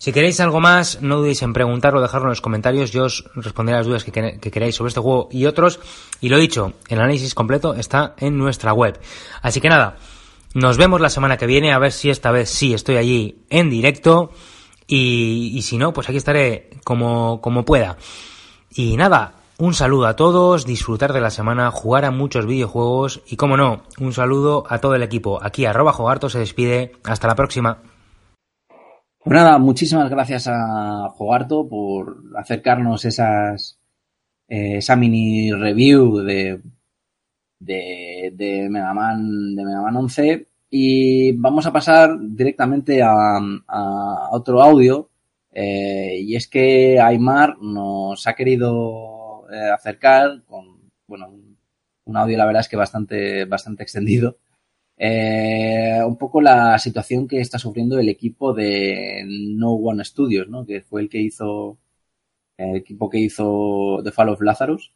Si 0.00 0.12
queréis 0.12 0.40
algo 0.40 0.60
más, 0.60 1.02
no 1.02 1.18
dudéis 1.18 1.42
en 1.42 1.52
preguntarlo 1.52 2.00
dejarlo 2.00 2.28
en 2.28 2.30
los 2.30 2.40
comentarios. 2.40 2.90
Yo 2.90 3.04
os 3.04 3.24
responderé 3.34 3.76
las 3.76 3.86
dudas 3.86 4.02
que, 4.02 4.38
queráis 4.50 4.74
sobre 4.74 4.88
este 4.88 5.00
juego 5.00 5.28
y 5.30 5.44
otros. 5.44 5.78
Y 6.22 6.30
lo 6.30 6.38
dicho, 6.38 6.72
el 6.88 7.00
análisis 7.00 7.34
completo 7.34 7.74
está 7.74 8.14
en 8.18 8.38
nuestra 8.38 8.72
web. 8.72 8.98
Así 9.42 9.60
que 9.60 9.68
nada, 9.68 9.98
nos 10.54 10.78
vemos 10.78 11.02
la 11.02 11.10
semana 11.10 11.36
que 11.36 11.44
viene 11.44 11.74
a 11.74 11.78
ver 11.78 11.92
si 11.92 12.08
esta 12.08 12.30
vez 12.30 12.48
sí 12.48 12.72
estoy 12.72 12.96
allí 12.96 13.44
en 13.50 13.68
directo. 13.68 14.32
Y, 14.92 15.62
si 15.62 15.78
no, 15.78 15.92
pues 15.92 16.08
aquí 16.08 16.18
estaré 16.18 16.68
como, 16.82 17.40
como 17.40 17.64
pueda. 17.64 17.96
Y 18.74 18.96
nada, 18.96 19.34
un 19.56 19.72
saludo 19.72 20.06
a 20.06 20.16
todos, 20.16 20.66
disfrutar 20.66 21.12
de 21.12 21.20
la 21.20 21.30
semana, 21.30 21.70
jugar 21.70 22.04
a 22.04 22.10
muchos 22.10 22.44
videojuegos 22.44 23.22
y 23.28 23.36
como 23.36 23.56
no, 23.56 23.82
un 24.00 24.12
saludo 24.12 24.64
a 24.68 24.80
todo 24.80 24.96
el 24.96 25.04
equipo. 25.04 25.38
Aquí 25.42 25.64
arroba 25.64 25.92
Jogarto 25.92 26.28
se 26.28 26.40
despide. 26.40 26.92
Hasta 27.04 27.28
la 27.28 27.36
próxima. 27.36 27.78
Pues 29.22 29.32
nada, 29.32 29.58
muchísimas 29.58 30.10
gracias 30.10 30.48
a 30.48 31.08
Jogarto 31.10 31.68
por 31.68 32.24
acercarnos 32.36 33.04
esas, 33.04 33.78
eh, 34.48 34.78
esa 34.78 34.96
mini 34.96 35.52
review 35.52 36.18
de, 36.18 36.62
de, 37.60 38.32
de 38.34 38.68
Mega 38.68 38.92
Man, 38.92 39.54
de 39.54 39.64
Mega 39.64 39.82
Man 39.82 39.96
11 39.96 40.49
y 40.70 41.32
vamos 41.32 41.66
a 41.66 41.72
pasar 41.72 42.16
directamente 42.20 43.02
a, 43.02 43.40
otro 44.32 44.62
audio 44.62 45.10
eh, 45.52 46.18
y 46.20 46.36
es 46.36 46.48
que 46.48 47.00
Aymar 47.00 47.58
nos 47.60 48.26
ha 48.26 48.34
querido 48.34 49.44
eh, 49.52 49.70
acercar 49.74 50.42
con, 50.44 50.90
bueno, 51.08 51.34
un 52.04 52.16
audio 52.16 52.38
la 52.38 52.46
verdad 52.46 52.60
es 52.60 52.68
que 52.68 52.76
bastante, 52.76 53.44
bastante 53.46 53.82
extendido 53.82 54.38
eh, 55.02 55.98
un 56.06 56.18
poco 56.18 56.42
la 56.42 56.78
situación 56.78 57.26
que 57.26 57.40
está 57.40 57.58
sufriendo 57.58 57.98
el 57.98 58.10
equipo 58.10 58.52
de 58.52 59.24
No 59.26 59.72
One 59.72 60.04
Studios, 60.04 60.46
¿no? 60.48 60.66
que 60.66 60.82
fue 60.82 61.00
el 61.00 61.08
que 61.08 61.18
hizo 61.20 61.78
el 62.58 62.76
equipo 62.76 63.08
que 63.08 63.18
hizo 63.18 64.02
The 64.04 64.12
Fall 64.12 64.28
of 64.28 64.42
Lazarus. 64.42 64.92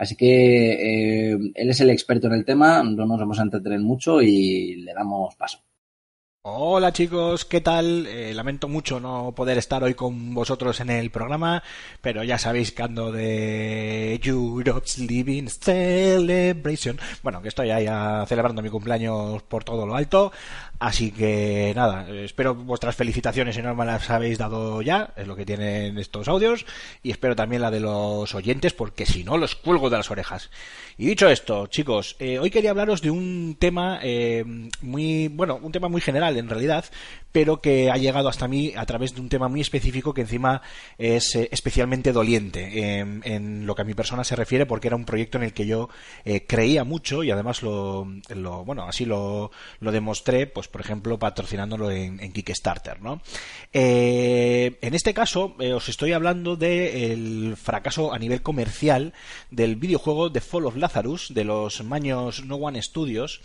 Así 0.00 0.16
que 0.16 1.32
eh, 1.32 1.38
él 1.54 1.68
es 1.68 1.78
el 1.82 1.90
experto 1.90 2.26
en 2.26 2.32
el 2.32 2.46
tema, 2.46 2.82
no 2.82 3.04
nos 3.04 3.18
vamos 3.18 3.38
a 3.38 3.42
entretener 3.42 3.80
mucho 3.80 4.22
y 4.22 4.76
le 4.76 4.94
damos 4.94 5.36
paso. 5.36 5.58
Hola 6.42 6.90
chicos, 6.90 7.44
¿qué 7.44 7.60
tal? 7.60 8.06
Eh, 8.06 8.32
lamento 8.32 8.66
mucho 8.66 8.98
no 8.98 9.34
poder 9.36 9.58
estar 9.58 9.84
hoy 9.84 9.92
con 9.92 10.32
vosotros 10.32 10.80
en 10.80 10.88
el 10.88 11.10
programa, 11.10 11.62
pero 12.00 12.24
ya 12.24 12.38
sabéis 12.38 12.72
que 12.72 12.82
ando 12.82 13.12
de 13.12 14.18
Europe's 14.24 14.96
Living 14.96 15.48
Celebration. 15.48 16.98
Bueno, 17.22 17.42
que 17.42 17.48
estoy 17.48 17.68
ahí 17.68 17.84
celebrando 18.26 18.62
mi 18.62 18.70
cumpleaños 18.70 19.42
por 19.42 19.64
todo 19.64 19.86
lo 19.86 19.94
alto, 19.94 20.32
así 20.78 21.12
que 21.12 21.74
nada, 21.76 22.08
espero 22.08 22.54
vuestras 22.54 22.96
felicitaciones 22.96 23.54
si 23.54 23.60
no 23.60 23.74
las 23.74 24.08
habéis 24.08 24.38
dado 24.38 24.80
ya, 24.80 25.12
es 25.16 25.26
lo 25.26 25.36
que 25.36 25.44
tienen 25.44 25.98
estos 25.98 26.26
audios, 26.26 26.64
y 27.02 27.10
espero 27.10 27.36
también 27.36 27.60
la 27.60 27.70
de 27.70 27.80
los 27.80 28.34
oyentes, 28.34 28.72
porque 28.72 29.04
si 29.04 29.24
no 29.24 29.36
los 29.36 29.56
cuelgo 29.56 29.90
de 29.90 29.98
las 29.98 30.10
orejas. 30.10 30.48
Y 30.96 31.06
dicho 31.06 31.28
esto, 31.28 31.66
chicos, 31.66 32.16
eh, 32.18 32.38
hoy 32.38 32.50
quería 32.50 32.70
hablaros 32.70 33.02
de 33.02 33.10
un 33.10 33.56
tema 33.58 34.00
eh, 34.02 34.42
muy, 34.80 35.28
bueno, 35.28 35.58
un 35.62 35.72
tema 35.72 35.88
muy 35.88 36.00
general 36.00 36.29
en 36.36 36.48
realidad, 36.48 36.84
pero 37.32 37.60
que 37.60 37.90
ha 37.90 37.96
llegado 37.96 38.28
hasta 38.28 38.48
mí 38.48 38.72
a 38.76 38.84
través 38.86 39.14
de 39.14 39.20
un 39.20 39.28
tema 39.28 39.48
muy 39.48 39.60
específico 39.60 40.12
que 40.12 40.22
encima 40.22 40.62
es 40.98 41.34
eh, 41.36 41.48
especialmente 41.52 42.12
doliente 42.12 42.98
en, 42.98 43.66
lo 43.66 43.74
que 43.74 43.82
a 43.82 43.84
mi 43.84 43.94
persona 43.94 44.24
se 44.24 44.36
refiere, 44.36 44.66
porque 44.66 44.88
era 44.88 44.96
un 44.96 45.04
proyecto 45.04 45.38
en 45.38 45.44
el 45.44 45.52
que 45.52 45.66
yo 45.66 45.88
creía 46.46 46.84
mucho 46.84 47.22
y 47.22 47.30
además 47.30 47.62
lo, 47.62 48.06
bueno, 48.64 48.84
así 48.84 49.04
lo, 49.04 49.50
demostré, 49.80 50.46
pues 50.46 50.68
por 50.68 50.80
ejemplo, 50.80 51.18
patrocinándolo 51.18 51.90
en, 51.90 52.32
Kickstarter, 52.32 53.00
¿no? 53.00 53.20
en 53.72 54.94
este 54.94 55.14
caso, 55.14 55.56
os 55.74 55.88
estoy 55.88 56.12
hablando 56.12 56.56
del 56.56 57.56
fracaso 57.56 58.12
a 58.12 58.18
nivel 58.18 58.42
comercial 58.42 59.12
del 59.50 59.76
videojuego 59.76 60.30
de 60.30 60.40
Fall 60.40 60.66
of 60.66 60.76
Lazarus 60.76 61.32
de 61.34 61.44
los 61.44 61.82
maños 61.84 62.44
No 62.44 62.56
One 62.56 62.80
Studios 62.82 63.40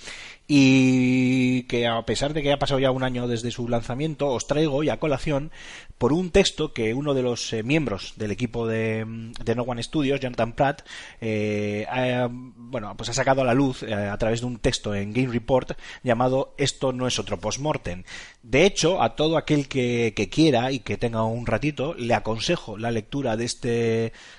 y 0.47 1.63
que 1.63 1.87
a 1.87 2.05
pesar 2.05 2.33
de 2.33 2.43
que 2.43 2.51
ha 2.51 2.59
pasado 2.59 2.74
ya 2.79 2.91
un 2.91 3.03
año 3.03 3.27
desde 3.27 3.51
su 3.51 3.67
lanzamiento 3.67 4.27
os 4.27 4.47
traigo 4.47 4.75
hoy 4.75 4.89
a 4.89 4.99
colación 4.99 5.51
por 5.97 6.11
un 6.11 6.29
texto 6.31 6.73
que 6.73 6.93
uno 6.93 7.13
de 7.13 7.23
los 7.23 7.53
eh, 7.53 7.63
miembros 7.63 8.13
del 8.17 8.31
equipo 8.31 8.67
de, 8.67 9.05
No 9.05 9.63
One 9.63 9.81
Studios, 9.81 10.19
Jonathan 10.19 10.53
Pratt, 10.53 10.81
eh, 11.21 11.85
ha, 11.89 12.27
bueno, 12.29 12.95
pues 12.97 13.09
ha 13.09 13.13
sacado 13.13 13.41
a 13.41 13.45
la 13.45 13.53
luz 13.53 13.83
eh, 13.83 13.93
a 13.93 14.17
través 14.17 14.41
de 14.41 14.47
un 14.47 14.59
texto 14.59 14.93
en 14.93 15.13
Game 15.13 15.31
Report 15.31 15.71
llamado 16.03 16.53
Esto 16.57 16.91
no 16.91 17.07
es 17.07 17.17
otro 17.19 17.39
postmortem. 17.39 18.03
De 18.43 18.65
hecho, 18.65 19.01
a 19.01 19.15
todo 19.15 19.37
aquel 19.37 19.67
que, 19.67 20.13
quiera 20.31 20.71
y 20.71 20.79
que 20.79 20.97
tenga 20.97 21.23
un 21.23 21.45
ratito, 21.45 21.93
le 21.93 22.13
aconsejo 22.13 22.77
la 22.77 22.91
lectura 22.91 23.37
de 23.37 23.45
este, 23.45 23.69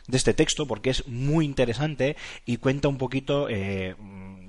de 0.09 0.17
este 0.17 0.35
texto 0.35 0.67
porque 0.67 0.91
es 0.91 1.07
muy 1.09 1.45
interesante 1.45 2.17
y 2.45 2.59
cuenta 2.59 2.89
un 2.89 2.99
poquito 2.99 3.49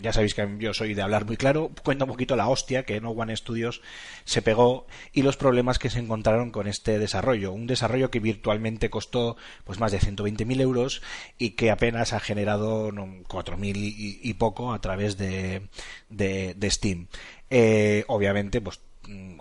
ya 0.01 0.13
sabéis 0.13 0.33
que 0.33 0.47
yo 0.59 0.73
soy 0.73 0.93
de 0.93 1.01
hablar 1.01 1.25
muy 1.25 1.37
claro, 1.37 1.71
cuenta 1.83 2.05
un 2.05 2.11
poquito 2.11 2.35
la 2.35 2.47
hostia 2.47 2.83
que 2.83 3.01
No 3.01 3.11
One 3.11 3.35
Studios 3.35 3.81
se 4.25 4.41
pegó 4.41 4.87
y 5.11 5.21
los 5.21 5.37
problemas 5.37 5.79
que 5.79 5.89
se 5.89 5.99
encontraron 5.99 6.51
con 6.51 6.67
este 6.67 6.99
desarrollo. 6.99 7.51
Un 7.51 7.67
desarrollo 7.67 8.11
que 8.11 8.19
virtualmente 8.19 8.89
costó 8.89 9.37
pues 9.63 9.79
más 9.79 9.91
de 9.91 9.99
120.000 9.99 10.61
euros 10.61 11.01
y 11.37 11.51
que 11.51 11.71
apenas 11.71 12.13
ha 12.13 12.19
generado 12.19 12.89
4.000 12.91 13.75
y, 13.75 14.19
y, 14.21 14.33
poco 14.35 14.73
a 14.73 14.81
través 14.81 15.17
de, 15.17 15.67
de, 16.09 16.71
Steam. 16.71 17.07
Eh, 17.49 18.03
obviamente, 18.07 18.61
pues 18.61 18.81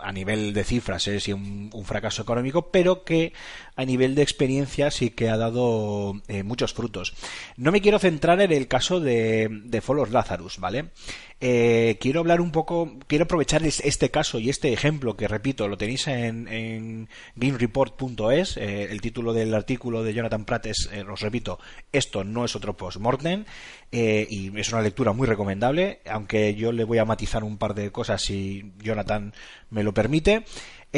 a 0.02 0.12
nivel 0.12 0.52
de 0.52 0.64
cifras 0.64 1.08
es 1.08 1.28
un, 1.28 1.70
un, 1.72 1.84
fracaso 1.84 2.22
económico, 2.22 2.70
pero 2.70 3.04
que 3.04 3.32
a 3.74 3.84
nivel 3.84 4.14
de 4.14 4.22
experiencia 4.22 4.90
sí 4.90 5.10
que 5.10 5.28
ha 5.28 5.36
dado 5.36 6.14
eh, 6.28 6.42
muchos 6.42 6.74
frutos. 6.74 7.14
No 7.56 7.72
me 7.72 7.80
quiero 7.80 7.98
centrar 7.98 8.40
en 8.40 8.52
el 8.52 8.68
caso 8.68 9.00
de, 9.00 9.48
de 9.50 9.82
Lazarus, 10.10 10.58
¿vale? 10.58 10.90
Eh, 11.38 11.98
quiero 12.00 12.20
hablar 12.20 12.40
un 12.40 12.50
poco, 12.50 12.96
quiero 13.06 13.24
aprovechar 13.24 13.62
este 13.66 14.10
caso 14.10 14.38
y 14.38 14.48
este 14.48 14.72
ejemplo 14.72 15.18
que 15.18 15.28
repito, 15.28 15.68
lo 15.68 15.76
tenéis 15.76 16.06
en, 16.08 16.48
en 16.48 17.10
gamereport.es, 17.34 18.56
eh, 18.56 18.84
el 18.90 19.02
título 19.02 19.34
del 19.34 19.52
artículo 19.52 20.02
de 20.02 20.14
Jonathan 20.14 20.46
Pratt 20.46 20.66
es, 20.66 20.88
eh, 20.92 21.02
os 21.02 21.20
repito, 21.20 21.58
esto 21.92 22.24
no 22.24 22.46
es 22.46 22.56
otro 22.56 22.74
post-mortem 22.74 23.44
eh, 23.92 24.26
y 24.28 24.58
es 24.58 24.72
una 24.72 24.82
lectura 24.82 25.12
muy 25.12 25.26
recomendable, 25.26 26.00
aunque 26.10 26.54
yo 26.54 26.72
le 26.72 26.84
voy 26.84 26.98
a 26.98 27.04
matizar 27.04 27.44
un 27.44 27.58
par 27.58 27.74
de 27.74 27.92
cosas 27.92 28.22
si 28.22 28.72
Jonathan 28.82 29.32
me 29.70 29.82
lo 29.82 29.94
permite. 29.94 30.44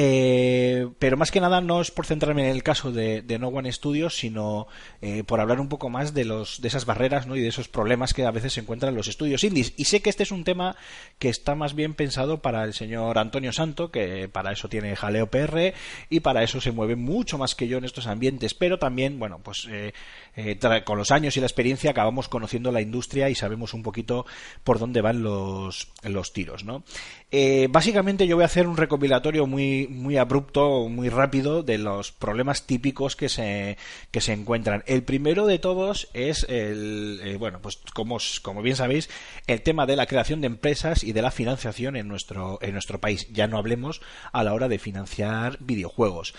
Eh, 0.01 0.90
pero 1.01 1.16
más 1.16 1.32
que 1.32 1.40
nada 1.40 1.60
no 1.60 1.81
es 1.81 1.90
por 1.90 2.06
centrarme 2.06 2.44
en 2.44 2.55
el 2.55 2.62
caso 2.62 2.93
de, 2.93 3.24
No 3.40 3.48
One 3.48 3.73
Studios, 3.73 4.16
sino 4.16 4.69
eh, 5.01 5.24
por 5.24 5.40
hablar 5.40 5.59
un 5.59 5.69
poco 5.69 5.89
más 5.89 6.15
de 6.15 6.24
los 6.24 6.60
de 6.60 6.69
esas 6.69 6.85
barreras 6.85 7.27
¿no? 7.27 7.35
y 7.35 7.40
de 7.40 7.48
esos 7.48 7.66
problemas 7.66 8.15
que 8.15 8.24
a 8.24 8.31
veces 8.31 8.52
se 8.52 8.60
encuentran 8.60 8.90
en 8.90 8.97
los 8.97 9.09
estudios 9.09 9.43
indies. 9.43 9.73
Y 9.77 9.86
sé 9.86 10.01
que 10.01 10.10
este 10.10 10.23
es 10.23 10.31
un 10.31 10.44
tema 10.44 10.77
que 11.19 11.28
está 11.28 11.56
más 11.56 11.74
bien 11.74 11.94
pensado 11.94 12.43
para 12.43 12.62
el 12.62 12.74
señor 12.74 13.19
Antonio 13.19 13.52
Santo, 13.52 13.90
que 13.90 14.28
para 14.28 14.52
eso 14.52 14.69
tiene 14.69 14.94
Jaleo 14.94 15.31
PR 15.31 15.74
y 16.10 16.20
para 16.20 16.44
eso 16.44 16.60
se 16.60 16.70
mueve 16.70 16.94
mucho 16.94 17.36
más 17.36 17.56
que 17.56 17.66
yo 17.66 17.78
en 17.78 17.85
estos 17.85 18.06
ambientes. 18.06 18.55
Pero 18.55 18.78
también, 18.78 19.19
bueno, 19.19 19.40
pues 19.43 19.66
eh, 19.69 19.94
eh, 20.40 20.85
con 20.85 20.97
los 20.97 21.10
años 21.10 21.36
y 21.36 21.40
la 21.40 21.47
experiencia 21.47 21.90
acabamos 21.90 22.28
conociendo 22.28 22.70
la 22.70 22.81
industria 22.81 23.28
y 23.28 23.35
sabemos 23.35 23.74
un 23.74 23.82
poquito 23.82 24.24
por 24.62 24.78
dónde 24.78 25.01
van 25.01 25.24
los, 25.24 25.89
los 26.05 26.32
tiros, 26.32 26.62
¿no? 26.62 26.85
Eh, 27.32 27.66
básicamente 27.70 28.27
yo 28.27 28.36
voy 28.36 28.44
a 28.44 28.47
hacer 28.47 28.69
un 28.69 28.77
recopilatorio 28.77 29.47
muy, 29.48 29.89
muy 29.89 30.16
abrupto, 30.16 30.89
muy 30.89 31.09
rápido 31.09 31.65
de 31.65 31.77
los 31.77 32.12
problemas 32.12 32.66
típicos 32.66 33.16
que 33.16 33.28
se, 33.28 33.77
que 34.12 34.20
se 34.20 34.32
encuentran. 34.32 34.85
El 34.86 35.02
primero 35.02 35.44
de 35.44 35.59
todos 35.59 36.09
es 36.15 36.47
el, 36.48 37.20
eh, 37.23 37.36
bueno, 37.36 37.60
pues 37.60 37.81
como, 37.93 38.19
como 38.40 38.62
bien 38.62 38.77
sabéis, 38.77 39.10
el 39.48 39.62
tema 39.62 39.86
de 39.86 39.97
la 39.97 40.06
creación 40.06 40.40
de 40.40 40.47
empresas 40.47 41.02
y 41.02 41.12
de 41.12 41.23
la 41.23 41.32
financiación 41.32 41.97
en 41.97 42.06
nuestro, 42.06 42.60
en 42.62 42.73
nuestro 42.73 43.01
país. 43.01 43.27
Ya 43.32 43.48
no 43.48 43.59
hablemos 43.59 44.01
a 44.32 44.44
la 44.44 44.55
hora 44.55 44.69
de 44.69 44.78
financiar 44.78 45.59
videojuegos. 45.60 46.32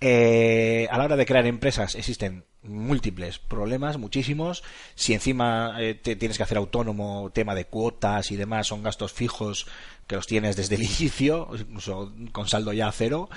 Eh, 0.00 0.86
a 0.90 0.98
la 0.98 1.04
hora 1.04 1.16
de 1.16 1.24
crear 1.24 1.46
empresas 1.46 1.94
existen 1.94 2.44
múltiples 2.62 3.38
problemas, 3.38 3.98
muchísimos. 3.98 4.62
Si 4.94 5.14
encima 5.14 5.76
eh, 5.78 5.94
te 5.94 6.16
tienes 6.16 6.36
que 6.36 6.42
hacer 6.42 6.58
autónomo, 6.58 7.30
tema 7.32 7.54
de 7.54 7.66
cuotas 7.66 8.30
y 8.30 8.36
demás, 8.36 8.66
son 8.66 8.82
gastos 8.82 9.12
fijos 9.12 9.66
que 10.06 10.16
los 10.16 10.26
tienes 10.26 10.56
desde 10.56 10.74
el 10.74 10.82
inicio, 10.84 11.48
incluso 11.58 12.12
con 12.32 12.48
saldo 12.48 12.72
ya 12.72 12.88
a 12.88 12.92
cero. 12.92 13.30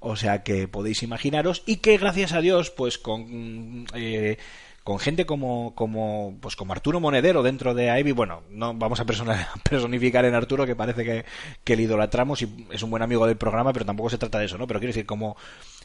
O 0.00 0.16
sea 0.16 0.42
que 0.42 0.68
podéis 0.68 1.02
imaginaros. 1.02 1.62
Y 1.66 1.76
que 1.76 1.98
gracias 1.98 2.32
a 2.32 2.40
Dios, 2.40 2.70
pues 2.70 2.98
con 2.98 3.86
eh, 3.94 4.38
con 4.86 5.00
gente 5.00 5.26
como, 5.26 5.74
como, 5.74 6.38
pues 6.40 6.54
como 6.54 6.72
Arturo 6.72 7.00
Monedero 7.00 7.42
dentro 7.42 7.74
de 7.74 7.98
Ivy, 7.98 8.12
bueno, 8.12 8.44
no 8.50 8.72
vamos 8.72 9.00
a 9.00 9.04
personificar 9.64 10.24
en 10.24 10.34
Arturo, 10.36 10.64
que 10.64 10.76
parece 10.76 11.02
que, 11.02 11.24
que 11.64 11.74
le 11.74 11.82
idolatramos 11.82 12.40
y 12.42 12.68
es 12.70 12.84
un 12.84 12.90
buen 12.90 13.02
amigo 13.02 13.26
del 13.26 13.36
programa, 13.36 13.72
pero 13.72 13.84
tampoco 13.84 14.10
se 14.10 14.18
trata 14.18 14.38
de 14.38 14.44
eso, 14.44 14.58
¿no? 14.58 14.68
Pero 14.68 14.78
quiero 14.78 14.90
decir, 14.90 15.04
como 15.04 15.36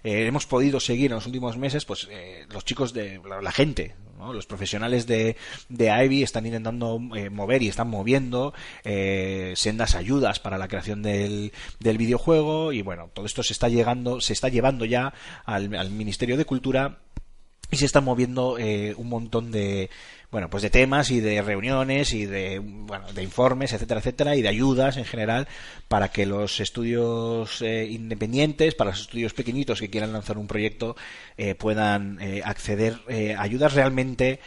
eh, 0.03 0.25
hemos 0.25 0.45
podido 0.45 0.79
seguir 0.79 1.11
en 1.11 1.15
los 1.15 1.25
últimos 1.25 1.57
meses, 1.57 1.85
pues 1.85 2.07
eh, 2.11 2.45
los 2.49 2.65
chicos 2.65 2.93
de 2.93 3.21
la, 3.41 3.51
gente, 3.51 3.95
los 4.33 4.45
profesionales 4.45 5.07
de, 5.07 5.35
de 5.69 6.05
Ivy 6.05 6.23
están 6.23 6.45
intentando 6.45 6.99
eh, 7.15 7.29
mover 7.29 7.63
y 7.63 7.67
están 7.67 7.89
moviendo 7.89 8.53
eh, 8.83 9.53
sendas 9.55 9.95
ayudas 9.95 10.39
para 10.39 10.57
la 10.57 10.67
creación 10.67 11.01
del, 11.01 11.51
del 11.79 11.97
videojuego 11.97 12.73
y 12.73 12.81
bueno, 12.81 13.09
todo 13.13 13.25
esto 13.25 13.43
se 13.43 13.53
está 13.53 13.69
llegando, 13.69 14.21
se 14.21 14.33
está 14.33 14.49
llevando 14.49 14.85
ya 14.85 15.13
al, 15.45 15.73
al 15.75 15.89
Ministerio 15.91 16.37
de 16.37 16.45
Cultura 16.45 16.99
y 17.71 17.77
se 17.77 17.85
están 17.85 18.03
moviendo 18.03 18.57
eh, 18.59 18.93
un 18.97 19.09
montón 19.09 19.51
de 19.51 19.89
bueno 20.29 20.49
pues 20.49 20.63
de 20.63 20.69
temas 20.69 21.09
y 21.11 21.19
de 21.19 21.41
reuniones 21.41 22.13
y 22.13 22.25
de 22.25 22.59
bueno 22.59 23.11
de 23.13 23.23
informes 23.23 23.73
etcétera 23.73 23.99
etcétera 23.99 24.35
y 24.35 24.41
de 24.41 24.49
ayudas 24.49 24.97
en 24.97 25.05
general 25.05 25.47
para 25.87 26.09
que 26.09 26.25
los 26.25 26.59
estudios 26.59 27.61
eh, 27.61 27.87
independientes 27.89 28.75
para 28.75 28.91
los 28.91 29.01
estudios 29.01 29.33
pequeñitos 29.33 29.79
que 29.79 29.89
quieran 29.89 30.13
lanzar 30.13 30.37
un 30.37 30.47
proyecto 30.47 30.95
eh, 31.37 31.55
puedan 31.55 32.21
eh, 32.21 32.41
acceder 32.43 32.99
a 33.37 33.41
ayudas 33.41 33.73
realmente 33.73 34.39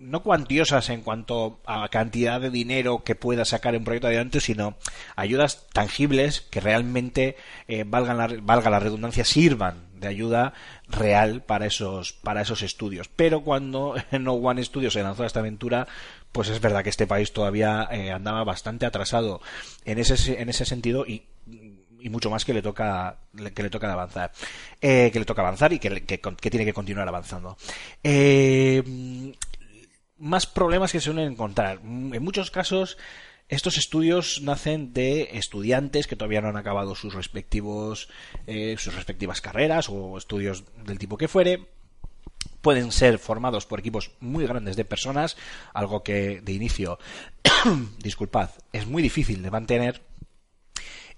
no 0.00 0.22
cuantiosas 0.22 0.88
en 0.90 1.02
cuanto 1.02 1.60
a 1.66 1.88
cantidad 1.88 2.40
de 2.40 2.50
dinero 2.50 3.02
que 3.04 3.14
pueda 3.14 3.44
sacar 3.44 3.76
un 3.76 3.84
proyecto 3.84 4.06
adelante, 4.06 4.40
sino 4.40 4.76
ayudas 5.16 5.66
tangibles 5.72 6.40
que 6.40 6.60
realmente 6.60 7.36
eh, 7.66 7.84
valgan 7.86 8.44
valga 8.44 8.70
la 8.70 8.80
redundancia, 8.80 9.24
sirvan 9.24 9.88
de 9.94 10.08
ayuda 10.08 10.54
real 10.88 11.42
para 11.42 11.66
esos, 11.66 12.12
para 12.12 12.42
esos 12.42 12.62
estudios. 12.62 13.08
Pero 13.08 13.42
cuando 13.42 13.94
No 14.18 14.34
One 14.34 14.64
Studios 14.64 14.92
se 14.92 15.02
lanzó 15.02 15.24
a 15.24 15.26
esta 15.26 15.40
aventura, 15.40 15.88
pues 16.32 16.48
es 16.48 16.60
verdad 16.60 16.82
que 16.82 16.90
este 16.90 17.06
país 17.06 17.32
todavía 17.32 17.88
eh, 17.90 18.10
andaba 18.10 18.44
bastante 18.44 18.86
atrasado 18.86 19.40
en 19.84 19.98
ese, 19.98 20.40
en 20.40 20.48
ese 20.48 20.64
sentido 20.64 21.04
y 21.06 21.24
mucho 22.08 22.30
más 22.30 22.44
que 22.44 22.54
le 22.54 22.62
toca 22.62 23.18
que 23.54 23.62
le 23.62 23.70
toca 23.70 23.92
avanzar 23.92 24.32
eh, 24.80 25.10
que 25.12 25.18
le 25.18 25.24
toca 25.24 25.42
avanzar 25.42 25.72
y 25.72 25.78
que, 25.78 26.04
que 26.04 26.50
tiene 26.50 26.64
que 26.64 26.72
continuar 26.72 27.08
avanzando 27.08 27.56
eh, 28.02 28.82
más 30.18 30.46
problemas 30.46 30.92
que 30.92 31.00
se 31.00 31.06
suelen 31.06 31.32
encontrar. 31.32 31.80
En 31.82 32.22
muchos 32.22 32.50
casos, 32.50 32.98
estos 33.48 33.78
estudios 33.78 34.42
nacen 34.42 34.92
de 34.92 35.30
estudiantes 35.32 36.06
que 36.06 36.16
todavía 36.16 36.42
no 36.42 36.48
han 36.48 36.56
acabado 36.56 36.94
sus 36.94 37.14
respectivos, 37.14 38.08
eh, 38.46 38.76
sus 38.78 38.94
respectivas 38.94 39.40
carreras 39.40 39.88
o 39.88 40.18
estudios 40.18 40.64
del 40.84 40.98
tipo 40.98 41.16
que 41.16 41.28
fuere. 41.28 41.66
Pueden 42.60 42.92
ser 42.92 43.18
formados 43.18 43.66
por 43.66 43.78
equipos 43.78 44.10
muy 44.20 44.46
grandes 44.46 44.76
de 44.76 44.84
personas, 44.84 45.36
algo 45.72 46.02
que 46.02 46.40
de 46.42 46.52
inicio, 46.52 46.98
disculpad, 48.02 48.50
es 48.72 48.86
muy 48.86 49.02
difícil 49.02 49.42
de 49.42 49.50
mantener 49.50 50.02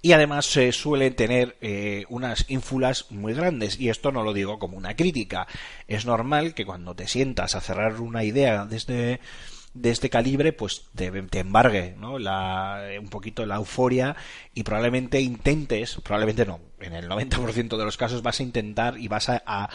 y 0.02 0.12
además 0.12 0.46
se 0.46 0.72
suelen 0.72 1.14
tener 1.14 1.56
eh, 1.60 2.04
unas 2.08 2.46
ínfulas 2.48 3.06
muy 3.10 3.34
grandes 3.34 3.78
y 3.78 3.88
esto 3.88 4.12
no 4.12 4.22
lo 4.22 4.32
digo 4.32 4.58
como 4.58 4.76
una 4.76 4.96
crítica 4.96 5.46
es 5.88 6.06
normal 6.06 6.54
que 6.54 6.64
cuando 6.64 6.94
te 6.94 7.06
sientas 7.06 7.54
a 7.54 7.60
cerrar 7.60 8.00
una 8.00 8.24
idea 8.24 8.64
desde 8.64 9.20
de 9.74 9.90
este 9.90 10.10
calibre 10.10 10.52
pues 10.52 10.86
te, 10.94 11.10
te 11.10 11.38
embargue 11.38 11.94
¿no? 11.98 12.18
la, 12.18 12.82
un 12.98 13.08
poquito 13.08 13.46
la 13.46 13.56
euforia 13.56 14.16
y 14.54 14.62
probablemente 14.62 15.20
intentes 15.20 15.96
probablemente 16.02 16.46
no 16.46 16.60
en 16.80 16.94
el 16.94 17.08
90% 17.08 17.76
de 17.76 17.84
los 17.84 17.96
casos 17.96 18.22
vas 18.22 18.40
a 18.40 18.42
intentar 18.42 18.98
y 18.98 19.08
vas 19.08 19.28
a 19.28 19.70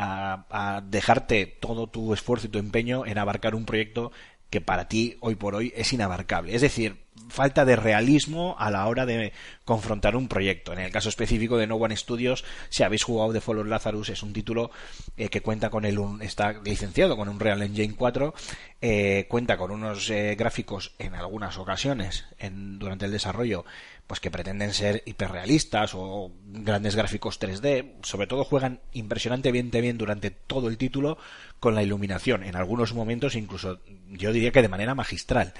a, 0.00 0.46
a, 0.50 0.80
dejarte 0.80 1.46
todo 1.46 1.88
tu 1.88 2.14
esfuerzo 2.14 2.46
y 2.46 2.50
tu 2.50 2.58
empeño 2.58 3.04
en 3.04 3.18
abarcar 3.18 3.56
un 3.56 3.64
proyecto 3.64 4.12
que 4.48 4.60
para 4.60 4.88
ti 4.88 5.16
hoy 5.20 5.34
por 5.34 5.54
hoy 5.54 5.72
es 5.76 5.92
inabarcable. 5.92 6.54
Es 6.54 6.62
decir, 6.62 6.96
falta 7.28 7.64
de 7.64 7.76
realismo 7.76 8.56
a 8.58 8.70
la 8.70 8.86
hora 8.86 9.06
de 9.06 9.32
confrontar 9.64 10.16
un 10.16 10.28
proyecto. 10.28 10.72
En 10.72 10.78
el 10.78 10.90
caso 10.90 11.08
específico 11.08 11.56
de 11.56 11.66
No 11.66 11.76
One 11.76 11.96
Studios, 11.96 12.44
si 12.68 12.82
habéis 12.82 13.04
jugado 13.04 13.32
The 13.32 13.40
Fallen 13.40 13.70
Lazarus, 13.70 14.08
es 14.08 14.22
un 14.22 14.32
título 14.32 14.70
eh, 15.16 15.28
que 15.28 15.40
cuenta 15.40 15.70
con 15.70 15.84
el 15.84 15.98
un, 15.98 16.22
está 16.22 16.52
licenciado 16.64 17.16
con 17.16 17.28
un 17.28 17.38
Real 17.38 17.62
Engine 17.62 17.94
4, 17.94 18.34
eh, 18.80 19.26
cuenta 19.28 19.56
con 19.56 19.70
unos 19.70 20.08
eh, 20.10 20.34
gráficos 20.38 20.94
en 20.98 21.14
algunas 21.14 21.58
ocasiones 21.58 22.24
en, 22.38 22.78
durante 22.78 23.06
el 23.06 23.12
desarrollo 23.12 23.64
pues 24.06 24.20
que 24.20 24.30
pretenden 24.30 24.72
ser 24.72 25.02
hiperrealistas 25.04 25.92
o 25.94 26.32
grandes 26.46 26.96
gráficos 26.96 27.38
3D, 27.38 27.92
sobre 28.02 28.26
todo 28.26 28.42
juegan 28.42 28.80
impresionantemente 28.94 29.82
bien 29.82 29.98
durante 29.98 30.30
todo 30.30 30.68
el 30.68 30.78
título 30.78 31.18
con 31.60 31.74
la 31.74 31.82
iluminación, 31.82 32.42
en 32.42 32.56
algunos 32.56 32.94
momentos 32.94 33.34
incluso 33.34 33.80
yo 34.08 34.32
diría 34.32 34.50
que 34.50 34.62
de 34.62 34.68
manera 34.68 34.94
magistral. 34.94 35.52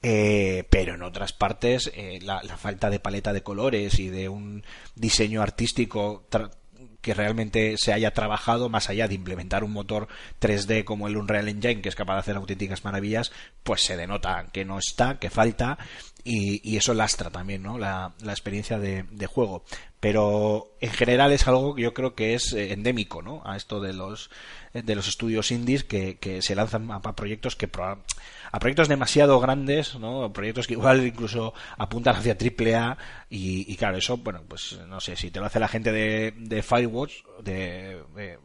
Eh, 0.00 0.64
pero 0.70 0.94
en 0.94 1.02
otras 1.02 1.32
partes 1.32 1.90
eh, 1.92 2.20
la, 2.22 2.40
la, 2.44 2.56
falta 2.56 2.88
de 2.88 3.00
paleta 3.00 3.32
de 3.32 3.42
colores 3.42 3.98
y 3.98 4.08
de 4.08 4.28
un 4.28 4.64
diseño 4.94 5.42
artístico 5.42 6.24
que 7.00 7.14
realmente 7.14 7.76
se 7.78 7.92
haya 7.92 8.12
trabajado 8.12 8.68
más 8.68 8.90
allá 8.90 9.08
de 9.08 9.14
implementar 9.14 9.64
un 9.64 9.72
motor 9.72 10.08
3D 10.40 10.84
como 10.84 11.08
el 11.08 11.16
Unreal 11.16 11.48
Engine 11.48 11.80
que 11.80 11.88
es 11.88 11.94
capaz 11.94 12.14
de 12.14 12.20
hacer 12.20 12.36
auténticas 12.36 12.84
maravillas, 12.84 13.32
pues 13.62 13.82
se 13.82 13.96
denota 13.96 14.46
que 14.52 14.64
no 14.64 14.78
está, 14.78 15.18
que 15.18 15.30
falta 15.30 15.78
y, 16.24 16.60
y 16.68 16.76
eso 16.76 16.94
lastra 16.94 17.30
también 17.30 17.62
¿no? 17.62 17.78
la, 17.78 18.12
experiencia 18.22 18.78
de, 18.78 19.04
de, 19.10 19.26
juego. 19.26 19.64
Pero 20.00 20.72
en 20.80 20.90
general 20.90 21.32
es 21.32 21.46
algo 21.46 21.74
que 21.74 21.82
yo 21.82 21.94
creo 21.94 22.14
que 22.14 22.34
es 22.34 22.52
eh, 22.52 22.72
endémico 22.72 23.22
¿no? 23.22 23.42
a 23.44 23.56
esto 23.56 23.80
de 23.80 23.92
los, 23.92 24.30
de 24.72 24.94
los 24.94 25.08
estudios 25.08 25.50
indies 25.50 25.84
que, 25.84 26.18
que 26.18 26.42
se 26.42 26.54
lanzan 26.54 26.90
a, 26.90 27.00
proyectos 27.00 27.56
que 27.56 27.68
a 28.50 28.58
proyectos 28.58 28.88
demasiado 28.88 29.38
grandes, 29.40 29.98
¿no? 29.98 30.32
Proyectos 30.32 30.66
que 30.66 30.74
igual 30.74 31.06
incluso 31.06 31.54
apuntan 31.76 32.16
hacia 32.16 32.38
triple 32.38 32.76
A 32.76 32.96
y, 33.28 33.70
y, 33.70 33.76
claro, 33.76 33.96
eso, 33.96 34.16
bueno, 34.16 34.42
pues 34.46 34.78
no 34.88 35.00
sé, 35.00 35.16
si 35.16 35.30
te 35.30 35.40
lo 35.40 35.46
hace 35.46 35.60
la 35.60 35.68
gente 35.68 35.92
de, 35.92 36.34
de 36.36 36.62
Firewatch, 36.62 37.24
de, 37.42 38.02
de 38.14 38.38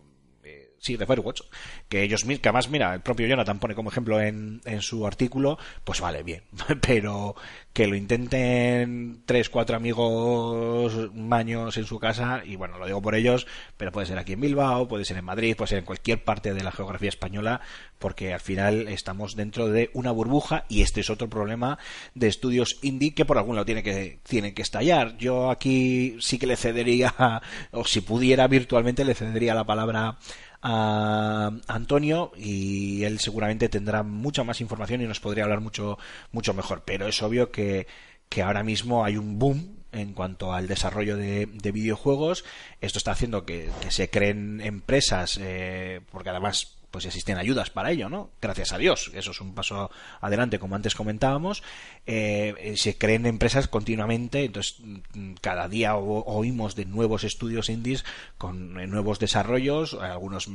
sí, 0.83 0.97
de 0.97 1.05
Firewatch, 1.05 1.41
que 1.87 2.03
ellos 2.03 2.25
que 2.25 2.39
además, 2.43 2.69
mira, 2.69 2.93
el 2.93 2.99
propio 2.99 3.25
Jonathan 3.25 3.57
pone 3.57 3.73
como 3.73 3.89
ejemplo 3.89 4.19
en, 4.19 4.59
en 4.65 4.81
su 4.81 5.07
artículo, 5.07 5.57
pues 5.85 6.01
vale, 6.01 6.23
bien, 6.23 6.43
pero 6.81 7.35
que 7.71 7.87
lo 7.87 7.95
intenten 7.95 9.23
tres, 9.25 9.49
cuatro 9.49 9.77
amigos 9.77 11.09
maños 11.13 11.77
en 11.77 11.85
su 11.85 11.99
casa, 11.99 12.41
y 12.45 12.57
bueno, 12.57 12.77
lo 12.77 12.85
digo 12.85 13.01
por 13.01 13.15
ellos, 13.15 13.47
pero 13.77 13.93
puede 13.93 14.07
ser 14.07 14.17
aquí 14.17 14.33
en 14.33 14.41
Bilbao, 14.41 14.89
puede 14.89 15.05
ser 15.05 15.17
en 15.17 15.23
Madrid, 15.23 15.55
puede 15.55 15.69
ser 15.69 15.79
en 15.79 15.85
cualquier 15.85 16.21
parte 16.23 16.53
de 16.53 16.63
la 16.63 16.71
geografía 16.73 17.09
española, 17.09 17.61
porque 17.97 18.33
al 18.33 18.41
final 18.41 18.89
estamos 18.89 19.37
dentro 19.37 19.69
de 19.69 19.89
una 19.93 20.11
burbuja 20.11 20.65
y 20.67 20.81
este 20.81 20.99
es 20.99 21.09
otro 21.09 21.29
problema 21.29 21.79
de 22.13 22.27
estudios 22.27 22.77
indie 22.81 23.13
que 23.13 23.23
por 23.23 23.37
algún 23.37 23.55
lado 23.55 23.65
tiene 23.65 23.83
que, 23.83 24.19
tiene 24.23 24.53
que 24.53 24.61
estallar. 24.61 25.17
Yo 25.17 25.49
aquí 25.49 26.17
sí 26.19 26.37
que 26.37 26.47
le 26.47 26.57
cedería, 26.57 27.13
o 27.71 27.85
si 27.85 28.01
pudiera 28.01 28.47
virtualmente, 28.49 29.05
le 29.05 29.15
cedería 29.15 29.55
la 29.55 29.63
palabra 29.63 30.17
a 30.63 31.51
Antonio 31.67 32.31
y 32.37 33.03
él 33.03 33.19
seguramente 33.19 33.67
tendrá 33.67 34.01
mucha 34.01 34.45
más 34.45 34.61
información 34.61 35.01
y 35.01 35.05
nos 35.05 35.19
podría 35.19 35.43
hablar 35.43 35.59
mucho, 35.59 35.99
mucho 36.31 36.53
mejor. 36.53 36.83
Pero 36.85 37.07
es 37.07 37.21
obvio 37.21 37.51
que, 37.51 37.85
que 38.29 38.41
ahora 38.41 38.63
mismo 38.63 39.03
hay 39.03 39.17
un 39.17 39.37
boom 39.37 39.83
en 39.91 40.13
cuanto 40.13 40.53
al 40.53 40.67
desarrollo 40.67 41.17
de, 41.17 41.45
videojuegos. 41.45 42.45
Esto 42.81 42.97
está 42.97 43.11
haciendo 43.11 43.45
que, 43.45 43.69
se 43.89 44.09
creen 44.09 44.61
empresas, 44.61 45.37
eh, 45.41 46.01
porque 46.11 46.29
además 46.29 46.72
pues 46.93 47.05
existen 47.05 47.39
ayudas 47.39 47.71
para 47.71 47.89
ello, 47.89 48.07
¿no? 48.07 48.29
Gracias 48.39 48.71
a 48.71 48.77
Dios, 48.77 49.09
eso 49.15 49.31
es 49.31 49.41
un 49.41 49.55
paso 49.55 49.89
adelante, 50.21 50.59
como 50.59 50.75
antes 50.75 50.93
comentábamos. 50.93 51.63
Eh, 52.05 52.75
se 52.77 52.99
creen 52.99 53.25
empresas 53.25 53.67
continuamente, 53.67 54.43
entonces 54.43 54.77
mm, 54.79 55.33
cada 55.41 55.67
día 55.67 55.95
oímos 55.95 56.75
de 56.75 56.85
nuevos 56.85 57.23
estudios 57.23 57.69
indies 57.69 58.05
con 58.37 58.79
eh, 58.79 58.85
nuevos 58.85 59.17
desarrollos, 59.17 59.95
algunos 59.95 60.47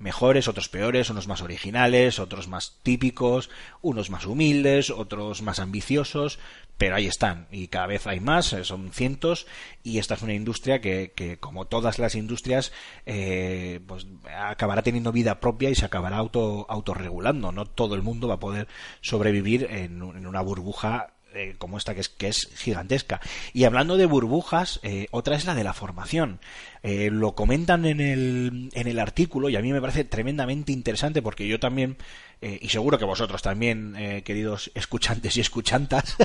mejores, 0.00 0.48
otros 0.48 0.68
peores, 0.68 1.10
unos 1.10 1.28
más 1.28 1.42
originales, 1.42 2.18
otros 2.18 2.48
más 2.48 2.78
típicos, 2.82 3.48
unos 3.80 4.10
más 4.10 4.26
humildes, 4.26 4.90
otros 4.90 5.42
más 5.42 5.60
ambiciosos, 5.60 6.40
pero 6.78 6.94
ahí 6.94 7.06
están 7.06 7.48
y 7.50 7.66
cada 7.66 7.88
vez 7.88 8.06
hay 8.06 8.20
más, 8.20 8.52
eh, 8.52 8.64
son 8.64 8.92
cientos 8.92 9.46
y 9.82 9.98
esta 9.98 10.14
es 10.14 10.22
una 10.22 10.34
industria 10.34 10.80
que, 10.80 11.12
que 11.14 11.36
como 11.36 11.66
todas 11.66 11.98
las 11.98 12.14
industrias 12.14 12.72
eh, 13.04 13.80
pues 13.86 14.06
acabará 14.36 14.82
teniendo 14.82 15.10
vida 15.10 15.40
propia 15.40 15.67
y 15.70 15.74
se 15.74 15.84
acabará 15.84 16.16
auto 16.16 16.66
autorregulando, 16.68 17.52
no 17.52 17.66
todo 17.66 17.94
el 17.94 18.02
mundo 18.02 18.28
va 18.28 18.34
a 18.34 18.40
poder 18.40 18.68
sobrevivir 19.00 19.66
en, 19.70 20.02
en 20.02 20.26
una 20.26 20.40
burbuja 20.40 21.12
eh, 21.34 21.56
como 21.58 21.76
esta 21.76 21.94
que 21.94 22.00
es, 22.00 22.08
que 22.08 22.28
es 22.28 22.48
gigantesca. 22.56 23.20
Y 23.52 23.64
hablando 23.64 23.98
de 23.98 24.06
burbujas, 24.06 24.80
eh, 24.82 25.08
otra 25.10 25.36
es 25.36 25.44
la 25.44 25.54
de 25.54 25.62
la 25.62 25.74
formación. 25.74 26.40
Eh, 26.82 27.10
lo 27.12 27.34
comentan 27.34 27.84
en 27.84 28.00
el, 28.00 28.70
en 28.72 28.86
el 28.86 28.98
artículo 28.98 29.50
y 29.50 29.56
a 29.56 29.60
mí 29.60 29.70
me 29.70 29.80
parece 29.80 30.04
tremendamente 30.04 30.72
interesante 30.72 31.20
porque 31.20 31.46
yo 31.46 31.60
también, 31.60 31.98
y 32.40 32.68
seguro 32.68 32.98
que 32.98 33.04
vosotros 33.04 33.42
también, 33.42 33.94
queridos 34.24 34.70
escuchantes 34.74 35.36
y 35.36 35.40
escuchantas, 35.40 36.16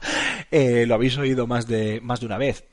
lo 0.50 0.94
habéis 0.94 1.16
oído 1.18 1.46
más 1.46 1.68
de, 1.68 2.00
más 2.00 2.18
de 2.20 2.26
una 2.26 2.36
vez. 2.36 2.64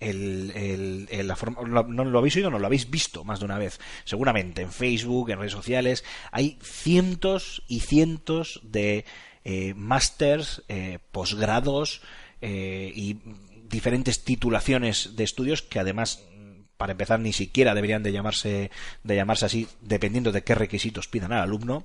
El, 0.00 1.06
el, 1.10 1.26
la 1.26 1.34
forma, 1.34 1.62
no 1.62 2.04
lo 2.04 2.18
habéis 2.18 2.36
oído, 2.36 2.50
no 2.50 2.58
lo 2.58 2.66
habéis 2.66 2.88
visto 2.88 3.24
más 3.24 3.40
de 3.40 3.46
una 3.46 3.58
vez. 3.58 3.80
Seguramente 4.04 4.62
en 4.62 4.70
Facebook, 4.70 5.30
en 5.30 5.38
redes 5.38 5.52
sociales, 5.52 6.04
hay 6.30 6.58
cientos 6.62 7.62
y 7.66 7.80
cientos 7.80 8.60
de 8.62 9.04
eh, 9.44 9.72
másters, 9.74 10.62
eh, 10.68 10.98
posgrados 11.10 12.02
eh, 12.42 12.92
y 12.94 13.16
diferentes 13.68 14.22
titulaciones 14.22 15.16
de 15.16 15.24
estudios 15.24 15.62
que 15.62 15.78
además 15.78 16.22
para 16.76 16.92
empezar 16.92 17.18
ni 17.18 17.32
siquiera 17.32 17.74
deberían 17.74 18.02
de 18.02 18.12
llamarse 18.12 18.70
de 19.02 19.16
llamarse 19.16 19.46
así 19.46 19.66
dependiendo 19.80 20.32
de 20.32 20.42
qué 20.42 20.54
requisitos 20.54 21.08
pidan 21.08 21.32
al 21.32 21.40
alumno 21.40 21.84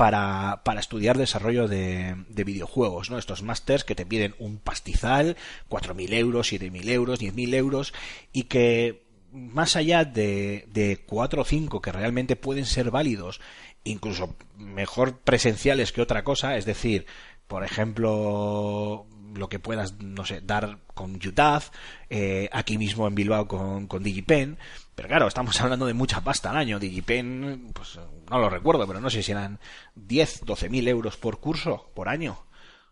para, 0.00 0.62
para 0.64 0.80
estudiar 0.80 1.18
desarrollo 1.18 1.68
de, 1.68 2.16
de, 2.30 2.44
videojuegos, 2.44 3.10
¿no? 3.10 3.18
Estos 3.18 3.42
másters 3.42 3.84
que 3.84 3.94
te 3.94 4.06
piden 4.06 4.34
un 4.38 4.56
pastizal, 4.56 5.36
4.000 5.68 6.14
euros, 6.14 6.50
7.000 6.50 6.88
euros, 6.88 7.20
10.000 7.20 7.54
euros, 7.54 7.92
y 8.32 8.44
que 8.44 9.02
más 9.30 9.76
allá 9.76 10.06
de, 10.06 10.64
de 10.72 11.04
4 11.04 11.42
o 11.42 11.44
5 11.44 11.82
que 11.82 11.92
realmente 11.92 12.34
pueden 12.34 12.64
ser 12.64 12.90
válidos 12.90 13.42
incluso 13.84 14.36
mejor 14.56 15.18
presenciales 15.18 15.92
que 15.92 16.00
otra 16.00 16.24
cosa, 16.24 16.56
es 16.56 16.64
decir, 16.64 17.04
por 17.46 17.62
ejemplo, 17.62 19.06
lo 19.34 19.48
que 19.50 19.58
puedas, 19.58 20.00
no 20.00 20.24
sé, 20.24 20.40
dar 20.40 20.78
con 20.94 21.16
UTAF, 21.16 21.70
eh, 22.08 22.48
aquí 22.52 22.78
mismo 22.78 23.06
en 23.06 23.14
Bilbao 23.14 23.46
con, 23.46 23.86
con 23.86 24.02
DigiPen, 24.02 24.56
pero 24.94 25.08
claro, 25.08 25.28
estamos 25.28 25.58
hablando 25.60 25.86
de 25.86 25.94
mucha 25.94 26.20
pasta 26.20 26.50
al 26.50 26.58
año. 26.58 26.78
DigiPen, 26.78 27.70
pues 27.72 27.98
no 28.30 28.38
lo 28.38 28.48
recuerdo, 28.48 28.86
pero 28.86 29.00
no 29.00 29.10
sé 29.10 29.22
si 29.22 29.32
eran 29.32 29.58
10, 29.96 30.44
12 30.46 30.68
mil 30.70 30.88
euros 30.88 31.16
por 31.16 31.40
curso, 31.40 31.90
por 31.94 32.08
año. 32.08 32.38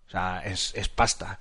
O 0.07 0.11
sea, 0.11 0.43
es, 0.45 0.75
es 0.75 0.89
pasta. 0.89 1.39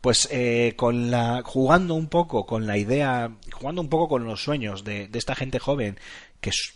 Pues 0.00 0.28
eh, 0.30 0.74
con 0.76 1.10
la, 1.10 1.42
jugando 1.44 1.94
un 1.94 2.08
poco 2.08 2.46
con 2.46 2.66
la 2.66 2.78
idea, 2.78 3.32
jugando 3.52 3.80
un 3.80 3.88
poco 3.88 4.08
con 4.08 4.24
los 4.24 4.42
sueños 4.42 4.84
de, 4.84 5.08
de 5.08 5.18
esta 5.18 5.34
gente 5.34 5.58
joven 5.58 5.98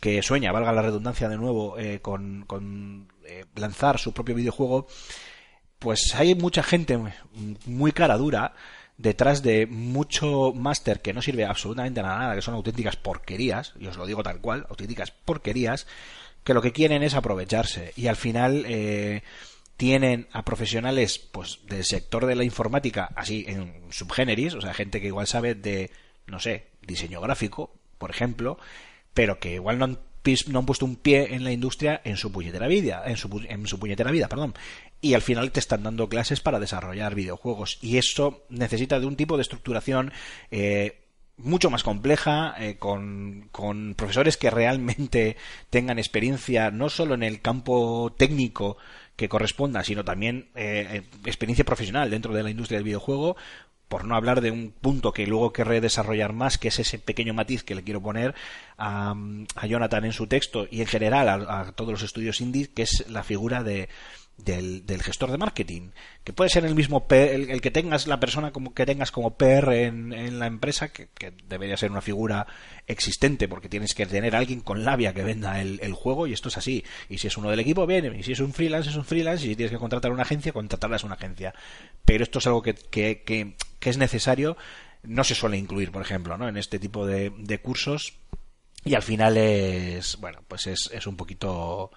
que, 0.00 0.22
sueña, 0.22 0.52
valga 0.52 0.72
la 0.72 0.82
redundancia 0.82 1.28
de 1.28 1.36
nuevo, 1.36 1.78
eh, 1.78 2.00
con, 2.00 3.08
eh, 3.24 3.44
lanzar 3.56 3.98
su 3.98 4.12
propio 4.12 4.34
videojuego, 4.34 4.86
pues 5.78 6.14
hay 6.14 6.34
mucha 6.34 6.62
gente 6.62 6.98
muy 7.66 7.92
cara 7.92 8.16
dura 8.16 8.54
detrás 8.98 9.42
de 9.42 9.66
mucho 9.66 10.52
máster 10.54 11.00
que 11.00 11.14
no 11.14 11.22
sirve 11.22 11.44
absolutamente 11.44 12.02
nada, 12.02 12.18
nada, 12.18 12.34
que 12.34 12.42
son 12.42 12.54
auténticas 12.54 12.96
porquerías, 12.96 13.74
y 13.78 13.86
os 13.86 13.96
lo 13.96 14.06
digo 14.06 14.22
tal 14.22 14.40
cual, 14.40 14.66
auténticas 14.68 15.10
porquerías, 15.10 15.86
que 16.44 16.54
lo 16.54 16.62
que 16.62 16.72
quieren 16.72 17.02
es 17.02 17.14
aprovecharse 17.14 17.92
y 17.96 18.06
al 18.06 18.16
final 18.16 18.64
eh, 18.66 19.22
tienen 19.76 20.28
a 20.32 20.44
profesionales 20.44 21.18
pues 21.18 21.60
del 21.66 21.84
sector 21.84 22.26
de 22.26 22.34
la 22.36 22.44
informática 22.44 23.10
así 23.16 23.44
en 23.48 23.72
subgéneris, 23.90 24.54
o 24.54 24.60
sea, 24.60 24.74
gente 24.74 25.00
que 25.00 25.08
igual 25.08 25.26
sabe 25.26 25.54
de 25.54 25.90
no 26.30 26.38
sé, 26.38 26.68
diseño 26.82 27.20
gráfico, 27.20 27.74
por 27.98 28.10
ejemplo, 28.10 28.58
pero 29.12 29.38
que 29.38 29.54
igual 29.54 29.78
no 29.78 29.84
han, 29.84 29.98
no 30.48 30.58
han 30.58 30.66
puesto 30.66 30.86
un 30.86 30.96
pie 30.96 31.34
en 31.34 31.44
la 31.44 31.52
industria 31.52 32.00
en 32.04 32.16
su 32.16 32.32
puñetera 32.32 32.68
vida, 32.68 33.02
en 33.06 33.16
su, 33.16 33.44
en 33.48 33.66
su 33.66 33.78
puñetera 33.78 34.10
vida, 34.10 34.28
perdón. 34.28 34.54
Y 35.02 35.14
al 35.14 35.22
final 35.22 35.50
te 35.50 35.60
están 35.60 35.82
dando 35.82 36.08
clases 36.08 36.40
para 36.40 36.60
desarrollar 36.60 37.14
videojuegos. 37.14 37.78
Y 37.80 37.96
eso 37.96 38.44
necesita 38.48 39.00
de 39.00 39.06
un 39.06 39.16
tipo 39.16 39.36
de 39.36 39.42
estructuración 39.42 40.12
eh, 40.50 40.99
mucho 41.42 41.70
más 41.70 41.82
compleja, 41.82 42.54
eh, 42.58 42.76
con, 42.78 43.48
con, 43.52 43.94
profesores 43.94 44.36
que 44.36 44.50
realmente 44.50 45.36
tengan 45.70 45.98
experiencia 45.98 46.70
no 46.70 46.88
solo 46.88 47.14
en 47.14 47.22
el 47.22 47.40
campo 47.40 48.14
técnico 48.16 48.76
que 49.16 49.28
corresponda, 49.28 49.84
sino 49.84 50.04
también 50.04 50.48
eh, 50.54 51.02
experiencia 51.24 51.64
profesional 51.64 52.10
dentro 52.10 52.32
de 52.32 52.42
la 52.42 52.50
industria 52.50 52.78
del 52.78 52.84
videojuego, 52.84 53.36
por 53.90 54.04
no 54.04 54.14
hablar 54.14 54.40
de 54.40 54.52
un 54.52 54.70
punto 54.70 55.12
que 55.12 55.26
luego 55.26 55.52
querré 55.52 55.80
desarrollar 55.80 56.32
más, 56.32 56.58
que 56.58 56.68
es 56.68 56.78
ese 56.78 57.00
pequeño 57.00 57.34
matiz 57.34 57.64
que 57.64 57.74
le 57.74 57.82
quiero 57.82 58.00
poner 58.00 58.36
a, 58.78 59.16
Jonathan 59.68 60.04
en 60.04 60.12
su 60.12 60.28
texto 60.28 60.68
y 60.70 60.80
en 60.80 60.86
general 60.86 61.28
a, 61.28 61.72
todos 61.72 61.90
los 61.90 62.02
estudios 62.04 62.40
indie, 62.40 62.70
que 62.70 62.82
es 62.82 63.04
la 63.10 63.24
figura 63.24 63.64
de, 63.64 63.88
del, 64.44 64.84
gestor 65.02 65.30
de 65.30 65.38
marketing, 65.38 65.90
que 66.24 66.32
puede 66.32 66.50
ser 66.50 66.64
el 66.64 66.74
mismo 66.74 67.06
el, 67.10 67.60
que 67.60 67.70
tengas 67.70 68.06
la 68.06 68.20
persona 68.20 68.52
como 68.52 68.74
que 68.74 68.86
tengas 68.86 69.10
como 69.10 69.36
PR 69.36 69.72
en, 69.72 70.38
la 70.38 70.46
empresa, 70.46 70.88
que, 70.92 71.08
debería 71.48 71.76
ser 71.76 71.90
una 71.90 72.00
figura 72.00 72.46
existente, 72.86 73.48
porque 73.48 73.68
tienes 73.68 73.94
que 73.94 74.06
tener 74.06 74.34
a 74.34 74.38
alguien 74.38 74.60
con 74.60 74.84
labia 74.84 75.14
que 75.14 75.22
venda 75.22 75.60
el, 75.60 75.92
juego, 75.92 76.26
y 76.26 76.32
esto 76.32 76.48
es 76.48 76.56
así. 76.56 76.84
Y 77.08 77.18
si 77.18 77.26
es 77.26 77.36
uno 77.36 77.50
del 77.50 77.60
equipo, 77.60 77.86
bien, 77.86 78.14
y 78.14 78.22
si 78.22 78.32
es 78.32 78.40
un 78.40 78.52
freelance, 78.52 78.90
es 78.90 78.96
un 78.96 79.04
freelance, 79.04 79.44
y 79.44 79.50
si 79.50 79.56
tienes 79.56 79.72
que 79.72 79.78
contratar 79.78 80.12
una 80.12 80.22
agencia, 80.22 80.52
contratarlas 80.52 81.02
a 81.02 81.06
una 81.06 81.16
agencia. 81.16 81.54
Pero 82.04 82.24
esto 82.24 82.38
es 82.38 82.46
algo 82.46 82.62
que, 82.62 82.74
que 82.74 83.22
que 83.80 83.90
es 83.90 83.96
necesario 83.96 84.56
no 85.02 85.24
se 85.24 85.34
suele 85.34 85.56
incluir, 85.56 85.90
por 85.90 86.02
ejemplo, 86.02 86.36
¿no? 86.36 86.48
en 86.48 86.56
este 86.56 86.78
tipo 86.78 87.06
de, 87.06 87.32
de 87.38 87.60
cursos 87.60 88.18
y 88.84 88.94
al 88.94 89.02
final 89.02 89.36
es, 89.36 90.16
bueno, 90.20 90.42
pues 90.46 90.66
es, 90.66 90.90
es 90.92 91.06
un 91.06 91.16
poquito 91.16 91.90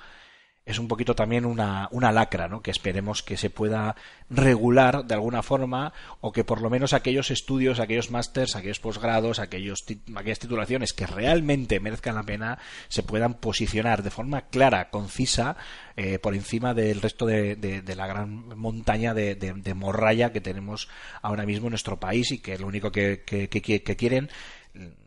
es 0.66 0.80
un 0.80 0.88
poquito 0.88 1.14
también 1.14 1.46
una, 1.46 1.90
una 1.92 2.12
lacra, 2.14 2.48
¿no? 2.48 2.62
Que 2.62 2.72
esperemos 2.72 3.22
que 3.22 3.36
se 3.36 3.50
pueda 3.50 3.96
regular 4.30 5.06
de 5.06 5.14
alguna 5.14 5.44
forma 5.44 5.92
o 6.22 6.32
que 6.32 6.46
por 6.46 6.62
lo 6.62 6.70
menos 6.70 6.94
aquellos 6.94 7.32
estudios, 7.32 7.80
aquellos 7.80 8.12
másters, 8.12 8.56
aquellos 8.56 8.80
posgrados, 8.80 9.40
aquellos, 9.40 9.84
aquellas 10.16 10.40
titulaciones 10.40 10.94
que 10.94 11.06
realmente 11.06 11.82
merezcan 11.82 12.16
la 12.16 12.24
pena 12.24 12.60
se 12.88 13.04
puedan 13.04 13.34
posicionar 13.34 14.04
de 14.04 14.12
forma 14.12 14.44
clara, 14.44 14.90
concisa, 14.90 15.58
eh, 15.98 16.18
por 16.18 16.34
encima 16.34 16.74
del 16.74 17.02
resto 17.02 17.26
de, 17.26 17.56
de, 17.58 17.96
la 17.96 18.08
gran 18.08 18.58
montaña 18.58 19.14
de, 19.14 19.36
de, 19.36 19.74
morralla 19.74 20.32
que 20.32 20.42
tenemos 20.42 20.88
ahora 21.22 21.46
mismo 21.46 21.68
en 21.68 21.72
nuestro 21.72 22.00
país 22.00 22.32
y 22.32 22.40
que 22.40 22.58
lo 22.58 22.68
único 22.68 22.92
que, 22.92 23.24
que, 23.26 23.50
que 23.50 23.96
quieren 23.96 24.30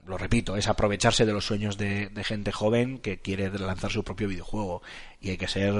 lo 0.07 0.16
repito, 0.16 0.57
es 0.57 0.69
aprovecharse 0.69 1.27
de 1.27 1.33
los 1.33 1.47
sueños 1.47 1.77
de, 1.78 2.11
gente 2.24 2.53
joven 2.53 2.99
que 2.99 3.19
quiere 3.19 3.51
lanzar 3.59 3.91
su 3.91 4.05
propio 4.05 4.28
videojuego. 4.28 4.83
Y 5.20 5.31
hay 5.31 5.37
que 5.37 5.49
ser, 5.49 5.74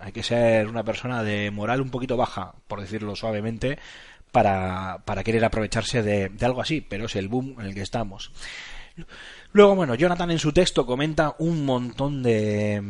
hay 0.00 0.12
que 0.12 0.22
ser 0.22 0.68
una 0.68 0.84
persona 0.84 1.22
de 1.22 1.50
moral 1.50 1.80
un 1.80 1.90
poquito 1.90 2.16
baja, 2.16 2.54
por 2.68 2.80
decirlo 2.80 3.16
suavemente, 3.16 3.78
para, 4.30 5.02
para 5.04 5.24
querer 5.24 5.44
aprovecharse 5.44 6.02
de, 6.02 6.30
algo 6.44 6.60
así, 6.60 6.80
pero 6.80 7.06
es 7.06 7.16
el 7.16 7.28
boom 7.28 7.56
en 7.58 7.66
el 7.66 7.74
que 7.74 7.82
estamos. 7.82 8.30
Luego, 9.52 9.74
bueno, 9.74 9.94
Jonathan 9.94 10.30
en 10.30 10.38
su 10.38 10.52
texto 10.52 10.86
comenta 10.86 11.34
un 11.38 11.64
montón 11.64 12.22
de 12.22 12.82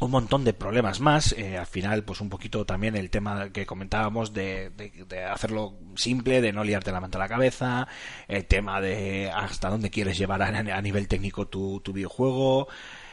un 0.00 0.10
montón 0.10 0.44
de 0.44 0.52
problemas 0.54 1.00
más. 1.00 1.32
Eh, 1.32 1.56
al 1.58 1.66
final, 1.66 2.02
pues 2.04 2.20
un 2.20 2.28
poquito 2.28 2.64
también 2.64 2.96
el 2.96 3.10
tema 3.10 3.50
que 3.50 3.66
comentábamos 3.66 4.32
de, 4.32 4.72
hacerlo 5.30 5.74
simple, 5.94 6.40
de 6.40 6.52
no 6.52 6.64
liarte 6.64 6.90
la 6.92 7.00
manta 7.00 7.18
a 7.18 7.20
la 7.20 7.28
cabeza, 7.28 7.86
el 8.26 8.46
tema 8.46 8.80
de 8.80 9.30
hasta 9.30 9.68
dónde 9.68 9.90
quieres 9.90 10.18
llevar 10.18 10.42
a, 10.42 10.82
nivel 10.82 11.08
técnico 11.08 11.46
tu, 11.48 11.80
tu 11.80 11.92
videojuego. 11.92 12.68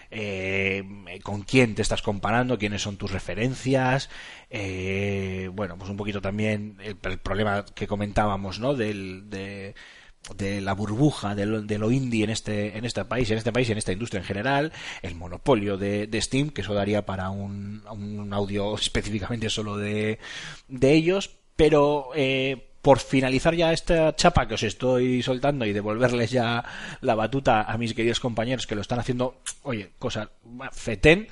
Eh, 0.09 0.84
con 1.22 1.41
quién 1.41 1.76
te 1.76 1.81
estás 1.81 2.01
comparando, 2.01 2.57
quiénes 2.57 2.81
son 2.81 2.95
tus 2.95 3.11
referencias, 3.11 4.09
eh, 4.49 5.49
bueno, 5.53 5.77
pues 5.77 5.89
un 5.89 5.97
poquito 5.97 6.22
también 6.22 6.77
el, 6.81 6.95
problema 6.95 7.65
que 7.65 7.88
comentábamos, 7.88 8.59
¿no? 8.59 8.73
Del, 8.73 9.30
de, 9.30 9.76
de 10.35 10.61
la 10.61 10.73
burbuja 10.73 11.35
de 11.35 11.45
lo, 11.45 11.91
indie 11.91 12.23
en 12.23 12.30
este, 12.30 12.77
en 12.77 12.85
este 12.85 13.06
país, 13.06 13.30
en 13.31 13.38
este 13.38 13.53
país 13.53 13.69
en 13.69 13.77
esta 13.77 13.94
industria 13.94 14.19
en 14.19 14.26
general, 14.26 14.73
el 15.02 15.15
monopolio 15.15 15.77
de, 15.77 16.10
Steam, 16.22 16.49
que 16.49 16.61
eso 16.61 16.73
daría 16.73 17.06
para 17.06 17.30
un, 17.30 17.84
un 17.89 18.34
audio 18.34 18.76
específicamente 18.76 19.49
solo 19.49 19.77
de, 19.77 20.19
de 20.68 20.94
ellos, 20.94 21.31
pero 21.56 22.10
eh, 22.15 22.68
por 22.81 22.99
finalizar 22.99 23.56
ya 23.56 23.73
esta 23.73 24.15
chapa 24.15 24.48
que 24.48 24.56
os 24.56 24.64
estoy 24.64 25.22
soltando 25.23 25.65
y 25.65 25.73
devolverles 25.73 26.31
ya 26.31 26.64
la 27.02 27.15
batuta 27.15 27.64
a 27.64 27.77
mis 27.77 27.94
queridos 27.94 28.19
compañeros 28.19 28.68
que 28.68 28.76
lo 28.76 28.81
están 28.81 28.99
haciendo, 28.99 29.41
oye, 29.64 29.91
cosa 29.99 30.30
fetén, 30.72 31.27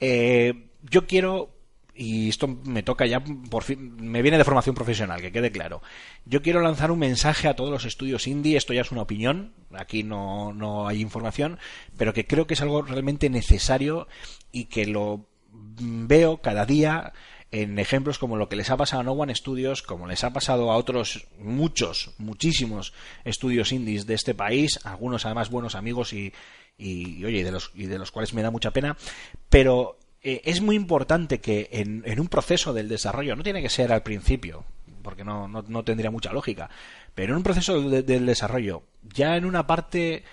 eh, 0.00 0.68
yo 0.82 1.06
quiero 1.06 1.55
y 1.96 2.28
esto 2.28 2.46
me 2.46 2.82
toca 2.82 3.06
ya, 3.06 3.22
por 3.50 3.62
fin, 3.62 3.96
me 3.96 4.22
viene 4.22 4.38
de 4.38 4.44
formación 4.44 4.74
profesional, 4.74 5.20
que 5.20 5.32
quede 5.32 5.50
claro. 5.50 5.82
Yo 6.24 6.42
quiero 6.42 6.60
lanzar 6.60 6.90
un 6.90 6.98
mensaje 6.98 7.48
a 7.48 7.56
todos 7.56 7.70
los 7.70 7.84
estudios 7.84 8.26
indie, 8.26 8.56
esto 8.56 8.74
ya 8.74 8.82
es 8.82 8.92
una 8.92 9.02
opinión, 9.02 9.54
aquí 9.72 10.02
no, 10.02 10.52
no 10.52 10.86
hay 10.86 11.00
información, 11.00 11.58
pero 11.96 12.12
que 12.12 12.26
creo 12.26 12.46
que 12.46 12.54
es 12.54 12.60
algo 12.60 12.82
realmente 12.82 13.30
necesario 13.30 14.08
y 14.52 14.66
que 14.66 14.86
lo 14.86 15.26
veo 15.50 16.38
cada 16.38 16.66
día 16.66 17.12
en 17.52 17.78
ejemplos 17.78 18.18
como 18.18 18.36
lo 18.36 18.48
que 18.48 18.56
les 18.56 18.70
ha 18.70 18.76
pasado 18.76 19.00
a 19.00 19.04
No 19.04 19.12
One 19.12 19.34
Studios, 19.34 19.82
como 19.82 20.06
les 20.06 20.24
ha 20.24 20.32
pasado 20.32 20.70
a 20.70 20.76
otros 20.76 21.26
muchos, 21.38 22.10
muchísimos 22.18 22.92
estudios 23.24 23.72
indies 23.72 24.06
de 24.06 24.14
este 24.14 24.34
país, 24.34 24.80
algunos 24.84 25.24
además 25.24 25.50
buenos 25.50 25.74
amigos 25.74 26.12
y, 26.12 26.32
y, 26.76 27.24
oye, 27.24 27.44
de 27.44 27.52
los, 27.52 27.70
y 27.74 27.86
de 27.86 27.98
los 27.98 28.10
cuales 28.10 28.34
me 28.34 28.42
da 28.42 28.50
mucha 28.50 28.72
pena, 28.72 28.96
pero 29.48 29.98
eh, 30.28 30.42
es 30.44 30.60
muy 30.60 30.74
importante 30.74 31.38
que 31.38 31.68
en, 31.70 32.18
un 32.18 32.26
proceso 32.26 32.72
del 32.72 32.88
desarrollo, 32.88 33.36
no 33.36 33.44
tiene 33.44 33.62
que 33.62 33.68
ser 33.68 33.92
al 33.92 34.02
principio, 34.02 34.64
porque 35.02 35.22
no, 35.22 35.46
no, 35.46 35.84
tendría 35.84 36.10
mucha 36.10 36.32
lógica, 36.32 36.68
pero 37.14 37.32
en 37.32 37.36
un 37.36 37.42
proceso 37.44 37.80
del 37.80 38.26
desarrollo, 38.26 38.82
ya 39.04 39.36
en 39.36 39.44
una 39.44 39.68
parte, 39.68 40.24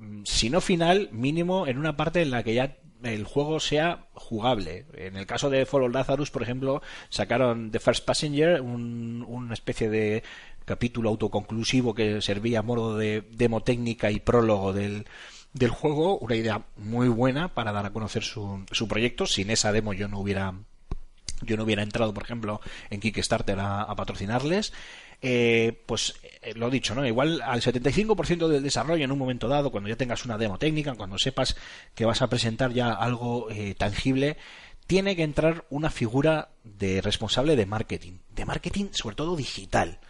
mm, 0.00 0.24
si 0.24 0.50
no 0.50 0.60
final, 0.60 1.10
mínimo 1.12 1.68
en 1.68 1.78
una 1.78 1.96
parte 1.96 2.22
en 2.22 2.32
la 2.32 2.42
que 2.42 2.54
ya 2.54 2.78
el 3.04 3.22
juego 3.22 3.60
sea 3.60 4.06
jugable. 4.14 4.86
En 4.94 5.16
el 5.16 5.26
caso 5.26 5.48
de 5.48 5.64
Follow 5.64 5.90
Lazarus, 5.90 6.32
por 6.32 6.42
ejemplo, 6.42 6.82
sacaron 7.08 7.70
The 7.70 7.78
First 7.78 8.04
Passenger, 8.04 8.60
un, 8.60 9.24
una 9.28 9.54
especie 9.54 9.88
de 9.88 10.24
capítulo 10.64 11.10
autoconclusivo 11.10 11.94
que 11.94 12.20
servía 12.20 12.58
a 12.58 12.62
modo 12.62 12.98
de 12.98 13.22
demo 13.30 13.62
técnica 13.62 14.10
y 14.10 14.18
prólogo 14.18 14.72
del, 14.72 15.06
del 15.56 15.70
juego, 15.70 16.18
una 16.18 16.36
idea 16.36 16.62
muy 16.76 17.08
buena 17.08 17.48
para 17.48 17.72
dar 17.72 17.86
a 17.86 17.92
conocer 17.92 18.22
su, 18.22 18.64
su 18.70 18.88
proyecto. 18.88 19.26
Sin 19.26 19.50
esa 19.50 19.72
demo 19.72 19.92
yo 19.94 20.06
no 20.06 20.20
hubiera 20.20 20.54
yo 21.42 21.56
no 21.56 21.64
hubiera 21.64 21.82
entrado, 21.82 22.14
por 22.14 22.22
ejemplo, 22.22 22.60
en 22.90 23.00
Kickstarter 23.00 23.58
a, 23.60 23.94
patrocinarles. 23.94 24.72
Eh, 25.22 25.82
pues 25.86 26.14
eh, 26.42 26.52
lo 26.54 26.70
dicho, 26.70 26.94
¿no? 26.94 27.06
Igual 27.06 27.40
al 27.42 27.62
75% 27.62 28.48
del 28.48 28.62
desarrollo 28.62 29.04
en 29.04 29.12
un 29.12 29.18
momento 29.18 29.48
dado, 29.48 29.70
cuando 29.70 29.88
ya 29.88 29.96
tengas 29.96 30.24
una 30.24 30.38
demo 30.38 30.58
técnica, 30.58 30.94
cuando 30.94 31.18
sepas 31.18 31.56
que 31.94 32.04
vas 32.04 32.22
a 32.22 32.28
presentar 32.28 32.72
ya 32.72 32.92
algo 32.92 33.50
eh, 33.50 33.74
tangible, 33.74 34.36
tiene 34.86 35.16
que 35.16 35.22
entrar 35.22 35.64
una 35.70 35.90
figura 35.90 36.50
de 36.64 37.00
responsable 37.00 37.56
de 37.56 37.66
marketing, 37.66 38.18
de 38.34 38.44
marketing 38.44 38.86
sobre 38.92 39.16
todo 39.16 39.36
digital. 39.36 40.00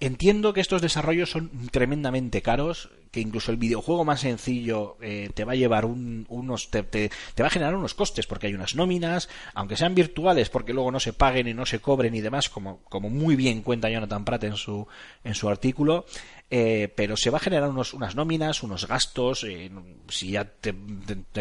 entiendo 0.00 0.52
que 0.52 0.60
estos 0.60 0.82
desarrollos 0.82 1.30
son 1.30 1.68
tremendamente 1.70 2.42
caros, 2.42 2.90
que 3.10 3.20
incluso 3.20 3.50
el 3.50 3.56
videojuego 3.56 4.04
más 4.04 4.20
sencillo 4.20 4.96
eh, 5.00 5.30
te 5.34 5.44
va 5.44 5.52
a 5.52 5.56
llevar 5.56 5.84
unos 5.84 6.70
te, 6.70 6.82
te, 6.82 7.10
va 7.40 7.46
a 7.46 7.50
generar 7.50 7.74
unos 7.74 7.94
costes 7.94 8.26
porque 8.26 8.46
hay 8.46 8.54
unas 8.54 8.74
nóminas 8.74 9.28
aunque 9.54 9.76
sean 9.76 9.94
virtuales 9.94 10.48
porque 10.48 10.72
luego 10.72 10.90
no 10.90 11.00
se 11.00 11.12
paguen 11.12 11.48
y 11.48 11.54
no 11.54 11.66
se 11.66 11.80
cobren 11.80 12.14
y 12.14 12.20
demás 12.20 12.48
como, 12.48 12.78
como 12.84 13.10
muy 13.10 13.36
bien 13.36 13.62
cuenta 13.62 13.90
Jonathan 13.90 14.24
Pratt 14.24 14.44
en 14.44 14.56
su 14.56 14.86
en 15.24 15.34
su 15.34 15.48
artículo 15.48 16.06
eh, 16.52 16.92
pero 16.96 17.16
se 17.16 17.30
va 17.30 17.38
a 17.38 17.40
generar 17.40 17.70
unos, 17.70 17.94
unas 17.94 18.16
nóminas, 18.16 18.64
unos 18.64 18.88
gastos. 18.88 19.44
Eh, 19.44 19.70
si 20.08 20.32
ya 20.32 20.44
te, 20.44 20.74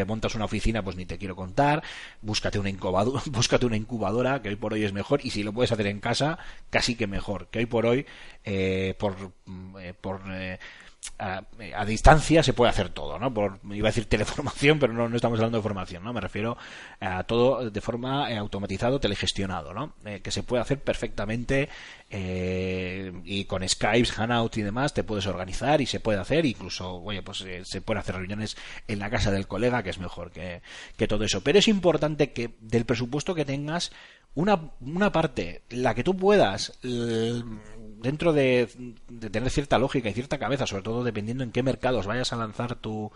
montas 0.06 0.36
una 0.36 0.46
oficina, 0.46 0.84
pues 0.84 0.96
ni 0.96 1.06
te 1.06 1.18
quiero 1.18 1.36
contar. 1.36 1.82
Búscate 2.22 2.60
una, 2.60 2.70
incubadora, 2.70 3.22
búscate 3.32 3.66
una 3.66 3.76
incubadora, 3.76 4.41
que 4.41 4.50
hoy 4.50 4.56
por 4.56 4.74
hoy 4.74 4.84
es 4.84 4.94
mejor. 4.94 5.22
Y 5.26 5.32
si 5.32 5.41
lo 5.41 5.52
puedes 5.52 5.72
hacer 5.72 5.88
en 5.88 6.00
casa, 6.00 6.38
casi 6.70 6.96
que 6.96 7.08
mejor. 7.08 7.48
Que 7.48 7.60
hoy 7.60 7.66
por 7.66 7.88
hoy, 7.88 8.06
por, 9.00 9.16
por 10.00 10.22
a, 11.20 11.86
distancia 11.86 12.44
se 12.44 12.54
puede 12.54 12.70
hacer 12.70 12.90
todo, 12.90 13.20
¿no? 13.20 13.34
Por, 13.34 13.60
iba 13.72 13.88
a 13.88 13.92
decir 13.92 14.06
teleformación, 14.06 14.80
pero 14.80 14.94
no, 14.94 15.10
no 15.10 15.16
estamos 15.16 15.38
hablando 15.40 15.58
de 15.58 15.62
formación, 15.62 16.04
¿no? 16.04 16.14
Me 16.14 16.22
refiero 16.22 16.58
a 17.00 17.24
todo 17.24 17.70
de 17.70 17.82
forma 17.82 18.32
eh, 18.32 18.38
automatizado, 18.38 19.00
telegestionado, 19.00 19.74
¿no? 19.74 19.96
Eh, 20.06 20.22
que 20.22 20.32
se 20.32 20.44
puede 20.44 20.62
hacer 20.62 20.80
perfectamente 20.80 21.70
eh, 22.10 23.12
y 23.26 23.46
con 23.46 23.68
Skype, 23.68 24.08
Hangout 24.08 24.58
y 24.58 24.62
demás 24.62 24.94
te 24.94 25.04
puedes 25.04 25.28
organizar 25.28 25.82
y 25.82 25.86
se 25.86 26.00
puede 26.00 26.20
hacer, 26.20 26.46
incluso, 26.46 26.96
oye, 26.96 27.22
pues 27.22 27.46
se 27.64 27.82
puede 27.82 28.00
hacer 28.00 28.16
reuniones 28.16 28.56
en 28.88 29.00
la 29.00 29.10
casa 29.10 29.32
del 29.32 29.48
colega, 29.48 29.84
que 29.84 29.90
es 29.90 30.00
mejor 30.00 30.32
que, 30.32 30.62
que 30.98 31.08
todo 31.08 31.26
eso. 31.26 31.42
Pero 31.42 31.60
es 31.60 31.68
importante 31.68 32.32
que 32.32 32.56
del 32.62 32.86
presupuesto 32.86 33.36
que 33.36 33.46
tengas, 33.46 33.92
una, 34.36 34.72
una 34.80 35.12
parte, 35.12 35.64
la 35.70 35.96
que 35.96 36.04
tú 36.04 36.16
puedas, 36.16 36.80
dentro 38.02 38.34
de, 38.34 38.68
tener 39.32 39.50
cierta 39.50 39.78
lógica 39.78 40.10
y 40.10 40.14
cierta 40.14 40.38
cabeza, 40.38 40.68
sobre 40.68 40.84
todo 40.84 41.04
dependiendo 41.04 41.44
en 41.44 41.52
qué 41.52 41.64
mercados 41.64 42.06
vayas 42.06 42.34
a 42.34 42.38
lanzar 42.38 42.76
tu, 42.76 43.12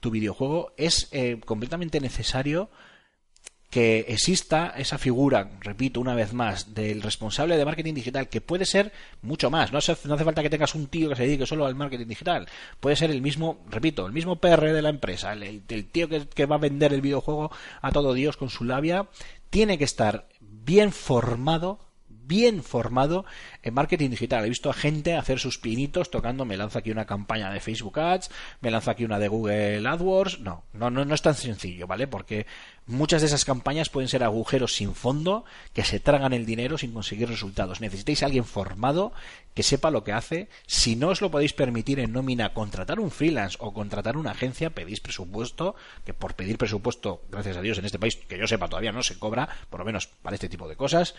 tu 0.00 0.10
videojuego, 0.10 0.72
es 0.76 1.08
eh, 1.12 1.40
completamente 1.44 2.00
necesario 2.00 2.70
que 3.70 4.06
exista 4.08 4.72
esa 4.76 4.96
figura, 4.96 5.50
repito 5.60 6.00
una 6.00 6.14
vez 6.14 6.32
más, 6.32 6.72
del 6.72 7.02
responsable 7.02 7.56
de 7.56 7.64
marketing 7.64 7.94
digital, 7.94 8.28
que 8.28 8.40
puede 8.40 8.64
ser 8.64 8.92
mucho 9.22 9.50
más. 9.50 9.72
No 9.72 9.78
hace, 9.78 9.96
no 10.04 10.14
hace 10.14 10.24
falta 10.24 10.42
que 10.42 10.50
tengas 10.50 10.74
un 10.74 10.86
tío 10.86 11.08
que 11.08 11.16
se 11.16 11.24
dedique 11.24 11.46
solo 11.46 11.66
al 11.66 11.74
marketing 11.74 12.06
digital. 12.06 12.48
Puede 12.80 12.96
ser 12.96 13.10
el 13.10 13.20
mismo, 13.20 13.58
repito, 13.68 14.06
el 14.06 14.12
mismo 14.12 14.36
PR 14.36 14.72
de 14.72 14.82
la 14.82 14.88
empresa, 14.88 15.32
el, 15.32 15.62
el 15.68 15.86
tío 15.90 16.08
que, 16.08 16.26
que 16.28 16.46
va 16.46 16.56
a 16.56 16.60
vender 16.60 16.92
el 16.92 17.00
videojuego 17.00 17.50
a 17.82 17.90
todo 17.90 18.14
Dios 18.14 18.36
con 18.36 18.50
su 18.50 18.64
labia. 18.64 19.08
Tiene 19.50 19.78
que 19.78 19.84
estar 19.84 20.28
bien 20.40 20.92
formado 20.92 21.85
bien 22.26 22.62
formado 22.62 23.24
en 23.62 23.74
marketing 23.74 24.10
digital. 24.10 24.44
He 24.44 24.48
visto 24.48 24.70
a 24.70 24.74
gente 24.74 25.14
hacer 25.14 25.38
sus 25.38 25.58
pinitos 25.58 26.10
tocando, 26.10 26.44
me 26.44 26.56
lanza 26.56 26.80
aquí 26.80 26.90
una 26.90 27.06
campaña 27.06 27.50
de 27.50 27.60
Facebook 27.60 27.98
Ads, 27.98 28.30
me 28.60 28.70
lanza 28.70 28.92
aquí 28.92 29.04
una 29.04 29.18
de 29.18 29.28
Google 29.28 29.86
AdWords. 29.86 30.40
No, 30.40 30.64
no, 30.72 30.90
no, 30.90 31.04
no 31.04 31.14
es 31.14 31.22
tan 31.22 31.34
sencillo, 31.34 31.86
¿vale? 31.86 32.06
Porque 32.06 32.46
muchas 32.86 33.20
de 33.20 33.26
esas 33.26 33.44
campañas 33.44 33.88
pueden 33.88 34.08
ser 34.08 34.22
agujeros 34.22 34.74
sin 34.74 34.94
fondo 34.94 35.44
que 35.72 35.84
se 35.84 36.00
tragan 36.00 36.32
el 36.32 36.46
dinero 36.46 36.78
sin 36.78 36.92
conseguir 36.92 37.28
resultados. 37.28 37.80
Necesitáis 37.80 38.22
a 38.22 38.26
alguien 38.26 38.44
formado 38.44 39.12
que 39.54 39.62
sepa 39.62 39.90
lo 39.90 40.04
que 40.04 40.12
hace. 40.12 40.48
Si 40.66 40.96
no 40.96 41.08
os 41.08 41.20
lo 41.20 41.30
podéis 41.30 41.52
permitir 41.52 41.98
en 41.98 42.12
nómina 42.12 42.52
contratar 42.52 43.00
un 43.00 43.10
freelance 43.10 43.56
o 43.60 43.72
contratar 43.72 44.16
una 44.16 44.32
agencia, 44.32 44.70
pedís 44.70 45.00
presupuesto, 45.00 45.74
que 46.04 46.14
por 46.14 46.34
pedir 46.34 46.58
presupuesto, 46.58 47.22
gracias 47.30 47.56
a 47.56 47.62
Dios, 47.62 47.78
en 47.78 47.86
este 47.86 47.98
país, 47.98 48.16
que 48.16 48.38
yo 48.38 48.46
sepa, 48.46 48.68
todavía 48.68 48.92
no 48.92 49.02
se 49.02 49.18
cobra, 49.18 49.48
por 49.70 49.80
lo 49.80 49.86
menos 49.86 50.06
para 50.06 50.34
este 50.34 50.48
tipo 50.48 50.68
de 50.68 50.76
cosas. 50.76 51.14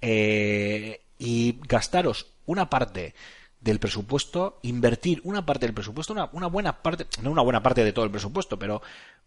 Eh, 0.00 1.02
y 1.18 1.58
gastaros 1.68 2.26
una 2.46 2.70
parte 2.70 3.14
del 3.60 3.78
presupuesto, 3.78 4.58
invertir 4.62 5.20
una 5.24 5.44
parte 5.44 5.66
del 5.66 5.74
presupuesto, 5.74 6.12
una, 6.12 6.30
una, 6.32 6.46
buena 6.46 6.82
parte, 6.82 7.06
no 7.22 7.30
una 7.30 7.42
buena 7.42 7.62
parte 7.62 7.84
de 7.84 7.92
todo 7.92 8.04
el 8.04 8.10
presupuesto, 8.10 8.58
pero 8.58 8.80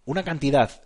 una 0.06 0.24
cantidad 0.24 0.82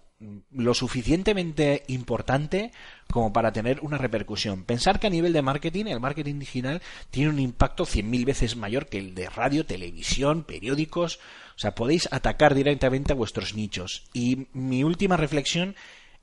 lo 0.52 0.74
suficientemente 0.74 1.84
importante 1.88 2.72
como 3.12 3.32
para 3.32 3.52
tener 3.52 3.80
una 3.82 3.98
repercusión. 3.98 4.64
Pensar 4.64 5.00
que 5.00 5.08
a 5.08 5.12
nivel 5.12 5.32
de 5.32 5.44
marketing, 5.44 5.86
el 5.86 6.00
marketing 6.00 6.40
digital 6.40 6.82
tiene 7.12 7.30
un 7.30 7.40
impacto 7.40 7.86
cien 7.86 8.10
mil 8.10 8.26
veces 8.26 8.56
mayor 8.56 8.88
que 8.88 8.98
el 8.98 9.14
de 9.14 9.30
radio, 9.30 9.66
televisión, 9.66 10.44
periódicos. 10.44 11.20
O 11.56 11.60
sea, 11.60 11.76
podéis 11.76 12.10
atacar 12.12 12.56
directamente 12.56 13.14
a 13.14 13.16
vuestros 13.16 13.54
nichos. 13.54 14.06
Y 14.14 14.48
mi 14.54 14.84
última 14.84 15.18
reflexión 15.18 15.76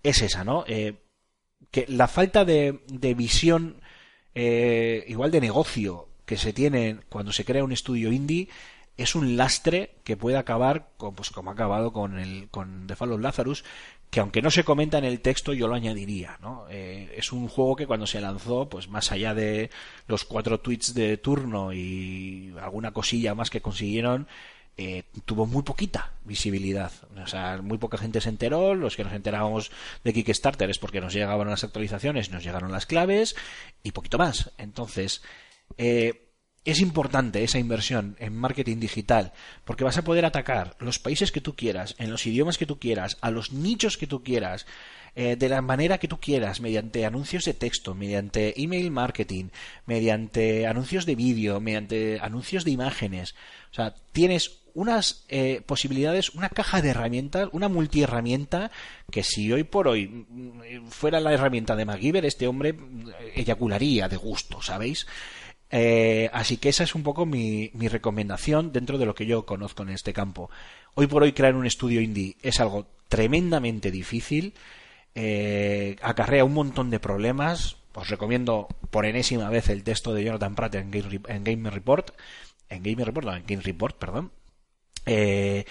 es 0.03 0.23
esa, 0.23 0.43
¿no? 0.43 0.65
Eh, 0.66 0.95
que 1.70 1.86
la 1.89 2.09
falta 2.09 2.45
de, 2.45 2.81
visión, 3.16 3.77
eh, 4.35 5.05
igual 5.09 5.31
de 5.31 5.41
negocio, 5.41 6.09
que 6.24 6.36
se 6.36 6.53
tiene 6.53 6.99
cuando 7.09 7.32
se 7.32 7.45
crea 7.45 7.65
un 7.65 7.73
estudio 7.73 8.12
indie, 8.12 8.49
es 8.97 9.15
un 9.15 9.36
lastre 9.36 9.97
que 10.05 10.16
puede 10.16 10.36
acabar, 10.36 10.89
pues 11.16 11.31
como 11.31 11.51
ha 11.51 11.55
acabado 11.55 11.93
con, 11.93 12.19
el, 12.19 12.49
con 12.51 12.86
The 12.86 12.95
Fall 12.95 13.20
Lazarus, 13.20 13.65
que 14.11 14.20
aunque 14.20 14.43
no 14.43 14.51
se 14.53 14.62
comenta 14.62 14.99
en 14.99 15.05
el 15.05 15.20
texto, 15.20 15.53
yo 15.53 15.66
lo 15.66 15.74
añadiría, 15.74 16.39
¿no? 16.41 16.66
Eh, 16.70 17.12
es 17.16 17.32
un 17.32 17.49
juego 17.49 17.74
que 17.74 17.89
cuando 17.89 18.07
se 18.07 18.20
lanzó, 18.20 18.69
pues 18.69 18.89
más 18.89 19.11
allá 19.11 19.35
de 19.35 19.70
los 20.07 20.24
cuatro 20.24 20.61
tweets 20.61 20.95
de 20.95 21.16
turno 21.16 21.73
y 21.73 22.55
alguna 22.61 22.93
cosilla 22.93 23.35
más 23.35 23.51
que 23.51 23.61
consiguieron, 23.61 24.28
eh, 24.77 25.05
tuvo 25.25 25.47
muy 25.47 25.63
poquita 25.63 26.13
visibilidad. 26.25 26.91
O 27.23 27.27
sea, 27.27 27.61
muy 27.63 27.79
poca 27.79 27.99
gente 27.99 28.21
se 28.21 28.29
enteró. 28.29 28.75
Los 28.75 28.97
que 28.97 29.05
nos 29.05 29.13
enterábamos 29.13 29.71
de 30.03 30.13
Kickstarter 30.13 30.69
es 30.71 30.79
porque 30.79 31.01
nos 31.01 31.13
llegaban 31.13 31.49
las 31.49 31.65
actualizaciones, 31.65 32.31
nos 32.31 32.43
llegaron 32.43 32.73
las 32.73 32.87
claves 32.87 33.37
y 33.83 33.93
poquito 33.93 34.19
más. 34.19 34.51
Entonces, 34.59 35.23
eh, 35.79 36.25
es 36.65 36.81
importante 36.81 37.45
esa 37.45 37.59
inversión 37.59 38.17
en 38.19 38.35
marketing 38.35 38.79
digital 38.79 39.33
porque 39.65 39.85
vas 39.85 39.99
a 39.99 40.05
poder 40.05 40.25
atacar 40.25 40.77
los 40.81 40.99
países 40.99 41.31
que 41.31 41.41
tú 41.41 41.55
quieras, 41.55 41.95
en 41.99 42.11
los 42.11 42.27
idiomas 42.27 42.59
que 42.59 42.67
tú 42.67 42.79
quieras, 42.79 43.19
a 43.21 43.31
los 43.31 43.53
nichos 43.53 43.99
que 43.99 44.07
tú 44.07 44.23
quieras, 44.23 44.67
eh, 45.15 45.37
de 45.37 45.49
la 45.49 45.63
manera 45.63 45.99
que 45.99 46.09
tú 46.09 46.19
quieras, 46.19 46.61
mediante 46.61 47.05
anuncios 47.07 47.45
de 47.45 47.55
texto, 47.55 47.95
mediante 47.95 48.61
email 48.61 48.91
marketing, 48.91 49.51
mediante 49.87 50.67
anuncios 50.67 51.07
de 51.07 51.15
vídeo, 51.15 51.61
mediante 51.61 52.19
anuncios 52.21 52.65
de 52.65 52.73
imágenes. 52.73 53.35
O 53.71 53.75
sea, 53.75 53.95
tienes 54.13 54.64
unas 54.75 55.25
eh, 55.29 55.63
posibilidades, 55.65 56.31
una 56.31 56.49
caja 56.49 56.83
de 56.83 56.91
herramientas, 56.91 57.49
una 57.53 57.69
multiherramienta 57.69 58.71
que 59.11 59.23
si 59.23 59.53
hoy 59.53 59.65
por 59.65 59.89
hoy 59.89 60.09
mm, 60.09 60.89
fuera 60.89 61.21
la 61.21 61.33
herramienta 61.33 61.77
de 61.77 61.85
MacGyver, 61.85 62.25
este 62.25 62.47
hombre 62.47 62.73
mm, 62.73 63.11
eyacularía 63.35 64.09
de 64.09 64.17
gusto, 64.17 64.61
¿sabéis? 64.61 65.07
Eh, 65.71 66.31
así 66.33 66.59
que 66.59 66.69
esa 66.69 66.85
es 66.85 66.95
un 66.95 67.03
poco 67.03 67.27
mi, 67.27 67.71
recomendación 67.75 68.73
dentro 68.73 68.99
de 68.99 69.07
lo 69.07 69.15
que 69.15 69.27
yo 69.27 69.47
conozco 69.47 69.83
en 69.83 69.91
este 69.91 70.13
campo. 70.13 70.51
Hoy 70.95 71.07
por 71.07 71.23
hoy 71.23 71.33
crear 71.33 71.55
un 71.57 71.67
estudio 71.67 72.01
indie 72.01 72.37
es 72.43 72.61
algo 72.61 72.87
tremendamente 73.09 73.91
difícil, 73.91 74.55
eh, 75.15 75.97
acarrea 76.03 76.45
un 76.45 76.55
montón 76.55 76.91
de 76.91 77.01
problemas. 77.01 77.77
Os 77.95 78.09
recomiendo 78.09 78.69
por 78.91 79.07
enésima 79.07 79.49
vez 79.51 79.69
el 79.69 79.85
texto 79.85 80.15
de 80.15 80.25
Jonathan 80.25 80.55
Pratt 80.55 80.75
en 80.77 80.91
Game, 80.91 81.71
Report, 81.71 82.11
en 82.69 82.83
Game 82.83 83.05
Report, 83.05 83.29
en 83.29 83.45
Game 83.47 83.63
Report, 83.63 83.97
perdón. 83.97 84.33
Eh, 85.06 85.64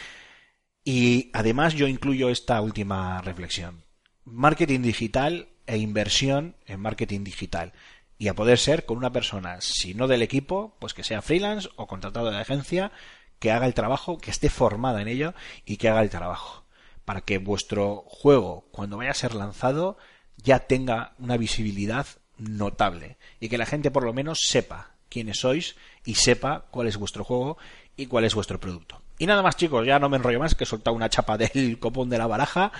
y 0.83 1.29
además 1.33 1.73
yo 1.73 1.87
incluyo 1.87 2.29
esta 2.29 2.59
última 2.61 3.21
reflexión. 3.21 3.83
Marketing 4.25 4.81
digital 4.81 5.49
e 5.65 5.77
inversión 5.77 6.55
en 6.65 6.79
marketing 6.79 7.23
digital 7.23 7.73
y 8.17 8.27
a 8.27 8.35
poder 8.35 8.57
ser 8.57 8.85
con 8.85 8.97
una 8.97 9.11
persona, 9.11 9.59
si 9.61 9.93
no 9.93 10.07
del 10.07 10.21
equipo, 10.21 10.75
pues 10.79 10.93
que 10.93 11.03
sea 11.03 11.21
freelance 11.21 11.69
o 11.75 11.87
contratado 11.87 12.31
de 12.31 12.37
agencia, 12.37 12.91
que 13.39 13.51
haga 13.51 13.65
el 13.65 13.73
trabajo, 13.73 14.17
que 14.17 14.31
esté 14.31 14.49
formada 14.49 15.01
en 15.01 15.07
ello 15.07 15.33
y 15.65 15.77
que 15.77 15.89
haga 15.89 16.01
el 16.01 16.09
trabajo. 16.09 16.65
Para 17.05 17.21
que 17.21 17.37
vuestro 17.37 18.03
juego, 18.07 18.69
cuando 18.71 18.97
vaya 18.97 19.11
a 19.11 19.15
ser 19.15 19.35
lanzado, 19.35 19.97
ya 20.37 20.59
tenga 20.59 21.15
una 21.19 21.37
visibilidad 21.37 22.07
notable 22.37 23.17
y 23.39 23.49
que 23.49 23.57
la 23.57 23.65
gente 23.65 23.91
por 23.91 24.03
lo 24.03 24.13
menos 24.13 24.39
sepa 24.47 24.95
quiénes 25.09 25.39
sois 25.39 25.75
y 26.05 26.15
sepa 26.15 26.65
cuál 26.71 26.87
es 26.87 26.97
vuestro 26.97 27.23
juego 27.23 27.57
y 27.95 28.07
cuál 28.07 28.25
es 28.25 28.35
vuestro 28.35 28.59
producto. 28.59 29.02
Y 29.19 29.27
nada 29.27 29.43
más 29.43 29.55
chicos, 29.55 29.85
ya 29.85 29.99
no 29.99 30.09
me 30.09 30.17
enrollo 30.17 30.39
más, 30.39 30.55
que 30.55 30.63
he 30.63 30.67
soltado 30.67 30.95
una 30.95 31.07
chapa 31.07 31.37
del 31.37 31.77
copón 31.79 32.09
de 32.09 32.17
la 32.17 32.25
baraja, 32.25 32.71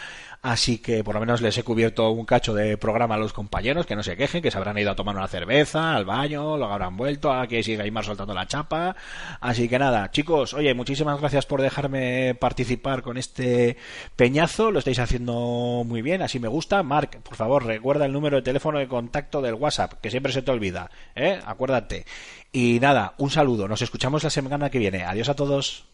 así 0.41 0.80
que 0.80 1.03
por 1.03 1.14
lo 1.14 1.22
menos 1.22 1.41
les 1.41 1.55
he 1.60 1.64
cubierto 1.64 2.10
un 2.10 2.26
cacho 2.26 2.55
de 2.55 2.76
programa 2.76 3.15
a 3.15 3.18
los 3.19 3.34
compañeros, 3.34 3.85
que 3.85 3.95
no 3.95 4.01
se 4.01 4.18
quejen, 4.18 4.41
que 4.41 4.49
se 4.49 4.57
habrán 4.57 4.77
ido 4.80 4.89
a 4.89 4.95
tomar 4.95 5.15
una 5.15 5.27
cerveza, 5.27 5.95
al 5.95 6.05
baño, 6.05 6.57
lo 6.57 6.65
habrán 6.65 6.97
vuelto, 6.97 7.31
a 7.31 7.45
que 7.47 7.61
siga 7.61 7.84
Aymar 7.84 8.03
soltando 8.03 8.34
la 8.34 8.47
chapa. 8.47 8.95
Así 9.41 9.69
que 9.69 9.77
nada, 9.77 10.10
chicos, 10.10 10.55
oye, 10.55 10.73
muchísimas 10.73 11.19
gracias 11.19 11.45
por 11.45 11.61
dejarme 11.61 12.35
participar 12.35 13.03
con 13.03 13.18
este 13.18 13.77
peñazo, 14.15 14.72
lo 14.72 14.80
estáis 14.80 14.99
haciendo 14.99 15.84
muy 15.85 16.01
bien, 16.01 16.23
así 16.23 16.39
me 16.39 16.47
gusta. 16.47 16.81
Mark, 16.81 17.22
por 17.23 17.35
favor, 17.35 17.64
recuerda 17.64 18.05
el 18.07 18.11
número 18.11 18.38
de 18.38 18.41
teléfono 18.41 18.80
de 18.80 18.88
contacto 18.88 19.41
del 19.41 19.53
WhatsApp, 19.53 19.93
que 20.01 20.10
siempre 20.10 20.34
se 20.34 20.41
te 20.41 20.49
olvida, 20.49 20.89
¿eh? 21.15 21.39
Acuérdate. 21.45 22.05
Y 22.51 22.80
nada, 22.81 23.14
un 23.18 23.30
saludo, 23.30 23.68
nos 23.68 23.84
escuchamos 23.84 24.23
la 24.23 24.30
semana 24.31 24.72
que 24.72 24.80
viene. 24.80 25.03
Adiós 25.03 25.30
a 25.30 25.35
todos. 25.35 25.93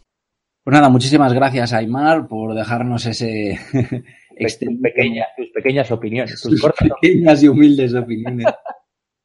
Pues 0.70 0.78
nada, 0.78 0.90
muchísimas 0.90 1.34
gracias, 1.34 1.74
Aymar, 1.74 2.28
por 2.28 2.54
dejarnos 2.54 3.04
ese. 3.08 3.58
tus 5.36 5.50
pequeñas 5.52 5.90
opiniones, 5.90 6.40
tus 6.40 6.62
pequeñas 6.62 7.41
y 7.41 7.48
humildes 7.48 7.96
opiniones 7.96 8.46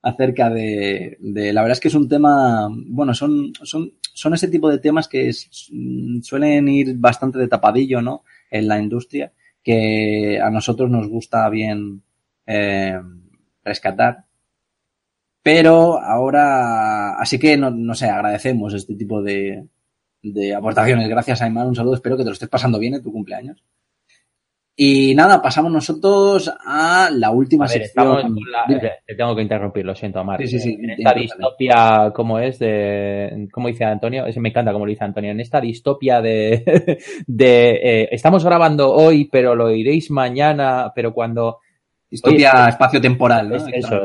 acerca 0.00 0.48
de, 0.48 1.18
La 1.20 1.60
verdad 1.60 1.72
es 1.72 1.80
que 1.80 1.88
es 1.88 1.94
un 1.94 2.08
tema. 2.08 2.66
Bueno, 2.86 3.12
son, 3.12 3.52
son, 3.62 3.92
son 4.00 4.32
ese 4.32 4.48
tipo 4.48 4.70
de 4.70 4.78
temas 4.78 5.06
que 5.06 5.30
suelen 5.34 6.66
ir 6.66 6.96
bastante 6.96 7.38
de 7.38 7.48
tapadillo, 7.48 8.00
¿no? 8.00 8.24
En 8.50 8.66
la 8.66 8.80
industria, 8.80 9.30
que 9.62 10.40
a 10.42 10.48
nosotros 10.48 10.88
nos 10.88 11.08
gusta 11.08 11.46
bien 11.50 12.04
eh, 12.46 12.98
rescatar. 13.62 14.24
Pero 15.42 16.00
ahora, 16.00 17.18
así 17.18 17.38
que 17.38 17.58
no, 17.58 17.70
no 17.70 17.94
sé, 17.94 18.06
agradecemos 18.06 18.72
este 18.72 18.94
tipo 18.94 19.22
de, 19.22 19.66
de 20.32 20.54
aportaciones. 20.54 21.08
Gracias, 21.08 21.42
Aymar. 21.42 21.66
Un 21.66 21.74
saludo. 21.74 21.94
Espero 21.94 22.16
que 22.16 22.22
te 22.22 22.30
lo 22.30 22.34
estés 22.34 22.48
pasando 22.48 22.78
bien 22.78 22.94
en 22.94 23.02
tu 23.02 23.12
cumpleaños. 23.12 23.62
Y 24.76 25.14
nada, 25.14 25.40
pasamos 25.40 25.70
nosotros 25.70 26.52
a 26.66 27.08
la 27.12 27.30
última 27.30 27.68
sección. 27.68 28.36
te 29.06 29.14
tengo 29.14 29.36
que 29.36 29.42
interrumpir, 29.42 29.84
lo 29.84 29.94
siento, 29.94 30.18
Amar. 30.18 30.40
Sí, 30.40 30.48
sí, 30.48 30.58
sí, 30.58 30.78
en 30.80 30.90
esta 30.90 31.14
distopia, 31.14 32.10
¿cómo 32.12 32.40
es? 32.40 32.58
De, 32.58 33.48
¿Cómo 33.52 33.68
dice 33.68 33.84
Antonio? 33.84 34.24
me 34.36 34.48
encanta 34.48 34.72
cómo 34.72 34.84
lo 34.84 34.90
dice 34.90 35.04
Antonio. 35.04 35.30
En 35.30 35.38
esta 35.38 35.60
distopia 35.60 36.20
de. 36.20 36.98
de 37.26 37.70
eh, 37.70 38.08
estamos 38.10 38.44
grabando 38.44 38.92
hoy, 38.92 39.28
pero 39.30 39.54
lo 39.54 39.70
iréis 39.70 40.10
mañana, 40.10 40.90
pero 40.92 41.14
cuando. 41.14 41.60
Distopia 42.10 42.68
espacio-temporal, 42.68 43.48
¿no? 43.48 43.56
eso, 43.56 44.00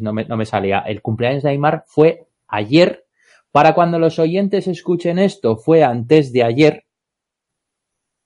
no, 0.00 0.12
me, 0.12 0.24
no 0.24 0.36
me 0.36 0.46
salía. 0.46 0.80
El 0.86 1.02
cumpleaños 1.02 1.42
de 1.42 1.50
Aymar 1.50 1.84
fue 1.86 2.26
ayer 2.48 3.03
para 3.54 3.72
cuando 3.72 4.00
los 4.00 4.18
oyentes 4.18 4.66
escuchen 4.66 5.16
esto 5.16 5.56
fue 5.56 5.84
antes 5.84 6.32
de 6.32 6.42
ayer. 6.42 6.86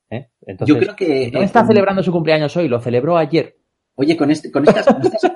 ¿eh? 0.09 0.31
Entonces, 0.41 0.75
Yo 0.75 0.81
creo 0.81 0.97
que. 0.97 1.31
No 1.31 1.43
está 1.43 1.67
celebrando 1.67 2.03
su 2.03 2.11
cumpleaños 2.11 2.57
hoy, 2.57 2.67
lo 2.67 2.81
celebró 2.81 3.19
ayer. 3.19 3.59
Oye, 3.97 4.17
con, 4.17 4.31
este, 4.31 4.51
con, 4.51 4.67
estas, 4.67 4.87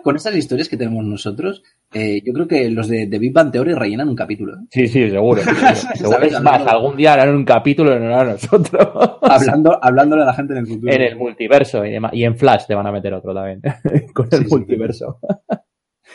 con, 0.03 0.17
estas, 0.17 0.35
historias 0.35 0.71
que 0.71 0.79
tenemos 0.79 1.05
nosotros, 1.05 1.63
eh, 1.93 2.23
yo 2.25 2.33
creo 2.33 2.49
que 2.49 2.71
los 2.71 2.89
de, 2.89 3.07
de, 3.07 3.19
Big 3.19 3.35
Bang 3.35 3.53
Theory 3.53 3.75
rellenan 3.75 4.09
un 4.09 4.17
capítulo. 4.17 4.55
¿eh? 4.55 4.67
Sí, 4.71 4.89
sí, 4.89 5.11
seguro. 5.11 5.43
Es 6.23 6.41
más, 6.41 6.67
algún 6.67 6.97
día 6.97 7.13
harán 7.13 7.35
un 7.35 7.45
capítulo 7.45 7.95
en 7.95 8.05
a 8.05 8.25
nosotros. 8.25 9.19
Hablando, 9.21 9.79
hablándole 9.83 10.23
a 10.23 10.27
la 10.27 10.35
gente 10.35 10.55
en 10.55 10.61
el 10.61 10.67
futuro. 10.69 10.91
En 10.91 11.03
el 11.03 11.17
multiverso 11.17 11.85
y, 11.85 11.99
y 12.13 12.25
en 12.25 12.39
Flash 12.39 12.65
te 12.67 12.75
van 12.75 12.87
a 12.87 12.93
meter 12.93 13.13
otro 13.13 13.35
también. 13.35 13.61
con 14.15 14.29
el 14.31 14.47
multiverso. 14.49 15.19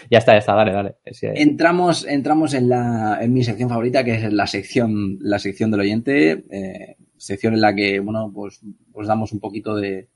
Ya 0.09 0.19
está, 0.19 0.33
ya 0.33 0.39
está, 0.39 0.53
dale, 0.53 0.71
dale. 0.71 0.95
Entramos, 1.21 2.05
entramos 2.05 2.53
en, 2.53 2.69
la, 2.69 3.19
en 3.21 3.33
mi 3.33 3.43
sección 3.43 3.69
favorita, 3.69 4.03
que 4.03 4.15
es 4.15 4.33
la 4.33 4.47
sección, 4.47 5.17
la 5.21 5.39
sección 5.39 5.71
del 5.71 5.81
oyente, 5.81 6.45
eh, 6.49 6.97
sección 7.17 7.53
en 7.53 7.61
la 7.61 7.75
que, 7.75 7.99
bueno, 7.99 8.31
pues, 8.33 8.61
pues 8.91 9.07
damos 9.07 9.31
un 9.31 9.39
poquito 9.39 9.75
de, 9.75 10.07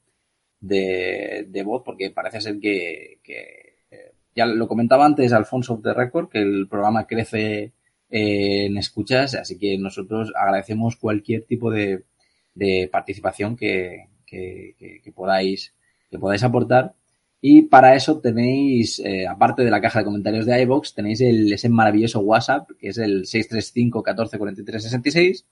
de, 0.59 1.63
voz, 1.65 1.83
porque 1.83 2.11
parece 2.11 2.41
ser 2.41 2.59
que, 2.59 3.19
eh, 3.27 4.13
ya 4.35 4.45
lo 4.45 4.67
comentaba 4.67 5.05
antes 5.05 5.33
Alfonso 5.33 5.81
the 5.83 5.93
Record, 5.93 6.29
que 6.29 6.39
el 6.39 6.67
programa 6.69 7.07
crece 7.07 7.73
eh, 8.09 8.65
en 8.65 8.77
escuchas, 8.77 9.35
así 9.35 9.57
que 9.57 9.77
nosotros 9.77 10.31
agradecemos 10.35 10.95
cualquier 10.95 11.45
tipo 11.45 11.71
de, 11.71 12.03
de 12.53 12.89
participación 12.91 13.55
que, 13.55 14.07
que, 14.25 15.01
que, 15.03 15.11
podáis, 15.11 15.75
que 16.09 16.19
podáis 16.19 16.43
aportar 16.43 16.93
y 17.43 17.63
para 17.63 17.95
eso 17.95 18.19
tenéis, 18.19 18.99
eh, 18.99 19.26
aparte 19.27 19.63
de 19.63 19.72
la 19.72 19.81
caja 19.81 19.99
de 19.99 20.05
comentarios 20.05 20.45
de 20.45 20.61
iVox, 20.61 20.93
tenéis 20.93 21.22
el, 21.22 21.51
ese 21.51 21.69
maravilloso 21.69 22.19
WhatsApp, 22.19 22.69
que 22.80 22.89
es 22.89 22.99
el 22.99 23.26
635 23.26 24.03
14 24.03 24.38
43 24.38 24.84
66. 24.84 25.45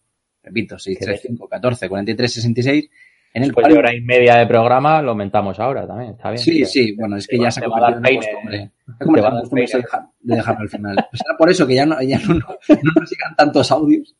Repito, 0.43 0.77
635 0.77 1.49
14 1.49 1.89
43 1.89 2.31
66. 2.31 2.89
En 3.33 3.43
el 3.43 3.53
cual... 3.53 3.71
de 3.71 3.79
hora 3.79 3.95
y 3.95 4.01
media 4.01 4.35
de 4.35 4.45
programa 4.45 5.01
lo 5.01 5.11
aumentamos 5.11 5.59
ahora 5.59 5.87
también, 5.87 6.11
está 6.11 6.29
bien. 6.29 6.43
Sí, 6.43 6.63
sí, 6.65 6.95
bueno, 6.95 7.17
es 7.17 7.27
que 7.27 7.39
ya 7.39 7.49
se 7.49 7.65
ha 7.65 7.67
convertido 7.67 8.07
en 8.07 8.15
costumbre. 8.17 9.67
Se 9.67 9.77
de 9.77 10.35
dejarlo 10.35 10.61
al 10.61 10.69
final. 10.69 10.95
Pues 11.09 11.21
era 11.27 11.37
por 11.37 11.49
eso 11.49 11.65
que 11.65 11.75
ya 11.75 11.87
no, 11.87 11.99
ya 12.03 12.19
no, 12.19 12.35
no, 12.35 12.45
no 12.69 12.91
nos 12.99 13.09
llegan 13.09 13.35
tantos 13.35 13.71
audios. 13.71 14.15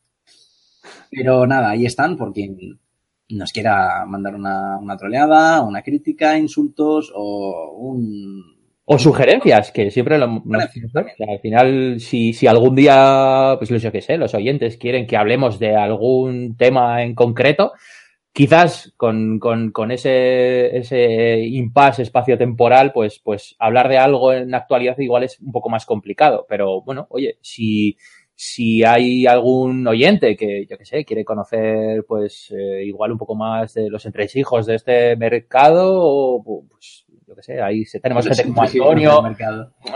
Pero 1.08 1.46
nada, 1.46 1.70
ahí 1.70 1.86
están, 1.86 2.16
porque 2.16 2.48
nos 3.30 3.52
quiera 3.52 4.04
mandar 4.06 4.34
una, 4.34 4.78
una 4.78 4.96
troleada, 4.96 5.62
una 5.62 5.82
crítica, 5.82 6.38
insultos 6.38 7.12
o 7.14 7.72
un... 7.76 8.58
O 8.84 8.98
sugerencias, 8.98 9.70
que 9.70 9.90
siempre 9.90 10.18
lo... 10.18 10.24
al 10.24 11.40
final, 11.40 12.00
si, 12.00 12.32
si 12.32 12.46
algún 12.48 12.74
día, 12.74 13.54
pues 13.58 13.70
yo 13.70 13.92
qué 13.92 14.00
sé, 14.00 14.16
los 14.16 14.34
oyentes 14.34 14.78
quieren 14.78 15.06
que 15.06 15.16
hablemos 15.16 15.60
de 15.60 15.76
algún 15.76 16.56
tema 16.56 17.04
en 17.04 17.14
concreto, 17.14 17.72
quizás 18.32 18.92
con, 18.96 19.38
con, 19.38 19.70
con 19.70 19.90
ese, 19.90 20.76
ese 20.76 21.38
impasse 21.40 22.02
espacio-temporal, 22.02 22.92
pues, 22.92 23.20
pues 23.22 23.54
hablar 23.58 23.88
de 23.88 23.98
algo 23.98 24.32
en 24.32 24.54
actualidad 24.54 24.98
igual 24.98 25.24
es 25.24 25.38
un 25.40 25.52
poco 25.52 25.68
más 25.68 25.86
complicado. 25.86 26.46
Pero 26.48 26.82
bueno, 26.82 27.06
oye, 27.10 27.38
si, 27.42 27.96
si 28.42 28.82
hay 28.82 29.26
algún 29.26 29.86
oyente 29.86 30.34
que, 30.34 30.64
yo 30.64 30.78
que 30.78 30.86
sé, 30.86 31.04
quiere 31.04 31.26
conocer, 31.26 32.06
pues, 32.08 32.50
eh, 32.56 32.84
igual 32.86 33.12
un 33.12 33.18
poco 33.18 33.34
más 33.34 33.74
de 33.74 33.90
los 33.90 34.06
entresijos 34.06 34.64
de 34.64 34.76
este 34.76 35.14
mercado, 35.14 36.00
o, 36.02 36.64
pues, 36.66 37.04
yo 37.28 37.36
que 37.36 37.42
sé, 37.42 37.60
ahí 37.60 37.84
tenemos 38.02 38.26
gente 38.26 38.44
como 38.44 38.62
Antonio. 38.62 39.36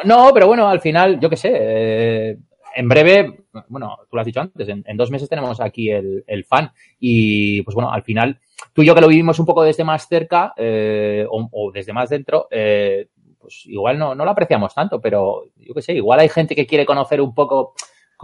No, 0.04 0.30
pero 0.34 0.46
bueno, 0.46 0.68
al 0.68 0.82
final, 0.82 1.18
yo 1.18 1.30
que 1.30 1.38
sé, 1.38 1.52
eh, 1.54 2.36
en 2.76 2.86
breve, 2.86 3.44
bueno, 3.68 3.96
tú 4.10 4.16
lo 4.16 4.20
has 4.20 4.26
dicho 4.26 4.42
antes, 4.42 4.68
en, 4.68 4.84
dos 4.94 5.10
meses 5.10 5.26
tenemos 5.26 5.58
aquí 5.62 5.90
el, 5.90 6.22
el, 6.26 6.44
fan 6.44 6.70
y 7.00 7.62
pues 7.62 7.74
bueno, 7.74 7.90
al 7.90 8.02
final, 8.02 8.38
tú 8.74 8.82
y 8.82 8.86
yo 8.86 8.94
que 8.94 9.00
lo 9.00 9.08
vivimos 9.08 9.38
un 9.38 9.46
poco 9.46 9.62
desde 9.62 9.84
más 9.84 10.06
cerca 10.06 10.52
eh, 10.58 11.24
o, 11.30 11.48
o, 11.50 11.72
desde 11.72 11.94
más 11.94 12.10
dentro, 12.10 12.48
eh, 12.50 13.08
pues 13.38 13.62
igual 13.64 13.98
no, 13.98 14.14
no 14.14 14.26
lo 14.26 14.30
apreciamos 14.32 14.74
tanto, 14.74 15.00
pero 15.00 15.44
yo 15.56 15.72
qué 15.72 15.80
sé, 15.80 15.94
igual 15.94 16.20
hay 16.20 16.28
gente 16.28 16.54
que 16.54 16.66
quiere 16.66 16.84
conocer 16.84 17.22
un 17.22 17.34
poco 17.34 17.72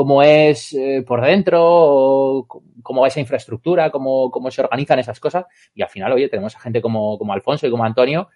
cómo 0.01 0.23
es 0.23 0.73
eh, 0.73 1.05
por 1.07 1.21
dentro, 1.21 2.47
cómo 2.83 3.03
va 3.03 3.09
esa 3.09 3.21
infraestructura, 3.21 3.91
cómo, 3.91 4.31
cómo 4.31 4.51
se 4.51 4.63
organizan 4.63 4.99
esas 4.99 5.21
cosas. 5.21 5.45
Y 5.75 5.83
al 5.83 5.91
final, 5.91 6.11
oye, 6.13 6.31
tenemos 6.31 6.57
a 6.57 6.59
gente 6.59 6.81
como, 6.81 7.19
como 7.19 7.35
Alfonso 7.35 7.67
y 7.67 7.71
como 7.71 7.85
Antonio 7.85 8.31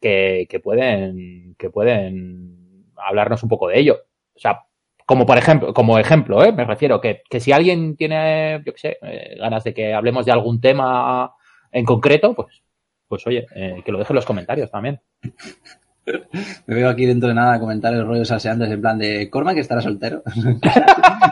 que, 0.00 0.46
que, 0.48 0.60
pueden, 0.60 1.56
que 1.58 1.68
pueden 1.68 2.86
hablarnos 2.96 3.42
un 3.42 3.50
poco 3.50 3.68
de 3.68 3.80
ello. 3.80 3.98
O 4.34 4.38
sea, 4.38 4.62
como 5.04 5.26
por 5.26 5.36
ejemplo, 5.36 5.74
como 5.74 5.98
ejemplo, 5.98 6.42
¿eh? 6.42 6.52
me 6.52 6.64
refiero 6.64 7.02
que, 7.02 7.20
que 7.28 7.38
si 7.38 7.52
alguien 7.52 7.96
tiene, 7.96 8.62
yo 8.64 8.72
qué 8.72 8.78
sé, 8.78 8.98
eh, 9.02 9.36
ganas 9.38 9.62
de 9.62 9.74
que 9.74 9.92
hablemos 9.92 10.24
de 10.24 10.32
algún 10.32 10.58
tema 10.58 11.34
en 11.70 11.84
concreto, 11.84 12.32
pues, 12.32 12.62
pues 13.08 13.26
oye, 13.26 13.44
eh, 13.54 13.82
que 13.84 13.92
lo 13.92 13.98
deje 13.98 14.14
en 14.14 14.16
los 14.16 14.24
comentarios 14.24 14.70
también. 14.70 15.02
Me 16.66 16.74
veo 16.74 16.88
aquí 16.88 17.06
dentro 17.06 17.28
de 17.28 17.34
nada 17.34 17.58
comentarios 17.58 18.06
rollos 18.06 18.30
aseantes 18.30 18.70
en 18.70 18.80
plan 18.80 18.98
de 18.98 19.30
Corma 19.30 19.54
que 19.54 19.60
estará 19.60 19.80
soltero. 19.80 20.22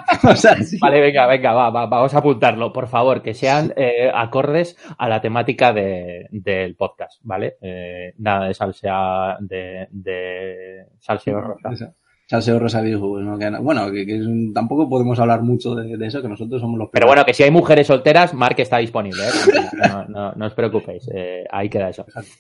Vale, 0.81 1.01
venga, 1.01 1.27
venga, 1.27 1.53
va, 1.53 1.71
vamos 1.71 2.15
a 2.15 2.19
apuntarlo, 2.19 2.73
por 2.73 2.89
favor, 2.89 3.23
que 3.23 3.35
sean 3.35 3.73
eh, 3.77 4.11
acordes 4.13 4.77
a 4.99 5.09
la 5.09 5.21
temática 5.21 5.73
de, 5.73 6.27
del 6.31 6.77
podcast, 6.77 7.21
¿vale? 7.23 7.57
Eh, 7.61 8.15
nada 8.19 8.47
de 8.47 8.55
salsea, 8.55 9.37
de, 9.41 9.89
de 9.91 10.87
salseo 10.99 11.41
rosa. 11.41 11.95
Salseo 12.27 12.59
rosa 12.59 12.81
¿no? 12.83 13.39
que, 13.39 13.51
bueno, 13.61 13.91
que, 13.91 14.07
que 14.07 14.21
tampoco 14.55 14.89
podemos 14.89 15.19
hablar 15.19 15.43
mucho 15.43 15.75
de, 15.75 15.97
de, 15.97 16.07
eso, 16.07 16.23
que 16.23 16.29
nosotros 16.29 16.61
somos 16.61 16.79
los 16.79 16.89
Pero 16.91 17.07
bueno, 17.07 17.25
que 17.25 17.35
si 17.35 17.43
hay 17.43 17.51
mujeres 17.51 17.87
solteras, 17.87 18.33
Mark 18.33 18.55
está 18.59 18.79
disponible, 18.79 19.23
¿eh? 19.23 19.61
no, 19.89 20.05
no, 20.07 20.33
no, 20.33 20.47
os 20.47 20.55
preocupéis, 20.55 21.11
ahí 21.51 21.69
queda 21.69 21.91
eso. 21.91 22.03
Exacto. 22.03 22.33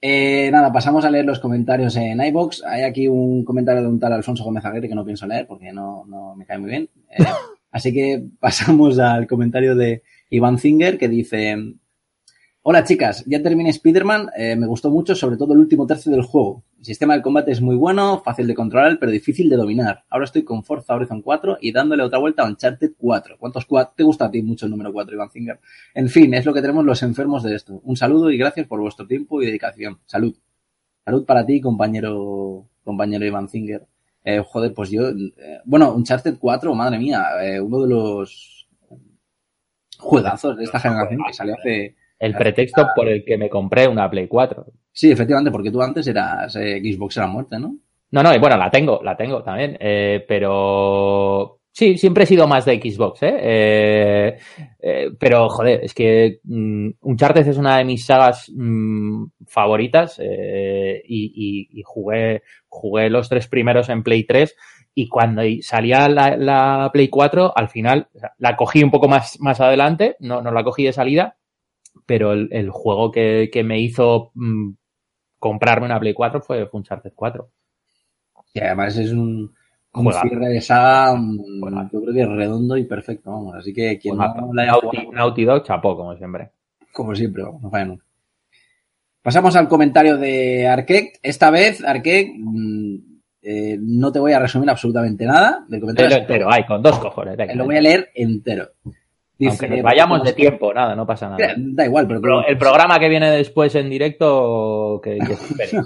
Eh, 0.00 0.50
nada, 0.52 0.72
pasamos 0.72 1.04
a 1.04 1.10
leer 1.10 1.24
los 1.24 1.40
comentarios 1.40 1.96
en 1.96 2.20
iBox. 2.20 2.62
Hay 2.64 2.82
aquí 2.82 3.08
un 3.08 3.44
comentario 3.44 3.82
de 3.82 3.88
un 3.88 3.98
tal 3.98 4.12
Alfonso 4.12 4.44
Gómez 4.44 4.64
Aguirre 4.64 4.88
que 4.88 4.94
no 4.94 5.04
pienso 5.04 5.26
leer 5.26 5.46
porque 5.46 5.72
no, 5.72 6.04
no 6.06 6.34
me 6.36 6.44
cae 6.44 6.58
muy 6.58 6.70
bien. 6.70 6.88
Eh, 7.10 7.24
así 7.70 7.92
que 7.92 8.22
pasamos 8.38 8.98
al 8.98 9.26
comentario 9.26 9.74
de 9.74 10.02
Iván 10.30 10.58
Zinger 10.58 10.98
que 10.98 11.08
dice: 11.08 11.56
Hola 12.62 12.84
chicas, 12.84 13.24
ya 13.26 13.42
terminé 13.42 13.70
Spider-Man, 13.70 14.30
eh, 14.36 14.56
me 14.56 14.66
gustó 14.66 14.90
mucho, 14.90 15.14
sobre 15.14 15.36
todo 15.36 15.54
el 15.54 15.60
último 15.60 15.86
tercio 15.86 16.12
del 16.12 16.22
juego. 16.22 16.64
El 16.78 16.84
sistema 16.84 17.14
de 17.14 17.22
combate 17.22 17.52
es 17.52 17.60
muy 17.62 17.74
bueno, 17.74 18.20
fácil 18.22 18.46
de 18.46 18.54
controlar, 18.54 18.98
pero 18.98 19.10
difícil 19.10 19.48
de 19.48 19.56
dominar. 19.56 20.04
Ahora 20.10 20.26
estoy 20.26 20.44
con 20.44 20.62
Forza 20.62 20.94
Horizon 20.94 21.22
4 21.22 21.58
y 21.60 21.72
dándole 21.72 22.02
otra 22.02 22.18
vuelta 22.18 22.42
a 22.42 22.46
Uncharted 22.46 22.92
4. 22.98 23.36
¿Cuántos 23.38 23.64
cuatro? 23.64 23.94
¿Te 23.96 24.02
gusta 24.02 24.26
a 24.26 24.30
ti 24.30 24.42
mucho 24.42 24.66
el 24.66 24.72
número 24.72 24.92
4, 24.92 25.14
Iván 25.14 25.30
Zinger? 25.30 25.58
En 25.94 26.08
fin, 26.10 26.34
es 26.34 26.44
lo 26.44 26.52
que 26.52 26.60
tenemos 26.60 26.84
los 26.84 27.02
enfermos 27.02 27.42
de 27.42 27.54
esto. 27.54 27.80
Un 27.82 27.96
saludo 27.96 28.30
y 28.30 28.36
gracias 28.36 28.66
por 28.66 28.80
vuestro 28.80 29.06
tiempo 29.06 29.42
y 29.42 29.46
dedicación. 29.46 30.00
Salud. 30.04 30.36
Salud 31.04 31.24
para 31.24 31.46
ti, 31.46 31.60
compañero, 31.62 32.68
compañero 32.84 33.24
Iván 33.24 33.48
Zinger. 33.48 33.86
Eh, 34.22 34.42
joder, 34.44 34.74
pues 34.74 34.90
yo, 34.90 35.08
eh, 35.08 35.60
bueno, 35.64 35.94
Uncharted 35.94 36.36
4, 36.38 36.74
madre 36.74 36.98
mía, 36.98 37.24
eh, 37.42 37.60
uno 37.60 37.82
de 37.82 37.88
los 37.88 38.68
juegazos 39.98 40.56
de 40.58 40.64
esta 40.64 40.78
generación 40.78 41.20
que 41.26 41.32
salió 41.32 41.54
hace 41.54 41.96
el 42.18 42.34
pretexto 42.34 42.86
por 42.94 43.08
el 43.08 43.24
que 43.24 43.36
me 43.36 43.50
compré 43.50 43.86
una 43.88 44.08
Play 44.08 44.28
4. 44.28 44.66
Sí, 44.92 45.10
efectivamente, 45.10 45.50
porque 45.50 45.70
tú 45.70 45.82
antes 45.82 46.06
eras 46.06 46.56
eh, 46.56 46.80
Xbox 46.80 47.16
era 47.18 47.26
muerte, 47.26 47.58
¿no? 47.58 47.76
No, 48.10 48.22
no, 48.22 48.34
y 48.34 48.38
bueno, 48.38 48.56
la 48.56 48.70
tengo, 48.70 49.00
la 49.02 49.16
tengo 49.16 49.42
también, 49.42 49.76
eh, 49.80 50.24
pero 50.26 51.58
sí, 51.72 51.98
siempre 51.98 52.24
he 52.24 52.26
sido 52.26 52.46
más 52.46 52.64
de 52.64 52.80
Xbox, 52.80 53.22
¿eh? 53.24 54.38
eh, 54.80 55.10
pero, 55.18 55.48
joder, 55.48 55.80
es 55.82 55.92
que 55.92 56.38
um, 56.48 56.92
Uncharted 57.00 57.48
es 57.48 57.58
una 57.58 57.78
de 57.78 57.84
mis 57.84 58.06
sagas 58.06 58.48
um, 58.48 59.28
favoritas 59.46 60.18
y, 60.20 60.22
y, 61.04 61.68
y, 61.78 61.82
jugué, 61.84 62.42
jugué 62.68 63.10
los 63.10 63.28
tres 63.28 63.48
primeros 63.48 63.88
en 63.88 64.04
Play 64.04 64.24
3 64.24 64.56
y 64.94 65.08
cuando 65.08 65.42
salía 65.60 66.08
la, 66.08 66.36
la 66.36 66.90
Play 66.92 67.08
4, 67.08 67.52
al 67.54 67.68
final 67.68 68.08
la 68.38 68.56
cogí 68.56 68.82
un 68.82 68.90
poco 68.90 69.08
más, 69.08 69.38
más 69.40 69.60
adelante, 69.60 70.16
no, 70.20 70.40
no 70.40 70.52
la 70.52 70.64
cogí 70.64 70.84
de 70.84 70.92
salida, 70.92 71.36
pero 72.04 72.32
el, 72.32 72.48
el 72.52 72.70
juego 72.70 73.10
que, 73.10 73.48
que, 73.52 73.64
me 73.64 73.80
hizo 73.80 74.32
mmm, 74.34 74.72
comprarme 75.38 75.86
una 75.86 76.00
Play 76.00 76.14
4 76.14 76.40
fue 76.40 76.68
Uncharted 76.70 77.12
4. 77.14 77.48
Y 78.54 78.60
además 78.60 78.96
es 78.96 79.12
un, 79.12 79.54
un 79.92 80.12
cierre 80.12 80.48
de 80.48 80.60
saga, 80.60 81.18
bueno, 81.60 81.88
yo 81.92 82.00
creo 82.02 82.14
que 82.14 82.22
es 82.22 82.28
redondo 82.28 82.76
y 82.76 82.84
perfecto, 82.84 83.30
vamos. 83.30 83.54
Así 83.54 83.72
que 83.72 83.98
quien 83.98 84.16
bueno, 84.16 84.34
no 84.34 84.52
la 84.52 84.62
haya 84.62 84.72
Naughty, 84.72 84.96
jugado, 84.98 85.12
Naughty 85.12 85.44
Dog, 85.44 85.62
chapó, 85.64 85.96
como 85.96 86.16
siempre. 86.16 86.50
Como 86.92 87.14
siempre, 87.14 87.42
vamos, 87.42 87.62
no 87.62 87.70
falla 87.70 87.84
nunca. 87.86 88.04
Pasamos 89.22 89.56
al 89.56 89.68
comentario 89.68 90.16
de 90.18 90.68
Arquette. 90.68 91.18
Esta 91.22 91.50
vez, 91.50 91.82
Arquette, 91.84 92.30
eh, 93.42 93.76
no 93.80 94.12
te 94.12 94.20
voy 94.20 94.32
a 94.32 94.38
resumir 94.38 94.70
absolutamente 94.70 95.24
nada 95.24 95.64
del 95.68 95.80
comentario. 95.80 96.10
Pero 96.10 96.20
entero, 96.20 96.52
hay, 96.52 96.64
con 96.64 96.80
dos 96.80 96.98
cojones. 96.98 97.36
Venga, 97.36 97.54
lo 97.54 97.64
voy 97.64 97.76
a 97.76 97.80
leer 97.80 98.10
entero. 98.14 98.68
Dice, 99.38 99.50
Aunque 99.50 99.68
nos 99.68 99.82
vayamos 99.82 100.22
de 100.24 100.32
tiempo, 100.32 100.72
nada, 100.72 100.94
no 100.94 101.06
pasa 101.06 101.28
nada. 101.28 101.54
Da 101.56 101.84
igual, 101.84 102.06
pero, 102.06 102.20
pero 102.22 102.46
el 102.46 102.56
programa 102.56 102.98
que 102.98 103.08
viene 103.08 103.30
después 103.30 103.74
en 103.74 103.90
directo, 103.90 105.00
que, 105.02 105.18
que 105.18 105.36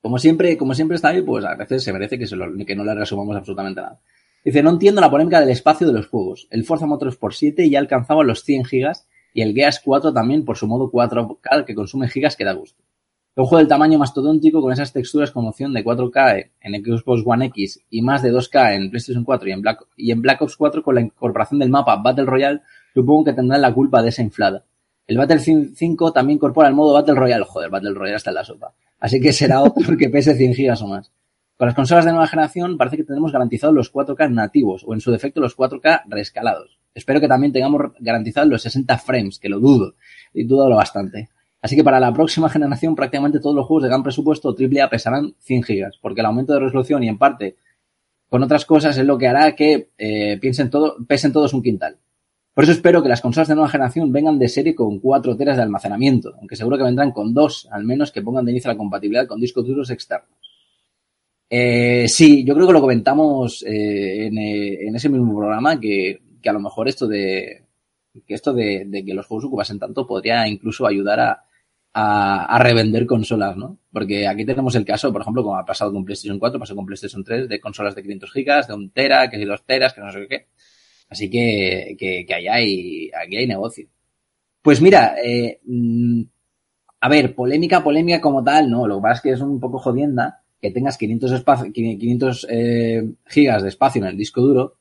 como 0.00 0.18
siempre, 0.18 0.56
como 0.56 0.74
siempre 0.74 0.96
está 0.96 1.08
ahí, 1.08 1.20
pues 1.20 1.44
a 1.44 1.54
veces 1.54 1.84
se 1.84 1.92
merece 1.92 2.18
que, 2.18 2.26
se 2.26 2.34
lo, 2.34 2.46
que 2.64 2.74
no 2.74 2.84
le 2.84 2.94
resumamos 2.94 3.36
absolutamente 3.36 3.82
nada. 3.82 4.00
Dice, 4.44 4.62
no 4.62 4.70
entiendo 4.70 5.00
la 5.00 5.10
polémica 5.10 5.40
del 5.40 5.50
espacio 5.50 5.86
de 5.86 5.92
los 5.92 6.08
juegos. 6.08 6.48
El 6.50 6.64
Forza 6.64 6.86
Motorsport 6.86 7.34
7 7.34 7.68
ya 7.68 7.78
alcanzaba 7.78 8.24
los 8.24 8.42
100 8.42 8.64
gigas 8.64 9.06
y 9.34 9.42
el 9.42 9.54
Gears 9.54 9.80
4 9.84 10.12
también 10.12 10.44
por 10.44 10.56
su 10.56 10.66
modo 10.66 10.90
4K 10.90 11.64
que 11.64 11.74
consume 11.74 12.08
gigas 12.08 12.36
que 12.36 12.44
da 12.44 12.52
gusto. 12.52 12.82
Un 13.34 13.46
juego 13.46 13.60
del 13.60 13.68
tamaño 13.68 13.98
mastodóntico 13.98 14.60
con 14.60 14.74
esas 14.74 14.92
texturas 14.92 15.30
con 15.30 15.46
opción 15.46 15.72
de 15.72 15.82
4K 15.82 16.50
en 16.60 16.84
Xbox 16.84 17.22
One 17.24 17.46
X 17.46 17.80
y 17.88 18.02
más 18.02 18.20
de 18.20 18.30
2K 18.30 18.76
en 18.76 18.90
PlayStation 18.90 19.24
4 19.24 19.48
y 19.48 19.52
en 19.52 19.62
Black, 19.62 19.86
y 19.96 20.10
en 20.10 20.20
Black 20.20 20.42
Ops 20.42 20.54
4 20.54 20.82
con 20.82 20.96
la 20.96 21.00
incorporación 21.00 21.58
del 21.58 21.70
mapa 21.70 21.96
Battle 21.96 22.26
Royale, 22.26 22.60
supongo 22.92 23.24
que 23.24 23.32
tendrán 23.32 23.62
la 23.62 23.72
culpa 23.72 24.02
de 24.02 24.10
esa 24.10 24.20
inflada. 24.20 24.66
El 25.06 25.16
Battlefield 25.16 25.74
5 25.74 26.12
también 26.12 26.36
incorpora 26.36 26.68
el 26.68 26.74
modo 26.74 26.92
Battle 26.92 27.14
Royale. 27.14 27.44
Joder, 27.46 27.70
Battle 27.70 27.94
Royale 27.94 28.16
está 28.16 28.32
en 28.32 28.34
la 28.34 28.44
sopa. 28.44 28.74
Así 29.00 29.18
que 29.18 29.32
será 29.32 29.62
otro 29.62 29.96
que 29.98 30.10
pese 30.10 30.34
100 30.34 30.52
gigas 30.52 30.82
o 30.82 30.88
más. 30.88 31.10
Con 31.56 31.66
las 31.66 31.74
consolas 31.74 32.04
de 32.04 32.10
nueva 32.10 32.26
generación 32.26 32.76
parece 32.76 32.98
que 32.98 33.04
tendremos 33.04 33.32
garantizados 33.32 33.74
los 33.74 33.90
4K 33.90 34.30
nativos 34.30 34.84
o 34.86 34.92
en 34.92 35.00
su 35.00 35.10
defecto 35.10 35.40
los 35.40 35.56
4K 35.56 36.02
rescalados. 36.06 36.78
Espero 36.94 37.18
que 37.18 37.28
también 37.28 37.54
tengamos 37.54 37.92
garantizados 37.98 38.50
los 38.50 38.60
60 38.60 38.98
frames, 38.98 39.38
que 39.38 39.48
lo 39.48 39.58
dudo, 39.58 39.94
y 40.34 40.44
dudo 40.44 40.68
bastante. 40.68 41.30
Así 41.62 41.76
que 41.76 41.84
para 41.84 42.00
la 42.00 42.12
próxima 42.12 42.48
generación 42.48 42.96
prácticamente 42.96 43.38
todos 43.38 43.54
los 43.54 43.66
juegos 43.66 43.84
de 43.84 43.88
gran 43.88 44.02
presupuesto 44.02 44.54
AAA 44.58 44.90
pesarán 44.90 45.34
100 45.38 45.62
gigas, 45.62 45.98
porque 46.02 46.20
el 46.20 46.26
aumento 46.26 46.52
de 46.52 46.58
resolución 46.58 47.04
y 47.04 47.08
en 47.08 47.18
parte 47.18 47.56
con 48.28 48.42
otras 48.42 48.64
cosas 48.64 48.98
es 48.98 49.06
lo 49.06 49.16
que 49.16 49.28
hará 49.28 49.54
que 49.54 49.90
eh, 49.96 50.38
piensen 50.40 50.70
todo, 50.70 50.96
pesen 51.06 51.32
todos 51.32 51.54
un 51.54 51.62
quintal. 51.62 51.98
Por 52.52 52.64
eso 52.64 52.72
espero 52.72 53.02
que 53.02 53.08
las 53.08 53.20
consolas 53.20 53.46
de 53.46 53.54
nueva 53.54 53.70
generación 53.70 54.10
vengan 54.10 54.38
de 54.38 54.48
serie 54.48 54.74
con 54.74 54.98
4 54.98 55.36
teras 55.36 55.56
de 55.56 55.62
almacenamiento, 55.62 56.34
aunque 56.38 56.56
seguro 56.56 56.76
que 56.76 56.82
vendrán 56.82 57.12
con 57.12 57.32
2, 57.32 57.68
al 57.70 57.84
menos 57.84 58.10
que 58.10 58.22
pongan 58.22 58.44
de 58.44 58.50
inicio 58.50 58.70
la 58.70 58.76
compatibilidad 58.76 59.28
con 59.28 59.40
discos 59.40 59.64
duros 59.64 59.88
externos. 59.90 60.30
Eh, 61.48 62.08
sí, 62.08 62.44
yo 62.44 62.54
creo 62.54 62.66
que 62.66 62.72
lo 62.72 62.80
comentamos 62.80 63.62
eh, 63.62 64.26
en, 64.26 64.38
en, 64.38 64.96
ese 64.96 65.08
mismo 65.10 65.36
programa, 65.36 65.78
que, 65.78 66.20
a 66.44 66.52
lo 66.52 66.60
mejor 66.60 66.88
esto 66.88 67.06
de 67.06 67.66
que 68.26 68.34
esto 68.34 68.52
de 68.52 69.04
que 69.06 69.14
los 69.14 69.26
juegos 69.26 69.44
ocupasen 69.44 69.78
tanto 69.78 70.06
podría 70.06 70.46
incluso 70.48 70.86
ayudar 70.86 71.20
a, 71.20 71.44
a, 71.94 72.44
a, 72.44 72.58
revender 72.58 73.06
consolas, 73.06 73.56
¿no? 73.56 73.78
Porque 73.92 74.26
aquí 74.26 74.44
tenemos 74.44 74.74
el 74.74 74.84
caso, 74.84 75.12
por 75.12 75.22
ejemplo, 75.22 75.42
como 75.42 75.56
ha 75.56 75.64
pasado 75.64 75.92
con 75.92 76.04
PlayStation 76.04 76.38
4, 76.38 76.58
pasó 76.58 76.74
con 76.74 76.86
PlayStation 76.86 77.22
3, 77.22 77.48
de 77.48 77.60
consolas 77.60 77.94
de 77.94 78.02
500 78.02 78.32
gigas, 78.32 78.68
de 78.68 78.74
un 78.74 78.90
tera, 78.90 79.28
que 79.28 79.38
si 79.38 79.44
dos 79.44 79.64
teras, 79.64 79.92
que 79.92 80.00
no 80.00 80.10
sé 80.10 80.26
qué. 80.28 80.46
Así 81.08 81.28
que, 81.28 81.94
que, 81.98 82.24
que 82.26 82.34
allá 82.34 82.54
hay, 82.54 83.10
aquí 83.10 83.36
hay 83.36 83.46
negocio. 83.46 83.86
Pues 84.62 84.80
mira, 84.80 85.16
eh, 85.22 85.60
a 87.00 87.08
ver, 87.08 87.34
polémica, 87.34 87.82
polémica 87.82 88.20
como 88.20 88.44
tal, 88.44 88.70
no, 88.70 88.86
lo 88.86 88.96
que 88.96 89.02
pasa 89.02 89.14
es 89.14 89.20
que 89.20 89.30
es 89.32 89.40
un 89.40 89.58
poco 89.60 89.78
jodienda 89.78 90.42
que 90.60 90.70
tengas 90.70 90.96
500, 90.96 91.32
espacio, 91.32 91.72
500 91.72 92.46
eh, 92.48 93.12
gigas 93.26 93.62
de 93.64 93.68
espacio 93.68 94.00
en 94.00 94.08
el 94.08 94.16
disco 94.16 94.40
duro, 94.40 94.76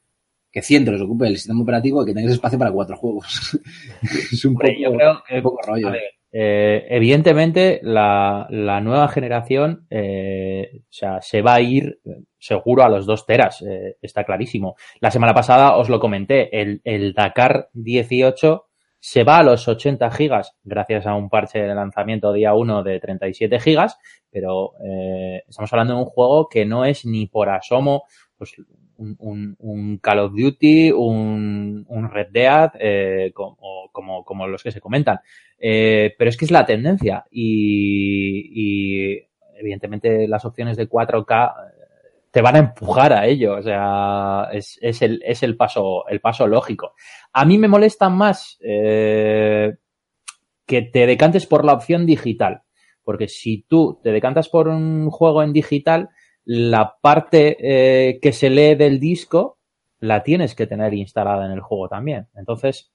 que 0.51 0.61
100 0.61 0.85
te 0.85 0.91
los 0.91 1.01
ocupe 1.01 1.27
el 1.27 1.37
sistema 1.37 1.63
operativo 1.63 2.03
y 2.03 2.05
que 2.05 2.13
tengas 2.13 2.33
espacio 2.33 2.59
para 2.59 2.71
cuatro 2.71 2.95
juegos. 2.95 3.59
es 4.31 4.45
un 4.45 4.51
Hombre, 4.51 4.73
poco, 4.73 4.83
yo 4.83 4.93
creo 4.93 5.23
que, 5.27 5.35
un 5.37 5.41
poco 5.41 5.61
rollo. 5.65 5.87
A 5.87 5.91
ver, 5.91 6.03
Eh, 6.33 6.87
evidentemente, 6.89 7.81
la, 7.83 8.47
la, 8.49 8.79
nueva 8.79 9.09
generación 9.09 9.85
eh, 9.89 10.81
o 10.83 10.85
sea, 10.89 11.21
se 11.21 11.41
va 11.41 11.55
a 11.55 11.61
ir 11.61 11.99
seguro 12.39 12.83
a 12.83 12.89
los 12.89 13.05
2 13.05 13.25
teras, 13.25 13.61
eh, 13.61 13.97
está 14.01 14.23
clarísimo. 14.23 14.75
La 15.01 15.11
semana 15.11 15.33
pasada 15.33 15.75
os 15.77 15.89
lo 15.89 15.99
comenté, 15.99 16.61
el, 16.61 16.81
el, 16.85 17.13
Dakar 17.13 17.69
18 17.73 18.65
se 18.99 19.23
va 19.23 19.39
a 19.39 19.43
los 19.43 19.67
80 19.67 20.11
gigas 20.11 20.55
gracias 20.63 21.07
a 21.07 21.15
un 21.15 21.29
parche 21.29 21.59
de 21.59 21.73
lanzamiento 21.73 22.31
día 22.31 22.53
1 22.53 22.83
de 22.83 22.99
37 22.99 23.59
gigas, 23.59 23.97
pero 24.29 24.73
eh, 24.85 25.43
estamos 25.47 25.73
hablando 25.73 25.95
de 25.95 25.99
un 25.99 26.05
juego 26.05 26.47
que 26.47 26.65
no 26.65 26.85
es 26.85 27.05
ni 27.05 27.25
por 27.25 27.49
asomo 27.49 28.03
pues, 28.37 28.55
un, 29.01 29.15
un, 29.19 29.55
un 29.59 29.97
Call 29.97 30.19
of 30.19 30.33
Duty, 30.33 30.91
un, 30.91 31.85
un 31.87 32.09
Red 32.09 32.27
Dead, 32.31 32.71
eh, 32.79 33.31
como, 33.33 33.89
como, 33.91 34.23
como, 34.23 34.47
los 34.47 34.63
que 34.63 34.71
se 34.71 34.79
comentan. 34.79 35.19
Eh, 35.57 36.13
pero 36.17 36.29
es 36.29 36.37
que 36.37 36.45
es 36.45 36.51
la 36.51 36.65
tendencia 36.65 37.25
y, 37.31 38.51
y, 38.53 39.27
evidentemente 39.55 40.27
las 40.27 40.45
opciones 40.45 40.77
de 40.77 40.89
4K 40.89 41.53
te 42.31 42.41
van 42.41 42.55
a 42.55 42.59
empujar 42.59 43.13
a 43.13 43.25
ello. 43.27 43.55
O 43.55 43.61
sea, 43.61 44.49
es, 44.51 44.77
es, 44.81 45.01
el, 45.01 45.21
es 45.25 45.43
el, 45.43 45.57
paso, 45.57 46.07
el 46.07 46.21
paso 46.21 46.47
lógico. 46.47 46.93
A 47.33 47.45
mí 47.45 47.57
me 47.57 47.67
molesta 47.67 48.09
más 48.09 48.57
eh, 48.61 49.75
que 50.65 50.81
te 50.83 51.05
decantes 51.05 51.45
por 51.45 51.65
la 51.65 51.73
opción 51.73 52.05
digital. 52.05 52.61
Porque 53.03 53.27
si 53.27 53.63
tú 53.63 53.99
te 54.03 54.11
decantas 54.11 54.47
por 54.47 54.67
un 54.67 55.09
juego 55.09 55.41
en 55.41 55.53
digital, 55.53 56.09
la 56.45 56.97
parte 57.01 57.57
eh, 57.59 58.19
que 58.19 58.31
se 58.31 58.49
lee 58.49 58.75
del 58.75 58.99
disco 58.99 59.59
la 59.99 60.23
tienes 60.23 60.55
que 60.55 60.67
tener 60.67 60.93
instalada 60.93 61.45
en 61.45 61.51
el 61.51 61.61
juego 61.61 61.87
también. 61.87 62.27
Entonces, 62.35 62.91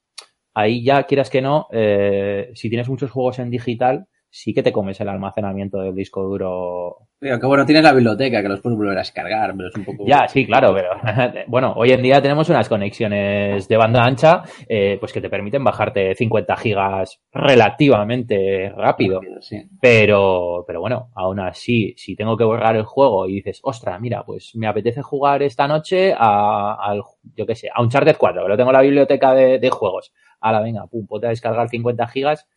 ahí 0.53 0.83
ya 0.83 1.03
quieras 1.03 1.29
que 1.29 1.41
no, 1.41 1.67
eh, 1.71 2.51
si 2.53 2.69
tienes 2.69 2.89
muchos 2.89 3.11
juegos 3.11 3.39
en 3.39 3.49
digital, 3.49 4.07
sí 4.29 4.53
que 4.53 4.63
te 4.63 4.71
comes 4.71 4.99
el 5.01 5.09
almacenamiento 5.09 5.79
del 5.79 5.95
disco 5.95 6.23
duro. 6.23 7.07
Pero 7.19 7.39
que 7.39 7.47
bueno, 7.47 7.65
tienes 7.65 7.83
la 7.83 7.93
biblioteca 7.93 8.41
que 8.41 8.49
los 8.49 8.61
puedes 8.61 8.77
volver 8.77 8.97
a 8.97 9.01
descargar, 9.01 9.55
pero 9.55 9.69
es 9.69 9.75
un 9.75 9.85
poco. 9.85 10.05
Ya, 10.05 10.27
sí, 10.27 10.45
claro, 10.45 10.73
pero 10.73 10.89
bueno, 11.47 11.73
hoy 11.75 11.91
en 11.91 12.03
día 12.03 12.21
tenemos 12.21 12.49
unas 12.49 12.69
conexiones 12.69 13.67
de 13.67 13.77
banda 13.77 14.03
ancha, 14.03 14.43
eh, 14.67 14.97
pues 14.99 15.13
que 15.13 15.21
te 15.21 15.29
permiten 15.29 15.63
bajarte 15.63 16.13
50 16.13 16.55
gigas 16.57 17.19
relativamente 17.31 18.69
rápido. 18.75 19.21
rápido 19.21 19.41
sí. 19.41 19.63
Pero, 19.81 20.63
pero 20.67 20.81
bueno, 20.81 21.09
aún 21.15 21.39
así, 21.39 21.93
si 21.97 22.15
tengo 22.15 22.37
que 22.37 22.43
borrar 22.43 22.75
el 22.75 22.85
juego 22.85 23.27
y 23.27 23.35
dices, 23.35 23.59
ostra, 23.63 23.97
mira, 23.97 24.23
pues 24.23 24.51
me 24.55 24.67
apetece 24.67 25.01
jugar 25.01 25.41
esta 25.41 25.67
noche 25.67 26.13
a, 26.15 26.75
al, 26.79 27.01
yo 27.35 27.45
qué 27.45 27.55
sé, 27.55 27.69
a 27.73 27.81
Uncharted 27.81 28.17
4, 28.17 28.43
que 28.43 28.49
lo 28.49 28.57
tengo 28.57 28.69
en 28.69 28.75
la 28.75 28.81
biblioteca 28.81 29.33
de, 29.33 29.57
de 29.57 29.69
juegos. 29.69 30.13
Ahora, 30.39 30.61
venga, 30.61 30.85
pum, 30.85 31.07
ponte 31.07 31.25
a 31.25 31.31
descargar 31.31 31.67
50 31.67 32.07
gigas 32.07 32.47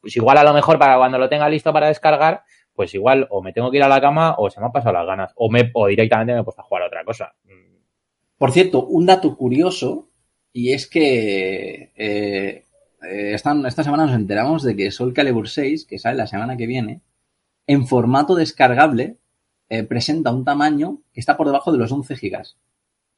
pues 0.00 0.16
igual 0.16 0.38
a 0.38 0.44
lo 0.44 0.52
mejor 0.52 0.78
para 0.78 0.96
cuando 0.96 1.18
lo 1.18 1.28
tenga 1.28 1.48
listo 1.48 1.72
para 1.72 1.88
descargar, 1.88 2.42
pues 2.74 2.94
igual 2.94 3.26
o 3.30 3.42
me 3.42 3.52
tengo 3.52 3.70
que 3.70 3.76
ir 3.76 3.82
a 3.82 3.88
la 3.88 4.00
cama 4.00 4.34
o 4.38 4.48
se 4.50 4.60
me 4.60 4.66
han 4.66 4.72
pasado 4.72 4.94
las 4.94 5.06
ganas 5.06 5.32
o, 5.36 5.50
me, 5.50 5.70
o 5.74 5.86
directamente 5.86 6.32
me 6.32 6.40
he 6.40 6.44
puesto 6.44 6.62
a 6.62 6.64
jugar 6.64 6.84
a 6.84 6.86
otra 6.86 7.04
cosa. 7.04 7.34
Por 8.38 8.52
cierto, 8.52 8.86
un 8.86 9.06
dato 9.06 9.36
curioso 9.36 10.08
y 10.52 10.72
es 10.72 10.88
que 10.88 11.92
eh, 11.94 12.64
eh, 13.02 13.34
esta, 13.34 13.54
esta 13.66 13.84
semana 13.84 14.06
nos 14.06 14.14
enteramos 14.14 14.62
de 14.62 14.76
que 14.76 14.90
Soul 14.90 15.12
Calibur 15.12 15.48
6, 15.48 15.84
que 15.84 15.98
sale 15.98 16.16
la 16.16 16.26
semana 16.26 16.56
que 16.56 16.66
viene, 16.66 17.02
en 17.66 17.86
formato 17.86 18.34
descargable 18.34 19.18
eh, 19.68 19.84
presenta 19.84 20.32
un 20.32 20.44
tamaño 20.44 21.02
que 21.12 21.20
está 21.20 21.36
por 21.36 21.46
debajo 21.46 21.70
de 21.70 21.78
los 21.78 21.92
11 21.92 22.16
gigas. 22.16 22.56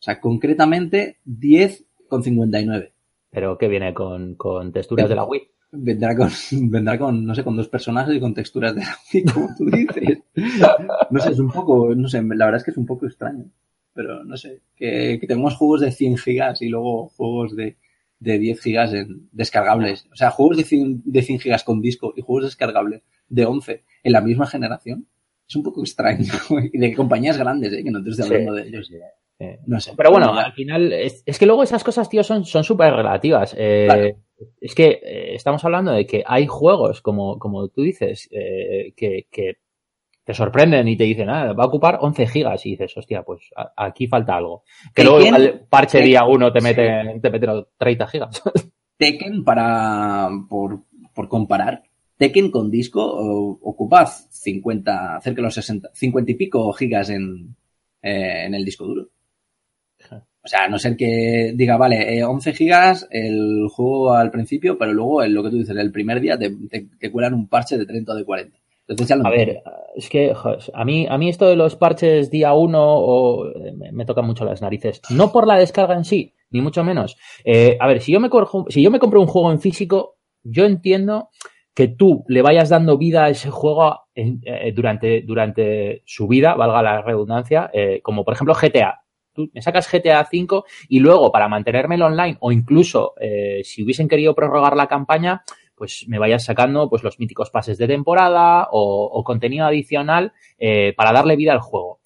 O 0.00 0.02
sea, 0.02 0.20
concretamente 0.20 1.18
10,59. 1.24 2.92
Pero 3.30 3.56
que 3.56 3.68
viene 3.68 3.94
con, 3.94 4.34
con 4.34 4.72
texturas 4.72 5.08
de 5.08 5.14
la 5.14 5.24
Wii 5.24 5.51
vendrá 5.72 6.14
con, 6.14 6.30
vendrá 6.70 6.98
con, 6.98 7.24
no 7.24 7.34
sé, 7.34 7.42
con 7.42 7.56
dos 7.56 7.68
personajes 7.68 8.14
y 8.14 8.20
con 8.20 8.34
texturas 8.34 8.74
de 8.74 9.24
como 9.32 9.54
tú 9.56 9.66
dices. 9.66 10.18
No 11.10 11.20
sé, 11.20 11.32
es 11.32 11.38
un 11.38 11.50
poco, 11.50 11.94
no 11.94 12.08
sé, 12.08 12.22
la 12.22 12.44
verdad 12.44 12.56
es 12.56 12.64
que 12.64 12.70
es 12.70 12.76
un 12.76 12.86
poco 12.86 13.06
extraño. 13.06 13.44
Pero 13.94 14.24
no 14.24 14.36
sé, 14.36 14.60
que, 14.74 15.18
que 15.20 15.26
tenemos 15.26 15.54
juegos 15.56 15.82
de 15.82 15.92
100 15.92 16.16
gigas 16.16 16.62
y 16.62 16.68
luego 16.68 17.08
juegos 17.08 17.54
de, 17.54 17.76
de 18.20 18.38
10 18.38 18.60
gigas 18.60 18.94
en 18.94 19.28
descargables. 19.32 20.06
O 20.12 20.16
sea, 20.16 20.30
juegos 20.30 20.56
de 20.56 20.64
100, 20.64 21.02
de 21.04 21.22
100 21.22 21.40
gigas 21.40 21.64
con 21.64 21.82
disco 21.82 22.14
y 22.16 22.22
juegos 22.22 22.44
descargables 22.44 23.02
de 23.28 23.44
11 23.44 23.84
en 24.04 24.12
la 24.12 24.20
misma 24.20 24.46
generación. 24.46 25.06
Es 25.46 25.56
un 25.56 25.62
poco 25.62 25.82
extraño. 25.82 26.32
y 26.72 26.78
de 26.78 26.94
compañías 26.94 27.36
grandes, 27.36 27.72
¿eh? 27.72 27.82
que 27.82 27.90
no 27.90 28.02
te 28.02 28.10
estoy 28.10 28.26
hablando 28.26 28.56
sí, 28.56 28.62
de 28.62 28.68
ellos. 28.68 28.90
Eh, 29.42 29.58
no 29.66 29.80
sé. 29.80 29.92
Pero 29.96 30.12
bueno, 30.12 30.32
al 30.34 30.52
final, 30.52 30.92
es, 30.92 31.24
es, 31.26 31.36
que 31.36 31.46
luego 31.46 31.64
esas 31.64 31.82
cosas, 31.82 32.08
tío, 32.08 32.22
son 32.22 32.44
súper 32.44 32.94
relativas. 32.94 33.56
Eh, 33.58 33.86
claro. 33.86 34.16
Es 34.60 34.74
que 34.74 35.00
eh, 35.02 35.34
estamos 35.34 35.64
hablando 35.64 35.90
de 35.90 36.06
que 36.06 36.22
hay 36.24 36.46
juegos, 36.46 37.00
como, 37.00 37.40
como 37.40 37.66
tú 37.68 37.82
dices, 37.82 38.28
que, 38.30 39.26
que, 39.30 39.56
te 40.24 40.34
sorprenden 40.34 40.86
y 40.86 40.96
te 40.96 41.02
dicen, 41.02 41.28
ah, 41.28 41.52
va 41.52 41.64
a 41.64 41.66
ocupar 41.66 41.98
11 42.00 42.28
gigas. 42.28 42.64
Y 42.64 42.70
dices, 42.70 42.96
hostia, 42.96 43.24
pues 43.24 43.50
a, 43.56 43.72
aquí 43.76 44.06
falta 44.06 44.36
algo. 44.36 44.62
Que 44.94 45.02
luego 45.02 45.18
el 45.18 45.62
parche 45.68 45.98
Tekken, 45.98 46.08
día 46.08 46.24
uno 46.24 46.52
te 46.52 46.60
mete, 46.60 47.14
sí. 47.14 47.20
te 47.20 47.30
mete 47.30 47.48
30 47.76 48.06
gigas. 48.06 48.42
Tekken, 48.96 49.42
para, 49.42 50.30
por, 50.48 50.84
por 51.12 51.28
comparar, 51.28 51.82
Tekken 52.16 52.52
con 52.52 52.70
disco 52.70 53.04
ocupa 53.04 54.06
50, 54.06 55.20
cerca 55.20 55.36
de 55.38 55.42
los 55.42 55.54
60, 55.54 55.90
50 55.92 56.30
y 56.30 56.34
pico 56.36 56.72
gigas 56.72 57.10
en, 57.10 57.56
eh, 58.02 58.44
en 58.46 58.54
el 58.54 58.64
disco 58.64 58.84
duro. 58.84 59.08
O 60.44 60.48
sea, 60.48 60.66
no 60.68 60.78
ser 60.78 60.96
que 60.96 61.52
diga, 61.54 61.76
vale, 61.76 62.18
eh, 62.18 62.24
11 62.24 62.52
gigas 62.52 63.08
el 63.10 63.68
juego 63.70 64.14
al 64.14 64.32
principio, 64.32 64.76
pero 64.76 64.92
luego 64.92 65.22
en 65.22 65.34
lo 65.34 65.42
que 65.42 65.50
tú 65.50 65.58
dices, 65.58 65.76
el 65.76 65.92
primer 65.92 66.20
día 66.20 66.36
te, 66.36 67.10
cuelan 67.12 67.34
un 67.34 67.48
parche 67.48 67.78
de 67.78 67.86
30 67.86 68.12
o 68.12 68.16
de 68.16 68.24
40. 68.24 68.58
Entonces 68.88 69.08
ya 69.08 69.16
lo 69.16 69.26
a 69.26 69.30
ver, 69.30 69.62
es 69.94 70.08
que 70.08 70.34
a 70.74 70.84
mí, 70.84 71.06
a 71.08 71.16
mí 71.16 71.28
esto 71.28 71.46
de 71.46 71.54
los 71.54 71.76
parches 71.76 72.28
día 72.30 72.54
1 72.54 72.78
o, 72.82 73.44
me, 73.76 73.92
me 73.92 74.04
tocan 74.04 74.26
mucho 74.26 74.44
las 74.44 74.60
narices. 74.60 75.00
No 75.10 75.30
por 75.30 75.46
la 75.46 75.56
descarga 75.56 75.94
en 75.94 76.04
sí, 76.04 76.34
ni 76.50 76.60
mucho 76.60 76.82
menos. 76.82 77.16
Eh, 77.44 77.76
a 77.80 77.86
ver, 77.86 78.00
si 78.00 78.12
yo, 78.12 78.18
me 78.18 78.28
corjo, 78.28 78.66
si 78.68 78.82
yo 78.82 78.90
me 78.90 78.98
compro 78.98 79.20
un 79.20 79.28
juego 79.28 79.52
en 79.52 79.60
físico, 79.60 80.16
yo 80.42 80.64
entiendo 80.64 81.28
que 81.72 81.86
tú 81.86 82.24
le 82.26 82.42
vayas 82.42 82.68
dando 82.68 82.98
vida 82.98 83.24
a 83.24 83.30
ese 83.30 83.50
juego 83.50 84.00
en, 84.14 84.40
eh, 84.44 84.72
durante, 84.74 85.22
durante 85.22 86.02
su 86.04 86.26
vida, 86.26 86.54
valga 86.54 86.82
la 86.82 87.02
redundancia, 87.02 87.70
eh, 87.72 88.00
como 88.02 88.24
por 88.24 88.34
ejemplo 88.34 88.54
GTA 88.54 89.01
tú 89.32 89.50
me 89.52 89.62
sacas 89.62 89.90
GTA 89.90 90.28
V 90.30 90.62
y 90.88 90.98
luego 91.00 91.32
para 91.32 91.48
mantenérmelo 91.48 92.06
online 92.06 92.36
o 92.40 92.52
incluso 92.52 93.14
eh, 93.20 93.62
si 93.64 93.82
hubiesen 93.82 94.08
querido 94.08 94.34
prorrogar 94.34 94.76
la 94.76 94.86
campaña, 94.86 95.42
pues 95.74 96.04
me 96.08 96.18
vayas 96.18 96.44
sacando 96.44 96.88
pues 96.88 97.02
los 97.02 97.18
míticos 97.18 97.50
pases 97.50 97.78
de 97.78 97.88
temporada 97.88 98.68
o, 98.70 99.10
o 99.12 99.24
contenido 99.24 99.66
adicional 99.66 100.32
eh, 100.58 100.92
para 100.96 101.12
darle 101.12 101.36
vida 101.36 101.52
al 101.52 101.60
juego. 101.60 102.00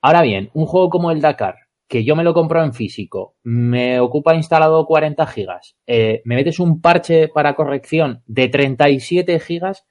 Ahora 0.00 0.22
bien, 0.22 0.50
un 0.54 0.66
juego 0.66 0.88
como 0.88 1.10
el 1.10 1.20
Dakar, 1.20 1.56
que 1.86 2.04
yo 2.04 2.16
me 2.16 2.24
lo 2.24 2.32
compro 2.32 2.62
en 2.62 2.72
físico, 2.72 3.34
me 3.42 4.00
ocupa 4.00 4.34
instalado 4.34 4.86
40 4.86 5.26
gigas, 5.26 5.76
eh, 5.86 6.22
me 6.24 6.36
metes 6.36 6.60
un 6.60 6.80
parche 6.80 7.28
para 7.28 7.54
corrección 7.54 8.22
de 8.26 8.48
37 8.48 9.40
gigas, 9.40 9.86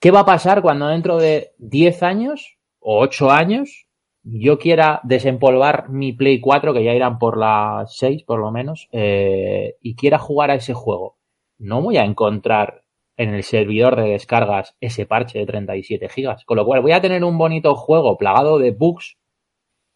¿qué 0.00 0.10
va 0.10 0.20
a 0.20 0.24
pasar 0.24 0.62
cuando 0.62 0.88
dentro 0.88 1.18
de 1.18 1.52
10 1.58 2.02
años 2.02 2.58
o 2.80 3.00
8 3.00 3.30
años 3.30 3.86
yo 4.22 4.58
quiera 4.58 5.00
desempolvar 5.02 5.88
mi 5.88 6.12
Play 6.12 6.40
4, 6.40 6.74
que 6.74 6.84
ya 6.84 6.94
irán 6.94 7.18
por 7.18 7.38
la 7.38 7.84
6 7.86 8.24
por 8.24 8.40
lo 8.40 8.50
menos, 8.50 8.88
eh, 8.92 9.76
y 9.80 9.94
quiera 9.96 10.18
jugar 10.18 10.50
a 10.50 10.56
ese 10.56 10.74
juego, 10.74 11.16
no 11.58 11.82
voy 11.82 11.96
a 11.96 12.04
encontrar 12.04 12.84
en 13.16 13.34
el 13.34 13.42
servidor 13.42 13.96
de 13.96 14.10
descargas 14.10 14.76
ese 14.80 15.04
parche 15.04 15.38
de 15.38 15.46
37 15.46 16.08
gigas. 16.08 16.44
Con 16.46 16.56
lo 16.56 16.64
cual 16.64 16.80
voy 16.80 16.92
a 16.92 17.02
tener 17.02 17.22
un 17.22 17.36
bonito 17.36 17.74
juego 17.74 18.16
plagado 18.16 18.58
de 18.58 18.70
bugs 18.70 19.18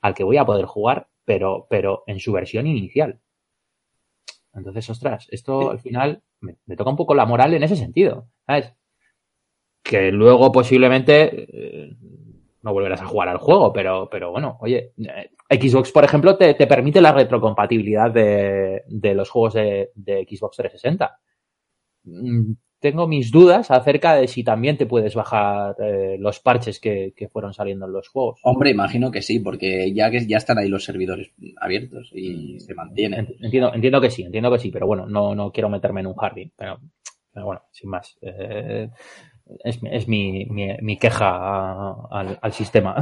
al 0.03 0.15
que 0.15 0.25
voy 0.25 0.37
a 0.37 0.45
poder 0.45 0.67
jugar, 0.67 1.09
pero, 1.25 1.67
pero 1.71 2.05
en 2.07 2.21
su 2.21 2.33
versión 2.33 2.67
inicial. 2.67 3.21
Entonces, 4.53 4.89
ostras, 4.91 5.27
esto 5.31 5.71
al 5.71 5.81
final 5.81 6.23
me, 6.41 6.57
me 6.67 6.77
toca 6.77 6.91
un 6.91 6.97
poco 6.97 7.15
la 7.15 7.25
moral 7.25 7.55
en 7.55 7.63
ese 7.63 7.77
sentido, 7.77 8.29
¿sabes? 8.47 8.75
Que 9.83 10.13
luego 10.13 10.53
posiblemente 10.53 11.47
eh, 11.49 11.97
no 12.65 12.73
volverás 12.73 13.03
a 13.03 13.07
jugar 13.07 13.29
al 13.29 13.37
juego, 13.37 13.73
pero, 13.73 14.09
pero 14.11 14.33
bueno, 14.33 14.57
oye, 14.61 14.93
Xbox, 15.51 15.93
por 15.93 16.03
ejemplo, 16.03 16.37
te, 16.37 16.55
te 16.55 16.67
permite 16.67 17.01
la 17.03 17.13
retrocompatibilidad 17.13 18.11
de, 18.11 18.83
de 18.89 19.15
los 19.15 19.29
juegos 19.29 19.55
de, 19.55 19.91
de, 19.95 20.27
Xbox 20.27 20.57
360. 20.57 21.19
Tengo 22.81 23.07
mis 23.07 23.31
dudas 23.31 23.71
acerca 23.71 24.15
de 24.15 24.29
si 24.29 24.43
también 24.45 24.79
te 24.79 24.87
puedes 24.87 25.15
bajar 25.15 25.77
eh, 25.79 26.17
los 26.19 26.41
parches 26.41 26.81
que, 26.81 27.13
que, 27.15 27.29
fueron 27.29 27.53
saliendo 27.53 27.87
en 27.87 27.93
los 27.93 28.09
juegos. 28.09 28.41
Hombre, 28.43 28.71
imagino 28.71 29.11
que 29.11 29.21
sí, 29.21 29.41
porque 29.41 29.93
ya 29.93 30.11
que 30.11 30.27
ya 30.27 30.39
están 30.39 30.59
ahí 30.59 30.69
los 30.69 30.85
servidores 30.85 31.33
abiertos 31.61 32.11
y 32.15 32.59
se 32.61 32.75
mantienen. 32.75 33.37
Entiendo, 33.41 33.75
entiendo 33.75 34.01
que 34.01 34.11
sí, 34.11 34.23
entiendo 34.23 34.51
que 34.51 34.59
sí, 34.59 34.71
pero 34.71 34.87
bueno, 34.87 35.07
no, 35.07 35.35
no 35.35 35.53
quiero 35.53 35.69
meterme 35.69 36.01
en 36.01 36.09
un 36.09 36.15
jardín, 36.15 36.53
pero, 36.57 36.79
pero 37.33 37.47
bueno, 37.47 37.63
sin 37.73 37.91
más. 37.91 38.17
Eh, 38.23 38.89
Es, 39.63 39.79
es 39.91 40.09
mi, 40.09 40.47
mi, 40.47 40.69
mi, 40.81 40.97
queja 40.97 41.91
al, 42.11 42.39
al 42.41 42.53
sistema. 42.55 42.97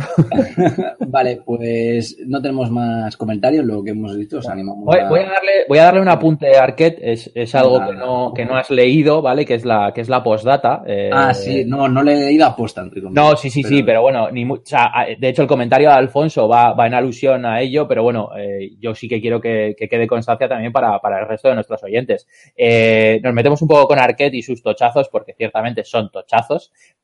vale, 1.06 1.40
pues 1.44 2.16
no 2.26 2.42
tenemos 2.42 2.68
más 2.68 3.16
comentarios, 3.16 3.64
lo 3.64 3.82
que 3.84 3.90
hemos 3.90 4.16
dicho, 4.16 4.38
os 4.38 4.48
animamos 4.48 4.84
voy, 4.84 4.98
a... 4.98 5.08
voy 5.08 5.20
a 5.20 5.28
darle, 5.28 5.52
voy 5.68 5.78
a 5.78 5.84
darle 5.84 6.00
un 6.00 6.08
apunte 6.08 6.56
a 6.56 6.64
Arquette, 6.64 6.98
es, 7.00 7.30
es 7.36 7.54
algo 7.54 7.86
que 7.86 7.92
no, 7.94 8.32
que 8.34 8.44
no 8.44 8.56
has 8.56 8.70
leído, 8.70 9.22
¿vale? 9.22 9.44
Que 9.44 9.54
es 9.54 9.64
la, 9.64 9.92
que 9.94 10.00
es 10.00 10.08
la 10.08 10.24
postdata. 10.24 10.82
Eh... 10.84 11.10
Ah, 11.12 11.32
sí, 11.32 11.64
no, 11.64 11.88
no 11.88 12.02
le 12.02 12.14
he 12.14 12.24
leído 12.24 12.46
a 12.46 12.56
posta. 12.56 12.84
No, 13.12 13.36
sí, 13.36 13.48
sí, 13.48 13.62
pero... 13.62 13.76
sí, 13.76 13.82
pero 13.84 14.02
bueno, 14.02 14.28
ni 14.32 14.44
o 14.44 14.60
sea, 14.64 14.90
de 15.16 15.28
hecho 15.28 15.42
el 15.42 15.48
comentario 15.48 15.90
de 15.90 15.94
Alfonso 15.94 16.48
va, 16.48 16.72
va 16.72 16.88
en 16.88 16.94
alusión 16.94 17.46
a 17.46 17.60
ello, 17.60 17.86
pero 17.86 18.02
bueno, 18.02 18.30
eh, 18.36 18.72
yo 18.80 18.96
sí 18.96 19.08
que 19.08 19.20
quiero 19.20 19.40
que, 19.40 19.76
que, 19.78 19.88
quede 19.88 20.08
constancia 20.08 20.48
también 20.48 20.72
para, 20.72 20.98
para 20.98 21.20
el 21.20 21.28
resto 21.28 21.48
de 21.48 21.54
nuestros 21.54 21.84
oyentes. 21.84 22.26
Eh, 22.56 23.20
nos 23.22 23.32
metemos 23.32 23.62
un 23.62 23.68
poco 23.68 23.86
con 23.86 24.00
Arquette 24.00 24.34
y 24.34 24.42
sus 24.42 24.60
tochazos, 24.60 25.08
porque 25.08 25.34
ciertamente 25.34 25.84
son 25.84 26.10
tochazos 26.10 26.31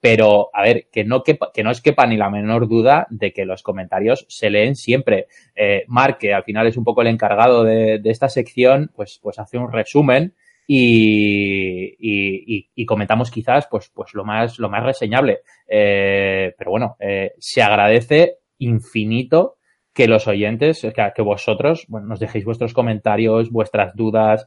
pero 0.01 0.51
a 0.53 0.63
ver, 0.63 0.89
que 0.93 1.05
no, 1.05 1.23
quepa, 1.23 1.51
que 1.53 1.63
no 1.63 1.71
es 1.71 1.81
quepa 1.81 2.07
ni 2.07 2.17
la 2.17 2.31
menor 2.31 2.69
duda 2.69 3.07
de 3.11 3.33
que 3.33 3.45
los 3.45 3.63
comentarios 3.63 4.27
se 4.29 4.51
leen 4.51 4.77
siempre. 4.77 5.27
Eh, 5.55 5.85
Mark, 5.89 6.19
que 6.19 6.33
al 6.33 6.45
final 6.45 6.67
es 6.67 6.77
un 6.77 6.85
poco 6.85 7.03
el 7.03 7.09
encargado 7.09 7.65
de, 7.65 7.99
de 7.99 8.11
esta 8.11 8.29
sección, 8.29 8.91
pues, 8.95 9.19
pues 9.23 9.39
hace 9.39 9.59
un 9.59 9.73
resumen 9.73 10.35
y, 10.71 11.97
y, 12.75 12.85
comentamos 12.87 13.31
quizás 13.31 13.67
pues, 13.71 13.91
pues 13.93 14.13
lo 14.13 14.25
más, 14.25 14.59
lo 14.59 14.69
más 14.69 14.85
reseñable. 14.85 15.41
Eh, 15.67 16.55
pero 16.59 16.71
bueno, 16.71 16.97
eh, 17.01 17.33
se 17.39 17.63
agradece 17.63 18.37
infinito 18.59 19.57
que 19.95 20.07
los 20.07 20.29
oyentes, 20.29 20.83
que, 20.83 21.13
que 21.15 21.23
vosotros, 21.23 21.87
bueno, 21.89 22.07
nos 22.07 22.21
dejéis 22.21 22.45
vuestros 22.45 22.75
comentarios, 22.75 23.51
vuestras 23.51 23.97
dudas, 23.97 24.47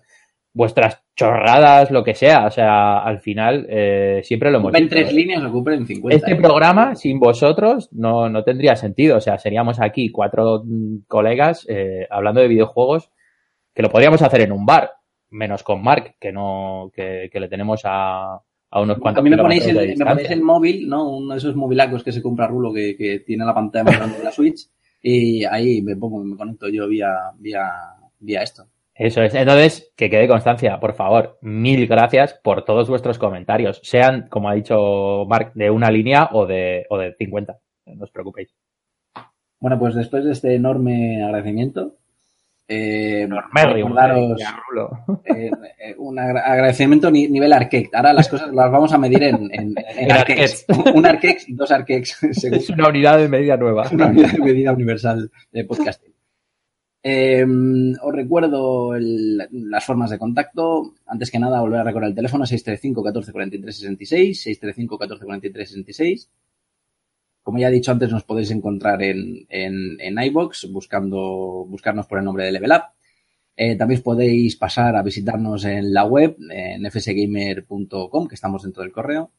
vuestras 0.53 1.03
chorradas, 1.15 1.91
lo 1.91 2.03
que 2.03 2.13
sea. 2.13 2.45
O 2.45 2.51
sea, 2.51 2.99
al 2.99 3.19
final 3.19 3.65
eh, 3.69 4.21
siempre 4.23 4.51
lo 4.51 4.57
hemos 4.57 4.73
En 4.73 4.89
tres 4.89 5.13
líneas, 5.13 5.43
ocupen 5.43 5.85
50. 5.85 6.15
Este 6.15 6.33
¿eh? 6.33 6.41
programa, 6.41 6.95
sin 6.95 7.19
vosotros, 7.19 7.89
no, 7.91 8.29
no 8.29 8.43
tendría 8.43 8.75
sentido. 8.75 9.17
O 9.17 9.21
sea, 9.21 9.37
seríamos 9.37 9.79
aquí 9.79 10.09
cuatro 10.09 10.63
colegas 11.07 11.65
eh, 11.69 12.07
hablando 12.09 12.41
de 12.41 12.47
videojuegos 12.47 13.11
que 13.73 13.81
lo 13.81 13.89
podríamos 13.89 14.21
hacer 14.21 14.41
en 14.41 14.51
un 14.51 14.65
bar, 14.65 14.91
menos 15.29 15.63
con 15.63 15.81
Mark, 15.81 16.15
que 16.19 16.31
no, 16.31 16.91
que, 16.93 17.29
que 17.31 17.39
le 17.39 17.47
tenemos 17.47 17.81
a, 17.85 18.41
a 18.71 18.81
unos 18.81 18.97
cuantos 18.99 19.21
a 19.21 19.23
mí 19.23 19.29
me 19.29 19.37
ponéis, 19.37 19.65
el, 19.65 19.97
me 19.97 20.05
ponéis 20.05 20.29
el 20.29 20.41
móvil, 20.41 20.89
¿no? 20.89 21.09
Uno 21.09 21.33
de 21.33 21.37
esos 21.37 21.55
movilacos 21.55 22.03
que 22.03 22.11
se 22.11 22.21
compra 22.21 22.47
Rulo 22.47 22.73
que, 22.73 22.97
que 22.97 23.19
tiene 23.19 23.45
la 23.45 23.53
pantalla 23.53 23.85
más 23.85 23.97
grande 23.97 24.17
de 24.17 24.23
la 24.25 24.31
Switch 24.31 24.67
y 25.01 25.45
ahí 25.45 25.81
me 25.81 25.95
pongo, 25.95 26.23
me 26.23 26.35
conecto 26.35 26.67
yo 26.69 26.87
vía, 26.87 27.11
vía, 27.39 27.69
vía 28.19 28.43
esto. 28.43 28.67
Eso 28.93 29.21
es. 29.23 29.33
Entonces, 29.33 29.91
que 29.95 30.09
quede 30.09 30.27
constancia, 30.27 30.79
por 30.79 30.93
favor. 30.93 31.37
Mil 31.41 31.87
gracias 31.87 32.39
por 32.43 32.65
todos 32.65 32.89
vuestros 32.89 33.17
comentarios. 33.17 33.79
Sean, 33.83 34.27
como 34.29 34.49
ha 34.49 34.53
dicho 34.53 35.25
Mark, 35.27 35.53
de 35.55 35.69
una 35.69 35.89
línea 35.89 36.29
o 36.33 36.45
de, 36.45 36.85
o 36.89 36.97
de 36.97 37.15
50. 37.17 37.57
No 37.87 38.03
os 38.03 38.11
preocupéis. 38.11 38.53
Bueno, 39.59 39.77
pues 39.79 39.95
después 39.95 40.25
de 40.25 40.31
este 40.31 40.55
enorme 40.55 41.23
agradecimiento, 41.23 41.95
eh, 42.67 43.27
recordaros, 43.53 44.41
eh, 45.25 45.51
eh, 45.77 45.95
un 45.97 46.17
agradecimiento 46.17 47.11
nivel 47.11 47.51
Arquex. 47.51 47.93
Ahora 47.93 48.13
las 48.13 48.29
cosas 48.29 48.53
las 48.53 48.71
vamos 48.71 48.93
a 48.93 48.97
medir 48.97 49.23
en, 49.23 49.49
en, 49.51 49.75
en 49.97 50.11
Arquex. 50.11 50.65
Un 50.95 51.05
Arquex, 51.05 51.45
dos 51.49 51.69
Arquex. 51.69 52.23
Es 52.23 52.69
una 52.69 52.87
unidad 52.87 53.17
de 53.17 53.27
medida 53.27 53.57
nueva. 53.57 53.89
Una 53.91 54.07
unidad 54.07 54.31
de 54.31 54.39
medida 54.39 54.71
universal 54.71 55.29
de 55.51 55.65
podcasting. 55.65 56.10
Eh, 57.03 57.43
os 57.43 58.13
recuerdo 58.13 58.93
las 58.97 59.85
formas 59.85 60.09
de 60.11 60.19
contacto. 60.19 60.93
Antes 61.05 61.31
que 61.31 61.39
nada, 61.39 61.61
volver 61.61 61.79
a 61.79 61.83
recordar 61.83 62.09
el 62.09 62.15
teléfono 62.15 62.45
635 62.45 63.03
14 63.03 63.31
43 63.31 63.75
66, 63.75 64.41
635 64.41 64.97
14 64.97 65.25
43 65.25 65.69
66. 65.69 66.29
Como 67.43 67.57
ya 67.57 67.69
he 67.69 67.71
dicho 67.71 67.91
antes, 67.91 68.11
nos 68.11 68.23
podéis 68.23 68.51
encontrar 68.51 69.01
en, 69.01 69.45
en, 69.49 69.99
en 69.99 70.23
iBox 70.23 70.71
buscando, 70.71 71.65
buscarnos 71.67 72.05
por 72.05 72.19
el 72.19 72.25
nombre 72.25 72.45
de 72.45 72.51
Level 72.51 72.71
Up. 72.71 72.83
Eh, 73.55 73.75
también 73.75 74.01
podéis 74.01 74.55
pasar 74.55 74.95
a 74.95 75.03
visitarnos 75.03 75.65
en 75.65 75.93
la 75.93 76.05
web, 76.05 76.37
en 76.49 76.89
fsgamer.com, 76.89 78.27
que 78.27 78.35
estamos 78.35 78.63
dentro 78.63 78.83
del 78.83 78.91
correo. 78.91 79.31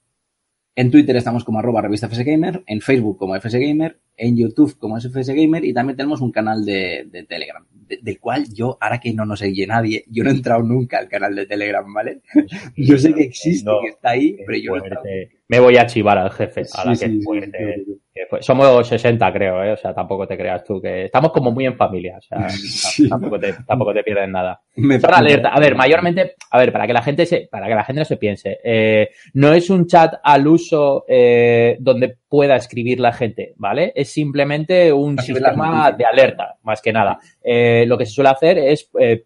En 0.74 0.90
Twitter 0.90 1.14
estamos 1.16 1.44
como 1.44 1.58
arroba 1.58 1.82
revista 1.82 2.08
FSGamer, 2.08 2.62
en 2.66 2.80
Facebook 2.80 3.18
como 3.18 3.38
FSGamer, 3.38 3.98
en 4.16 4.38
YouTube 4.38 4.78
como 4.78 4.98
FSGamer 4.98 5.64
y 5.66 5.74
también 5.74 5.98
tenemos 5.98 6.22
un 6.22 6.32
canal 6.32 6.64
de, 6.64 7.06
de 7.10 7.24
Telegram, 7.24 7.66
de, 7.70 7.98
del 8.00 8.18
cual 8.18 8.46
yo, 8.54 8.78
ahora 8.80 8.98
que 8.98 9.12
no 9.12 9.26
nos 9.26 9.40
sigue 9.40 9.66
nadie, 9.66 10.04
yo 10.08 10.24
no 10.24 10.30
he 10.30 10.32
entrado 10.32 10.62
nunca 10.62 10.98
al 10.98 11.08
canal 11.08 11.34
de 11.34 11.44
Telegram, 11.44 11.92
¿vale? 11.92 12.22
yo 12.76 12.96
sé 12.96 13.12
que 13.12 13.22
existe, 13.22 13.68
no, 13.68 13.82
que 13.82 13.88
está 13.88 14.10
ahí, 14.10 14.38
pero 14.46 14.58
yo 14.58 14.76
no 14.78 15.00
he 15.04 15.28
Me 15.46 15.60
voy 15.60 15.76
a 15.76 15.86
chivar 15.86 16.16
al 16.16 16.30
jefe, 16.30 16.62
a 16.72 16.86
la 16.86 16.94
sí, 16.94 17.04
que 17.04 17.12
sí, 17.12 17.20
fuerte. 17.22 17.84
Sí, 17.84 18.00
somos 18.40 18.86
60, 18.86 19.32
creo, 19.32 19.62
¿eh? 19.64 19.72
O 19.72 19.76
sea, 19.76 19.94
tampoco 19.94 20.26
te 20.26 20.36
creas 20.36 20.62
tú 20.64 20.80
que 20.80 21.04
estamos 21.04 21.32
como 21.32 21.50
muy 21.50 21.66
en 21.66 21.76
familia, 21.76 22.18
o 22.18 22.20
sea, 22.20 22.46
tampoco, 23.08 23.38
te, 23.38 23.54
tampoco 23.66 23.94
te 23.94 24.02
pierdes 24.02 24.28
nada. 24.28 24.60
Me 24.76 25.00
Son 25.00 25.14
alerta. 25.14 25.48
A 25.48 25.60
ver, 25.60 25.74
mayormente, 25.74 26.34
a 26.50 26.58
ver, 26.58 26.72
para 26.72 26.86
que 26.86 26.92
la 26.92 27.02
gente 27.02 27.26
se, 27.26 27.48
para 27.50 27.66
que 27.66 27.74
la 27.74 27.84
gente 27.84 28.00
no 28.00 28.04
se 28.04 28.16
piense, 28.16 28.58
eh, 28.62 29.10
no 29.34 29.52
es 29.52 29.70
un 29.70 29.86
chat 29.86 30.14
al 30.22 30.46
uso 30.46 31.04
eh, 31.08 31.76
donde 31.80 32.16
pueda 32.32 32.56
escribir 32.56 32.98
la 32.98 33.12
gente, 33.12 33.52
¿vale? 33.56 33.92
Es 33.94 34.10
simplemente 34.10 34.90
un 34.90 35.18
Así 35.18 35.34
sistema 35.34 35.92
de 35.92 36.06
alerta, 36.06 36.56
más 36.62 36.80
que 36.80 36.92
nada. 36.92 37.18
Eh, 37.42 37.84
lo 37.86 37.98
que 37.98 38.06
se 38.06 38.12
suele 38.12 38.30
hacer 38.30 38.58
es, 38.58 38.90
eh, 38.98 39.22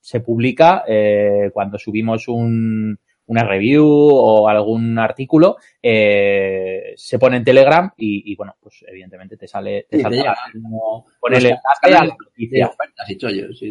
se 0.00 0.20
publica 0.20 0.84
eh, 0.88 1.50
cuando 1.52 1.78
subimos 1.78 2.28
un, 2.28 2.98
una 3.26 3.42
review 3.44 3.86
o 3.86 4.48
algún 4.48 4.98
artículo, 4.98 5.56
eh, 5.82 6.92
se 6.96 7.18
pone 7.18 7.38
en 7.38 7.44
Telegram 7.44 7.90
y, 7.96 8.32
y, 8.32 8.36
bueno, 8.36 8.56
pues 8.60 8.84
evidentemente 8.86 9.36
te 9.36 9.48
sale, 9.48 9.86
te 9.88 9.96
sí, 9.96 10.02
sale 10.02 10.24
como. 10.52 11.06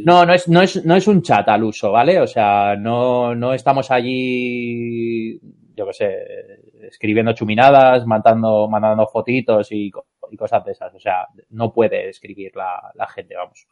No, 0.06 0.26
no 0.26 0.34
es, 0.34 0.48
no 0.48 0.62
es, 0.62 0.84
no 0.86 0.96
es 0.96 1.08
un 1.08 1.22
chat 1.22 1.48
al 1.50 1.64
uso, 1.64 1.92
¿vale? 1.92 2.20
O 2.20 2.28
sea, 2.28 2.76
no, 2.76 3.36
no 3.36 3.54
estamos 3.54 3.92
allí, 3.92 5.40
yo 5.76 5.86
qué 5.88 5.94
sé, 5.94 6.18
escribiendo 6.88 7.34
chuminadas, 7.34 8.06
mandando, 8.06 8.68
mandando 8.68 9.08
fotitos 9.08 9.72
y, 9.72 9.92
y 10.32 10.38
cosas 10.38 10.66
de 10.66 10.72
esas. 10.72 10.94
O 10.96 11.00
sea, 11.00 11.28
no 11.52 11.72
puede 11.72 12.10
escribir 12.10 12.56
la, 12.56 12.92
la 12.96 13.08
gente, 13.08 13.36
vamos 13.36 13.68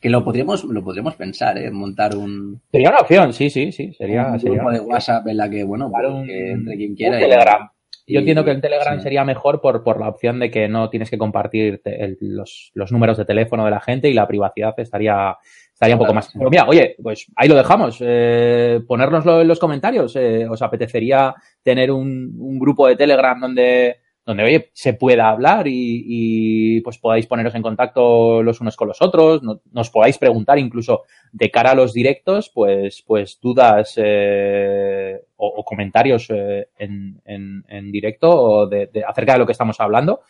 que 0.00 0.10
lo 0.10 0.24
podríamos 0.24 0.64
lo 0.64 0.82
podríamos 0.82 1.16
pensar 1.16 1.58
¿eh? 1.58 1.70
montar 1.70 2.16
un 2.16 2.60
sería 2.70 2.90
una 2.90 2.98
opción 2.98 3.32
sí 3.32 3.50
sí 3.50 3.72
sí 3.72 3.92
sería 3.94 4.28
un 4.32 4.40
sería 4.40 4.58
grupo 4.58 4.72
de 4.72 4.80
WhatsApp 4.80 5.26
en 5.26 5.36
la 5.36 5.50
que 5.50 5.64
bueno 5.64 5.90
claro, 5.90 6.18
pues, 6.18 6.28
que 6.28 6.50
entre 6.50 6.76
quien 6.76 6.94
quiera 6.94 7.18
y, 7.18 7.22
Telegram 7.22 7.68
y, 8.06 8.14
yo 8.14 8.20
entiendo 8.20 8.44
que 8.44 8.52
el 8.52 8.60
Telegram 8.60 8.96
sí. 8.96 9.02
sería 9.02 9.24
mejor 9.24 9.60
por, 9.60 9.82
por 9.82 10.00
la 10.00 10.08
opción 10.08 10.38
de 10.38 10.50
que 10.50 10.68
no 10.68 10.88
tienes 10.88 11.10
que 11.10 11.18
compartir 11.18 11.82
te, 11.82 12.04
el, 12.04 12.16
los, 12.20 12.70
los 12.74 12.90
números 12.90 13.18
de 13.18 13.24
teléfono 13.24 13.64
de 13.64 13.70
la 13.70 13.80
gente 13.80 14.08
y 14.08 14.14
la 14.14 14.26
privacidad 14.26 14.74
estaría 14.78 15.36
estaría 15.78 15.94
un 15.94 16.00
poco 16.00 16.14
más. 16.14 16.30
Pero 16.32 16.50
mira, 16.50 16.64
oye, 16.66 16.96
pues 17.00 17.30
ahí 17.36 17.48
lo 17.48 17.54
dejamos. 17.54 17.98
Eh, 18.00 18.80
ponérnoslo 18.86 19.40
en 19.42 19.46
los 19.46 19.60
comentarios. 19.60 20.16
Eh, 20.16 20.44
¿Os 20.48 20.60
apetecería 20.60 21.32
tener 21.62 21.92
un, 21.92 22.34
un 22.36 22.58
grupo 22.58 22.88
de 22.88 22.96
Telegram 22.96 23.38
donde 23.38 23.98
donde 24.28 24.44
oye, 24.44 24.70
se 24.74 24.92
pueda 24.92 25.30
hablar 25.30 25.66
y, 25.66 26.04
y, 26.06 26.80
pues 26.82 26.98
podáis 26.98 27.26
poneros 27.26 27.54
en 27.54 27.62
contacto 27.62 28.42
los 28.42 28.60
unos 28.60 28.76
con 28.76 28.88
los 28.88 29.00
otros, 29.00 29.42
no, 29.42 29.62
nos 29.72 29.88
podáis 29.88 30.18
preguntar 30.18 30.58
incluso 30.58 31.04
de 31.32 31.50
cara 31.50 31.70
a 31.70 31.74
los 31.74 31.94
directos, 31.94 32.50
pues, 32.54 33.02
pues 33.06 33.38
dudas 33.40 33.94
eh, 33.96 35.18
o, 35.36 35.46
o, 35.46 35.64
comentarios 35.64 36.28
eh, 36.28 36.68
en, 36.78 37.18
en, 37.24 37.64
en, 37.68 37.90
directo 37.90 38.28
o 38.28 38.66
de, 38.66 38.88
de, 38.92 39.02
acerca 39.02 39.32
de 39.32 39.38
lo 39.38 39.46
que 39.46 39.52
estamos 39.52 39.80
hablando, 39.80 40.20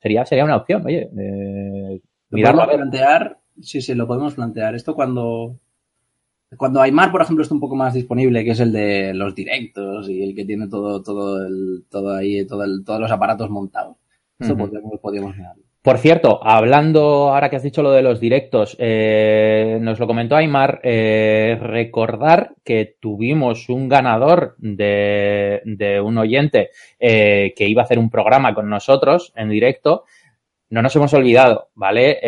sería, 0.00 0.24
sería 0.24 0.44
una 0.44 0.58
opción, 0.58 0.86
oye. 0.86 1.10
Eh, 1.18 2.00
mirarlo 2.30 2.62
a 2.62 2.66
ver. 2.66 2.76
plantear, 2.76 3.38
sí, 3.60 3.80
sí, 3.80 3.92
lo 3.92 4.06
podemos 4.06 4.34
plantear. 4.34 4.76
Esto 4.76 4.94
cuando, 4.94 5.58
cuando 6.56 6.80
Aymar, 6.80 7.12
por 7.12 7.22
ejemplo, 7.22 7.42
está 7.42 7.54
un 7.54 7.60
poco 7.60 7.76
más 7.76 7.94
disponible, 7.94 8.44
que 8.44 8.52
es 8.52 8.60
el 8.60 8.72
de 8.72 9.12
los 9.14 9.34
directos 9.34 10.08
y 10.08 10.22
el 10.22 10.34
que 10.34 10.44
tiene 10.44 10.68
todo, 10.68 11.02
todo 11.02 11.46
el, 11.46 11.84
todo 11.90 12.14
ahí, 12.14 12.46
todo 12.46 12.64
el, 12.64 12.84
todos 12.84 13.00
los 13.00 13.10
aparatos 13.10 13.50
montados. 13.50 13.96
Eso 14.38 14.52
uh 14.52 14.56
-huh. 14.56 14.58
podríamos, 14.58 15.00
podríamos 15.00 15.36
mirarlo. 15.36 15.64
Por 15.82 15.98
cierto, 15.98 16.40
hablando, 16.42 17.32
ahora 17.32 17.48
que 17.48 17.56
has 17.56 17.62
dicho 17.62 17.82
lo 17.82 17.92
de 17.92 18.02
los 18.02 18.18
directos, 18.20 18.76
eh, 18.78 19.78
nos 19.80 19.98
lo 19.98 20.06
comentó 20.06 20.36
Aymar, 20.36 20.80
eh, 20.82 21.56
recordar 21.60 22.54
que 22.64 22.96
tuvimos 23.00 23.68
un 23.68 23.88
ganador 23.88 24.56
de, 24.58 25.62
de 25.64 26.00
un 26.00 26.18
oyente 26.18 26.70
eh, 26.98 27.54
que 27.56 27.68
iba 27.68 27.82
a 27.82 27.84
hacer 27.84 27.98
un 27.98 28.10
programa 28.10 28.54
con 28.54 28.68
nosotros 28.68 29.32
en 29.36 29.48
directo. 29.50 30.04
No 30.70 30.82
nos 30.82 30.94
hemos 30.96 31.14
olvidado, 31.14 31.68
¿vale? 31.74 32.18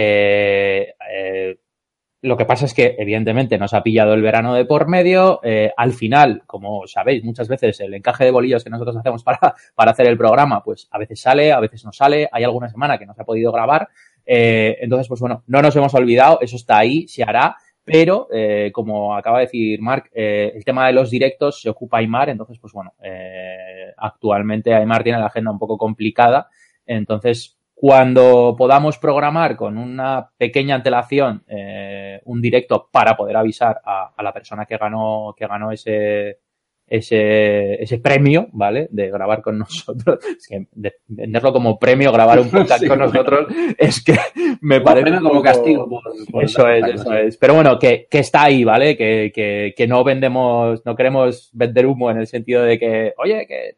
Lo 2.22 2.36
que 2.36 2.44
pasa 2.44 2.66
es 2.66 2.74
que, 2.74 2.96
evidentemente, 2.98 3.56
nos 3.56 3.72
ha 3.72 3.82
pillado 3.82 4.12
el 4.12 4.20
verano 4.20 4.54
de 4.54 4.66
por 4.66 4.88
medio. 4.88 5.40
Eh, 5.42 5.72
al 5.76 5.92
final, 5.92 6.42
como 6.46 6.86
sabéis, 6.86 7.24
muchas 7.24 7.48
veces 7.48 7.80
el 7.80 7.94
encaje 7.94 8.24
de 8.24 8.30
bolillos 8.30 8.62
que 8.62 8.70
nosotros 8.70 8.96
hacemos 8.98 9.22
para, 9.22 9.54
para 9.74 9.92
hacer 9.92 10.06
el 10.06 10.18
programa, 10.18 10.62
pues 10.62 10.88
a 10.90 10.98
veces 10.98 11.20
sale, 11.20 11.52
a 11.52 11.60
veces 11.60 11.84
no 11.84 11.92
sale. 11.92 12.28
Hay 12.30 12.44
alguna 12.44 12.68
semana 12.68 12.98
que 12.98 13.06
no 13.06 13.14
se 13.14 13.22
ha 13.22 13.24
podido 13.24 13.50
grabar. 13.52 13.88
Eh, 14.26 14.76
entonces, 14.80 15.08
pues 15.08 15.20
bueno, 15.20 15.44
no 15.46 15.62
nos 15.62 15.74
hemos 15.76 15.94
olvidado, 15.94 16.38
eso 16.40 16.56
está 16.56 16.78
ahí, 16.78 17.08
se 17.08 17.22
hará. 17.22 17.56
Pero, 17.84 18.28
eh, 18.32 18.70
como 18.72 19.16
acaba 19.16 19.38
de 19.38 19.46
decir 19.46 19.80
Mark, 19.80 20.10
eh, 20.14 20.52
el 20.54 20.64
tema 20.64 20.86
de 20.86 20.92
los 20.92 21.10
directos 21.10 21.60
se 21.60 21.70
ocupa 21.70 21.98
Aymar, 21.98 22.28
entonces, 22.28 22.58
pues 22.60 22.72
bueno, 22.72 22.92
eh, 23.02 23.92
actualmente 23.96 24.74
Aymar 24.74 25.02
tiene 25.02 25.18
la 25.18 25.26
agenda 25.26 25.50
un 25.50 25.58
poco 25.58 25.76
complicada, 25.76 26.48
entonces 26.86 27.58
cuando 27.80 28.54
podamos 28.58 28.98
programar 28.98 29.56
con 29.56 29.78
una 29.78 30.28
pequeña 30.36 30.74
antelación 30.74 31.42
eh, 31.48 32.20
un 32.26 32.42
directo 32.42 32.90
para 32.92 33.16
poder 33.16 33.38
avisar 33.38 33.80
a, 33.82 34.12
a, 34.14 34.22
la 34.22 34.34
persona 34.34 34.66
que 34.66 34.76
ganó, 34.76 35.34
que 35.34 35.46
ganó 35.46 35.72
ese, 35.72 36.40
ese, 36.86 37.82
ese 37.82 37.98
premio, 38.00 38.48
¿vale? 38.52 38.86
De 38.90 39.08
grabar 39.10 39.40
con 39.40 39.58
nosotros. 39.60 40.18
Es 40.22 40.46
que 40.46 40.66
de 40.72 40.96
venderlo 41.08 41.54
como 41.54 41.78
premio, 41.78 42.12
grabar 42.12 42.40
un 42.40 42.50
podcast 42.50 42.82
sí, 42.82 42.86
con 42.86 42.98
nosotros, 42.98 43.46
es 43.78 44.04
que 44.04 44.18
me 44.60 44.82
parece. 44.82 45.18
como 45.18 45.40
castigo. 45.40 45.88
Por, 45.88 46.02
por 46.30 46.44
eso 46.44 46.68
es, 46.68 46.84
eso 46.86 47.14
es. 47.14 47.38
Pero 47.38 47.54
bueno, 47.54 47.78
que, 47.78 48.06
que 48.10 48.18
está 48.18 48.42
ahí, 48.42 48.62
¿vale? 48.62 48.94
Que, 48.94 49.32
que, 49.34 49.72
que 49.74 49.86
no 49.86 50.04
vendemos, 50.04 50.84
no 50.84 50.94
queremos 50.94 51.48
vender 51.54 51.86
humo 51.86 52.10
en 52.10 52.18
el 52.18 52.26
sentido 52.26 52.62
de 52.62 52.78
que, 52.78 53.14
oye, 53.16 53.46
que, 53.46 53.76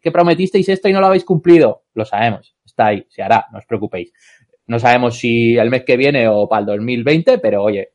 que 0.00 0.10
prometisteis 0.10 0.70
esto 0.70 0.88
y 0.88 0.94
no 0.94 1.00
lo 1.00 1.08
habéis 1.08 1.26
cumplido. 1.26 1.82
Lo 1.92 2.06
sabemos, 2.06 2.56
está 2.82 2.86
ahí, 2.86 3.06
se 3.08 3.22
hará, 3.22 3.46
no 3.52 3.58
os 3.58 3.66
preocupéis. 3.66 4.12
No 4.66 4.78
sabemos 4.78 5.18
si 5.18 5.56
el 5.56 5.70
mes 5.70 5.84
que 5.84 5.96
viene 5.96 6.28
o 6.28 6.48
para 6.48 6.60
el 6.60 6.66
2020, 6.66 7.38
pero 7.38 7.64
oye. 7.64 7.90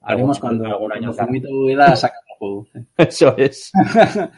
Haremos 0.00 0.38
cuando 0.38 0.66
algún 0.66 0.92
año 0.92 1.12
saca 1.12 2.14
juego. 2.38 2.66
Eso 2.96 3.34
es. 3.38 3.72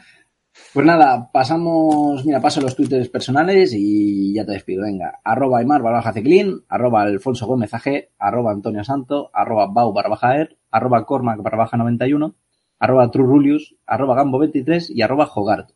pues 0.73 0.85
nada, 0.85 1.29
pasamos, 1.31 2.25
mira, 2.25 2.39
paso 2.39 2.61
los 2.61 2.75
twitters 2.75 3.09
personales 3.09 3.73
y 3.75 4.33
ya 4.33 4.45
te 4.45 4.53
despido. 4.53 4.83
Venga, 4.83 5.19
arroba 5.23 5.59
Aymar 5.59 5.81
barbaja 5.81 6.13
Ciclín, 6.13 6.63
arroba 6.69 7.01
Alfonso 7.01 7.47
Gómez 7.47 7.73
AG, 7.73 8.09
arroba 8.17 8.51
Antonio 8.51 8.83
Santo, 8.83 9.29
arroba 9.33 9.67
Bau 9.67 9.91
barbaja 9.91 10.37
Er, 10.37 10.57
arroba 10.71 11.05
Cormac 11.05 11.41
barbaja 11.41 11.75
91, 11.75 12.35
arroba 12.79 13.11
Trurulius, 13.11 13.75
arroba 13.85 14.15
Gambo 14.15 14.39
23 14.39 14.91
y 14.91 15.01
arroba 15.01 15.25
Jogart. 15.25 15.71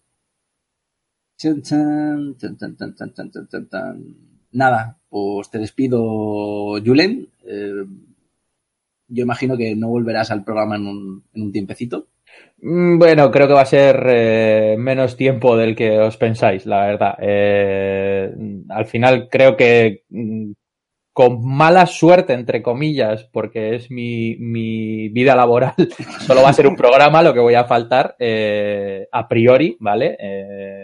Nada, 4.54 4.98
pues 5.10 5.50
te 5.50 5.60
despido, 5.60 6.82
Julen. 6.84 7.30
Eh, 7.46 7.86
yo 9.08 9.24
imagino 9.24 9.58
que 9.58 9.76
no 9.76 9.90
volverás 9.90 10.32
al 10.32 10.44
programa 10.44 10.76
en 10.76 10.88
un, 10.88 11.24
en 11.34 11.42
un 11.42 11.52
tiempecito. 11.52 12.08
Mm, 12.62 12.98
Bueno, 13.00 13.32
creo 13.32 13.48
que 13.48 13.54
va 13.54 13.62
a 13.62 13.66
ser 13.66 14.06
eh, 14.10 14.76
menos 14.78 15.16
tiempo 15.16 15.56
del 15.56 15.76
que 15.76 16.00
os 16.00 16.18
pensáis, 16.18 16.66
la 16.66 16.86
verdad. 16.86 17.16
Eh, 17.22 18.34
al 18.70 18.86
final 18.86 19.30
creo 19.30 19.56
que 19.56 20.04
mm, 20.10 20.52
con 21.14 21.46
mala 21.46 21.86
suerte, 21.86 22.34
entre 22.34 22.62
comillas, 22.62 23.26
porque 23.32 23.76
es 23.76 23.90
mi, 23.92 25.10
vida 25.10 25.36
laboral, 25.36 25.74
solo 26.26 26.42
va 26.42 26.50
a 26.50 26.54
ser 26.54 26.68
un 26.68 26.76
programa 26.76 27.22
lo 27.24 27.34
que 27.34 27.40
voy 27.40 27.56
a 27.56 27.66
faltar 27.66 28.16
a 29.12 29.28
priori, 29.28 29.76
¿vale? 29.80 30.18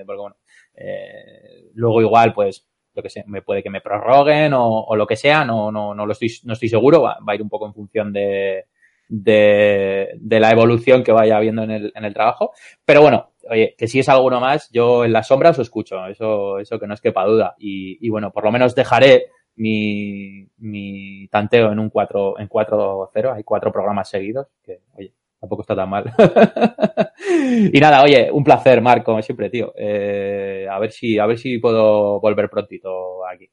Porque 0.05 0.21
bueno, 0.21 0.35
eh, 0.77 1.71
luego 1.73 2.01
igual, 2.01 2.33
pues, 2.33 2.67
lo 2.93 3.03
que 3.03 3.09
sé, 3.09 3.23
me 3.27 3.41
puede 3.41 3.61
que 3.61 3.69
me 3.69 3.81
prorroguen 3.81 4.53
o, 4.53 4.81
o 4.81 4.95
lo 4.95 5.05
que 5.05 5.15
sea, 5.15 5.45
no, 5.45 5.71
no, 5.71 5.93
no 5.93 6.05
lo 6.05 6.13
estoy, 6.13 6.31
no 6.43 6.53
estoy 6.53 6.69
seguro, 6.69 7.01
va, 7.01 7.17
va 7.27 7.33
a 7.33 7.35
ir 7.35 7.41
un 7.41 7.49
poco 7.49 7.67
en 7.67 7.73
función 7.73 8.11
de, 8.13 8.65
de, 9.07 10.09
de, 10.19 10.39
la 10.39 10.51
evolución 10.51 11.03
que 11.03 11.11
vaya 11.11 11.37
habiendo 11.37 11.63
en 11.63 11.71
el, 11.71 11.91
en 11.95 12.05
el 12.05 12.13
trabajo. 12.13 12.53
Pero 12.85 13.01
bueno, 13.01 13.33
oye, 13.49 13.75
que 13.77 13.87
si 13.87 13.99
es 13.99 14.09
alguno 14.09 14.39
más, 14.39 14.69
yo 14.71 15.05
en 15.05 15.13
las 15.13 15.27
sombras 15.27 15.59
os 15.59 15.67
escucho, 15.67 16.05
eso, 16.07 16.59
eso 16.59 16.79
que 16.79 16.87
no 16.87 16.93
es 16.93 17.01
quepa 17.01 17.25
duda. 17.25 17.55
Y, 17.59 17.97
y 18.05 18.09
bueno, 18.09 18.31
por 18.31 18.43
lo 18.43 18.51
menos 18.51 18.75
dejaré 18.75 19.27
mi, 19.55 20.47
mi 20.57 21.27
tanteo 21.29 21.71
en 21.71 21.79
un 21.79 21.89
4, 21.89 22.39
en 22.39 22.49
4-0, 22.49 23.35
hay 23.35 23.43
cuatro 23.43 23.71
programas 23.71 24.09
seguidos, 24.09 24.47
que 24.63 24.81
oye, 24.95 25.13
tampoco 25.39 25.61
está 25.61 25.75
tan 25.75 25.89
mal. 25.89 26.05
y 27.73 27.79
nada, 27.79 28.03
oye, 28.03 28.29
un 28.31 28.43
placer, 28.43 28.81
Marco, 28.81 29.11
como 29.11 29.21
siempre, 29.21 29.49
tío. 29.49 29.73
Eh, 29.77 30.67
a 30.69 30.79
ver 30.79 30.91
si, 30.91 31.17
a 31.19 31.25
ver 31.25 31.37
si 31.37 31.59
puedo 31.59 32.19
volver 32.19 32.49
prontito 32.49 33.25
aquí. 33.25 33.49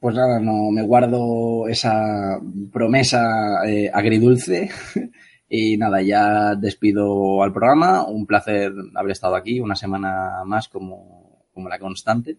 Pues 0.00 0.14
nada, 0.14 0.38
no 0.38 0.70
me 0.70 0.82
guardo 0.82 1.66
esa 1.68 2.38
promesa 2.72 3.66
eh, 3.66 3.90
agridulce. 3.92 4.70
y 5.48 5.76
nada, 5.76 6.02
ya 6.02 6.54
despido 6.54 7.42
al 7.42 7.52
programa. 7.52 8.06
Un 8.06 8.26
placer 8.26 8.72
haber 8.94 9.12
estado 9.12 9.34
aquí 9.34 9.60
una 9.60 9.74
semana 9.74 10.44
más 10.44 10.68
como, 10.68 11.46
como 11.52 11.68
la 11.68 11.78
constante. 11.78 12.38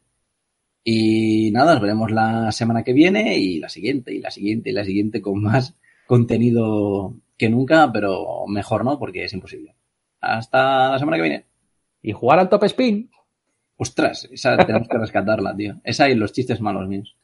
Y 0.83 1.51
nada, 1.51 1.73
nos 1.73 1.81
veremos 1.81 2.11
la 2.11 2.51
semana 2.51 2.83
que 2.83 2.93
viene 2.93 3.37
y 3.37 3.59
la 3.59 3.69
siguiente, 3.69 4.13
y 4.13 4.19
la 4.19 4.31
siguiente, 4.31 4.69
y 4.69 4.73
la 4.73 4.85
siguiente 4.85 5.21
con 5.21 5.41
más 5.41 5.75
contenido 6.07 7.15
que 7.39 7.49
nunca, 7.49 7.89
pero 7.91 8.45
mejor 8.47 8.85
no, 8.85 8.99
porque 8.99 9.23
es 9.23 9.33
imposible. 9.33 9.73
Hasta 10.21 10.91
la 10.91 10.99
semana 10.99 11.17
que 11.17 11.23
viene. 11.23 11.45
¿Y 12.03 12.11
jugar 12.11 12.37
al 12.39 12.49
top 12.49 12.65
spin? 12.65 13.09
Ostras, 13.77 14.27
esa 14.31 14.57
tenemos 14.57 14.89
que 14.89 14.97
rescatarla, 14.97 15.55
tío. 15.55 15.75
Esa 15.83 16.09
y 16.09 16.15
los 16.15 16.33
chistes 16.33 16.59
malos 16.59 16.87
míos. 16.87 17.15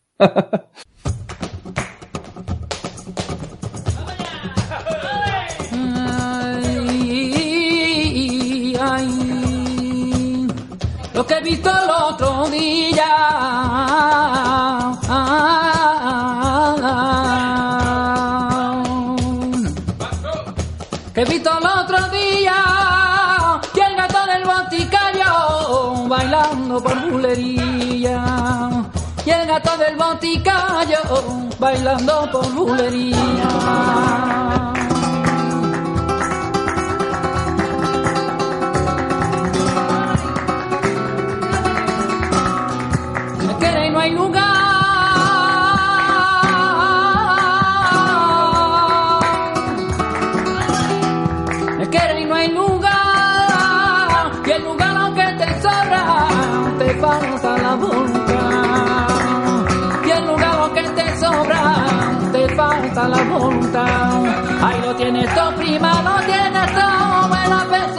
lo 11.13 11.27
que 11.27 11.33
he 11.33 11.41
visto 11.41 11.69
el 11.69 11.89
otro 11.89 12.49
día. 12.49 13.05
Por 26.81 27.11
bulería 27.11 28.69
y 29.25 29.29
el 29.29 29.47
gato 29.47 29.77
del 29.77 29.95
boticayo 29.95 30.99
bailando 31.59 32.29
por 32.31 32.51
bulería. 32.53 33.15
Me 43.61 43.87
y 43.87 43.89
no 43.91 43.99
hay 43.99 44.11
lugar. 44.11 44.54
Falta 57.01 57.57
la 57.57 57.75
voluntad. 57.75 59.07
Y 60.05 60.11
el 60.11 60.27
lugar 60.27 60.55
aunque 60.59 60.83
te 60.83 61.17
sobra, 61.17 61.75
te 62.31 62.55
falta 62.55 63.07
la 63.07 63.23
voluntad. 63.23 64.23
Ahí 64.61 64.81
lo 64.81 64.95
tienes 64.95 65.33
todo, 65.35 65.55
prima, 65.55 66.01
lo 66.01 66.25
tienes 66.25 66.73
todo. 66.73 67.27
Buena 67.27 67.65
persona, 67.69 67.94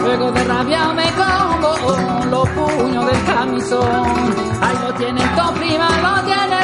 Luego 0.00 0.32
de 0.32 0.44
rabia 0.44 0.92
me 0.92 1.04
como 1.60 2.24
los 2.30 2.48
puños 2.50 3.06
del 3.06 3.24
camisón. 3.24 4.06
Ahí 4.60 4.76
lo 4.82 4.94
tienes 4.94 5.36
todo, 5.36 5.52
prima, 5.54 5.88
lo 5.88 6.22
tienes 6.24 6.61